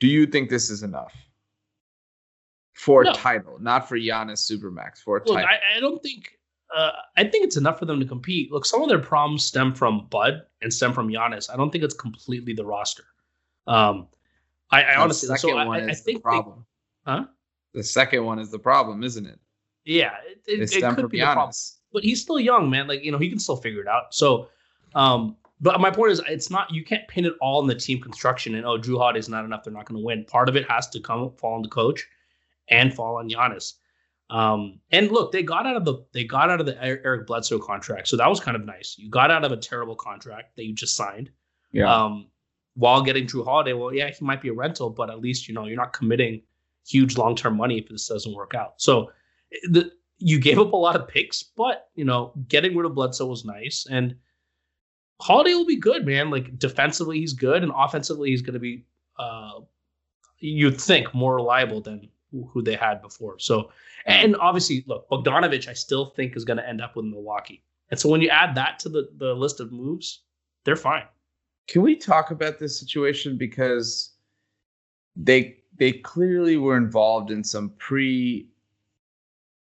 Do 0.00 0.06
you 0.06 0.24
think 0.24 0.48
this 0.48 0.70
is 0.70 0.82
enough 0.82 1.14
for 2.72 3.04
No. 3.04 3.12
title, 3.12 3.58
not 3.60 3.86
for 3.86 3.98
Giannis 3.98 4.40
Supermax, 4.50 5.02
for 5.02 5.18
Look, 5.18 5.36
title? 5.36 5.50
I, 5.50 5.76
I 5.76 5.80
don't 5.80 6.02
think. 6.02 6.37
Uh, 6.76 6.90
I 7.16 7.24
think 7.24 7.44
it's 7.44 7.56
enough 7.56 7.78
for 7.78 7.86
them 7.86 7.98
to 8.00 8.06
compete. 8.06 8.52
Look, 8.52 8.66
some 8.66 8.82
of 8.82 8.88
their 8.88 8.98
problems 8.98 9.44
stem 9.44 9.74
from 9.74 10.06
Bud 10.10 10.42
and 10.62 10.72
stem 10.72 10.92
from 10.92 11.08
Giannis. 11.08 11.48
I 11.52 11.56
don't 11.56 11.70
think 11.70 11.82
it's 11.84 11.94
completely 11.94 12.52
the 12.52 12.64
roster. 12.64 13.04
Um, 13.66 14.06
I, 14.70 14.84
I 14.84 14.94
The 14.94 15.00
honestly, 15.00 15.26
second 15.28 15.50
so 15.50 15.56
one 15.56 15.68
I- 15.68 15.86
I 15.86 15.88
is 15.88 15.98
the 16.00 16.04
think 16.04 16.18
they- 16.18 16.22
problem. 16.22 16.66
Huh? 17.06 17.24
The 17.74 17.82
second 17.82 18.24
one 18.24 18.38
is 18.38 18.50
the 18.50 18.58
problem, 18.58 19.02
isn't 19.02 19.26
it? 19.26 19.38
yeah, 19.84 20.12
it, 20.26 20.40
it, 20.46 20.60
it 20.60 20.82
could 20.82 20.94
from 21.00 21.08
be 21.08 21.18
the 21.20 21.24
problem. 21.24 21.48
Giannis. 21.50 21.76
but 21.92 22.02
he's 22.04 22.20
still 22.20 22.38
young, 22.40 22.68
man. 22.68 22.86
Like 22.86 23.02
you 23.04 23.12
know, 23.12 23.18
he 23.18 23.28
can 23.30 23.38
still 23.38 23.56
figure 23.56 23.80
it 23.80 23.88
out. 23.88 24.12
So, 24.14 24.48
um, 24.94 25.36
but 25.60 25.80
my 25.80 25.90
point 25.90 26.12
is, 26.12 26.20
it's 26.28 26.50
not 26.50 26.70
you 26.72 26.84
can't 26.84 27.06
pin 27.08 27.24
it 27.24 27.32
all 27.40 27.60
in 27.62 27.66
the 27.66 27.74
team 27.74 28.00
construction 28.00 28.54
and 28.54 28.66
oh, 28.66 28.78
Jrue 28.78 29.16
is 29.16 29.28
not 29.30 29.44
enough. 29.46 29.64
They're 29.64 29.72
not 29.72 29.86
going 29.86 29.98
to 30.00 30.04
win. 30.04 30.24
Part 30.24 30.48
of 30.50 30.56
it 30.56 30.68
has 30.70 30.88
to 30.90 31.00
come 31.00 31.30
fall 31.32 31.54
on 31.54 31.62
the 31.62 31.68
coach 31.68 32.06
and 32.68 32.92
fall 32.92 33.16
on 33.16 33.28
Giannis. 33.30 33.74
Um, 34.30 34.80
and 34.90 35.10
look, 35.10 35.32
they 35.32 35.42
got 35.42 35.66
out 35.66 35.76
of 35.76 35.84
the 35.84 36.04
they 36.12 36.24
got 36.24 36.50
out 36.50 36.60
of 36.60 36.66
the 36.66 36.76
Er- 36.76 37.00
Eric 37.04 37.26
Bledsoe 37.26 37.58
contract, 37.58 38.08
so 38.08 38.16
that 38.16 38.28
was 38.28 38.40
kind 38.40 38.56
of 38.56 38.64
nice. 38.64 38.96
You 38.98 39.08
got 39.08 39.30
out 39.30 39.44
of 39.44 39.52
a 39.52 39.56
terrible 39.56 39.96
contract 39.96 40.56
that 40.56 40.64
you 40.64 40.74
just 40.74 40.96
signed. 40.96 41.30
Yeah. 41.72 41.92
Um, 41.92 42.28
while 42.74 43.02
getting 43.02 43.26
Jrue 43.26 43.44
Holiday, 43.44 43.72
well, 43.72 43.92
yeah, 43.92 44.10
he 44.10 44.24
might 44.24 44.40
be 44.40 44.48
a 44.48 44.52
rental, 44.52 44.90
but 44.90 45.10
at 45.10 45.20
least 45.20 45.48
you 45.48 45.54
know 45.54 45.64
you're 45.64 45.76
not 45.76 45.92
committing 45.92 46.42
huge 46.86 47.16
long 47.16 47.36
term 47.36 47.56
money 47.56 47.78
if 47.78 47.88
this 47.88 48.06
doesn't 48.06 48.34
work 48.34 48.54
out. 48.54 48.74
So 48.76 49.10
the 49.70 49.90
you 50.18 50.38
gave 50.40 50.58
up 50.58 50.72
a 50.72 50.76
lot 50.76 50.96
of 50.96 51.08
picks, 51.08 51.42
but 51.42 51.88
you 51.94 52.04
know 52.04 52.32
getting 52.48 52.76
rid 52.76 52.86
of 52.86 52.94
Bledsoe 52.94 53.26
was 53.26 53.44
nice, 53.44 53.86
and 53.90 54.14
Holiday 55.20 55.54
will 55.54 55.66
be 55.66 55.76
good, 55.76 56.06
man. 56.06 56.30
Like 56.30 56.58
defensively, 56.58 57.18
he's 57.18 57.32
good, 57.32 57.62
and 57.62 57.72
offensively, 57.74 58.30
he's 58.30 58.42
going 58.42 58.54
to 58.54 58.60
be, 58.60 58.84
uh, 59.18 59.60
you'd 60.38 60.80
think, 60.80 61.12
more 61.14 61.36
reliable 61.36 61.80
than 61.80 62.08
who 62.32 62.62
they 62.62 62.74
had 62.74 63.00
before. 63.00 63.38
So, 63.38 63.70
and 64.06 64.36
obviously, 64.36 64.84
look, 64.86 65.08
Bogdanovich, 65.08 65.68
I 65.68 65.72
still 65.72 66.06
think 66.06 66.36
is 66.36 66.44
going 66.44 66.56
to 66.56 66.68
end 66.68 66.80
up 66.80 66.96
with 66.96 67.04
Milwaukee, 67.04 67.62
and 67.90 67.98
so 67.98 68.08
when 68.08 68.20
you 68.20 68.28
add 68.28 68.54
that 68.54 68.78
to 68.80 68.88
the 68.88 69.08
the 69.16 69.34
list 69.34 69.60
of 69.60 69.72
moves, 69.72 70.22
they're 70.64 70.76
fine. 70.76 71.04
Can 71.66 71.82
we 71.82 71.96
talk 71.96 72.30
about 72.30 72.58
this 72.58 72.78
situation 72.78 73.36
because 73.36 74.12
they 75.16 75.58
they 75.76 75.92
clearly 75.92 76.56
were 76.56 76.76
involved 76.76 77.30
in 77.30 77.44
some 77.44 77.70
pre 77.78 78.48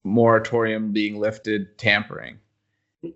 moratorium 0.03 0.91
being 0.91 1.20
lifted 1.20 1.78
tampering. 1.78 2.38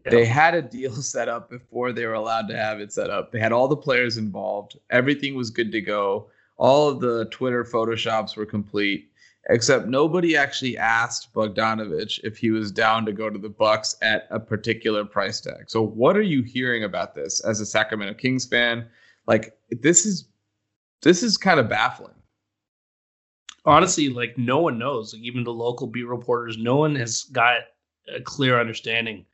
They 0.10 0.26
had 0.26 0.54
a 0.54 0.62
deal 0.62 0.93
set 1.02 1.30
up 1.30 1.50
before 1.50 1.91
they 1.91 2.06
were 2.06 2.14
allowed 2.14 2.48
to 2.50 2.58
have 2.58 2.80
it 2.80 2.91
set 2.91 3.10
up. 3.10 3.32
They 3.32 3.39
had 3.39 3.52
all 3.52 3.68
the 3.68 3.78
players 3.78 4.18
involved. 4.18 4.78
Everything 4.89 5.36
was 5.36 5.50
good 5.50 5.72
to 5.72 5.82
go. 5.82 6.30
All 6.58 6.89
of 6.89 7.00
the 7.00 7.26
Twitter 7.26 7.64
photoshops 7.64 8.36
were 8.36 8.45
complete, 8.45 9.12
except 9.50 9.88
nobody 9.88 10.36
actually 10.36 10.78
asked 10.78 11.34
Bogdanovich 11.34 12.20
if 12.24 12.38
he 12.38 12.52
was 12.52 12.72
down 12.72 13.06
to 13.06 13.14
go 13.14 13.30
to 13.30 13.39
the 13.39 13.50
Bucks 13.50 13.95
at 14.02 14.28
a 14.30 14.39
particular 14.39 15.06
price 15.06 15.39
tag. 15.39 15.70
So 15.70 15.82
what 15.82 16.18
are 16.18 16.22
you 16.22 16.43
hearing 16.43 16.84
about 16.84 17.16
this 17.16 17.39
as 17.41 17.60
a 17.60 17.66
Sacramento 17.66 18.14
Kings 18.16 18.45
fan? 18.45 18.88
Like 19.26 19.58
this 19.70 20.06
is 20.06 20.28
this 21.02 21.24
is 21.24 21.38
kind 21.38 21.60
of 21.60 21.70
baffling. 21.70 22.14
honestly, 23.66 24.10
like 24.10 24.38
no 24.38 24.60
one 24.60 24.78
knows. 24.80 25.14
Like 25.14 25.24
even 25.24 25.43
the 25.43 25.54
local 25.54 25.88
beat 25.88 26.08
reporters, 26.08 26.58
no 26.58 26.76
one 26.78 26.95
has 26.95 27.24
got 27.26 27.62
a 28.14 28.22
clear 28.22 28.60
understanding. 28.60 29.26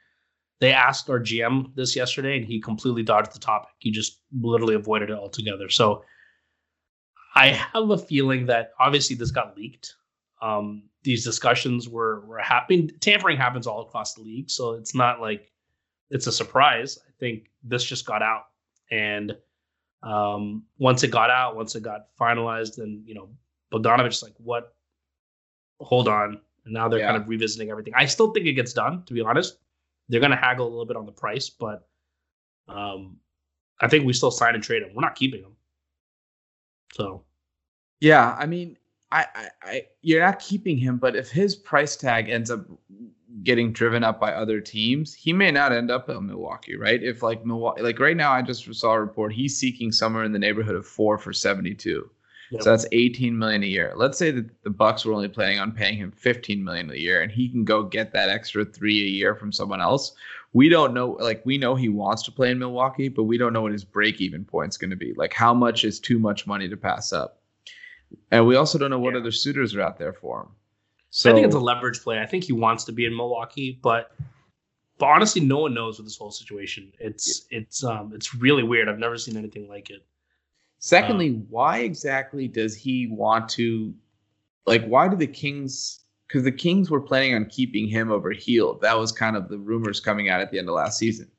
They 0.60 0.72
asked 0.72 1.10
our 1.10 1.20
GM 1.20 1.76
this 1.76 1.96
yesterday, 1.96 2.38
and 2.38 2.46
he 2.46 2.60
completely 2.62 3.04
dodged 3.04 3.34
the 3.34 3.40
topic. 3.40 3.72
He 3.80 3.92
just 3.92 4.22
literally 4.42 4.76
avoided 4.76 5.10
it 5.10 5.18
altogether. 5.18 5.70
So 5.70 6.04
I 7.36 7.48
have 7.48 7.90
a 7.90 7.98
feeling 7.98 8.46
that 8.48 8.72
obviously 8.80 9.16
this 9.16 9.32
got 9.32 9.58
leaked. 9.58 9.96
Um, 10.44 10.84
these 11.04 11.24
discussions 11.24 11.88
were 11.90 12.26
were 12.26 12.40
happening. 12.40 12.90
Tampering 13.00 13.38
happens 13.38 13.66
all 13.68 13.82
across 13.82 14.14
the 14.14 14.22
league, 14.22 14.50
so 14.50 14.74
it's 14.74 14.94
not 14.96 15.22
like 15.22 15.52
it's 16.10 16.28
a 16.28 16.32
surprise. 16.32 17.00
I 17.08 17.12
think 17.20 17.50
this 17.64 17.84
just 17.84 18.06
got 18.06 18.22
out, 18.22 18.44
and 18.92 19.36
um, 20.04 20.64
once 20.78 21.04
it 21.04 21.10
got 21.12 21.30
out, 21.30 21.56
once 21.56 21.76
it 21.76 21.84
got 21.84 22.08
finalized, 22.20 22.78
and 22.80 23.08
you 23.08 23.16
know 23.16 23.30
Bogdanovich's 23.72 24.22
like, 24.22 24.34
what? 24.38 24.76
Hold 25.80 26.08
on. 26.08 26.40
And 26.66 26.74
now 26.74 26.88
they're 26.88 27.00
Yeah. 27.00 27.12
kind 27.12 27.22
of 27.22 27.28
revisiting 27.28 27.70
everything. 27.70 27.94
I 27.96 28.06
still 28.06 28.32
think 28.32 28.46
it 28.46 28.54
gets 28.54 28.72
done, 28.74 29.04
to 29.06 29.14
be 29.14 29.22
honest. 29.22 29.58
They're 30.10 30.20
going 30.22 30.32
to 30.32 30.38
haggle 30.38 30.68
a 30.68 30.70
little 30.70 30.86
bit 30.86 30.96
on 30.98 31.06
the 31.06 31.12
price, 31.12 31.50
but 31.50 31.88
um, 32.70 33.18
I 33.82 33.88
think 33.88 34.06
we 34.06 34.14
still 34.14 34.32
sign 34.32 34.54
and 34.56 34.64
trade 34.64 34.84
him. 34.84 34.90
We're 34.94 35.02
not 35.02 35.16
keeping 35.16 35.42
him. 35.42 35.56
So, 36.94 37.24
Yeah, 38.00 38.36
I 38.38 38.46
mean, 38.46 38.78
I, 39.14 39.28
I, 39.36 39.50
I, 39.62 39.86
you're 40.02 40.22
not 40.22 40.40
keeping 40.40 40.78
him, 40.78 40.98
but 40.98 41.16
if 41.16 41.30
his 41.30 41.56
price 41.56 41.96
tag 41.96 42.30
ends 42.30 42.50
up 42.50 42.66
getting 43.44 43.72
driven 43.72 44.04
up 44.04 44.20
by 44.20 44.34
other 44.34 44.60
teams, 44.60 45.14
he 45.14 45.32
may 45.32 45.52
not 45.52 45.72
end 45.72 45.92
up 45.92 46.10
in 46.10 46.26
Milwaukee, 46.26 46.76
right? 46.76 47.02
If 47.02 47.22
like 47.22 47.46
Milwaukee, 47.46 47.84
like 47.84 48.00
right 48.00 48.18
now, 48.18 48.32
I 48.32 48.42
just 48.42 48.74
saw 48.74 48.94
a 48.94 49.00
report 49.00 49.32
he's 49.32 49.56
seeking 49.56 49.92
somewhere 49.92 50.24
in 50.24 50.32
the 50.32 50.40
neighborhood 50.40 50.76
of 50.76 50.88
four 50.88 51.20
for 51.20 51.32
72. 51.32 52.10
Yep. 52.50 52.62
So 52.62 52.70
that's 52.70 52.86
18 52.92 53.38
million 53.38 53.64
a 53.64 53.68
year. 53.68 53.94
Let's 53.96 54.18
say 54.18 54.32
that 54.32 54.64
the 54.64 54.70
Bucks 54.70 55.06
were 55.06 55.14
only 55.14 55.28
planning 55.28 55.60
on 55.60 55.72
paying 55.72 55.98
him 55.98 56.12
15 56.12 56.64
million 56.64 56.90
a 56.90 56.96
year, 56.96 57.22
and 57.22 57.32
he 57.32 57.50
can 57.50 57.64
go 57.64 57.84
get 57.84 58.14
that 58.14 58.30
extra 58.30 58.66
three 58.66 59.00
a 59.04 59.10
year 59.10 59.36
from 59.36 59.52
someone 59.52 59.82
else. 59.82 60.14
We 60.54 60.70
don't 60.70 60.94
know, 60.94 61.18
like 61.20 61.44
we 61.46 61.58
know 61.58 61.76
he 61.76 61.90
wants 61.90 62.24
to 62.24 62.32
play 62.32 62.52
in 62.52 62.60
Milwaukee, 62.60 63.10
but 63.10 63.24
we 63.24 63.38
don't 63.38 63.54
know 63.54 63.62
what 63.62 63.72
his 63.72 63.84
break-even 63.84 64.46
point's 64.46 64.78
going 64.78 64.92
to 64.92 64.96
be. 64.96 65.14
Like 65.14 65.34
how 65.34 65.54
much 65.54 65.84
is 65.84 66.00
too 66.00 66.20
much 66.20 66.46
money 66.46 66.68
to 66.70 66.78
pass 66.78 67.12
up, 67.12 67.40
and 68.32 68.48
we 68.48 68.56
also 68.56 68.78
don't 68.78 68.90
know 68.90 69.00
what 69.00 69.14
Yeah. 69.14 69.20
other 69.22 69.32
suitors 69.32 69.76
are 69.76 69.82
out 69.82 69.98
there 69.98 70.14
for 70.14 70.42
him. 70.42 70.48
So 71.10 71.30
I 71.30 71.34
think 71.34 71.46
it's 71.46 71.56
a 71.56 71.60
leverage 71.60 72.02
play. 72.02 72.20
I 72.20 72.26
think 72.26 72.44
he 72.44 72.54
wants 72.54 72.84
to 72.86 72.92
be 72.92 73.06
in 73.06 73.16
Milwaukee, 73.16 73.80
but 73.82 74.16
but 74.98 75.08
honestly, 75.08 75.42
no 75.42 75.60
one 75.60 75.74
knows 75.74 75.98
with 75.98 76.06
this 76.08 76.18
whole 76.18 76.32
situation. 76.32 76.92
It's 77.00 77.46
it's 77.50 77.84
um 77.84 78.14
it's 78.16 78.34
really 78.34 78.64
weird. 78.64 78.90
I've 78.90 79.00
never 79.00 79.18
seen 79.18 79.38
anything 79.38 79.68
like 79.68 79.90
it. 79.90 80.06
Secondly, 80.80 81.30
Um, 81.30 81.46
why 81.50 81.80
exactly 81.80 82.48
does 82.48 82.76
he 82.76 83.08
want 83.08 83.50
to 83.50 83.94
like 84.66 84.86
why 84.86 85.08
do 85.08 85.16
the 85.16 85.28
Kings 85.28 86.00
because 86.28 86.44
the 86.44 86.52
Kings 86.52 86.90
were 86.90 87.02
planning 87.02 87.36
on 87.36 87.46
keeping 87.46 87.88
him 87.88 88.12
over 88.12 88.32
Hield. 88.32 88.82
That 88.82 88.98
was 88.98 89.12
kind 89.12 89.36
of 89.36 89.50
the 89.50 89.60
rumors 89.60 90.00
coming 90.00 90.30
out 90.30 90.42
at 90.42 90.50
the 90.52 90.58
end 90.58 90.68
of 90.68 90.74
last 90.74 90.98
season. 90.98 91.30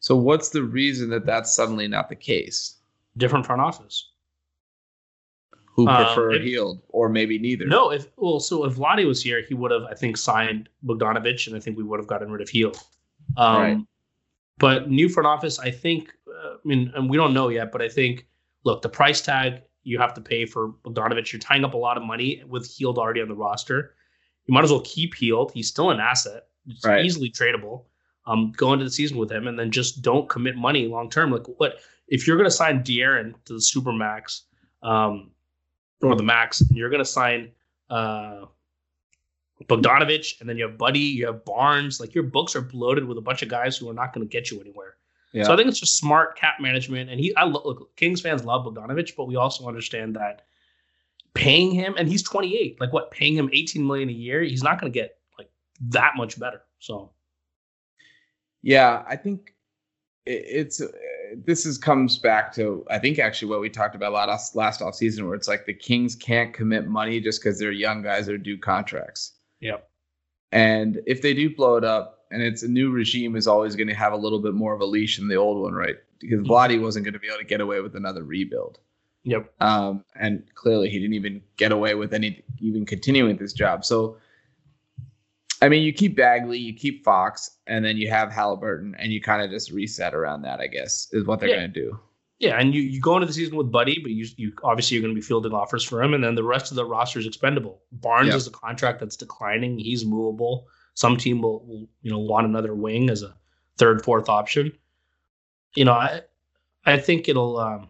So 0.00 0.16
what's 0.16 0.50
the 0.50 0.62
reason 0.62 1.08
that 1.10 1.24
that's 1.24 1.54
suddenly 1.54 1.88
not 1.88 2.10
the 2.10 2.16
case? 2.16 2.76
Different 3.16 3.46
front 3.46 3.62
office. 3.62 4.10
Who 5.74 5.88
Um, 5.88 6.04
prefer 6.04 6.32
if- 6.34 6.42
Hield 6.42 6.82
or 6.88 7.08
maybe 7.08 7.38
neither? 7.38 7.66
No, 7.66 7.90
if 7.90 8.06
well, 8.16 8.38
so 8.40 8.64
if 8.64 8.76
Vlade 8.76 9.06
was 9.06 9.22
here, 9.22 9.42
he 9.42 9.54
would 9.54 9.70
have, 9.72 9.82
I 9.84 9.94
think, 9.94 10.16
signed 10.16 10.68
Bogdanovich, 10.86 11.46
and 11.48 11.56
I 11.56 11.60
think 11.60 11.76
we 11.76 11.82
would 11.82 11.98
have 11.98 12.06
gotten 12.06 12.30
rid 12.30 12.40
of 12.42 12.48
Hield. 12.48 12.76
Um, 13.36 13.56
Right. 13.60 13.78
But 14.58 14.88
new 14.88 15.08
front 15.08 15.26
office, 15.26 15.58
I 15.58 15.70
think. 15.72 16.12
Uh, 16.28 16.50
I 16.54 16.56
mean, 16.64 16.92
and 16.94 17.10
we 17.10 17.16
don't 17.16 17.34
know 17.34 17.48
yet, 17.48 17.72
but 17.72 17.82
I 17.82 17.88
think, 17.88 18.28
look, 18.64 18.82
the 18.82 18.88
price 18.88 19.20
tag 19.20 19.62
you 19.82 19.98
have 19.98 20.14
to 20.14 20.20
pay 20.20 20.46
for 20.46 20.68
Bogdanovich, 20.84 21.32
you're 21.32 21.40
tying 21.40 21.64
up 21.64 21.74
a 21.74 21.76
lot 21.76 21.96
of 21.96 22.04
money 22.04 22.42
with 22.48 22.66
Hield 22.72 22.96
already 22.96 23.20
on 23.20 23.28
the 23.28 23.34
roster. 23.34 23.94
You 24.46 24.54
might 24.54 24.64
as 24.64 24.70
well 24.70 24.80
keep 24.82 25.14
Hield. 25.14 25.50
He's 25.52 25.68
still 25.68 25.90
an 25.90 25.98
asset. 26.00 26.44
It's 26.68 26.84
Right. 26.86 27.04
easily 27.04 27.30
tradable. 27.30 27.84
Um, 28.26 28.52
go 28.56 28.72
into 28.72 28.84
the 28.84 28.90
season 28.90 29.18
with 29.18 29.30
him, 29.30 29.48
and 29.48 29.58
then 29.58 29.70
just 29.72 30.00
don't 30.02 30.28
commit 30.28 30.56
money 30.56 30.86
long 30.86 31.10
term. 31.10 31.30
Like 31.32 31.46
what 31.58 31.80
if 32.08 32.26
you're 32.26 32.36
going 32.36 32.46
to 32.48 32.50
sign 32.56 32.82
De'Aaron 32.84 33.34
to 33.46 33.54
the 33.54 33.60
super 33.60 33.92
max, 33.92 34.44
um, 34.82 35.30
or 36.04 36.16
the 36.16 36.22
max, 36.22 36.60
and 36.60 36.76
you're 36.76 36.90
going 36.90 37.00
to 37.00 37.04
sign 37.04 37.50
uh, 37.90 38.46
Bogdanovich, 39.64 40.40
and 40.40 40.48
then 40.48 40.56
you 40.56 40.66
have 40.66 40.78
Buddy, 40.78 40.98
you 40.98 41.26
have 41.26 41.44
Barnes. 41.44 42.00
Like 42.00 42.14
your 42.14 42.24
books 42.24 42.54
are 42.56 42.60
bloated 42.60 43.04
with 43.06 43.18
a 43.18 43.20
bunch 43.20 43.42
of 43.42 43.48
guys 43.48 43.76
who 43.76 43.88
are 43.88 43.94
not 43.94 44.12
going 44.12 44.26
to 44.26 44.30
get 44.30 44.50
you 44.50 44.60
anywhere. 44.60 44.96
Yeah. 45.32 45.44
So 45.44 45.52
I 45.52 45.56
think 45.56 45.68
it's 45.68 45.80
just 45.80 45.96
smart 45.96 46.36
cap 46.36 46.60
management. 46.60 47.10
And 47.10 47.18
he, 47.18 47.34
I 47.36 47.44
look, 47.44 47.94
Kings 47.96 48.20
fans 48.20 48.44
love 48.44 48.64
Bogdanovich, 48.64 49.16
but 49.16 49.26
we 49.26 49.36
also 49.36 49.66
understand 49.66 50.14
that 50.16 50.42
paying 51.34 51.72
him, 51.72 51.94
and 51.98 52.08
he's 52.08 52.22
28. 52.22 52.80
Like 52.80 52.92
what? 52.92 53.10
Paying 53.10 53.36
him 53.36 53.50
18 53.52 53.84
million 53.86 54.08
a 54.08 54.12
year, 54.12 54.42
he's 54.42 54.62
not 54.62 54.80
going 54.80 54.92
to 54.92 54.96
get 54.96 55.18
like 55.38 55.50
that 55.88 56.12
much 56.16 56.38
better. 56.38 56.62
So, 56.78 57.10
yeah, 58.62 59.02
I 59.08 59.16
think 59.16 59.54
it's 60.26 60.80
this 61.44 61.66
is 61.66 61.78
comes 61.78 62.18
back 62.18 62.52
to 62.54 62.84
I 62.90 62.98
think 62.98 63.18
actually 63.18 63.48
what 63.48 63.60
we 63.60 63.70
talked 63.70 63.94
about 63.94 64.12
a 64.12 64.14
last 64.14 64.56
last 64.56 64.82
off 64.82 64.94
season, 64.94 65.26
where 65.26 65.34
it's 65.34 65.48
like 65.48 65.66
the 65.66 65.74
Kings 65.74 66.14
can't 66.14 66.52
commit 66.52 66.86
money 66.86 67.20
just 67.20 67.42
because 67.42 67.58
they're 67.58 67.72
young 67.72 68.02
guys 68.02 68.28
or 68.28 68.38
do 68.38 68.58
contracts. 68.58 69.32
Yep. 69.60 69.88
And 70.52 71.00
if 71.06 71.22
they 71.22 71.34
do 71.34 71.54
blow 71.54 71.76
it 71.76 71.84
up, 71.84 72.26
and 72.30 72.42
it's 72.42 72.62
a 72.62 72.68
new 72.68 72.90
regime 72.90 73.36
is 73.36 73.46
always 73.46 73.76
going 73.76 73.88
to 73.88 73.94
have 73.94 74.12
a 74.12 74.16
little 74.16 74.40
bit 74.40 74.54
more 74.54 74.74
of 74.74 74.80
a 74.80 74.84
leash 74.84 75.18
than 75.18 75.28
the 75.28 75.36
old 75.36 75.62
one, 75.62 75.72
right? 75.72 75.96
Because 76.20 76.40
mm-hmm. 76.40 76.50
Vlade 76.50 76.82
wasn't 76.82 77.04
going 77.04 77.14
to 77.14 77.20
be 77.20 77.28
able 77.28 77.38
to 77.38 77.44
get 77.44 77.60
away 77.60 77.80
with 77.80 77.94
another 77.94 78.24
rebuild. 78.24 78.78
Yep. 79.24 79.52
Um, 79.60 80.04
and 80.16 80.44
clearly 80.54 80.90
he 80.90 80.98
didn't 80.98 81.14
even 81.14 81.42
get 81.56 81.72
away 81.72 81.94
with 81.94 82.12
any 82.12 82.42
even 82.60 82.84
continuing 82.84 83.36
this 83.36 83.52
job. 83.52 83.84
So, 83.84 84.18
I 85.64 85.70
mean, 85.70 85.82
you 85.82 85.94
keep 85.94 86.14
Bagley, 86.14 86.58
you 86.58 86.74
keep 86.74 87.02
Fox, 87.02 87.56
and 87.66 87.82
then 87.82 87.96
you 87.96 88.10
have 88.10 88.30
Halliburton, 88.30 88.94
and 88.98 89.14
you 89.14 89.20
kind 89.22 89.40
of 89.40 89.50
just 89.50 89.70
reset 89.70 90.14
around 90.14 90.42
that. 90.42 90.60
I 90.60 90.66
guess 90.66 91.08
is 91.12 91.24
what 91.24 91.40
they're 91.40 91.48
yeah. 91.48 91.56
going 91.56 91.72
to 91.72 91.80
do. 91.80 91.98
Yeah, 92.38 92.60
and 92.60 92.74
you, 92.74 92.82
you 92.82 93.00
go 93.00 93.14
into 93.16 93.26
the 93.26 93.32
season 93.32 93.56
with 93.56 93.72
Buddy, 93.72 93.98
but 94.02 94.10
you 94.10 94.26
you 94.36 94.52
obviously 94.62 94.96
you're 94.96 95.02
going 95.02 95.14
to 95.14 95.18
be 95.18 95.26
fielding 95.26 95.54
offers 95.54 95.82
for 95.82 96.02
him, 96.02 96.12
and 96.12 96.22
then 96.22 96.34
the 96.34 96.44
rest 96.44 96.70
of 96.70 96.76
the 96.76 96.84
roster 96.84 97.18
is 97.18 97.26
expendable. 97.26 97.80
Barnes 97.92 98.28
yep. 98.28 98.36
is 98.36 98.46
a 98.46 98.50
contract 98.50 99.00
that's 99.00 99.16
declining; 99.16 99.78
he's 99.78 100.04
movable. 100.04 100.66
Some 100.92 101.16
team 101.16 101.40
will, 101.40 101.64
will 101.64 101.88
you 102.02 102.10
know 102.10 102.18
want 102.18 102.46
another 102.46 102.74
wing 102.74 103.08
as 103.08 103.22
a 103.22 103.34
third, 103.78 104.04
fourth 104.04 104.28
option. 104.28 104.70
You 105.74 105.86
know, 105.86 105.94
I 105.94 106.20
I 106.84 106.98
think 106.98 107.26
it'll 107.26 107.56
um, 107.56 107.88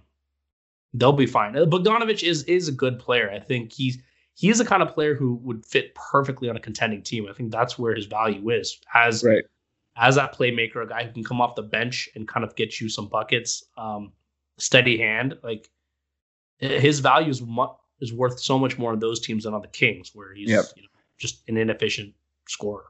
they'll 0.92 1.12
be 1.12 1.26
fine. 1.26 1.54
Bogdanovich 1.54 2.22
is 2.22 2.44
is 2.44 2.68
a 2.68 2.72
good 2.72 3.00
player. 3.00 3.32
I 3.32 3.40
think 3.40 3.72
he's 3.72 3.98
he's 4.35 4.59
the 4.59 4.64
kind 4.64 4.82
of 4.82 4.93
player 4.93 5.14
who 5.14 5.37
would 5.37 5.64
fit 5.64 5.95
perfectly 5.95 6.49
on 6.49 6.57
a 6.57 6.61
contending 6.61 7.03
team. 7.03 7.26
I 7.28 7.32
think 7.32 7.51
that's 7.51 7.78
where 7.78 7.95
his 7.95 8.07
value 8.07 8.51
is 8.51 8.80
as 8.95 9.24
right. 9.24 9.45
as 9.97 10.16
that 10.16 10.37
playmaker, 10.37 10.82
a 10.82 10.87
guy 10.87 11.05
who 11.05 11.12
can 11.12 11.24
come 11.24 11.41
off 11.41 11.55
the 11.55 11.62
bench 11.62 12.09
and 12.14 12.26
kind 12.26 12.45
of 12.45 12.55
get 12.57 12.80
you 12.80 12.89
some 12.89 13.09
buckets, 13.09 13.64
um, 13.76 14.12
steady 14.59 14.99
hand. 14.99 15.39
Like 15.43 15.70
his 16.59 17.01
value 17.01 17.30
is 17.30 17.43
mu- 17.43 17.74
is 18.01 18.12
worth 18.12 18.41
so 18.41 18.59
much 18.59 18.78
more 18.78 18.93
on 18.93 18.99
those 18.99 19.20
teams 19.20 19.45
than 19.45 19.55
on 19.55 19.62
the 19.62 19.68
Kings, 19.68 20.11
where 20.14 20.35
he's 20.35 20.51
yep. 20.51 20.64
you 20.76 20.82
know, 20.82 20.89
just 21.18 21.43
an 21.49 21.57
inefficient 21.57 22.12
scorer. 22.49 22.85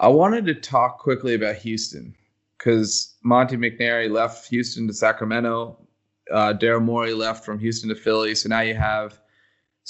I 0.00 0.08
wanted 0.08 0.46
to 0.46 0.54
talk 0.54 0.98
quickly 0.98 1.34
about 1.34 1.56
Houston 1.56 2.14
because 2.56 3.16
Monte 3.22 3.56
McNair 3.56 4.10
left 4.10 4.48
Houston 4.48 4.86
to 4.86 4.92
Sacramento. 4.92 5.76
Uh, 6.32 6.52
Daryl 6.52 6.82
Morey 6.82 7.14
left 7.14 7.44
from 7.44 7.58
Houston 7.58 7.88
to 7.88 7.94
Philly. 7.94 8.34
So 8.34 8.48
now 8.48 8.60
you 8.60 8.74
have 8.74 9.20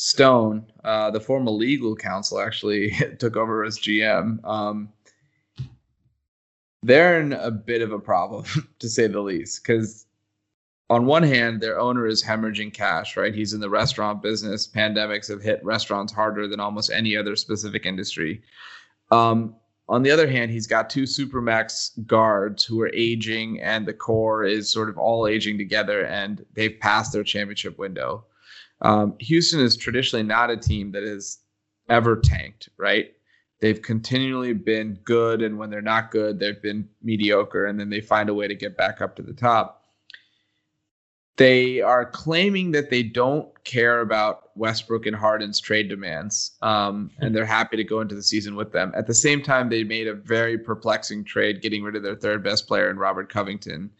Stone, 0.01 0.64
uh, 0.84 1.11
the 1.11 1.18
former 1.18 1.51
legal 1.51 1.96
counsel, 1.96 2.38
actually 2.38 2.90
took 3.18 3.36
over 3.36 3.64
as 3.64 3.80
GM. 3.80 4.38
Um, 4.44 4.92
they're 6.84 7.20
in 7.20 7.32
a 7.32 7.51
bit 7.51 7.82
of 7.82 7.90
a 7.90 7.99
problem, 7.99 8.44
to 8.78 8.88
say 8.88 9.09
the 9.09 9.20
least, 9.20 9.61
because 9.61 10.07
on 10.88 11.05
one 11.07 11.24
hand, 11.24 11.61
their 11.61 11.80
owner 11.80 12.07
is 12.07 12.22
hemorrhaging 12.22 12.72
cash, 12.72 13.16
right? 13.16 13.34
He's 13.34 13.55
in 13.55 13.61
the 13.61 13.68
restaurant 13.68 14.22
business. 14.22 14.68
Pandemics 14.68 15.28
have 15.28 15.42
hit 15.42 15.64
restaurants 15.64 16.12
harder 16.12 16.46
than 16.46 16.61
almost 16.61 16.92
any 16.92 17.16
other 17.16 17.34
specific 17.34 17.84
industry. 17.84 18.40
Um, 19.11 19.57
on 19.88 20.05
the 20.05 20.12
other 20.12 20.30
hand, 20.30 20.53
he's 20.53 20.68
got 20.68 20.88
two 20.88 21.03
supermax 21.03 22.07
guards 22.07 22.62
who 22.62 22.80
are 22.82 22.92
aging, 22.94 23.61
and 23.62 23.84
the 23.84 23.94
core 23.94 24.44
is 24.44 24.70
sort 24.70 24.90
of 24.90 24.96
all 24.96 25.26
aging 25.26 25.59
together, 25.59 26.05
and 26.05 26.46
they've 26.55 26.78
passed 26.78 27.12
their 27.12 27.24
championship 27.24 27.78
window. 27.78 28.24
Um, 28.83 29.16
Houston 29.20 29.61
is 29.61 29.76
traditionally 29.76 30.22
not 30.22 30.51
a 30.51 30.57
team 30.57 30.93
that 30.93 31.03
has 31.03 31.39
ever 31.89 32.16
tanked, 32.16 32.68
right? 32.76 33.12
They've 33.61 33.81
continually 33.81 34.53
been 34.53 34.99
good, 35.05 35.43
and 35.43 35.59
when 35.59 35.70
they're 35.70 35.83
not 35.83 36.11
good, 36.11 36.39
they've 36.39 36.62
been 36.62 36.89
mediocre, 37.03 37.66
and 37.66 37.79
then 37.79 37.91
they 37.91 38.01
find 38.01 38.29
a 38.29 38.35
way 38.35 38.47
to 38.47 38.55
get 38.55 38.76
back 38.76 39.01
up 39.01 39.16
to 39.16 39.22
the 39.22 39.33
top 39.33 39.79
they 41.39 41.81
are 41.81 42.05
claiming 42.05 42.72
that 42.72 42.91
they 42.91 43.03
don't 43.03 43.49
care 43.64 44.01
about 44.01 44.51
Westbrook 44.57 45.07
and 45.07 45.14
Harden's 45.14 45.61
trade 45.61 45.89
demands, 45.89 46.57
um, 46.62 47.12
and 47.20 47.35
they're 47.35 47.47
happy 47.47 47.76
to 47.76 47.85
go 47.85 48.01
into 48.01 48.16
the 48.16 48.22
season 48.22 48.57
with 48.57 48.72
them. 48.72 48.93
At 48.95 49.07
the 49.07 49.14
same 49.14 49.41
time, 49.41 49.68
they 49.68 49.85
made 49.85 50.09
a 50.09 50.14
very 50.14 50.59
perplexing 50.59 51.24
trade, 51.24 51.62
getting 51.62 51.85
rid 51.85 51.95
of 51.95 52.03
their 52.03 52.16
third 52.16 52.43
best 52.43 52.66
player 52.66 52.91
in 52.91 52.99
Robert 52.99 53.33
Covington. 53.33 53.91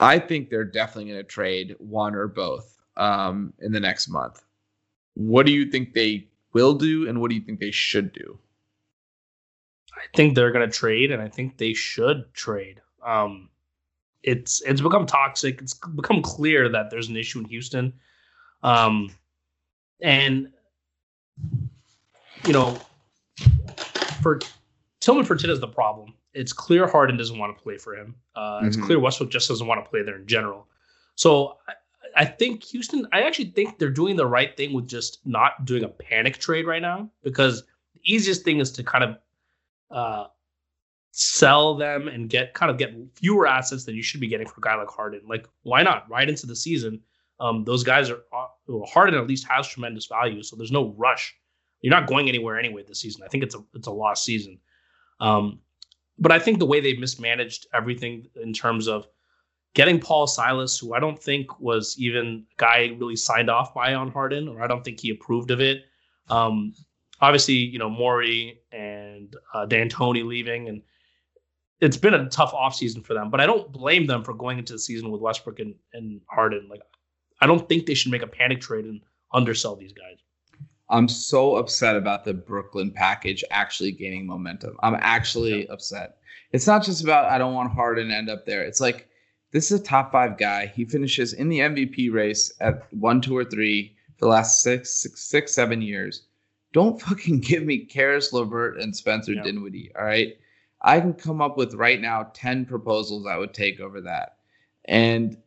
I 0.00 0.18
think 0.18 0.48
they're 0.48 0.64
definitely 0.64 1.12
going 1.12 1.22
to 1.22 1.28
trade 1.28 1.76
one 1.78 2.14
or 2.14 2.26
both 2.26 2.75
um, 2.96 3.52
in 3.60 3.72
the 3.72 3.80
next 3.80 4.08
month. 4.08 4.42
What 5.14 5.46
do 5.46 5.52
you 5.52 5.70
think 5.70 5.92
they 5.94 6.28
will 6.52 6.74
do, 6.74 7.08
and 7.08 7.20
what 7.20 7.30
do 7.30 7.36
you 7.36 7.42
think 7.42 7.60
they 7.60 7.70
should 7.70 8.12
do? 8.12 8.38
I 9.94 10.04
think 10.14 10.34
they're 10.34 10.52
going 10.52 10.68
to 10.68 10.74
trade, 10.74 11.10
and 11.10 11.22
I 11.22 11.28
think 11.28 11.56
they 11.56 11.72
should 11.72 12.32
trade. 12.34 12.80
Um, 13.04 13.48
it's 14.22 14.60
it's 14.62 14.80
become 14.80 15.06
toxic. 15.06 15.60
It's 15.62 15.74
become 15.74 16.20
clear 16.22 16.68
that 16.68 16.90
there's 16.90 17.08
an 17.08 17.16
issue 17.16 17.38
in 17.38 17.44
Houston, 17.46 17.92
um, 18.62 19.10
and 20.02 20.52
you 22.46 22.52
know, 22.52 22.78
for 24.20 24.40
Tillman 25.00 25.24
Fertitta 25.24 25.50
is 25.50 25.60
the 25.60 25.68
problem. 25.68 26.14
It's 26.34 26.52
clear 26.52 26.86
Harden 26.86 27.16
doesn't 27.16 27.38
want 27.38 27.56
to 27.56 27.62
play 27.62 27.78
for 27.78 27.96
him. 27.96 28.14
Uh, 28.34 28.40
mm-hmm. 28.40 28.66
It's 28.66 28.76
clear 28.76 28.98
Westbrook 28.98 29.30
just 29.30 29.48
doesn't 29.48 29.66
want 29.66 29.82
to 29.82 29.88
play 29.88 30.02
there 30.02 30.16
in 30.16 30.26
general. 30.26 30.66
So 31.14 31.56
I, 32.16 32.24
think 32.24 32.64
Houston. 32.64 33.06
I 33.12 33.22
actually 33.22 33.50
think 33.50 33.78
they're 33.78 33.90
doing 33.90 34.16
the 34.16 34.26
right 34.26 34.56
thing 34.56 34.72
with 34.72 34.88
just 34.88 35.20
not 35.24 35.64
doing 35.64 35.84
a 35.84 35.88
panic 35.88 36.38
trade 36.38 36.66
right 36.66 36.82
now 36.82 37.10
because 37.22 37.62
the 37.94 38.00
easiest 38.04 38.44
thing 38.44 38.58
is 38.60 38.70
to 38.72 38.82
kind 38.82 39.04
of 39.04 39.18
uh, 39.90 40.26
sell 41.12 41.74
them 41.74 42.08
and 42.08 42.28
get 42.28 42.54
kind 42.54 42.70
of 42.70 42.78
get 42.78 42.94
fewer 43.14 43.46
assets 43.46 43.84
than 43.84 43.94
you 43.94 44.02
should 44.02 44.20
be 44.20 44.28
getting 44.28 44.46
for 44.46 44.58
a 44.58 44.60
guy 44.60 44.74
like 44.74 44.88
Harden. 44.88 45.22
Like, 45.28 45.48
why 45.62 45.82
not? 45.82 46.08
Right 46.10 46.28
into 46.28 46.46
the 46.46 46.56
season, 46.56 47.00
um, 47.40 47.64
those 47.64 47.84
guys 47.84 48.10
are 48.10 48.20
uh, 48.32 48.84
Harden 48.86 49.14
at 49.14 49.26
least 49.26 49.46
has 49.48 49.68
tremendous 49.68 50.06
value, 50.06 50.42
so 50.42 50.56
there's 50.56 50.72
no 50.72 50.94
rush. 50.96 51.34
You're 51.80 51.94
not 51.94 52.06
going 52.06 52.28
anywhere 52.28 52.58
anyway 52.58 52.84
this 52.86 53.00
season. 53.00 53.22
I 53.24 53.28
think 53.28 53.44
it's 53.44 53.54
a 53.54 53.60
it's 53.74 53.86
a 53.86 53.92
lost 53.92 54.24
season. 54.24 54.58
Um, 55.20 55.60
but 56.18 56.32
I 56.32 56.38
think 56.38 56.58
the 56.58 56.66
way 56.66 56.80
they've 56.80 56.98
mismanaged 56.98 57.66
everything 57.74 58.28
in 58.42 58.52
terms 58.52 58.88
of 58.88 59.06
getting 59.76 60.00
Paul 60.00 60.26
Silas, 60.26 60.78
who 60.78 60.94
I 60.94 61.00
don't 61.00 61.22
think 61.22 61.60
was 61.60 61.96
even 61.98 62.46
a 62.50 62.54
guy 62.56 62.96
really 62.98 63.14
signed 63.14 63.50
off 63.50 63.74
by 63.74 63.92
on 63.92 64.10
Harden, 64.10 64.48
or 64.48 64.62
I 64.62 64.66
don't 64.66 64.82
think 64.82 64.98
he 64.98 65.10
approved 65.10 65.50
of 65.50 65.60
it. 65.60 65.84
Um, 66.30 66.72
obviously, 67.20 67.56
you 67.56 67.78
know, 67.78 67.90
Morey 67.90 68.62
and 68.72 69.36
uh, 69.52 69.66
D'Antoni 69.66 70.24
leaving, 70.24 70.70
and 70.70 70.80
it's 71.82 71.98
been 71.98 72.14
a 72.14 72.26
tough 72.30 72.54
offseason 72.54 73.04
for 73.04 73.12
them, 73.12 73.28
but 73.28 73.38
I 73.38 73.44
don't 73.44 73.70
blame 73.70 74.06
them 74.06 74.24
for 74.24 74.32
going 74.32 74.58
into 74.58 74.72
the 74.72 74.78
season 74.78 75.10
with 75.10 75.20
Westbrook 75.20 75.60
and, 75.60 75.74
and 75.92 76.22
Harden. 76.30 76.68
Like, 76.70 76.80
I 77.42 77.46
don't 77.46 77.68
think 77.68 77.84
they 77.84 77.92
should 77.92 78.10
make 78.10 78.22
a 78.22 78.26
panic 78.26 78.62
trade 78.62 78.86
and 78.86 79.02
undersell 79.34 79.76
these 79.76 79.92
guys. 79.92 80.16
I'm 80.88 81.06
so 81.06 81.56
upset 81.56 81.96
about 81.96 82.24
the 82.24 82.32
Brooklyn 82.32 82.92
package 82.92 83.44
actually 83.50 83.92
gaining 83.92 84.26
momentum. 84.26 84.78
I'm 84.82 84.96
actually 85.00 85.66
yeah. 85.66 85.72
upset. 85.72 86.16
It's 86.52 86.66
not 86.66 86.82
just 86.82 87.04
about 87.04 87.26
I 87.26 87.36
don't 87.36 87.52
want 87.52 87.72
Harden 87.72 88.08
to 88.08 88.14
end 88.14 88.30
up 88.30 88.46
there. 88.46 88.62
It's 88.62 88.80
like 88.80 89.10
this 89.56 89.72
is 89.72 89.80
a 89.80 89.82
top 89.82 90.12
five 90.12 90.36
guy. 90.36 90.66
He 90.66 90.84
finishes 90.84 91.32
in 91.32 91.48
the 91.48 91.60
MVP 91.60 92.12
race 92.12 92.52
at 92.60 92.92
one, 92.92 93.22
two, 93.22 93.34
or 93.34 93.42
three 93.42 93.96
for 94.18 94.26
the 94.26 94.30
last 94.30 94.62
six, 94.62 94.90
six, 94.90 95.22
six 95.22 95.54
seven 95.54 95.80
years. 95.80 96.24
Don't 96.74 97.00
fucking 97.00 97.40
give 97.40 97.62
me 97.62 97.78
Caris 97.78 98.34
LeVert 98.34 98.78
and 98.78 98.94
Spencer 98.94 99.32
yeah. 99.32 99.42
Dinwiddie. 99.42 99.92
All 99.98 100.04
right. 100.04 100.36
I 100.82 101.00
can 101.00 101.14
come 101.14 101.40
up 101.40 101.56
with 101.56 101.72
right 101.72 101.98
now 101.98 102.30
10 102.34 102.66
proposals 102.66 103.26
I 103.26 103.38
would 103.38 103.54
take 103.54 103.80
over 103.80 104.02
that. 104.02 104.36
And 104.84 105.38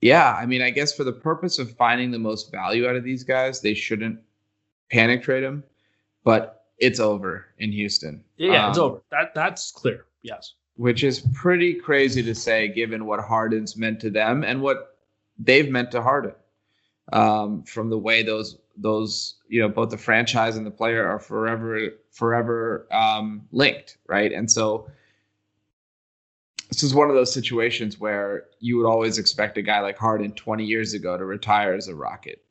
yeah, 0.00 0.32
I 0.32 0.46
mean, 0.46 0.62
I 0.62 0.70
guess 0.70 0.94
for 0.94 1.04
the 1.04 1.12
purpose 1.12 1.58
of 1.58 1.76
finding 1.76 2.10
the 2.10 2.18
most 2.18 2.50
value 2.50 2.88
out 2.88 2.96
of 2.96 3.04
these 3.04 3.22
guys, 3.22 3.60
they 3.60 3.74
shouldn't 3.74 4.18
panic 4.90 5.22
trade 5.22 5.44
them, 5.44 5.62
but 6.24 6.64
it's 6.78 7.00
over 7.00 7.48
in 7.58 7.70
Houston. 7.70 8.24
Yeah, 8.38 8.64
um, 8.64 8.70
it's 8.70 8.78
over. 8.78 9.02
That 9.10 9.34
that's 9.34 9.72
clear. 9.72 10.06
Yes. 10.22 10.54
Which 10.78 11.04
is 11.04 11.20
pretty 11.34 11.74
crazy 11.74 12.22
to 12.22 12.34
say 12.34 12.68
given 12.68 13.04
what 13.04 13.20
Harden's 13.20 13.76
meant 13.76 14.00
to 14.00 14.10
them 14.10 14.44
and 14.44 14.62
what 14.62 14.96
they've 15.38 15.70
meant 15.70 15.90
to 15.90 16.02
Harden. 16.02 16.34
Um, 17.12 17.62
from 17.64 17.90
the 17.90 17.98
way 17.98 18.22
those 18.22 18.58
those 18.76 19.34
you 19.48 19.60
know 19.60 19.68
both 19.68 19.90
the 19.90 19.98
franchise 19.98 20.56
and 20.56 20.66
the 20.66 20.70
player 20.70 21.06
are 21.06 21.18
forever 21.18 21.90
forever 22.10 22.86
um, 22.92 23.46
linked, 23.50 23.98
right? 24.06 24.32
And 24.32 24.50
so 24.50 24.88
this 26.68 26.82
is 26.82 26.94
one 26.94 27.08
of 27.08 27.14
those 27.14 27.32
situations 27.32 27.98
where 27.98 28.44
you 28.60 28.76
would 28.76 28.86
always 28.86 29.18
expect 29.18 29.56
a 29.56 29.62
guy 29.62 29.80
like 29.80 29.96
Harden 29.96 30.32
20 30.32 30.64
years 30.64 30.92
ago 30.94 31.16
to 31.16 31.24
retire 31.24 31.72
as 31.72 31.88
a 31.88 31.94
Rocket. 31.94 32.44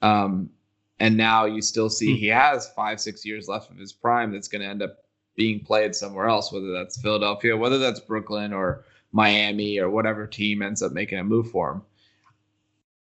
Um, 0.00 0.50
and 0.98 1.16
now 1.16 1.44
you 1.44 1.60
still 1.62 1.90
see 1.90 2.12
hmm. 2.12 2.18
he 2.18 2.26
has 2.28 2.68
five, 2.70 3.00
six 3.00 3.24
years 3.24 3.46
left 3.48 3.70
of 3.70 3.76
his 3.76 3.92
prime 3.92 4.32
that's 4.32 4.48
going 4.48 4.62
to 4.62 4.68
end 4.68 4.82
up 4.82 5.04
being 5.38 5.60
played 5.60 5.94
somewhere 5.94 6.26
else, 6.26 6.52
whether 6.52 6.72
that's 6.72 7.00
Philadelphia, 7.00 7.56
whether 7.56 7.78
that's 7.78 8.00
Brooklyn 8.00 8.52
or 8.52 8.84
Miami 9.12 9.78
or 9.78 9.88
whatever 9.88 10.26
team 10.26 10.60
ends 10.60 10.82
up 10.82 10.92
making 10.92 11.18
a 11.18 11.24
move 11.24 11.48
for 11.50 11.70
him. 11.70 11.82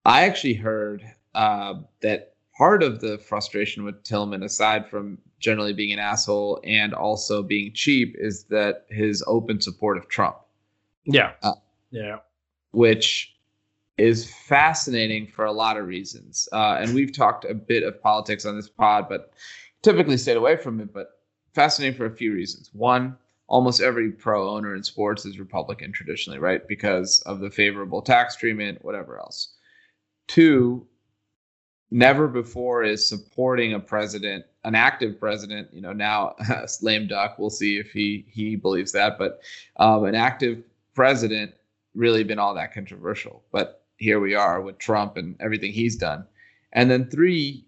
I 0.06 0.24
actually 0.24 0.54
heard 0.54 1.04
uh, 1.36 1.76
that 2.00 2.36
part 2.58 2.84
of 2.84 3.02
the 3.02 3.18
frustration 3.18 3.84
with 3.84 4.02
Tillman, 4.04 4.44
aside 4.44 4.90
from 4.90 5.18
generally 5.40 5.74
being 5.74 5.92
an 5.92 6.00
asshole 6.00 6.62
and 6.64 6.94
also 6.94 7.44
being 7.44 7.74
cheap, 7.74 8.16
is 8.18 8.46
that 8.46 8.86
his 8.90 9.22
open 9.28 9.60
support 9.60 9.98
of 9.98 10.08
Trump. 10.08 10.38
Yeah. 11.04 11.34
Uh, 11.44 11.56
yeah. 11.92 12.20
Which 12.72 13.36
is 13.98 14.34
fascinating 14.34 15.28
for 15.28 15.44
a 15.46 15.52
lot 15.52 15.76
of 15.76 15.86
reasons. 15.86 16.48
Uh, 16.54 16.78
and 16.80 16.96
we've 16.96 17.16
talked 17.16 17.44
a 17.44 17.54
bit 17.54 17.84
of 17.84 18.02
politics 18.02 18.46
on 18.46 18.56
this 18.56 18.70
pod, 18.70 19.10
but 19.10 19.34
typically 19.82 20.18
stayed 20.18 20.38
away 20.38 20.56
from 20.56 20.80
it. 20.80 20.94
But 20.94 21.21
fascinating 21.54 21.97
for 21.97 22.06
a 22.06 22.16
few 22.16 22.34
reasons. 22.34 22.70
One, 22.74 23.18
almost 23.47 23.82
every 23.82 24.12
pro 24.12 24.49
owner 24.49 24.76
in 24.76 24.84
sports 24.84 25.26
is 25.26 25.39
Republican 25.39 25.91
traditionally, 25.91 26.39
right? 26.39 26.66
Because 26.68 27.22
of 27.22 27.39
the 27.39 27.52
favorable 27.52 28.02
tax 28.02 28.36
treatment, 28.36 28.84
whatever 28.84 29.20
else. 29.20 29.54
Two, 30.28 30.88
never 31.91 32.28
before 32.28 32.84
is 32.84 33.06
supporting 33.06 33.74
a 33.74 33.80
president, 33.80 34.45
an 34.64 34.76
active 34.76 35.20
president. 35.20 35.68
You 35.74 35.82
know, 35.82 35.93
now 35.93 36.36
lame 36.82 37.08
duck. 37.08 37.38
We'll 37.38 37.49
see 37.49 37.78
if 37.78 37.91
he 37.91 38.26
he 38.30 38.56
believes 38.56 38.93
that, 38.93 39.18
but 39.18 39.41
um, 39.78 40.06
an 40.06 40.16
active 40.16 40.64
president 40.93 41.54
really 41.93 42.24
been 42.24 42.39
all 42.39 42.56
that 42.56 42.74
controversial. 42.74 43.43
But 43.52 43.84
here 43.97 44.20
we 44.20 44.34
are 44.34 44.62
with 44.62 44.78
Trump 44.78 45.18
and 45.18 45.36
everything 45.39 45.72
he's 45.72 45.95
done. 45.95 46.26
And 46.74 46.89
then 46.89 47.10
three, 47.10 47.66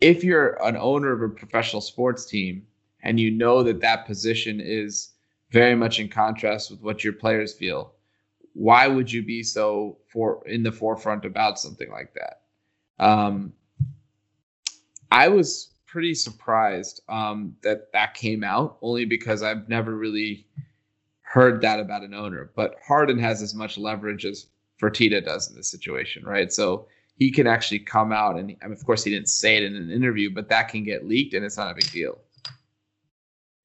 if 0.00 0.24
you're 0.24 0.62
an 0.62 0.76
owner 0.76 1.12
of 1.12 1.22
a 1.22 1.28
professional 1.28 1.82
sports 1.82 2.26
team 2.26 2.66
and 3.02 3.18
you 3.20 3.30
know 3.30 3.62
that 3.62 3.80
that 3.80 4.06
position 4.06 4.60
is 4.60 5.12
very 5.50 5.74
much 5.74 6.00
in 6.00 6.08
contrast 6.08 6.70
with 6.70 6.80
what 6.80 7.04
your 7.04 7.12
players 7.12 7.52
feel, 7.52 7.94
why 8.54 8.86
would 8.86 9.10
you 9.10 9.22
be 9.22 9.42
so 9.42 9.98
for 10.08 10.42
in 10.46 10.62
the 10.62 10.72
forefront 10.72 11.24
about 11.24 11.58
something 11.58 11.90
like 11.90 12.14
that? 12.14 12.42
Um, 13.04 13.52
I 15.10 15.28
was 15.28 15.70
pretty 15.86 16.14
surprised 16.14 17.02
um, 17.08 17.56
that 17.62 17.92
that 17.92 18.14
came 18.14 18.42
out 18.42 18.78
only 18.82 19.04
because 19.04 19.42
I've 19.42 19.68
never 19.68 19.94
really 19.94 20.46
heard 21.20 21.60
that 21.62 21.80
about 21.80 22.02
an 22.02 22.14
owner. 22.14 22.50
But 22.54 22.76
Harden 22.86 23.18
has 23.18 23.42
as 23.42 23.54
much 23.54 23.78
leverage 23.78 24.24
as 24.24 24.46
Fertitta 24.80 25.24
does 25.24 25.50
in 25.50 25.56
this 25.56 25.68
situation, 25.68 26.24
right? 26.24 26.52
So 26.52 26.86
he 27.16 27.30
can 27.30 27.46
actually 27.46 27.78
come 27.78 28.12
out 28.12 28.36
and, 28.36 28.56
I 28.62 28.66
mean, 28.66 28.72
of 28.72 28.84
course, 28.84 29.04
he 29.04 29.10
didn't 29.10 29.28
say 29.28 29.56
it 29.56 29.62
in 29.62 29.76
an 29.76 29.90
interview, 29.90 30.30
but 30.30 30.48
that 30.48 30.68
can 30.68 30.82
get 30.82 31.06
leaked 31.06 31.34
and 31.34 31.44
it's 31.44 31.56
not 31.56 31.70
a 31.70 31.74
big 31.74 31.90
deal. 31.90 32.18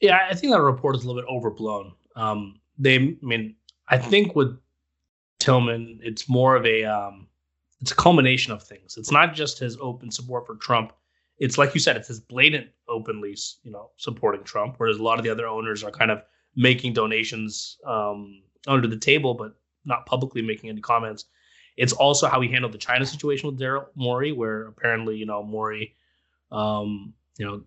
Yeah, 0.01 0.19
I 0.29 0.35
think 0.35 0.53
that 0.53 0.61
report 0.61 0.95
is 0.95 1.03
a 1.03 1.07
little 1.07 1.21
bit 1.21 1.29
overblown. 1.29 1.93
Um, 2.15 2.59
they, 2.77 2.95
I 2.95 3.17
mean, 3.21 3.55
I 3.87 3.97
think 3.97 4.35
with 4.35 4.57
Tillman, 5.39 5.99
it's 6.03 6.29
more 6.29 6.55
of 6.55 6.65
a, 6.65 6.83
um, 6.83 7.27
it's 7.81 7.91
a 7.91 7.95
culmination 7.95 8.53
of 8.53 8.61
things. 8.61 8.97
It's 8.97 9.11
not 9.11 9.33
just 9.33 9.59
his 9.59 9.77
open 9.81 10.11
support 10.11 10.45
for 10.45 10.55
Trump. 10.55 10.93
It's 11.39 11.57
like 11.57 11.73
you 11.73 11.79
said, 11.79 11.95
it's 11.95 12.09
his 12.09 12.19
blatant 12.19 12.67
openly, 12.87 13.35
you 13.63 13.71
know, 13.71 13.91
supporting 13.97 14.43
Trump, 14.43 14.75
whereas 14.77 14.97
a 14.97 15.03
lot 15.03 15.17
of 15.17 15.23
the 15.23 15.29
other 15.29 15.47
owners 15.47 15.83
are 15.83 15.91
kind 15.91 16.11
of 16.11 16.21
making 16.55 16.93
donations 16.93 17.77
um, 17.85 18.43
under 18.67 18.87
the 18.87 18.97
table, 18.97 19.33
but 19.33 19.55
not 19.85 20.05
publicly 20.05 20.41
making 20.41 20.69
any 20.69 20.81
comments. 20.81 21.25
It's 21.79 21.93
also 21.93 22.27
how 22.27 22.41
he 22.41 22.49
handled 22.49 22.73
the 22.73 22.77
China 22.77 23.05
situation 23.05 23.49
with 23.49 23.57
Daryl 23.57 23.85
Morey, 23.95 24.33
where 24.33 24.67
apparently, 24.67 25.15
you 25.15 25.25
know, 25.25 25.41
Morey, 25.41 25.95
um, 26.51 27.13
you 27.37 27.45
know, 27.45 27.61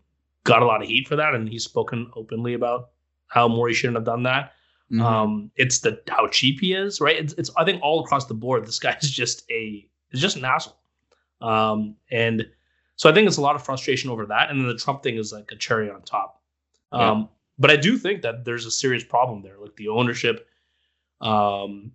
got 0.45 0.63
a 0.63 0.67
lot 0.67 0.83
of 0.83 0.89
heat 0.89 1.09
for 1.09 1.17
that, 1.17 1.35
and 1.35 1.49
he's 1.49 1.65
spoken 1.65 2.11
openly 2.15 2.53
about 2.53 2.91
how 3.29 3.49
Morey 3.49 3.73
shouldn't 3.73 3.97
have 3.97 4.05
done 4.05 4.23
that. 4.25 4.53
Mm-hmm. 4.93 5.01
Um, 5.01 5.51
it's 5.57 5.79
the 5.79 6.03
how 6.09 6.29
cheap 6.29 6.61
he 6.61 6.75
is, 6.75 7.01
right? 7.01 7.17
It's, 7.17 7.33
it's 7.39 7.51
I 7.57 7.65
think 7.65 7.81
all 7.83 8.05
across 8.05 8.27
the 8.27 8.35
board, 8.35 8.67
this 8.67 8.79
guy 8.79 8.95
is 9.03 9.11
just 9.11 9.51
a 9.51 9.89
is 10.11 10.21
just 10.21 10.37
an 10.37 10.45
asshole. 10.45 10.79
Um, 11.41 11.97
and 12.11 12.47
so 12.97 13.09
I 13.09 13.15
think 13.15 13.27
it's 13.27 13.39
a 13.39 13.43
lot 13.43 13.57
of 13.57 13.65
frustration 13.65 14.11
over 14.11 14.27
that, 14.27 14.51
and 14.51 14.61
then 14.61 14.69
the 14.69 14.77
Trump 14.77 15.03
thing 15.03 15.17
is 15.17 15.33
like 15.33 15.51
a 15.53 15.57
cherry 15.57 15.91
on 15.91 16.03
top. 16.03 16.43
Um, 16.93 17.01
yeah. 17.21 17.27
But 17.59 17.71
I 17.71 17.77
do 17.77 17.97
think 17.97 18.21
that 18.23 18.45
there's 18.45 18.67
a 18.67 18.71
serious 18.71 19.05
problem 19.05 19.41
there, 19.41 19.57
like 19.59 19.75
the 19.77 19.89
ownership. 19.89 20.47
Um, 21.23 21.93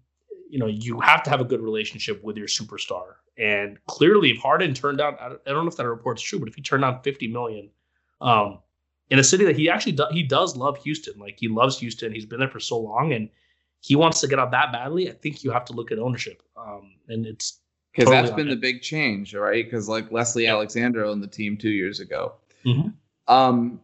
you 0.49 0.59
know, 0.59 0.67
you 0.67 0.99
have 1.01 1.23
to 1.23 1.29
have 1.29 1.41
a 1.41 1.45
good 1.45 1.61
relationship 1.61 2.23
with 2.23 2.37
your 2.37 2.47
superstar. 2.47 3.15
And 3.37 3.77
clearly, 3.87 4.31
if 4.31 4.37
Harden 4.37 4.73
turned 4.73 4.97
down, 4.97 5.15
I 5.19 5.29
don't 5.29 5.65
know 5.65 5.69
if 5.69 5.77
that 5.77 5.87
report's 5.87 6.21
true, 6.21 6.39
but 6.39 6.47
if 6.47 6.55
he 6.55 6.61
turned 6.61 6.81
down 6.81 7.01
50 7.03 7.27
million 7.27 7.69
um, 8.21 8.59
in 9.09 9.19
a 9.19 9.23
city 9.23 9.45
that 9.45 9.55
he 9.55 9.69
actually 9.69 9.91
do, 9.93 10.05
he 10.11 10.23
does 10.23 10.57
love 10.57 10.77
Houston, 10.79 11.19
like 11.19 11.37
he 11.39 11.47
loves 11.47 11.79
Houston, 11.79 12.13
he's 12.13 12.25
been 12.25 12.39
there 12.39 12.49
for 12.49 12.59
so 12.59 12.79
long, 12.79 13.13
and 13.13 13.29
he 13.81 13.95
wants 13.95 14.19
to 14.21 14.27
get 14.27 14.39
out 14.39 14.51
that 14.51 14.71
badly. 14.71 15.09
I 15.09 15.13
think 15.13 15.43
you 15.43 15.51
have 15.51 15.65
to 15.65 15.73
look 15.73 15.91
at 15.91 15.99
ownership, 15.99 16.41
um, 16.57 16.93
and 17.07 17.25
it's 17.25 17.59
because 17.91 18.05
totally 18.05 18.23
that's 18.23 18.35
been 18.35 18.47
it. 18.47 18.55
the 18.55 18.61
big 18.61 18.81
change, 18.81 19.35
right? 19.35 19.65
Because 19.65 19.87
like 19.87 20.11
Leslie 20.11 20.43
yeah. 20.43 20.53
Alexander 20.53 21.05
on 21.05 21.21
the 21.21 21.27
team 21.27 21.57
two 21.57 21.69
years 21.69 21.99
ago. 21.99 22.33
Mm-hmm. 22.65 22.89
Um, 23.33 23.79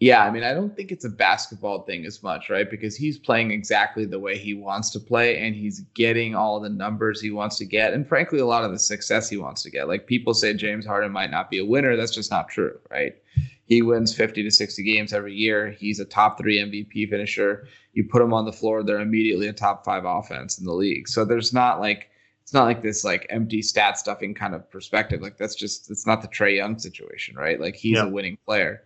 yeah, 0.00 0.24
I 0.24 0.30
mean, 0.30 0.44
I 0.44 0.54
don't 0.54 0.76
think 0.76 0.92
it's 0.92 1.04
a 1.04 1.10
basketball 1.10 1.82
thing 1.82 2.06
as 2.06 2.22
much, 2.22 2.50
right? 2.50 2.70
Because 2.70 2.94
he's 2.94 3.18
playing 3.18 3.50
exactly 3.50 4.04
the 4.04 4.18
way 4.18 4.38
he 4.38 4.54
wants 4.54 4.90
to 4.90 5.00
play 5.00 5.38
and 5.38 5.56
he's 5.56 5.80
getting 5.94 6.36
all 6.36 6.60
the 6.60 6.68
numbers 6.68 7.20
he 7.20 7.32
wants 7.32 7.58
to 7.58 7.64
get. 7.64 7.92
And 7.92 8.06
frankly, 8.06 8.38
a 8.38 8.46
lot 8.46 8.62
of 8.62 8.70
the 8.70 8.78
success 8.78 9.28
he 9.28 9.38
wants 9.38 9.64
to 9.64 9.70
get. 9.70 9.88
Like 9.88 10.06
people 10.06 10.34
say 10.34 10.54
James 10.54 10.86
Harden 10.86 11.10
might 11.10 11.32
not 11.32 11.50
be 11.50 11.58
a 11.58 11.64
winner. 11.64 11.96
That's 11.96 12.14
just 12.14 12.30
not 12.30 12.48
true, 12.48 12.78
right? 12.92 13.16
He 13.64 13.82
wins 13.82 14.14
50 14.14 14.44
to 14.44 14.50
60 14.52 14.84
games 14.84 15.12
every 15.12 15.34
year. 15.34 15.72
He's 15.72 15.98
a 15.98 16.04
top 16.04 16.38
three 16.38 16.58
MVP 16.58 17.10
finisher. 17.10 17.66
You 17.92 18.04
put 18.04 18.22
him 18.22 18.32
on 18.32 18.44
the 18.44 18.52
floor, 18.52 18.84
they're 18.84 19.00
immediately 19.00 19.48
a 19.48 19.52
top 19.52 19.84
five 19.84 20.04
offense 20.04 20.58
in 20.58 20.64
the 20.64 20.72
league. 20.72 21.08
So 21.08 21.24
there's 21.24 21.52
not 21.52 21.80
like, 21.80 22.08
it's 22.44 22.54
not 22.54 22.64
like 22.64 22.82
this 22.82 23.02
like 23.02 23.26
empty 23.30 23.62
stat 23.62 23.98
stuffing 23.98 24.32
kind 24.32 24.54
of 24.54 24.70
perspective. 24.70 25.20
Like 25.20 25.36
that's 25.38 25.56
just, 25.56 25.90
it's 25.90 26.06
not 26.06 26.22
the 26.22 26.28
Trae 26.28 26.54
Young 26.54 26.78
situation, 26.78 27.34
right? 27.34 27.60
Like 27.60 27.74
he's 27.74 27.96
yeah. 27.96 28.04
a 28.04 28.08
winning 28.08 28.38
player. 28.46 28.84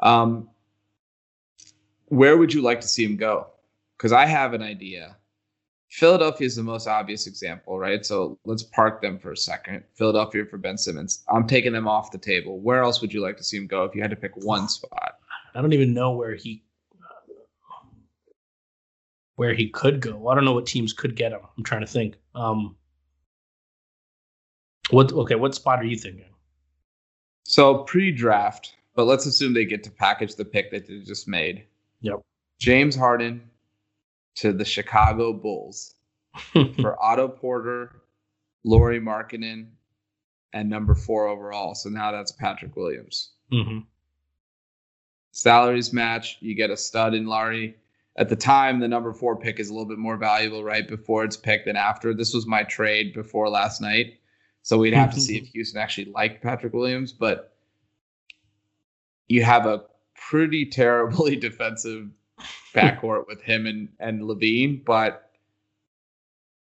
Um, 0.00 0.48
where 2.14 2.36
would 2.36 2.52
you 2.52 2.62
like 2.62 2.80
to 2.80 2.88
see 2.88 3.04
him 3.04 3.16
go? 3.16 3.48
Because 3.96 4.12
I 4.12 4.26
have 4.26 4.54
an 4.54 4.62
idea. 4.62 5.16
Philadelphia 5.88 6.46
is 6.46 6.56
the 6.56 6.62
most 6.62 6.88
obvious 6.88 7.26
example, 7.26 7.78
right? 7.78 8.04
So 8.04 8.38
let's 8.44 8.64
park 8.64 9.00
them 9.00 9.18
for 9.18 9.32
a 9.32 9.36
second. 9.36 9.84
Philadelphia 9.94 10.44
for 10.44 10.58
Ben 10.58 10.76
Simmons. 10.76 11.24
I'm 11.28 11.46
taking 11.46 11.72
them 11.72 11.86
off 11.86 12.10
the 12.10 12.18
table. 12.18 12.58
Where 12.58 12.82
else 12.82 13.00
would 13.00 13.12
you 13.12 13.20
like 13.20 13.36
to 13.36 13.44
see 13.44 13.56
him 13.56 13.66
go 13.66 13.84
if 13.84 13.94
you 13.94 14.02
had 14.02 14.10
to 14.10 14.16
pick 14.16 14.36
one 14.36 14.68
spot? 14.68 15.18
I 15.54 15.62
don't 15.62 15.72
even 15.72 15.94
know 15.94 16.12
where 16.12 16.34
he 16.34 16.64
where 19.36 19.54
he 19.54 19.68
could 19.68 20.00
go. 20.00 20.28
I 20.28 20.34
don't 20.34 20.44
know 20.44 20.52
what 20.52 20.66
teams 20.66 20.92
could 20.92 21.16
get 21.16 21.32
him. 21.32 21.40
I'm 21.56 21.64
trying 21.64 21.80
to 21.80 21.86
think. 21.86 22.16
Um, 22.34 22.76
what 24.90 25.12
okay? 25.12 25.34
What 25.34 25.54
spot 25.54 25.78
are 25.78 25.84
you 25.84 25.96
thinking? 25.96 26.34
So 27.44 27.78
pre-draft, 27.84 28.74
but 28.94 29.04
let's 29.04 29.26
assume 29.26 29.52
they 29.52 29.64
get 29.64 29.84
to 29.84 29.90
package 29.90 30.34
the 30.34 30.44
pick 30.44 30.70
that 30.70 30.86
they 30.86 31.00
just 31.00 31.28
made. 31.28 31.66
Yep. 32.04 32.20
James 32.60 32.94
Harden 32.94 33.40
to 34.36 34.52
the 34.52 34.64
Chicago 34.64 35.32
Bulls 35.32 35.94
for 36.52 37.02
Otto 37.02 37.28
Porter, 37.28 38.02
Lauri 38.62 39.00
Markkanen, 39.00 39.68
and 40.52 40.68
number 40.68 40.94
four 40.94 41.26
overall. 41.28 41.74
So 41.74 41.88
now 41.88 42.12
that's 42.12 42.30
Patrick 42.30 42.76
Williams. 42.76 43.30
Mm-hmm. 43.50 43.78
Salaries 45.32 45.94
match. 45.94 46.36
You 46.40 46.54
get 46.54 46.70
a 46.70 46.76
stud 46.76 47.14
in 47.14 47.26
Lauri. 47.26 47.74
At 48.16 48.28
the 48.28 48.36
time, 48.36 48.80
the 48.80 48.86
number 48.86 49.14
four 49.14 49.36
pick 49.36 49.58
is 49.58 49.70
a 49.70 49.72
little 49.72 49.88
bit 49.88 49.98
more 49.98 50.18
valuable 50.18 50.62
right 50.62 50.86
before 50.86 51.24
it's 51.24 51.38
picked 51.38 51.64
than 51.64 51.76
after. 51.76 52.12
This 52.12 52.34
was 52.34 52.46
my 52.46 52.64
trade 52.64 53.14
before 53.14 53.48
last 53.48 53.80
night. 53.80 54.18
So 54.62 54.76
we'd 54.76 54.92
have 54.92 55.14
to 55.14 55.20
see 55.20 55.38
if 55.42 55.48
Houston 55.48 55.80
actually 55.80 56.12
liked 56.12 56.42
Patrick 56.42 56.74
Williams. 56.74 57.14
But 57.14 57.56
you 59.26 59.42
have 59.42 59.64
a 59.64 59.84
pretty 60.14 60.66
terribly 60.66 61.36
defensive 61.48 62.08
backcourt 62.74 63.26
with 63.26 63.42
him 63.42 63.66
and 63.66 63.88
and 64.00 64.22
LaVine, 64.22 64.84
but 64.84 65.30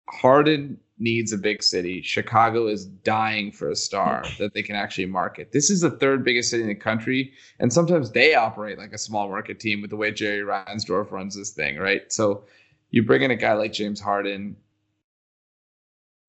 Harden 0.10 0.80
needs 0.98 1.34
a 1.34 1.38
big 1.38 1.62
city. 1.62 2.02
Chicago 2.02 2.68
is 2.68 2.86
dying 2.86 3.52
for 3.52 3.70
a 3.70 3.76
star 3.76 4.24
that 4.40 4.53
they 4.53 4.64
can 4.64 4.76
actually 4.76 5.06
market. 5.06 5.52
This 5.52 5.70
is 5.70 5.82
the 5.82 5.91
third 5.91 6.24
biggest 6.24 6.49
city 6.49 6.64
in 6.64 6.70
the 6.70 6.76
country, 6.76 7.34
and 7.60 7.72
sometimes 7.72 8.12
they 8.12 8.36
operate 8.36 8.78
like 8.78 8.94
a 8.94 8.98
small 8.98 9.30
market 9.30 9.60
team 9.60 9.82
with 9.82 9.90
the 9.90 9.98
way 9.98 10.12
Jerry 10.12 10.41
Reinsdorf 10.41 11.12
runs 11.12 11.36
this 11.36 11.52
thing, 11.52 11.78
right? 11.78 12.12
So 12.12 12.44
you 12.91 13.03
bring 13.03 13.24
in 13.24 13.32
a 13.32 13.36
guy 13.36 13.53
like 13.53 13.74
James 13.74 13.99
Harden, 13.99 14.56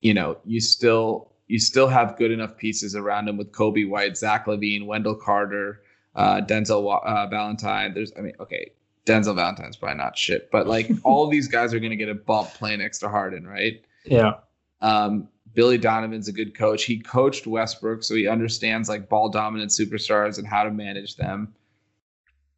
you 0.01 0.15
know, 0.15 0.39
you 0.45 0.61
still 0.61 1.33
you 1.49 1.61
still 1.61 1.87
have 1.87 2.17
good 2.17 2.33
enough 2.33 2.57
pieces 2.57 2.97
around 2.97 3.29
him 3.29 3.37
with 3.37 3.53
Coby 3.53 3.89
White, 3.89 4.17
Zach 4.17 4.47
LaVine, 4.47 4.87
Wendell 4.87 5.15
Carter, 5.15 5.83
uh, 6.17 6.41
Denzel 6.41 7.01
uh, 7.05 7.27
Valentine. 7.29 7.95
There's, 7.95 8.13
I 8.19 8.23
mean, 8.23 8.35
okay, 8.41 8.73
Denzel 9.05 9.37
Valentine's 9.37 9.77
probably 9.77 9.99
not 9.99 10.19
shit, 10.19 10.51
but 10.51 10.67
like 10.67 10.91
all 11.05 11.29
these 11.29 11.47
guys 11.47 11.73
are 11.73 11.79
going 11.79 11.91
to 11.91 11.97
get 11.97 12.09
a 12.09 12.15
bump 12.15 12.49
playing 12.55 12.81
next 12.81 12.99
to 13.01 13.09
Harden, 13.09 13.47
right? 13.47 13.85
Yeah. 14.05 14.35
Um, 14.81 15.29
Billy 15.55 15.79
Donovan's 15.79 16.29
a 16.29 16.33
good 16.33 16.55
coach. 16.55 16.85
He 16.85 16.99
coached 16.99 17.47
Westbrook, 17.47 18.03
so 18.03 18.15
he 18.15 18.27
understands 18.29 18.89
like 18.89 19.09
ball 19.09 19.29
dominant 19.29 19.71
superstars 19.71 20.39
and 20.39 20.47
how 20.47 20.65
to 20.65 20.71
manage 20.71 21.17
them. 21.17 21.55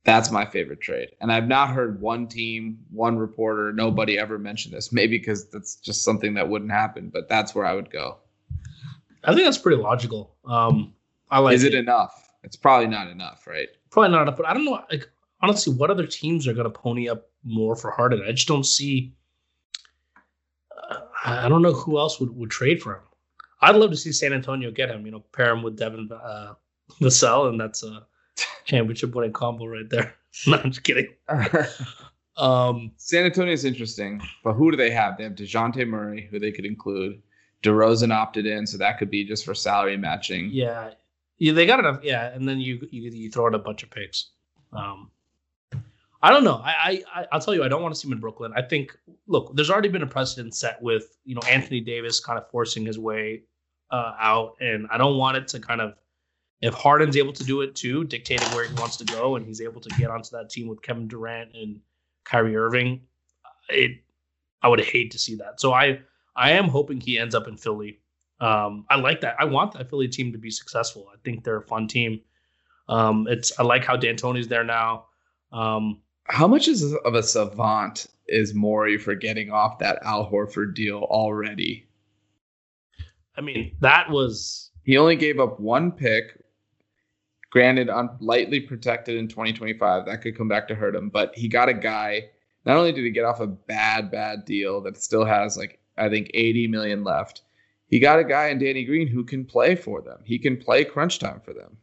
That's 0.05 0.31
my 0.31 0.47
favorite 0.47 0.81
trade. 0.81 1.11
And 1.21 1.31
I've 1.31 1.47
not 1.47 1.71
heard 1.71 2.01
one 2.01 2.27
team, 2.27 2.79
one 2.91 3.19
reporter, 3.19 3.73
nobody 3.73 4.19
ever 4.19 4.39
mention 4.39 4.73
this. 4.73 4.91
Maybe 4.93 5.19
because 5.19 5.49
that's 5.51 5.77
just 5.77 6.03
something 6.03 6.35
that 6.35 6.49
wouldn't 6.49 6.71
happen, 6.71 7.11
but 7.11 7.29
that's 7.29 7.55
where 7.55 7.67
I 7.67 7.75
would 7.75 7.91
go. 7.91 8.17
I 9.23 9.35
think 9.35 9.45
that's 9.45 9.59
pretty 9.59 9.81
logical. 9.81 10.35
Um, 10.45 10.95
I 11.31 11.41
like. 11.41 11.55
Is 11.55 11.65
it, 11.65 11.75
it 11.75 11.79
enough? 11.79 12.28
It's 12.49 12.57
probably 12.57 12.87
not 12.87 13.09
enough, 13.09 13.47
right? 13.47 13.69
Probably 13.91 14.11
not 14.11 14.23
enough. 14.23 14.39
But 14.39 14.47
I 14.47 14.55
don't 14.55 14.65
know. 14.65 14.83
Like 14.91 15.07
honestly, 15.43 15.75
what 15.75 15.91
other 15.91 16.07
teams 16.07 16.49
are 16.49 16.55
going 16.55 16.65
to 16.65 16.71
pony 16.71 17.11
up 17.11 17.29
more 17.45 17.77
for 17.77 17.91
Harden? 17.91 18.25
I 18.27 18.33
just 18.33 18.49
don't 18.49 18.65
see. 18.65 19.13
Uh, 20.91 21.01
I 21.27 21.47
don't 21.51 21.61
know 21.61 21.75
who 21.75 21.99
else 21.99 22.19
would, 22.21 22.35
would 22.35 22.51
trade 22.51 22.81
for 22.83 22.95
him. 22.95 23.03
I'd 23.61 23.77
love 23.77 23.91
to 23.91 23.99
see 23.99 24.13
San 24.13 24.33
Antonio 24.33 24.71
get 24.71 24.89
him. 24.89 25.05
You 25.05 25.13
know, 25.13 25.25
pair 25.33 25.53
him 25.53 25.63
with 25.63 25.77
Devin 25.77 26.09
uh, 26.11 26.55
Vassell, 27.03 27.51
and 27.51 27.61
that's 27.61 27.83
a 27.83 28.07
championship 28.65 29.15
winning 29.15 29.35
combo 29.35 29.67
right 29.67 29.91
there. 29.91 30.15
no, 30.47 30.57
I'm 30.57 30.71
just 30.71 30.85
kidding. 30.85 31.09
um, 32.39 32.93
San 32.97 33.27
Antonio 33.27 33.53
is 33.53 33.67
interesting, 33.67 34.23
but 34.43 34.55
who 34.55 34.71
do 34.71 34.79
they 34.79 34.91
have? 34.91 35.19
They 35.19 35.25
have 35.25 35.35
Dejounte 35.35 35.87
Murray, 35.87 36.27
who 36.31 36.39
they 36.39 36.51
could 36.51 36.65
include. 36.65 37.21
DeRozan 37.63 38.13
opted 38.15 38.47
in, 38.47 38.67
so 38.67 38.79
that 38.79 38.99
could 38.99 39.11
be 39.11 39.25
just 39.25 39.45
for 39.45 39.55
salary 39.55 39.97
matching. 39.97 40.49
Yeah, 40.53 40.93
yeah, 41.39 41.53
they 41.53 41.67
got 41.67 41.79
enough. 41.79 42.01
Yeah, 42.03 42.29
and 42.29 42.49
then 42.49 42.61
you 42.61 42.87
you, 42.91 43.11
you 43.11 43.31
throw 43.31 43.47
in 43.47 43.55
a 43.55 43.59
bunch 43.59 43.83
of 43.83 43.91
picks. 43.91 44.31
Um, 44.73 45.11
I 46.21 46.31
don't 46.31 46.45
know. 46.45 46.61
I, 46.65 47.03
I 47.15 47.27
I'll 47.33 47.41
tell 47.41 47.55
you, 47.55 47.63
I 47.63 47.69
don't 47.69 47.83
want 47.83 47.95
to 47.95 48.01
see 48.01 48.09
him 48.09 48.13
in 48.13 48.21
Brooklyn. 48.21 48.53
I 48.57 48.63
think 48.63 48.97
look, 49.27 49.55
there's 49.55 49.71
already 49.71 49.89
been 49.89 50.03
a 50.03 50.07
precedent 50.07 50.55
set 50.55 50.83
with 50.83 51.17
you 51.25 51.35
know 51.35 51.43
Anthony 51.49 51.81
Davis 51.81 52.21
kind 52.21 52.39
of 52.39 52.49
forcing 52.51 52.85
his 52.85 52.99
way 52.99 53.43
uh, 53.91 54.15
out, 54.19 54.55
and 54.61 54.87
I 54.91 54.99
don't 54.99 55.17
want 55.17 55.37
it 55.37 55.49
to 55.49 55.61
kind 55.61 55.81
of 55.81 55.95
if 56.61 56.75
Harden's 56.75 57.17
able 57.17 57.33
to 57.35 57.45
do 57.45 57.61
it 57.61 57.77
too, 57.77 58.03
dictating 58.05 58.49
where 58.49 58.67
he 58.67 58.75
wants 58.75 58.97
to 58.97 59.05
go, 59.05 59.37
and 59.37 59.47
he's 59.47 59.61
able 59.61 59.81
to 59.81 59.89
get 59.91 60.11
onto 60.11 60.31
that 60.31 60.51
team 60.51 60.67
with 60.67 60.83
Kevin 60.83 61.07
Durant 61.07 61.55
and 61.55 61.81
Kyrie 62.25 62.57
Irving, 62.57 63.01
it 63.69 63.93
I 64.63 64.69
would 64.69 64.81
hate 64.81 65.13
to 65.13 65.19
see 65.19 65.37
that. 65.37 65.61
So 65.61 65.73
I 65.73 66.01
I 66.35 66.53
am 66.53 66.69
hoping 66.69 67.01
he 67.01 67.19
ends 67.19 67.35
up 67.35 67.47
in 67.47 67.57
Philly. 67.57 68.01
Um, 68.41 68.85
I 68.89 68.97
like 68.97 69.21
that. 69.23 69.37
I 69.39 69.45
want 69.45 69.73
that 69.73 69.91
Philly 69.91 70.09
team 70.09 70.33
to 70.33 70.39
be 70.39 70.51
successful. 70.51 71.09
I 71.13 71.17
think 71.25 71.45
they're 71.45 71.59
a 71.59 71.67
fun 71.67 71.89
team. 71.89 72.21
Um, 72.89 73.27
it's 73.29 73.59
I 73.59 73.63
like 73.63 73.85
how 73.85 73.97
D'Antoni's 73.97 74.49
there 74.49 74.65
now. 74.65 75.07
Um, 75.53 76.01
how 76.25 76.47
much 76.47 76.69
is 76.69 76.95
of 77.05 77.15
a 77.15 77.23
savant 77.23 78.07
is 78.27 78.55
Morey 78.55 78.99
for 78.99 79.15
getting 79.15 79.51
off 79.51 79.79
that 79.79 79.99
Al 80.03 80.31
Horford 80.31 80.75
deal 80.75 80.99
already? 81.11 81.87
I 83.37 83.41
mean, 83.41 83.77
that 83.81 84.11
was 84.11 84.71
he 84.85 84.97
only 84.99 85.17
gave 85.17 85.41
up 85.41 85.59
one 85.61 85.93
pick, 85.93 86.39
Granted, 87.51 87.89
I'm 87.89 88.11
lightly 88.21 88.61
protected 88.61 89.17
in 89.17 89.27
2025. 89.27 90.05
That 90.05 90.21
could 90.21 90.37
come 90.37 90.49
back 90.49 90.69
to 90.69 90.75
hurt 90.75 90.95
him, 90.95 91.09
but 91.09 91.35
he 91.35 91.49
got 91.49 91.69
a 91.69 91.75
guy. 91.75 92.29
Not 92.67 92.77
only 92.77 92.93
did 92.93 93.05
he 93.05 93.11
get 93.11 93.25
off 93.25 93.41
a 93.41 93.47
bad, 93.47 94.11
bad 94.11 94.45
deal 94.45 94.83
that 94.83 94.99
still 94.99 95.25
has 95.25 95.57
like 95.57 95.81
I 95.97 96.09
think 96.09 96.31
80 96.35 96.69
million 96.69 97.05
left, 97.05 97.43
he 97.89 97.99
got 97.99 98.19
a 98.19 98.25
guy 98.25 98.49
in 98.49 98.59
Danny 98.59 98.85
Green 98.85 99.09
who 99.09 99.25
can 99.25 99.45
play 99.45 99.75
for 99.75 100.03
them. 100.03 100.19
He 100.25 100.39
can 100.39 100.57
play 100.57 100.85
crunch 100.85 101.19
time 101.19 101.41
for 101.41 101.55
them. 101.55 101.77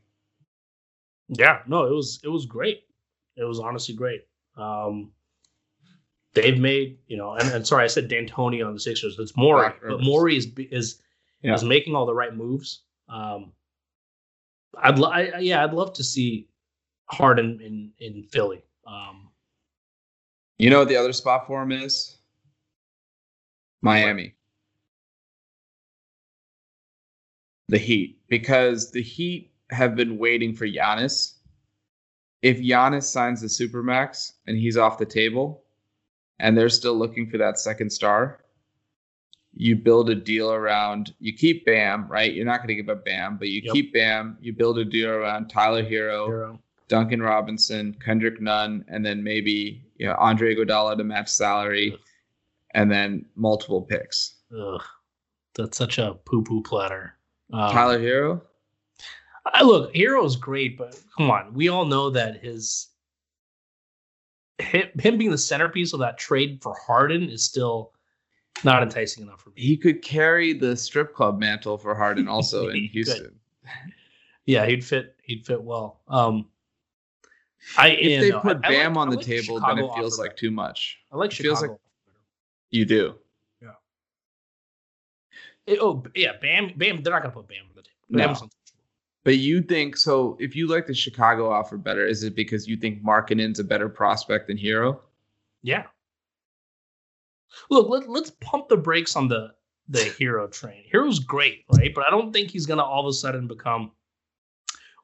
Yeah, 1.27 1.59
no, 1.67 1.85
it 1.85 1.91
was 1.91 2.19
it 2.23 2.29
was 2.29 2.45
great. 2.45 2.83
It 3.35 3.43
was 3.43 3.59
honestly 3.59 3.95
great. 3.95 4.21
Um, 4.55 5.11
they've 6.33 6.59
made 6.59 6.99
you 7.07 7.17
know, 7.17 7.33
and, 7.33 7.49
and 7.51 7.67
sorry, 7.67 7.83
I 7.83 7.87
said 7.87 8.07
D'Antoni 8.07 8.65
on 8.65 8.73
the 8.73 8.79
Sixers. 8.79 9.17
It's 9.17 9.35
Morey, 9.35 9.73
but 9.81 10.01
Morey 10.01 10.37
is 10.37 10.47
is 10.57 11.01
yeah. 11.41 11.55
is 11.55 11.63
making 11.63 11.95
all 11.95 12.05
the 12.05 12.13
right 12.13 12.35
moves. 12.35 12.83
Um, 13.09 13.53
I'd 14.77 14.99
lo- 14.99 15.09
I, 15.09 15.39
yeah, 15.39 15.63
I'd 15.63 15.73
love 15.73 15.93
to 15.93 16.03
see 16.03 16.47
Harden 17.05 17.59
in 17.61 17.91
in 17.97 18.23
Philly. 18.23 18.63
Um, 18.85 19.29
you 20.59 20.69
know 20.69 20.79
what 20.79 20.87
the 20.87 20.97
other 20.97 21.13
spot 21.13 21.47
for 21.47 21.63
him 21.63 21.71
is? 21.71 22.17
Miami. 23.81 24.34
The 27.67 27.77
Heat, 27.77 28.19
because 28.27 28.91
the 28.91 29.01
Heat 29.01 29.51
have 29.71 29.95
been 29.95 30.17
waiting 30.17 30.53
for 30.53 30.67
Giannis. 30.67 31.33
If 32.41 32.59
Giannis 32.59 33.03
signs 33.03 33.41
the 33.41 33.47
supermax 33.47 34.33
and 34.45 34.57
he's 34.57 34.77
off 34.77 34.97
the 34.97 35.05
table, 35.05 35.63
and 36.39 36.57
they're 36.57 36.69
still 36.69 36.95
looking 36.95 37.29
for 37.29 37.37
that 37.37 37.57
second 37.57 37.91
star, 37.91 38.41
you 39.53 39.75
build 39.75 40.09
a 40.09 40.15
deal 40.15 40.51
around 40.51 41.13
you 41.19 41.33
keep 41.33 41.65
Bam, 41.65 42.07
right? 42.07 42.33
You're 42.33 42.45
not 42.45 42.57
going 42.57 42.67
to 42.67 42.75
give 42.75 42.89
up 42.89 43.05
Bam, 43.05 43.37
but 43.37 43.47
you 43.47 43.61
yep. 43.63 43.73
keep 43.73 43.93
Bam, 43.93 44.37
you 44.41 44.53
build 44.53 44.77
a 44.77 44.85
deal 44.85 45.09
around 45.09 45.47
Tyler 45.47 45.83
Hero, 45.83 46.27
Herro. 46.27 46.59
Duncan 46.87 47.21
Robinson, 47.21 47.95
Kendrick 48.03 48.41
Nunn, 48.41 48.83
and 48.89 49.05
then 49.05 49.23
maybe 49.23 49.83
you 49.97 50.05
know 50.05 50.15
Andre 50.19 50.55
Iguodala 50.55 50.97
to 50.97 51.03
match 51.03 51.29
salary, 51.29 51.93
Ugh. 51.93 51.99
and 52.73 52.91
then 52.91 53.25
multiple 53.35 53.81
picks. 53.81 54.35
Ugh. 54.55 54.83
That's 55.55 55.77
such 55.77 55.97
a 55.99 56.15
poo 56.25 56.43
poo 56.43 56.61
platter. 56.61 57.14
Um, 57.51 57.71
Tyler 57.71 57.99
Herro. 57.99 58.41
I 59.53 59.63
look, 59.63 59.93
Herro's 59.95 60.35
great, 60.35 60.77
but 60.77 60.99
come 61.15 61.29
on, 61.29 61.53
we 61.53 61.69
all 61.69 61.85
know 61.85 62.09
that 62.09 62.43
his 62.43 62.87
him 64.59 65.17
being 65.17 65.31
the 65.31 65.37
centerpiece 65.37 65.93
of 65.93 65.99
that 65.99 66.17
trade 66.17 66.59
for 66.61 66.75
Harden 66.75 67.29
is 67.29 67.43
still 67.43 67.91
not 68.63 68.81
enticing 68.81 69.23
enough 69.23 69.41
for 69.41 69.49
me. 69.49 69.61
He 69.61 69.77
could 69.77 70.01
carry 70.01 70.53
the 70.53 70.75
strip 70.77 71.13
club 71.13 71.39
mantle 71.39 71.77
for 71.77 71.93
Harden 71.93 72.27
also 72.27 72.69
in 72.69 72.85
Houston. 72.93 73.35
Yeah, 74.45 74.65
he'd 74.65 74.83
fit. 74.83 75.15
He'd 75.23 75.45
fit 75.45 75.61
well. 75.61 76.01
Um, 76.07 76.47
I 77.77 77.89
if 77.89 78.21
they 78.21 78.29
know, 78.29 78.39
put 78.39 78.57
I, 78.63 78.69
Bam 78.69 78.97
I 78.97 79.01
like, 79.01 79.07
on 79.07 79.09
the 79.09 79.17
like 79.17 79.25
table, 79.25 79.59
then 79.59 79.79
it 79.79 79.93
feels 79.95 80.19
like 80.19 80.37
too 80.37 80.51
much. 80.51 80.99
I 81.11 81.17
like 81.17 81.31
it 81.31 81.35
Chicago. 81.35 81.55
Feels 81.55 81.69
like 81.69 81.79
you 82.69 82.85
do. 82.85 83.15
It, 85.67 85.79
oh 85.81 86.03
yeah, 86.15 86.33
Bam. 86.41 86.71
Bam. 86.77 87.01
They're 87.01 87.13
not 87.13 87.23
gonna 87.23 87.33
put 87.33 87.47
Bam 87.47 87.63
on 87.69 87.75
the 87.75 87.81
table. 87.81 88.33
No. 88.41 88.49
But 89.23 89.37
you 89.37 89.61
think 89.61 89.97
so? 89.97 90.37
If 90.39 90.55
you 90.55 90.67
like 90.67 90.85
the 90.85 90.93
Chicago 90.93 91.49
offer 91.49 91.77
better, 91.77 92.05
is 92.05 92.23
it 92.23 92.35
because 92.35 92.67
you 92.67 92.77
think 92.77 93.03
Markkanen's 93.03 93.59
a 93.59 93.63
better 93.63 93.89
prospect 93.89 94.47
than 94.47 94.57
Herro? 94.57 94.99
Yeah, 95.63 95.85
Look, 97.69 97.89
let, 97.89 98.09
let's 98.09 98.31
pump 98.41 98.69
the 98.69 98.77
brakes 98.77 99.15
on 99.15 99.27
the 99.27 99.53
the 99.87 99.99
Herro 99.99 100.51
train. 100.51 100.83
Herro's 100.91 101.19
great, 101.19 101.63
right? 101.71 101.93
But 101.93 102.05
I 102.05 102.09
don't 102.09 102.33
think 102.33 102.49
he's 102.49 102.65
gonna 102.65 102.83
all 102.83 103.01
of 103.01 103.09
a 103.09 103.13
sudden 103.13 103.47
become. 103.47 103.91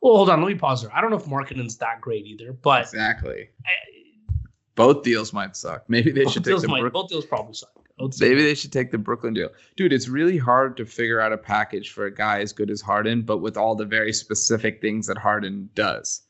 Well, 0.01 0.15
hold 0.15 0.29
on. 0.29 0.41
Let 0.41 0.47
me 0.47 0.55
pause 0.55 0.81
there. 0.81 0.95
I 0.95 1.01
don't 1.01 1.11
know 1.11 1.17
if 1.17 1.25
Markkanen's 1.25 1.77
that 1.77 2.01
great 2.01 2.25
either, 2.25 2.53
but 2.53 2.81
exactly. 2.81 3.49
I, 3.65 3.69
both 4.87 5.03
deals 5.03 5.33
might 5.33 5.55
suck. 5.55 5.83
Maybe 5.87 6.11
they 6.11 6.25
should 6.25 6.43
take 6.43 6.59
the 6.59 6.67
might, 6.67 6.81
Brook- 6.81 6.93
both 6.93 7.09
deals 7.09 7.25
probably 7.25 7.53
suck. 7.53 7.71
Maybe 8.19 8.41
they 8.43 8.55
should 8.55 8.71
take 8.71 8.91
the 8.91 8.97
Brooklyn 8.97 9.33
deal, 9.33 9.49
dude. 9.75 9.93
It's 9.93 10.07
really 10.07 10.37
hard 10.37 10.75
to 10.77 10.85
figure 10.85 11.19
out 11.19 11.33
a 11.33 11.37
package 11.37 11.91
for 11.91 12.05
a 12.05 12.13
guy 12.13 12.39
as 12.39 12.51
good 12.51 12.71
as 12.71 12.81
Harden, 12.81 13.21
but 13.21 13.37
with 13.39 13.57
all 13.57 13.75
the 13.75 13.85
very 13.85 14.11
specific 14.11 14.81
things 14.81 15.05
that 15.07 15.19
Harden 15.19 15.69
does. 15.75 16.21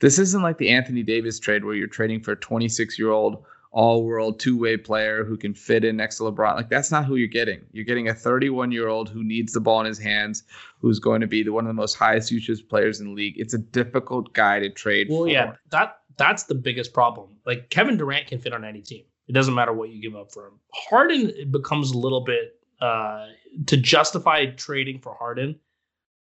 This 0.00 0.18
isn't 0.18 0.42
like 0.42 0.58
the 0.58 0.68
Anthony 0.68 1.02
Davis 1.02 1.38
trade 1.40 1.64
where 1.64 1.74
you're 1.74 1.88
trading 1.88 2.20
for 2.20 2.32
a 2.32 2.36
26 2.36 2.98
year 2.98 3.10
old 3.10 3.42
all 3.70 4.04
world 4.04 4.40
two 4.40 4.58
way 4.58 4.76
player 4.76 5.24
who 5.24 5.36
can 5.36 5.52
fit 5.54 5.84
in 5.84 5.96
next 5.96 6.16
to 6.16 6.24
LeBron. 6.24 6.56
Like 6.56 6.70
that's 6.70 6.90
not 6.90 7.04
who 7.04 7.16
you're 7.16 7.28
getting. 7.28 7.60
You're 7.72 7.84
getting 7.84 8.08
a 8.08 8.14
31 8.14 8.72
year 8.72 8.88
old 8.88 9.08
who 9.08 9.24
needs 9.24 9.52
the 9.52 9.60
ball 9.60 9.80
in 9.80 9.86
his 9.86 9.98
hands, 9.98 10.44
who's 10.80 10.98
going 10.98 11.20
to 11.20 11.26
be 11.26 11.42
the, 11.42 11.52
one 11.52 11.64
of 11.64 11.68
the 11.68 11.74
most 11.74 11.94
highest 11.94 12.30
usage 12.30 12.66
players 12.68 13.00
in 13.00 13.08
the 13.08 13.12
league. 13.12 13.34
It's 13.38 13.54
a 13.54 13.58
difficult 13.58 14.32
guy 14.32 14.60
to 14.60 14.70
trade. 14.70 15.08
Well, 15.10 15.24
for. 15.24 15.28
yeah, 15.28 15.54
that 15.70 15.97
that's 16.18 16.44
the 16.44 16.54
biggest 16.54 16.92
problem. 16.92 17.36
Like 17.46 17.70
Kevin 17.70 17.96
Durant 17.96 18.26
can 18.26 18.40
fit 18.40 18.52
on 18.52 18.64
any 18.64 18.82
team. 18.82 19.04
It 19.28 19.32
doesn't 19.32 19.54
matter 19.54 19.72
what 19.72 19.90
you 19.90 20.00
give 20.00 20.16
up 20.16 20.32
for 20.32 20.46
him. 20.46 20.54
Harden 20.72 21.50
becomes 21.50 21.92
a 21.92 21.98
little 21.98 22.22
bit 22.22 22.56
uh, 22.80 23.26
to 23.66 23.76
justify 23.76 24.46
trading 24.46 25.00
for 25.00 25.14
Harden 25.14 25.58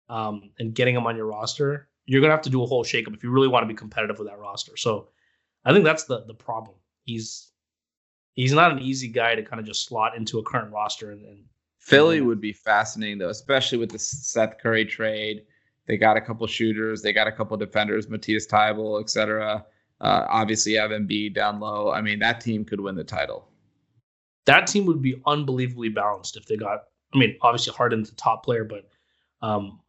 um, 0.10 0.52
and 0.60 0.74
getting 0.74 0.96
him 0.96 1.06
on 1.06 1.16
your 1.16 1.26
roster. 1.26 1.90
You're 2.06 2.22
gonna 2.22 2.34
have 2.34 2.42
to 2.44 2.50
do 2.50 2.64
a 2.64 2.66
whole 2.66 2.84
shakeup 2.84 3.14
if 3.14 3.24
you 3.24 3.30
really 3.30 3.48
want 3.48 3.64
to 3.64 3.68
be 3.68 3.74
competitive 3.74 4.18
with 4.18 4.28
that 4.28 4.40
roster. 4.40 4.76
So, 4.76 5.10
I 5.64 5.72
think 5.72 5.86
that's 5.86 6.06
the 6.06 6.26
the 6.26 6.34
problem 6.34 6.76
he's 7.04 7.52
he's 8.34 8.54
not 8.54 8.72
an 8.72 8.80
easy 8.80 9.08
guy 9.08 9.36
to 9.36 9.44
kind 9.44 9.60
of 9.60 9.66
just 9.66 9.86
slot 9.86 10.16
into 10.16 10.40
a 10.40 10.44
current 10.44 10.72
roster. 10.72 11.12
And, 11.12 11.26
and 11.26 11.44
Philly 11.80 12.22
would 12.22 12.42
be 12.42 12.54
fascinating 12.54 13.18
though, 13.18 13.30
especially 13.30 13.78
with 13.78 13.92
the 13.92 14.00
Seth 14.00 14.58
Curry 14.62 14.86
trade. 14.86 15.44
They 15.88 15.98
got 15.98 16.16
a 16.16 16.22
couple 16.22 16.46
shooters, 16.48 17.02
they 17.02 17.12
got 17.12 17.28
a 17.28 17.32
couple 17.32 17.58
defenders, 17.58 18.08
Matisse 18.08 18.48
Thybulle, 18.48 19.02
etc. 19.02 19.66
Uh, 20.02 20.26
obviously, 20.30 20.74
have 20.74 20.90
Embiid 20.90 21.36
down 21.36 21.60
low. 21.60 21.92
I 21.92 22.02
mean, 22.02 22.20
that 22.20 22.42
team 22.42 22.66
could 22.66 22.82
win 22.82 22.96
the 22.96 23.04
title. 23.04 23.48
That 24.46 24.66
team 24.66 24.86
would 24.88 25.02
be 25.02 25.22
unbelievably 25.28 25.90
balanced 25.90 26.36
if 26.36 26.46
they 26.48 26.58
got. 26.58 26.86
I 27.14 27.18
mean, 27.18 27.38
obviously 27.42 27.74
Harden's 27.74 28.10
the 28.10 28.16
top 28.16 28.44
player, 28.44 28.64
but 28.64 28.90
um, 29.44 29.80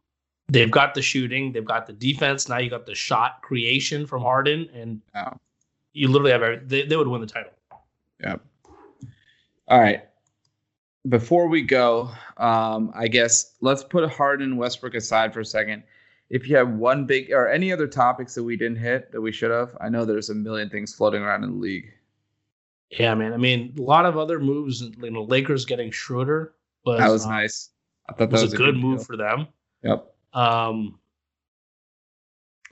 they've 0.49 0.69
got 0.69 0.93
the 0.93 1.01
shooting, 1.01 1.51
they've 1.51 1.65
got 1.65 1.87
the 1.87 1.93
defense. 1.93 2.47
Now 2.47 2.59
you 2.59 2.69
got 2.69 2.85
the 2.85 2.93
shot 2.93 3.41
creation 3.41 4.05
from 4.05 4.21
Harden, 4.21 4.69
and 4.73 5.01
you 5.93 6.07
literally 6.07 6.31
have 6.31 6.43
every, 6.43 6.59
they, 6.65 6.85
they 6.85 6.95
would 6.95 7.07
win 7.07 7.21
the 7.21 7.27
title. 7.27 7.51
Yeah. 8.19 8.35
All 9.67 9.79
right. 9.79 10.03
Before 11.09 11.47
we 11.47 11.61
go, 11.63 12.11
um, 12.37 12.91
I 12.93 13.07
guess 13.07 13.55
let's 13.61 13.83
put 13.83 14.09
Harden 14.09 14.57
Westbrook 14.57 14.93
aside 14.93 15.33
for 15.33 15.39
a 15.39 15.45
second. 15.45 15.83
If 16.33 16.49
you 16.49 16.55
have 16.55 16.67
one 16.67 17.05
big 17.05 17.31
or 17.31 17.47
any 17.47 17.71
other 17.71 17.85
topics 17.85 18.33
that 18.33 18.41
we 18.41 18.57
didn't 18.57 18.79
hit 18.79 19.11
that 19.11 19.21
we 19.21 19.31
should 19.31 19.51
have, 19.51 19.77
I 19.79 19.87
know 19.87 20.03
there's 20.03 20.31
a 20.31 20.35
million 20.35 20.67
things 20.67 20.91
floating 20.91 21.21
around 21.21 21.43
in 21.43 21.51
the 21.51 21.57
league. 21.57 21.93
Yeah, 22.89 23.13
man. 23.13 23.33
I 23.33 23.37
mean, 23.37 23.75
a 23.77 23.81
lot 23.83 24.07
of 24.07 24.17
other 24.17 24.39
moves. 24.39 24.81
You 24.81 25.11
know, 25.11 25.25
Lakers 25.25 25.63
getting 25.63 25.91
Schroeder 25.91 26.55
was 26.85 26.99
that 26.99 27.09
was 27.09 27.27
uh, 27.27 27.29
nice. 27.29 27.69
I 28.09 28.13
thought 28.13 28.31
that 28.31 28.41
was, 28.41 28.51
a 28.51 28.57
good, 28.57 28.73
good 28.73 28.77
move 28.77 28.97
deal. 28.97 29.05
for 29.05 29.15
them. 29.15 29.47
Yep. 29.83 30.11
Um, 30.33 30.97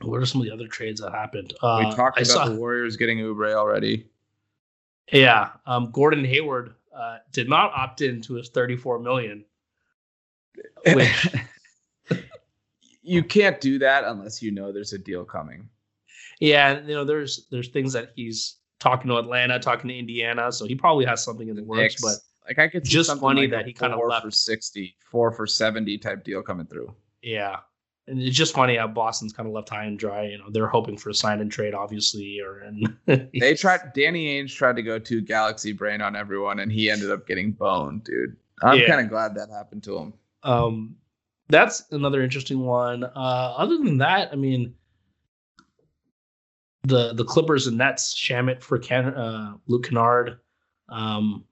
what 0.02 0.18
are 0.18 0.26
some 0.26 0.42
of 0.42 0.48
the 0.48 0.54
other 0.54 0.68
trades 0.68 1.00
that 1.02 1.12
happened? 1.12 1.54
Uh, 1.62 1.84
we 1.86 1.96
talked 1.96 2.18
I 2.18 2.22
about 2.22 2.32
saw, 2.32 2.50
the 2.50 2.56
Warriors 2.56 2.98
getting 2.98 3.20
Oubre 3.20 3.54
already. 3.54 4.08
Yeah, 5.12 5.50
um, 5.68 5.92
Gordon 5.92 6.26
Hayward 6.26 6.74
uh, 6.96 7.18
did 7.32 7.48
not 7.48 7.72
opt 7.76 8.02
in 8.02 8.22
to 8.24 8.34
his 8.34 8.50
34 8.50 8.98
million. 8.98 9.46
Which 10.96 11.28
you 13.02 13.24
can't 13.24 13.60
do 13.62 13.80
that 13.80 14.04
unless 14.04 14.42
you 14.42 14.52
know 14.52 14.72
there's 14.72 14.94
a 14.94 14.98
deal 14.98 15.26
coming. 15.26 15.68
Yeah, 16.40 16.80
you 16.82 16.94
know 16.94 17.04
there's 17.04 17.48
there's 17.52 17.70
things 17.70 17.94
that 17.94 18.12
he's 18.16 18.58
talking 18.80 19.10
to 19.10 19.18
Atlanta, 19.18 19.60
talking 19.60 19.88
to 19.90 19.98
Indiana, 19.98 20.52
so 20.52 20.66
he 20.66 20.76
probably 20.76 21.06
has 21.06 21.24
something 21.24 21.48
in 21.48 21.56
the, 21.56 21.64
works. 21.64 21.80
Knicks, 21.80 22.02
but 22.02 22.16
like 22.48 22.60
I 22.60 22.68
could 22.68 22.84
just 22.84 23.16
funny 23.20 23.42
like 23.42 23.52
that 23.52 23.66
he 23.66 23.74
kind 23.74 23.94
of 23.94 24.00
left 24.08 24.26
for 24.26 24.32
60, 24.32 24.96
four 25.10 25.32
for 25.32 25.46
70 25.46 25.98
type 26.00 26.24
deal 26.24 26.42
coming 26.42 26.66
through. 26.66 26.94
Yeah, 27.22 27.58
and 28.08 28.20
it's 28.22 28.36
just 28.36 28.54
funny 28.54 28.76
how 28.76 28.88
Boston's 28.88 29.34
kind 29.34 29.48
of 29.48 29.54
left 29.54 29.70
high 29.70 29.86
and 29.86 29.98
dry. 29.98 30.26
You 30.26 30.40
know, 30.40 30.50
they're 30.50 30.68
hoping 30.68 30.98
for 30.98 31.10
a 31.10 31.14
sign 31.14 31.40
and 31.40 31.52
trade, 31.52 31.74
obviously, 31.74 32.40
or 32.42 32.60
and 32.60 32.98
they 33.40 33.54
tried. 33.56 33.94
Danny 33.94 34.42
Ainge 34.42 34.54
tried 34.56 34.76
to 34.76 34.82
go 34.82 34.98
to 35.00 35.22
Galaxy 35.22 35.72
Brain 35.72 36.02
on 36.02 36.16
everyone, 36.16 36.60
and 36.60 36.72
he 36.72 36.90
ended 36.90 37.12
up 37.12 37.28
getting 37.28 37.52
boned, 37.52 38.04
dude. 38.04 38.36
I'm 38.64 38.80
yeah. 38.80 38.88
kind 38.88 39.02
of 39.02 39.10
glad 39.10 39.36
that 39.36 39.50
happened 39.50 39.84
to 39.84 39.98
him. 39.98 40.14
Um, 40.44 40.96
that's 41.52 41.84
another 41.92 42.22
interesting 42.22 42.62
one. 42.62 43.04
Uh, 43.04 43.54
other 43.58 43.78
than 43.78 43.98
that, 44.00 44.30
I 44.32 44.36
mean, 44.36 44.74
the 46.84 47.14
the 47.14 47.26
Clippers 47.26 47.68
and 47.68 47.78
Nets, 47.78 48.16
Shamet 48.16 48.62
for 48.62 48.80
Can, 48.80 49.14
uh, 49.14 49.54
Luke 49.68 49.86
Kennard. 49.86 50.40
Um, 50.90 51.46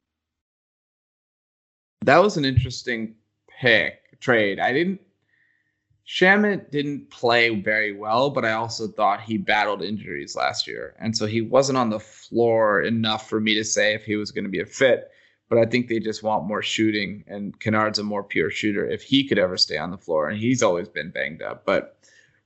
that 2.02 2.18
was 2.18 2.38
an 2.38 2.46
interesting 2.46 3.16
pick 3.48 4.20
trade. 4.20 4.60
I 4.60 4.74
didn't 4.74 5.02
Shamet 6.10 6.72
didn't 6.72 7.12
play 7.12 7.62
very 7.62 7.94
well, 7.94 8.32
but 8.32 8.44
I 8.44 8.54
also 8.54 8.88
thought 8.88 9.22
he 9.22 9.38
battled 9.38 9.84
injuries 9.84 10.36
last 10.36 10.66
year. 10.66 10.96
And 11.00 11.16
so 11.16 11.28
he 11.28 11.42
wasn't 11.42 11.78
on 11.78 11.92
the 11.92 12.00
floor 12.00 12.82
enough 12.82 13.30
for 13.30 13.40
me 13.40 13.54
to 13.54 13.64
say 13.64 13.94
if 13.94 14.06
he 14.06 14.16
was 14.16 14.32
going 14.32 14.46
to 14.46 14.50
be 14.50 14.60
a 14.60 14.66
fit. 14.66 15.12
But 15.50 15.58
I 15.58 15.66
think 15.66 15.88
they 15.88 16.00
just 16.00 16.22
want 16.22 16.46
more 16.46 16.62
shooting, 16.62 17.24
and 17.28 17.60
Kennard's 17.60 18.00
a 18.00 18.04
more 18.04 18.24
pure 18.24 18.52
shooter 18.52 18.88
if 18.88 19.02
he 19.02 19.28
could 19.28 19.40
ever 19.40 19.58
stay 19.58 19.78
on 19.78 19.90
the 19.90 19.98
floor. 19.98 20.30
And 20.30 20.40
he's 20.40 20.62
always 20.62 20.88
been 20.88 21.10
banged 21.10 21.42
up. 21.42 21.66
But 21.66 21.98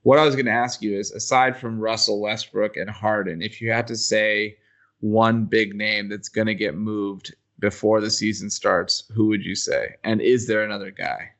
what 0.03 0.19
I 0.19 0.25
was 0.25 0.35
going 0.35 0.45
to 0.45 0.51
ask 0.51 0.81
you 0.81 0.97
is 0.97 1.11
aside 1.11 1.57
from 1.57 1.79
Russell 1.79 2.21
Westbrook 2.21 2.77
and 2.77 2.89
Harden, 2.89 3.41
if 3.41 3.61
you 3.61 3.71
had 3.71 3.87
to 3.87 3.97
say 3.97 4.57
one 4.99 5.45
big 5.45 5.75
name 5.75 6.07
that's 6.07 6.29
going 6.29 6.47
to 6.47 6.55
get 6.55 6.75
moved 6.75 7.35
before 7.59 7.99
the 8.01 8.09
season 8.09 8.49
starts, 8.49 9.03
who 9.13 9.27
would 9.27 9.43
you 9.43 9.55
say? 9.55 9.95
And 10.03 10.21
is 10.21 10.47
there 10.47 10.63
another 10.63 10.91
guy? 10.91 11.31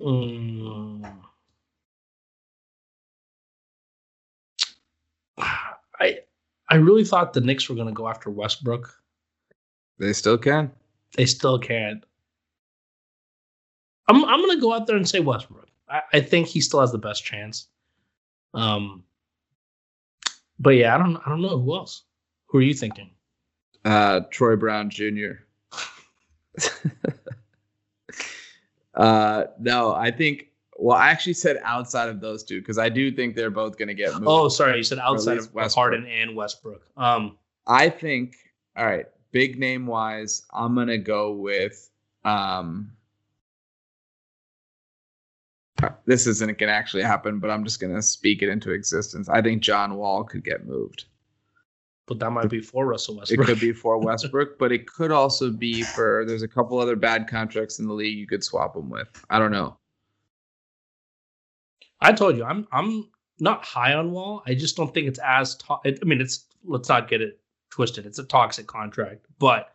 Mm. 0.00 1.14
I 5.38 6.18
I 6.68 6.76
really 6.76 7.04
thought 7.04 7.32
the 7.32 7.40
Knicks 7.40 7.68
were 7.68 7.74
going 7.74 7.86
to 7.88 7.92
go 7.92 8.08
after 8.08 8.30
Westbrook. 8.30 8.92
They 9.98 10.12
still 10.12 10.38
can. 10.38 10.70
They 11.16 11.26
still 11.26 11.58
can. 11.58 12.02
I'm 14.08 14.24
I'm 14.24 14.40
going 14.40 14.56
to 14.56 14.60
go 14.60 14.72
out 14.72 14.86
there 14.86 14.96
and 14.96 15.08
say 15.08 15.20
Westbrook. 15.20 15.68
I, 15.88 16.02
I 16.14 16.20
think 16.20 16.48
he 16.48 16.60
still 16.60 16.80
has 16.80 16.92
the 16.92 16.98
best 16.98 17.24
chance. 17.24 17.68
Um, 18.54 19.02
but 20.58 20.70
yeah, 20.70 20.94
I 20.94 20.98
don't 20.98 21.16
I 21.16 21.28
don't 21.28 21.42
know 21.42 21.58
who 21.58 21.74
else. 21.74 22.02
Who 22.46 22.58
are 22.58 22.62
you 22.62 22.74
thinking? 22.74 23.10
Uh, 23.84 24.20
Troy 24.30 24.56
Brown 24.56 24.90
Jr. 24.90 25.32
Uh, 28.96 29.44
no, 29.58 29.92
I 29.92 30.10
think. 30.10 30.48
Well, 30.78 30.96
I 30.96 31.08
actually 31.08 31.34
said 31.34 31.58
outside 31.64 32.08
of 32.08 32.20
those 32.20 32.42
two 32.42 32.60
because 32.60 32.76
I 32.76 32.88
do 32.88 33.10
think 33.10 33.34
they're 33.34 33.50
both 33.50 33.78
going 33.78 33.88
to 33.88 33.94
get 33.94 34.12
moved. 34.12 34.24
Oh, 34.26 34.48
sorry, 34.48 34.76
you 34.76 34.82
said 34.82 34.98
outside 34.98 35.38
of 35.38 35.54
Westbrook. 35.54 35.72
Harden 35.72 36.06
and 36.06 36.36
Westbrook. 36.36 36.82
Um, 36.96 37.38
I 37.66 37.88
think. 37.88 38.36
All 38.76 38.84
right, 38.84 39.06
big 39.36 39.58
name 39.58 39.86
wise, 39.86 40.46
I'm 40.54 40.74
gonna 40.74 40.96
go 40.96 41.30
with. 41.30 41.90
Um, 42.24 42.90
this 46.06 46.26
isn't 46.26 46.56
gonna 46.56 46.72
actually 46.72 47.02
happen, 47.02 47.38
but 47.38 47.50
I'm 47.50 47.62
just 47.62 47.78
gonna 47.78 48.00
speak 48.00 48.40
it 48.40 48.48
into 48.48 48.70
existence. 48.70 49.28
I 49.28 49.42
think 49.42 49.60
John 49.62 49.96
Wall 49.96 50.24
could 50.24 50.42
get 50.42 50.66
moved. 50.66 51.04
But 52.06 52.18
that 52.20 52.30
might 52.30 52.48
be 52.48 52.62
for 52.62 52.86
Russell 52.86 53.18
Westbrook. 53.18 53.46
It 53.46 53.52
could 53.52 53.60
be 53.60 53.74
for 53.74 53.98
Westbrook, 54.06 54.58
but 54.58 54.72
it 54.72 54.86
could 54.86 55.10
also 55.10 55.50
be 55.50 55.82
for. 55.82 56.24
There's 56.26 56.42
a 56.42 56.48
couple 56.48 56.78
other 56.78 56.96
bad 56.96 57.28
contracts 57.28 57.78
in 57.78 57.86
the 57.86 57.92
league 57.92 58.16
you 58.16 58.26
could 58.26 58.42
swap 58.42 58.72
them 58.72 58.88
with. 58.88 59.08
I 59.28 59.38
don't 59.38 59.52
know. 59.52 59.76
I 62.00 62.12
told 62.12 62.38
you, 62.38 62.44
I'm 62.44 62.66
I'm 62.72 63.10
not 63.38 63.66
high 63.66 63.92
on 63.92 64.12
Wall. 64.12 64.42
I 64.46 64.54
just 64.54 64.78
don't 64.78 64.94
think 64.94 65.08
it's 65.08 65.20
as. 65.22 65.56
To- 65.56 65.80
I 65.84 66.04
mean, 66.04 66.22
it's 66.22 66.46
let's 66.64 66.88
not 66.88 67.06
get 67.06 67.20
it 67.20 67.38
twisted. 67.76 68.06
It's 68.06 68.18
a 68.18 68.24
toxic 68.24 68.66
contract, 68.66 69.26
but 69.38 69.74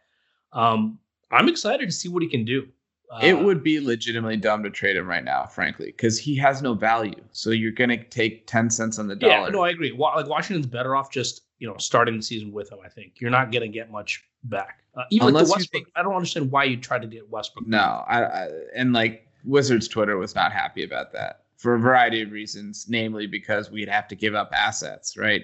um, 0.53 0.97
I'm 1.29 1.47
excited 1.47 1.85
to 1.85 1.91
see 1.91 2.09
what 2.09 2.23
he 2.23 2.27
can 2.27 2.43
do. 2.43 2.67
Uh, 3.11 3.19
it 3.21 3.37
would 3.37 3.61
be 3.63 3.79
legitimately 3.79 4.37
dumb 4.37 4.63
to 4.63 4.71
trade 4.71 4.95
him 4.95 5.05
right 5.05 5.23
now, 5.23 5.45
frankly, 5.45 5.87
because 5.87 6.17
he 6.17 6.35
has 6.35 6.63
no 6.63 6.73
value. 6.73 7.13
So 7.31 7.51
you're 7.51 7.71
going 7.71 7.91
to 7.91 8.03
take 8.05 8.47
ten 8.47 8.71
cents 8.71 8.97
on 8.97 9.07
the 9.07 9.15
dollar. 9.15 9.33
Yeah, 9.33 9.49
no, 9.49 9.61
I 9.61 9.69
agree. 9.69 9.91
Like 9.91 10.27
Washington's 10.27 10.65
better 10.65 10.95
off 10.95 11.11
just 11.11 11.43
you 11.59 11.67
know 11.67 11.77
starting 11.77 12.17
the 12.17 12.23
season 12.23 12.51
with 12.51 12.71
him. 12.71 12.79
I 12.83 12.89
think 12.89 13.19
you're 13.19 13.29
not 13.29 13.51
going 13.51 13.61
to 13.61 13.67
get 13.67 13.91
much 13.91 14.23
back. 14.45 14.79
Uh, 14.95 15.03
even 15.11 15.27
Unless 15.27 15.49
like 15.49 15.57
Westbrook, 15.59 15.83
think, 15.85 15.93
I 15.95 16.01
don't 16.01 16.15
understand 16.15 16.51
why 16.51 16.63
you 16.63 16.77
try 16.77 16.97
to 16.97 17.07
get 17.07 17.29
Westbrook. 17.29 17.67
No, 17.67 18.03
I, 18.07 18.23
I, 18.23 18.47
and 18.75 18.93
like 18.93 19.27
Wizards 19.45 19.87
Twitter 19.87 20.17
was 20.17 20.33
not 20.33 20.51
happy 20.51 20.83
about 20.83 21.13
that 21.13 21.43
for 21.57 21.75
a 21.75 21.79
variety 21.79 22.23
of 22.23 22.31
reasons, 22.31 22.87
namely 22.89 23.27
because 23.27 23.69
we'd 23.69 23.89
have 23.89 24.07
to 24.07 24.15
give 24.15 24.33
up 24.33 24.49
assets, 24.53 25.15
right? 25.15 25.43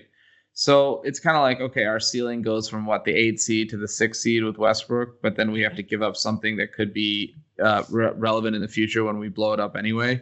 So 0.60 1.04
it's 1.04 1.20
kind 1.20 1.38
of 1.38 1.44
like 1.44 1.62
okay, 1.62 1.86
our 1.86 2.00
ceiling 2.00 2.42
goes 2.42 2.68
from 2.68 2.88
what 2.88 3.06
the 3.06 3.14
eight 3.14 3.40
seed 3.40 3.70
to 3.70 3.78
the 3.78 3.88
six 3.88 4.20
seed 4.20 4.44
with 4.44 4.58
Westbrook, 4.58 5.22
but 5.22 5.36
then 5.36 5.52
we 5.52 5.62
have 5.62 5.76
to 5.76 5.84
give 5.84 6.02
up 6.02 6.18
something 6.18 6.58
that 6.58 6.74
could 6.74 6.96
be 6.96 7.36
uh, 7.62 7.84
re- 7.92 8.10
relevant 8.16 8.56
in 8.56 8.64
the 8.64 8.68
future 8.68 9.04
when 9.04 9.20
we 9.20 9.30
blow 9.30 9.54
it 9.54 9.60
up 9.60 9.76
anyway. 9.76 10.20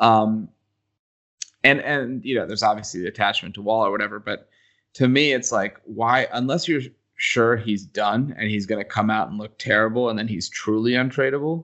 Um, 0.00 0.48
and 1.62 1.80
and 1.82 2.24
you 2.24 2.34
know, 2.34 2.44
there's 2.44 2.64
obviously 2.64 3.02
the 3.02 3.06
attachment 3.06 3.54
to 3.54 3.62
Wall 3.62 3.86
or 3.86 3.92
whatever, 3.92 4.18
but 4.18 4.48
to 4.94 5.06
me, 5.06 5.32
it's 5.32 5.52
like 5.52 5.80
why 5.84 6.26
unless 6.32 6.66
you're 6.66 6.82
sure 7.14 7.56
he's 7.56 7.84
done 7.84 8.34
and 8.36 8.50
he's 8.50 8.66
going 8.66 8.82
to 8.82 8.88
come 8.88 9.10
out 9.10 9.28
and 9.28 9.38
look 9.38 9.58
terrible 9.58 10.10
and 10.10 10.18
then 10.18 10.26
he's 10.26 10.48
truly 10.48 10.94
untradeable 10.94 11.62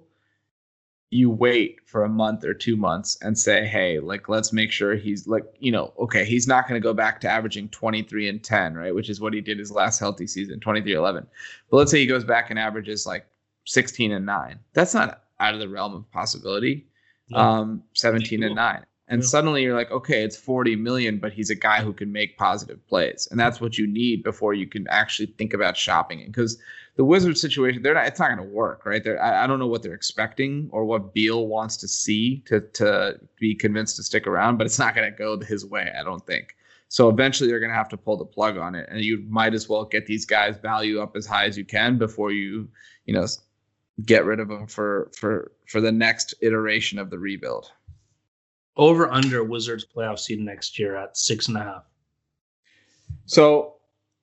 you 1.15 1.31
wait 1.31 1.78
for 1.86 2.03
a 2.03 2.09
month 2.09 2.45
or 2.45 2.53
two 2.53 2.77
months 2.77 3.16
and 3.23 3.39
say, 3.39 3.65
hey, 3.65 4.01
like 4.01 4.28
let's 4.28 4.53
make 4.53 4.73
sure 4.73 4.97
he's 4.97 5.28
like, 5.28 5.45
you 5.61 5.70
know, 5.70 5.93
okay, 5.97 6.24
he's 6.24 6.49
not 6.49 6.66
going 6.66 6.81
to 6.81 6.82
go 6.82 6.93
back 6.93 7.20
to 7.20 7.28
averaging 7.28 7.69
23 7.69 8.28
and 8.28 8.43
10, 8.43 8.74
right? 8.74 8.93
Which 8.93 9.09
is 9.09 9.20
what 9.20 9.32
he 9.32 9.41
did 9.41 9.61
his 9.61 9.70
last 9.70 10.01
healthy 10.01 10.27
season, 10.27 10.59
23 10.59 10.93
11. 10.93 11.24
But 11.70 11.77
let's 11.77 11.93
say 11.93 12.01
he 12.01 12.07
goes 12.07 12.24
back 12.24 12.51
and 12.51 12.59
averages 12.59 13.07
like 13.07 13.27
16 13.65 14.11
and 14.11 14.27
9. 14.27 14.59
That's 14.73 14.93
not 14.93 15.23
out 15.39 15.55
of 15.55 15.61
the 15.61 15.69
realm 15.69 15.95
of 15.95 16.11
possibility. 16.11 16.85
Um, 17.32 17.85
17 17.93 18.43
and 18.43 18.57
9. 18.57 18.85
And 19.07 19.23
yeah. 19.23 19.28
suddenly 19.28 19.62
you're 19.62 19.77
like, 19.77 19.93
okay, 19.93 20.24
it's 20.24 20.36
40 20.36 20.74
million, 20.74 21.19
but 21.19 21.32
he's 21.32 21.51
a 21.51 21.55
guy 21.55 21.81
who 21.81 21.93
can 21.93 22.11
make 22.11 22.36
positive 22.36 22.85
plays. 22.89 23.28
And 23.31 23.39
that's 23.39 23.61
what 23.61 23.78
you 23.78 23.86
need 23.86 24.24
before 24.24 24.53
you 24.53 24.66
can 24.66 24.89
actually 24.89 25.27
think 25.27 25.55
about 25.55 25.77
shopping. 25.77 26.24
Because 26.27 26.59
the 26.97 27.05
Wizards 27.05 27.41
situation, 27.41 27.83
they're 27.83 27.95
not. 27.95 28.07
It's 28.07 28.21
not 28.21 28.35
going 28.35 28.49
to 28.49 28.55
work, 28.55 28.87
right? 28.87 29.03
They're, 29.03 29.21
I, 29.21 29.45
I 29.45 29.47
don't 29.47 29.59
know 29.59 29.66
what 29.66 29.83
they're 29.83 29.95
expecting 29.95 30.69
or 30.73 30.85
what 30.85 31.12
Beal 31.12 31.49
wants 31.49 31.77
to 31.79 31.89
see 31.89 32.43
to 32.47 32.61
to 32.61 33.19
be 33.39 33.55
convinced 33.55 33.97
to 33.97 34.03
stick 34.03 34.27
around, 34.27 34.59
but 34.59 34.66
it's 34.66 34.79
not 34.79 34.95
going 34.95 35.11
to 35.11 35.16
go 35.16 35.39
his 35.41 35.66
way. 35.66 35.93
I 35.99 36.05
don't 36.05 36.25
think. 36.25 36.55
So 36.89 37.09
eventually, 37.09 37.51
they're 37.51 37.59
going 37.59 37.73
to 37.73 37.77
have 37.77 37.89
to 37.89 37.97
pull 37.97 38.16
the 38.16 38.25
plug 38.25 38.57
on 38.57 38.77
it, 38.77 38.89
and 38.89 39.01
you 39.01 39.25
might 39.29 39.55
as 39.55 39.69
well 39.69 39.85
get 39.85 40.07
these 40.07 40.25
guys' 40.25 40.57
value 40.59 41.01
up 41.01 41.16
as 41.16 41.27
high 41.27 41.47
as 41.47 41.59
you 41.59 41.65
can 41.65 41.99
before 41.99 42.31
you, 42.31 42.69
you 43.07 43.15
know, 43.15 43.27
get 44.05 44.25
rid 44.25 44.39
of 44.39 44.49
them 44.49 44.69
for 44.69 45.11
for 45.16 45.51
for 45.66 45.81
the 45.81 45.93
next 45.93 46.35
iteration 46.43 47.01
of 47.01 47.11
the 47.11 47.19
rebuild. 47.19 47.73
Over 48.77 49.11
under 49.11 49.43
Wizards 49.43 49.85
playoff 49.85 50.21
seed 50.21 50.39
next 50.39 50.79
year 50.79 50.97
at 50.97 51.16
six 51.16 51.49
and 51.49 51.57
a 51.57 51.62
half. 51.62 51.85
So 53.27 53.75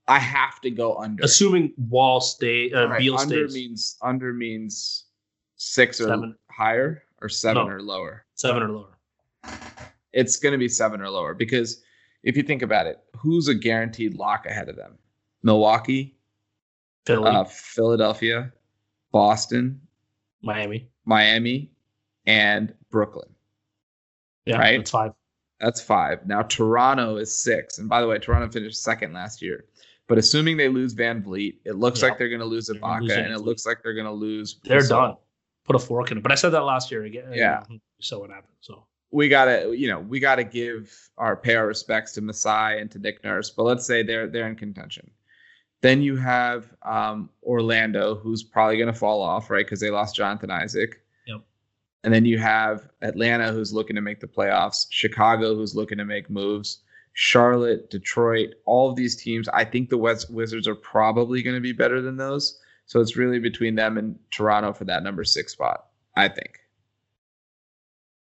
I 0.08 0.20
have 0.20 0.60
to 0.62 0.72
go 0.72 0.96
under. 0.98 1.24
Assuming 1.24 1.74
Wall 1.78 2.20
stay, 2.22 2.72
uh, 2.72 2.88
right, 2.88 3.00
Beal 3.00 3.18
under 3.18 3.48
stays. 3.48 3.56
means 3.56 3.98
under 4.02 4.34
means 4.34 5.06
six 5.56 6.02
or 6.02 6.06
seven. 6.06 6.36
higher 6.50 7.04
or 7.22 7.30
seven 7.30 7.68
no, 7.68 7.74
or 7.74 7.82
lower. 7.82 8.26
Seven 8.36 8.64
or 8.64 8.70
lower. 8.72 8.98
It's 10.14 10.38
going 10.38 10.52
to 10.52 10.58
be 10.58 10.68
seven 10.68 11.02
or 11.02 11.10
lower 11.10 11.34
because 11.34 11.82
if 12.24 12.36
you 12.36 12.44
think 12.44 12.62
about 12.62 12.88
it, 12.88 13.00
who's 13.16 13.48
a 13.48 13.54
guaranteed 13.56 14.16
lock 14.16 14.46
ahead 14.46 14.68
of 14.70 14.76
them? 14.76 14.98
Milwaukee, 15.44 16.18
uh, 17.08 17.44
Philadelphia, 17.46 18.52
Boston, 19.12 19.80
Miami, 20.42 20.90
Miami, 21.06 21.72
and 22.26 22.74
Brooklyn. 22.90 23.30
Yeah, 24.46 24.58
Right. 24.58 24.78
that's 24.78 24.92
five. 24.92 25.12
That's 25.60 25.82
five. 25.82 26.26
Now 26.28 26.42
Toronto 26.42 27.18
is 27.18 27.34
six. 27.34 27.78
And 27.78 27.88
by 27.88 28.02
the 28.02 28.08
way, 28.08 28.18
Toronto 28.20 28.50
finished 28.52 28.82
second 28.82 29.14
last 29.14 29.42
year. 29.42 29.66
But 30.12 30.18
assuming 30.18 30.58
they 30.58 30.68
lose 30.68 30.94
VanVleet, 30.94 31.60
it 31.64 31.78
looks 31.78 32.02
Yeah. 32.02 32.10
like 32.10 32.18
they're 32.18 32.28
going 32.28 32.42
to 32.42 32.46
lose 32.46 32.68
They're 32.68 32.78
gonna 32.82 33.02
lose 33.02 33.12
Ibaka, 33.14 33.24
and 33.24 33.34
it 33.34 33.40
looks 33.40 33.66
like 33.66 33.82
they're 33.82 33.94
going 33.94 34.08
to 34.08 34.12
lose. 34.12 34.60
They're 34.62 34.86
done. 34.86 35.16
Put 35.64 35.78
a 35.78 35.80
fork 35.80 36.12
in 36.12 36.18
it. 36.18 36.22
But 36.22 36.34
I 36.34 36.36
said 36.36 36.50
that 36.50 36.66
last 36.66 36.92
year 36.92 37.06
again. 37.06 37.32
Yeah. 37.32 37.64
You 37.70 37.80
saw 38.02 38.20
what 38.20 38.30
happened. 38.30 38.52
So 38.60 38.84
We 39.12 39.30
gotta, 39.30 39.74
you 39.74 39.88
know, 39.88 40.02
we 40.02 40.20
gotta 40.20 40.44
give 40.44 40.94
our 41.18 41.38
pay 41.38 41.56
our 41.56 41.66
respects 41.66 42.12
to 42.16 42.22
Masai 42.22 42.82
and 42.82 42.92
to 42.92 43.00
Nick 43.00 43.24
Nurse. 43.24 43.52
But 43.52 43.64
let's 43.64 43.86
say 43.86 44.04
they're 44.04 44.28
they're 44.28 44.48
in 44.50 44.58
contention. 44.58 45.10
Then 45.80 46.02
you 46.02 46.18
have 46.18 46.74
um, 46.84 47.30
Orlando, 47.44 48.16
who's 48.16 48.44
probably 48.44 48.76
going 48.76 48.92
to 48.92 49.00
fall 49.00 49.22
off, 49.22 49.50
right? 49.50 49.66
Because 49.66 49.80
they 49.80 49.92
lost 49.92 50.14
Jonathan 50.18 50.52
Isaac. 50.52 51.02
Yep. 51.26 51.40
And 52.04 52.14
then 52.14 52.26
you 52.26 52.38
have 52.38 52.90
Atlanta, 53.02 53.54
who's 53.54 53.72
looking 53.72 53.96
to 53.96 54.02
make 54.02 54.20
the 54.20 54.28
playoffs. 54.28 54.88
Chicago, 54.90 55.56
who's 55.56 55.74
looking 55.74 55.98
to 56.00 56.06
make 56.06 56.30
moves. 56.30 56.82
Charlotte, 57.14 57.90
Detroit, 57.90 58.56
all 58.66 58.90
of 58.90 58.96
these 58.96 59.16
teams. 59.16 59.48
I 59.50 59.66
think 59.66 59.90
the 59.90 59.98
West 59.98 60.32
Wizards 60.32 60.68
are 60.68 60.76
probably 60.76 61.44
going 61.44 61.56
to 61.56 61.62
be 61.62 61.74
better 61.74 62.02
than 62.02 62.18
those. 62.18 62.60
So 62.86 63.00
it's 63.00 63.16
really 63.16 63.40
between 63.40 63.76
them 63.76 63.98
and 63.98 64.18
Toronto 64.32 64.74
for 64.74 64.86
that 64.86 65.04
number 65.04 65.24
six 65.24 65.54
spot. 65.54 65.88
I 66.16 66.28
think. 66.28 66.60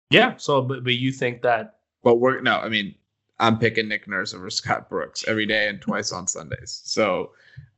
yeah. 0.09 0.35
So 0.37 0.61
but, 0.61 0.83
but 0.83 0.93
you 0.95 1.11
think 1.11 1.41
that 1.43 1.79
But 2.03 2.15
we're 2.15 2.41
no, 2.41 2.57
I 2.57 2.69
mean, 2.69 2.95
I'm 3.39 3.59
picking 3.59 3.87
Nick 3.87 4.07
Nurse 4.07 4.33
over 4.33 4.49
Scott 4.49 4.89
Brooks 4.89 5.25
every 5.27 5.45
day 5.45 5.67
and 5.67 5.79
twice 5.81 6.11
on 6.11 6.27
Sundays. 6.27 6.81
So, 6.85 7.31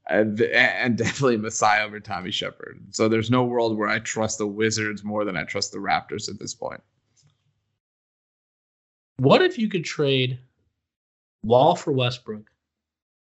and, 0.10 0.40
and 0.42 0.98
definitely 0.98 1.38
Masai 1.38 1.82
over 1.82 2.00
Tommy 2.00 2.32
Sheppard. 2.32 2.80
So 2.92 3.10
there's 3.10 3.30
no 3.30 3.44
world 3.44 3.78
where 3.78 3.90
I 3.90 4.00
trust 4.00 4.38
the 4.38 4.48
Wizards 4.48 5.04
more 5.04 5.26
than 5.26 5.36
I 5.36 5.44
trust 5.44 5.72
the 5.72 5.80
Raptors 5.80 6.30
at 6.30 6.40
this 6.40 6.54
point. 6.54 6.82
what 9.18 9.42
if 9.42 9.58
you 9.58 9.68
could 9.68 9.84
trade 9.84 10.40
Wall 11.44 11.76
for 11.76 11.92
Westbrook 11.92 12.50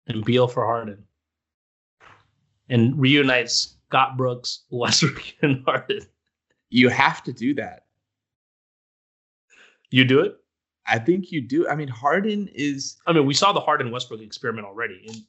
and 0.06 0.24
Beal 0.24 0.48
for 0.48 0.66
Harden 0.66 1.04
and 2.68 2.98
reunite 2.98 3.50
Scott 3.50 4.16
Brooks, 4.16 4.64
Westbrook, 4.70 5.22
and 5.42 5.62
Harden? 5.64 6.02
You 6.70 6.88
have 6.88 7.22
to 7.24 7.32
do 7.32 7.54
that. 7.54 7.84
You 9.90 10.04
do 10.04 10.20
it? 10.20 10.36
I 10.86 10.98
think 10.98 11.30
you 11.32 11.40
do. 11.40 11.68
I 11.68 11.74
mean, 11.74 11.88
Harden 11.88 12.48
is. 12.54 12.96
I 13.06 13.12
mean, 13.12 13.26
we 13.26 13.34
saw 13.34 13.52
the 13.52 13.60
Harden 13.60 13.90
Westbrook 13.90 14.20
experiment 14.20 14.66
already. 14.66 15.04
And 15.06 15.22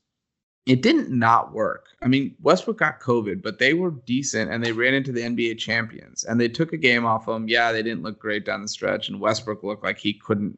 It 0.66 0.82
didn't 0.82 1.10
not 1.10 1.53
work. 1.53 1.88
I 2.02 2.07
mean, 2.07 2.36
Westbrook 2.41 2.78
got 2.78 2.99
COVID, 3.02 3.41
but 3.41 3.60
they 3.60 3.74
were 3.74 3.91
decent 3.91 4.52
and 4.52 4.64
they 4.64 4.72
ran 4.72 4.94
into 4.94 5.11
the 5.11 5.22
NBA 5.22 5.57
champions 5.57 6.24
and 6.24 6.40
they 6.40 6.48
took 6.49 6.74
a 6.74 6.78
game 6.78 7.06
off 7.06 7.26
them. 7.26 7.48
Yeah, 7.48 7.72
they 7.72 7.84
didn't 7.84 8.03
look 8.03 8.20
great 8.20 8.45
down 8.45 8.61
the 8.61 8.68
stretch, 8.68 9.10
and 9.10 9.20
Westbrook 9.20 9.64
looked 9.64 9.84
like 9.84 9.98
he 9.98 10.14
couldn't. 10.14 10.57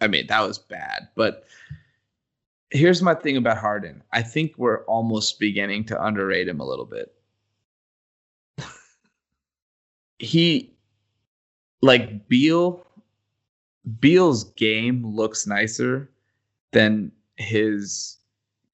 I 0.00 0.06
mean, 0.06 0.26
that 0.28 0.46
was 0.46 0.58
bad. 0.58 1.08
But 1.14 1.44
here's 2.70 3.02
my 3.02 3.14
thing 3.14 3.36
about 3.36 3.58
Harden. 3.58 4.02
I 4.12 4.22
think 4.22 4.54
we're 4.56 4.84
almost 4.84 5.40
beginning 5.40 5.84
to 5.86 6.02
underrate 6.02 6.48
him 6.48 6.60
a 6.60 6.66
little 6.66 6.84
bit. 6.84 7.14
he, 10.18 10.72
like 11.82 12.28
Beal, 12.28 12.86
Beal's 14.00 14.44
game 14.44 15.04
looks 15.04 15.46
nicer 15.46 16.10
than 16.72 17.10
his 17.36 18.18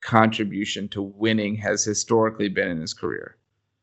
contribution 0.01 0.89
to 0.89 1.03
winning 1.03 1.57
has 1.57 1.85
historically 1.85 2.49
been 2.49 2.69
in 2.69 2.81
his 2.81 2.95
career. 2.95 3.37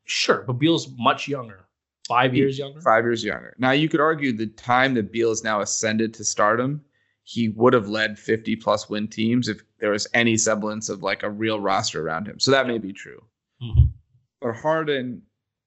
sure, 0.06 0.44
but 0.46 0.54
Beal's 0.54 0.90
much 0.98 1.28
younger, 1.28 1.62
five 2.08 2.36
years 2.36 2.60
younger. 2.60 2.82
Five 2.82 3.06
years 3.06 3.24
younger. 3.24 3.56
Now 3.58 3.72
you 3.72 3.90
could 3.90 4.00
argue 4.00 4.32
the 4.32 4.48
time 4.48 4.94
that 4.96 5.12
Beal 5.12 5.30
has 5.30 5.44
now 5.44 5.62
ascended 5.62 6.14
to 6.16 6.24
stardom, 6.24 6.84
he 7.24 7.50
would 7.50 7.74
have 7.74 7.88
led 7.88 8.18
50 8.18 8.56
plus 8.58 8.90
win 8.90 9.08
teams 9.08 9.48
if 9.48 9.62
there 9.80 9.92
was 9.92 10.08
any 10.14 10.38
semblance 10.38 10.90
of 10.90 11.04
like 11.04 11.24
a 11.24 11.30
real 11.30 11.60
roster 11.60 12.06
around 12.06 12.28
him. 12.28 12.40
So 12.40 12.52
that 12.52 12.68
may 12.68 12.78
be 12.78 12.92
true. 12.94 13.24
Mhm. 13.62 13.92
But 14.42 14.56
Harden 14.56 15.22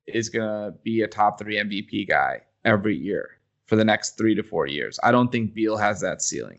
is 0.06 0.28
gonna 0.28 0.72
be 0.82 1.02
a 1.02 1.08
top 1.08 1.38
three 1.38 1.56
MVP 1.58 2.04
guy 2.04 2.42
every 2.64 2.96
year 2.96 3.38
for 3.66 3.76
the 3.76 3.84
next 3.84 4.18
three 4.18 4.34
to 4.34 4.42
four 4.42 4.66
years. 4.66 4.98
I 5.02 5.12
don't 5.12 5.30
think 5.30 5.54
Beal 5.54 5.76
has 5.76 6.00
that 6.00 6.20
ceiling. 6.22 6.58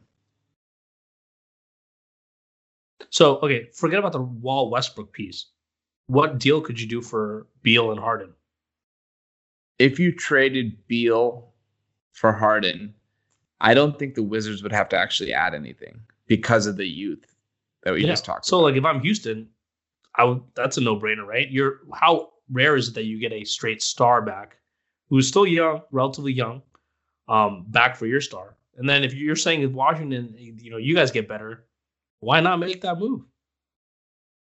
So, 3.09 3.37
okay, 3.39 3.69
forget 3.73 3.99
about 3.99 4.13
the 4.13 4.21
Wall 4.21 4.69
Westbrook 4.69 5.13
piece. 5.13 5.47
What 6.07 6.39
deal 6.39 6.61
could 6.61 6.79
you 6.79 6.87
do 6.87 7.01
for 7.01 7.47
Beal 7.61 7.91
and 7.91 7.99
Harden? 7.99 8.33
if 9.77 9.99
you 9.99 10.09
traded 10.15 10.87
Beal 10.87 11.51
for 12.13 12.31
Harden, 12.31 12.95
I 13.61 13.73
don't 13.73 13.97
think 13.97 14.15
the 14.15 14.23
Wizards 14.23 14.61
would 14.63 14.71
have 14.73 14.89
to 14.89 14.97
actually 14.97 15.33
add 15.33 15.53
anything 15.53 15.99
because 16.27 16.67
of 16.67 16.77
the 16.77 16.87
youth 16.87 17.35
that 17.83 17.93
we 17.93 18.01
Yeah. 18.01 18.07
just 18.07 18.25
talked 18.25 18.39
about. 18.39 18.45
So, 18.47 18.57
about. 18.59 18.65
like, 18.65 18.75
if 18.77 18.85
I'm 18.85 18.99
Houston, 19.01 19.49
I 20.15 20.23
would. 20.25 20.41
That's 20.55 20.77
a 20.77 20.81
no-brainer, 20.81 21.25
right? 21.25 21.49
You're 21.49 21.81
how 21.93 22.33
rare 22.51 22.75
is 22.75 22.89
it 22.89 22.93
that 22.95 23.05
you 23.05 23.19
get 23.19 23.31
a 23.31 23.43
straight 23.43 23.81
star 23.81 24.21
back, 24.21 24.57
who's 25.09 25.27
still 25.27 25.45
young, 25.45 25.81
relatively 25.91 26.33
young, 26.33 26.61
um, 27.27 27.65
back 27.69 27.95
for 27.95 28.05
your 28.05 28.21
star? 28.21 28.57
And 28.77 28.89
then 28.89 29.03
if 29.03 29.13
you're 29.13 29.35
saying 29.35 29.61
if 29.61 29.71
Washington, 29.71 30.33
you 30.37 30.69
know, 30.69 30.77
you 30.77 30.95
guys 30.95 31.11
get 31.11 31.27
better, 31.27 31.65
why 32.19 32.39
not 32.41 32.59
make 32.59 32.81
that 32.81 32.97
move? 32.99 33.21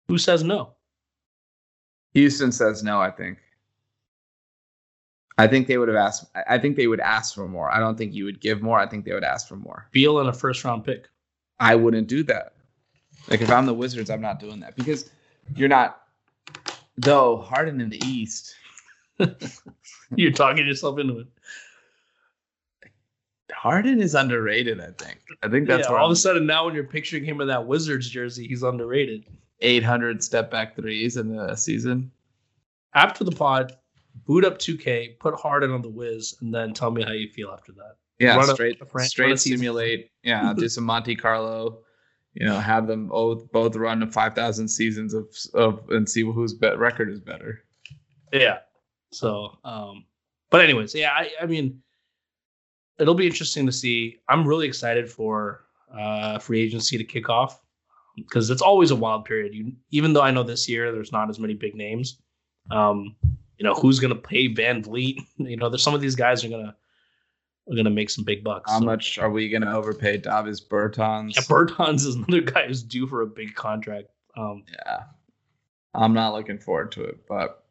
Who 0.09 0.19
says 0.19 0.43
no? 0.45 0.75
Houston 2.15 2.53
says 2.53 2.83
no, 2.83 3.01
I 3.01 3.11
think. 3.11 3.39
I 5.41 5.47
think 5.47 5.67
they 5.67 5.79
would 5.79 5.89
have 5.89 5.97
asked 5.97 6.27
I- 6.49 6.59
think 6.59 6.77
they 6.77 6.87
would 6.87 7.01
ask 7.01 7.35
for 7.35 7.49
more. 7.49 7.71
I 7.73 7.79
don't 7.79 7.97
think 7.97 8.13
you 8.15 8.25
would 8.25 8.41
give 8.41 8.61
more. 8.63 8.79
I 8.79 8.87
think 8.87 9.05
they 9.05 9.13
would 9.15 9.25
ask 9.25 9.49
for 9.49 9.57
more. 9.57 9.87
Beal 9.93 10.19
and 10.21 10.29
a 10.29 10.33
first-round 10.33 10.85
pick. 10.85 11.09
I 11.59 11.75
wouldn't 11.75 12.09
do 12.09 12.23
that. 12.25 12.55
Like 13.29 13.41
if 13.41 13.51
I'm 13.51 13.67
the 13.67 13.75
Wizards, 13.75 14.11
I'm 14.11 14.21
not 14.21 14.41
doing 14.41 14.61
that 14.61 14.77
because 14.77 15.11
you're 15.57 15.69
not 15.69 16.03
though 16.97 17.39
Harden 17.39 17.81
in 17.81 17.89
the 17.91 18.03
East. 18.07 18.55
You're 20.17 20.33
talking 20.33 20.67
yourself 20.67 20.99
into 20.99 21.19
it. 21.21 21.27
Harden 23.53 24.01
is 24.01 24.15
underrated, 24.15 24.81
I 24.81 24.91
think. 24.99 25.19
I 25.43 25.49
think 25.49 25.69
that's 25.69 25.87
yeah, 25.89 25.95
all 25.95 25.97
of 25.97 26.03
I'm- 26.05 26.13
a 26.13 26.17
sudden 26.17 26.47
now 26.47 26.65
when 26.65 26.75
you're 26.75 26.85
picturing 26.85 27.25
him 27.25 27.41
in 27.41 27.49
that 27.49 27.67
Wizards 27.67 28.09
jersey, 28.09 28.47
he's 28.49 28.63
underrated. 28.63 29.27
800 29.61 30.23
step 30.25 30.51
back 30.51 30.75
threes 30.75 31.17
in 31.19 31.37
the 31.37 31.55
season. 31.55 32.11
After 32.95 33.25
the 33.25 33.31
pod, 33.33 33.77
boot 34.31 34.45
up 34.45 34.61
2K, 34.61 35.19
put 35.19 35.35
Harden 35.35 35.73
on 35.73 35.83
the 35.83 35.89
Wiz, 35.89 36.37
and 36.41 36.55
then 36.55 36.73
tell 36.73 36.93
me 36.93 37.03
how 37.03 37.11
you 37.11 37.29
feel 37.29 37.51
after 37.51 37.73
that. 37.73 37.97
Yeah, 38.21 38.37
Run 38.37 38.47
straight 38.55 38.81
a 38.81 38.87
fran- 38.87 39.09
straight 39.09 39.41
simulate. 39.41 40.13
Yeah, 40.23 40.55
do 40.57 40.69
some 40.69 40.85
Monte 40.85 41.17
Carlo. 41.17 41.81
You 42.35 42.47
know, 42.47 42.61
have 42.61 42.87
them 42.87 43.09
both 43.09 43.51
both 43.51 43.75
run 43.75 44.09
five 44.09 44.37
thousand 44.37 44.69
seasons 44.69 45.15
of 45.15 45.27
of 45.55 45.91
and 45.91 46.09
see 46.09 46.23
whose 46.23 46.55
bet 46.55 46.79
record 46.79 47.11
is 47.11 47.19
better. 47.19 47.65
Yeah. 48.33 48.59
So, 49.11 49.59
um, 49.65 50.05
but 50.49 50.61
anyways, 50.61 50.95
yeah, 50.95 51.11
I, 51.11 51.33
I 51.43 51.47
mean, 51.47 51.83
it'll 53.01 53.17
be 53.17 53.27
interesting 53.27 53.67
to 53.67 53.73
see. 53.73 54.21
I'm 54.29 54.47
really 54.47 54.69
excited 54.69 55.11
for 55.11 55.65
uh, 55.93 56.39
free 56.39 56.61
agency 56.61 56.97
to 56.99 57.03
kick 57.03 57.29
off 57.29 57.61
because 58.15 58.49
it's 58.49 58.63
always 58.63 58.93
a 58.93 58.97
wild 58.97 59.25
period. 59.25 59.55
You, 59.55 59.73
even 59.91 60.13
though 60.13 60.23
I 60.23 60.31
know 60.31 60.45
this 60.45 60.69
year 60.69 60.93
there's 60.93 61.11
not 61.11 61.31
as 61.31 61.41
many 61.41 61.55
big 61.55 61.75
names. 61.75 62.21
Um, 62.71 63.17
you 63.61 63.65
know, 63.65 63.75
who's 63.75 64.01
gonna 64.01 64.15
pay 64.15 64.49
VanVleet? 64.53 65.19
You 65.37 65.57
know, 65.59 65.69
there's 65.69 65.83
some 65.83 65.95
of 65.95 66.01
these 66.01 66.15
guys 66.17 66.43
are 66.45 66.49
gonna 66.49 66.75
are 67.71 67.77
gonna 67.77 67.91
make 67.91 68.09
some 68.09 68.25
big 68.25 68.43
bucks. 68.43 68.71
How 68.71 68.79
So- 68.79 68.87
much 68.87 69.19
are 69.19 69.31
we 69.31 69.51
going 69.51 69.61
to 69.63 69.73
overpay 69.73 70.17
Davis 70.17 70.63
Bertans? 70.63 71.37
Yeah, 71.37 71.43
Bertans 71.43 72.07
is 72.07 72.15
another 72.17 72.41
guy 72.41 72.67
who's 72.67 72.83
due 72.83 73.07
for 73.07 73.21
a 73.21 73.27
big 73.27 73.55
contract. 73.55 74.09
Um, 74.35 74.65
yeah, 74.73 75.03
I'm 75.95 76.15
not 76.15 76.33
looking 76.33 76.59
forward 76.59 76.91
to 76.93 77.05
it. 77.05 77.19
But 77.29 77.63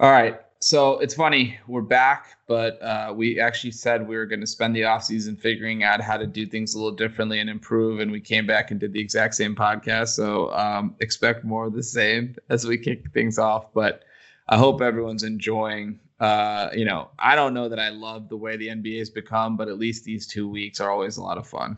all 0.00 0.10
right, 0.10 0.40
so 0.60 0.98
it's 1.00 1.14
funny 1.14 1.58
we're 1.68 1.82
back, 1.82 2.38
but 2.48 2.80
uh, 2.82 3.12
we 3.14 3.38
actually 3.38 3.72
said 3.72 4.08
we 4.08 4.16
were 4.16 4.26
going 4.26 4.40
to 4.40 4.46
spend 4.46 4.74
the 4.74 4.84
off 4.84 5.04
season 5.04 5.36
figuring 5.36 5.84
out 5.84 6.00
how 6.00 6.16
to 6.16 6.26
do 6.26 6.46
things 6.46 6.74
a 6.74 6.78
little 6.78 6.96
differently 6.96 7.40
and 7.40 7.50
improve, 7.50 8.00
and 8.00 8.10
we 8.10 8.20
came 8.20 8.46
back 8.46 8.70
and 8.70 8.80
did 8.80 8.94
the 8.94 9.00
exact 9.00 9.34
same 9.34 9.54
podcast. 9.54 10.08
So 10.08 10.50
um, 10.54 10.96
expect 11.00 11.44
more 11.44 11.66
of 11.66 11.74
the 11.74 11.82
same 11.82 12.36
as 12.48 12.66
we 12.66 12.78
kick 12.78 13.12
things 13.12 13.38
off. 13.38 13.72
But 13.74 14.04
I 14.52 14.58
hope 14.58 14.82
everyone's 14.82 15.22
enjoying. 15.22 15.98
Uh, 16.20 16.68
you 16.74 16.84
know, 16.84 17.10
I 17.18 17.34
don't 17.34 17.54
know 17.54 17.68
that 17.70 17.78
I 17.80 17.88
love 17.88 18.28
the 18.28 18.36
way 18.36 18.56
the 18.56 18.68
NBA 18.68 18.98
has 18.98 19.08
become, 19.10 19.56
but 19.56 19.66
at 19.68 19.78
least 19.78 20.04
these 20.04 20.26
two 20.26 20.46
weeks 20.48 20.78
are 20.78 20.90
always 20.90 21.16
a 21.16 21.22
lot 21.22 21.38
of 21.38 21.46
fun. 21.46 21.76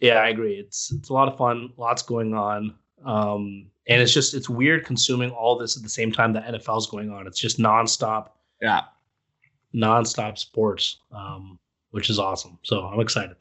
yeah, 0.00 0.14
I 0.14 0.28
agree. 0.28 0.54
It's 0.54 0.90
it's 0.92 1.10
a 1.10 1.12
lot 1.12 1.28
of 1.28 1.36
fun, 1.36 1.72
lots 1.76 2.02
going 2.02 2.32
on, 2.32 2.74
um, 3.04 3.66
and 3.86 4.00
it's 4.00 4.14
just 4.14 4.32
it's 4.32 4.48
weird 4.48 4.86
consuming 4.86 5.30
all 5.30 5.58
this 5.58 5.76
at 5.76 5.82
the 5.82 5.88
same 5.90 6.10
time 6.10 6.32
that 6.32 6.46
NFL's 6.46 6.86
going 6.86 7.10
on. 7.10 7.26
It's 7.26 7.38
just 7.38 7.58
nonstop, 7.58 8.30
Yeah. 8.62 8.82
nonstop 9.74 10.38
sports, 10.38 11.00
um, 11.12 11.58
which 11.90 12.08
is 12.08 12.18
awesome. 12.18 12.58
So 12.62 12.80
I'm 12.86 13.00
excited. 13.00 13.36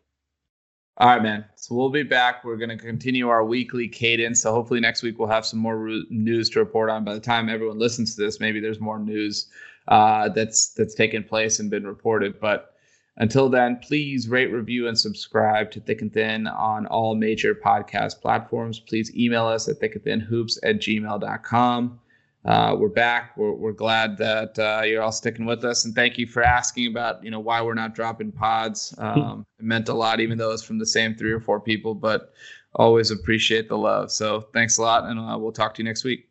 All 1.00 1.08
right, 1.08 1.24
man. 1.24 1.46
So 1.56 1.76
we'll 1.76 1.90
be 1.90 2.04
back. 2.04 2.44
We're 2.44 2.58
going 2.58 2.70
to 2.70 2.78
continue 2.78 3.30
our 3.30 3.44
weekly 3.46 3.88
cadence. 3.88 4.42
So 4.42 4.52
hopefully 4.52 4.82
next 4.82 5.02
week 5.02 5.18
we'll 5.18 5.30
have 5.30 5.46
some 5.46 5.60
more 5.60 5.78
ru- 5.78 6.06
news 6.10 6.50
to 6.52 6.60
report 6.60 6.90
on. 6.90 7.06
By 7.06 7.14
the 7.14 7.22
time 7.22 7.48
everyone 7.50 7.80
listens 7.80 8.16
to 8.16 8.22
this, 8.22 8.40
maybe 8.42 8.60
there's 8.60 8.82
more 8.82 9.00
news 9.00 9.48
uh, 9.88 10.30
that's 10.30 10.70
that's 10.74 10.94
taken 10.96 11.24
place 11.24 11.60
and 11.60 11.70
been 11.70 11.88
reported. 11.88 12.40
But 12.40 12.76
Until 13.18 13.50
then, 13.50 13.78
please 13.78 14.30
rate, 14.30 14.52
review, 14.52 14.88
and 14.88 14.98
subscribe 14.98 15.72
to 15.72 15.82
Thick 15.82 16.02
and 16.02 16.12
Thin 16.14 16.48
on 16.48 16.86
all 16.88 17.16
major 17.16 17.54
podcast 17.56 18.22
platforms. 18.22 18.80
Please 18.80 19.14
email 19.16 19.46
us 19.46 19.68
at 19.68 19.80
thickandthinhoops 19.82 20.58
at 20.64 20.78
gmail.com. 20.78 22.00
Uh, 22.46 22.76
we're 22.80 22.88
back. 22.88 23.36
We're, 23.36 23.54
we're 23.54 23.74
glad 23.74 24.18
that 24.18 24.58
uh, 24.58 24.84
you're 24.86 25.02
all 25.02 25.12
sticking 25.12 25.46
with 25.46 25.66
us, 25.66 25.84
and 25.84 25.94
thank 25.94 26.18
you 26.18 26.26
for 26.26 26.42
asking 26.42 26.88
about 26.88 27.24
you 27.24 27.32
know 27.32 27.40
why 27.40 27.62
we're 27.62 27.74
not 27.74 27.94
dropping 27.94 28.32
pods. 28.32 28.96
Um, 29.10 29.46
it 29.58 29.66
meant 29.66 29.90
a 29.90 29.94
lot, 29.94 30.20
even 30.20 30.38
though 30.38 30.52
it's 30.52 30.64
from 30.64 30.78
the 30.78 30.86
same 30.86 31.16
three 31.16 31.32
or 31.32 31.40
four 31.40 31.60
people. 31.60 31.96
But 31.96 32.34
always 32.76 33.12
appreciate 33.12 33.68
the 33.68 33.78
love. 33.78 34.12
So 34.12 34.48
thanks 34.54 34.78
a 34.78 34.82
lot, 34.82 35.06
and 35.06 35.20
uh, 35.20 35.38
we'll 35.38 35.52
talk 35.52 35.74
to 35.76 35.82
you 35.82 35.86
next 35.86 36.04
week. 36.04 36.30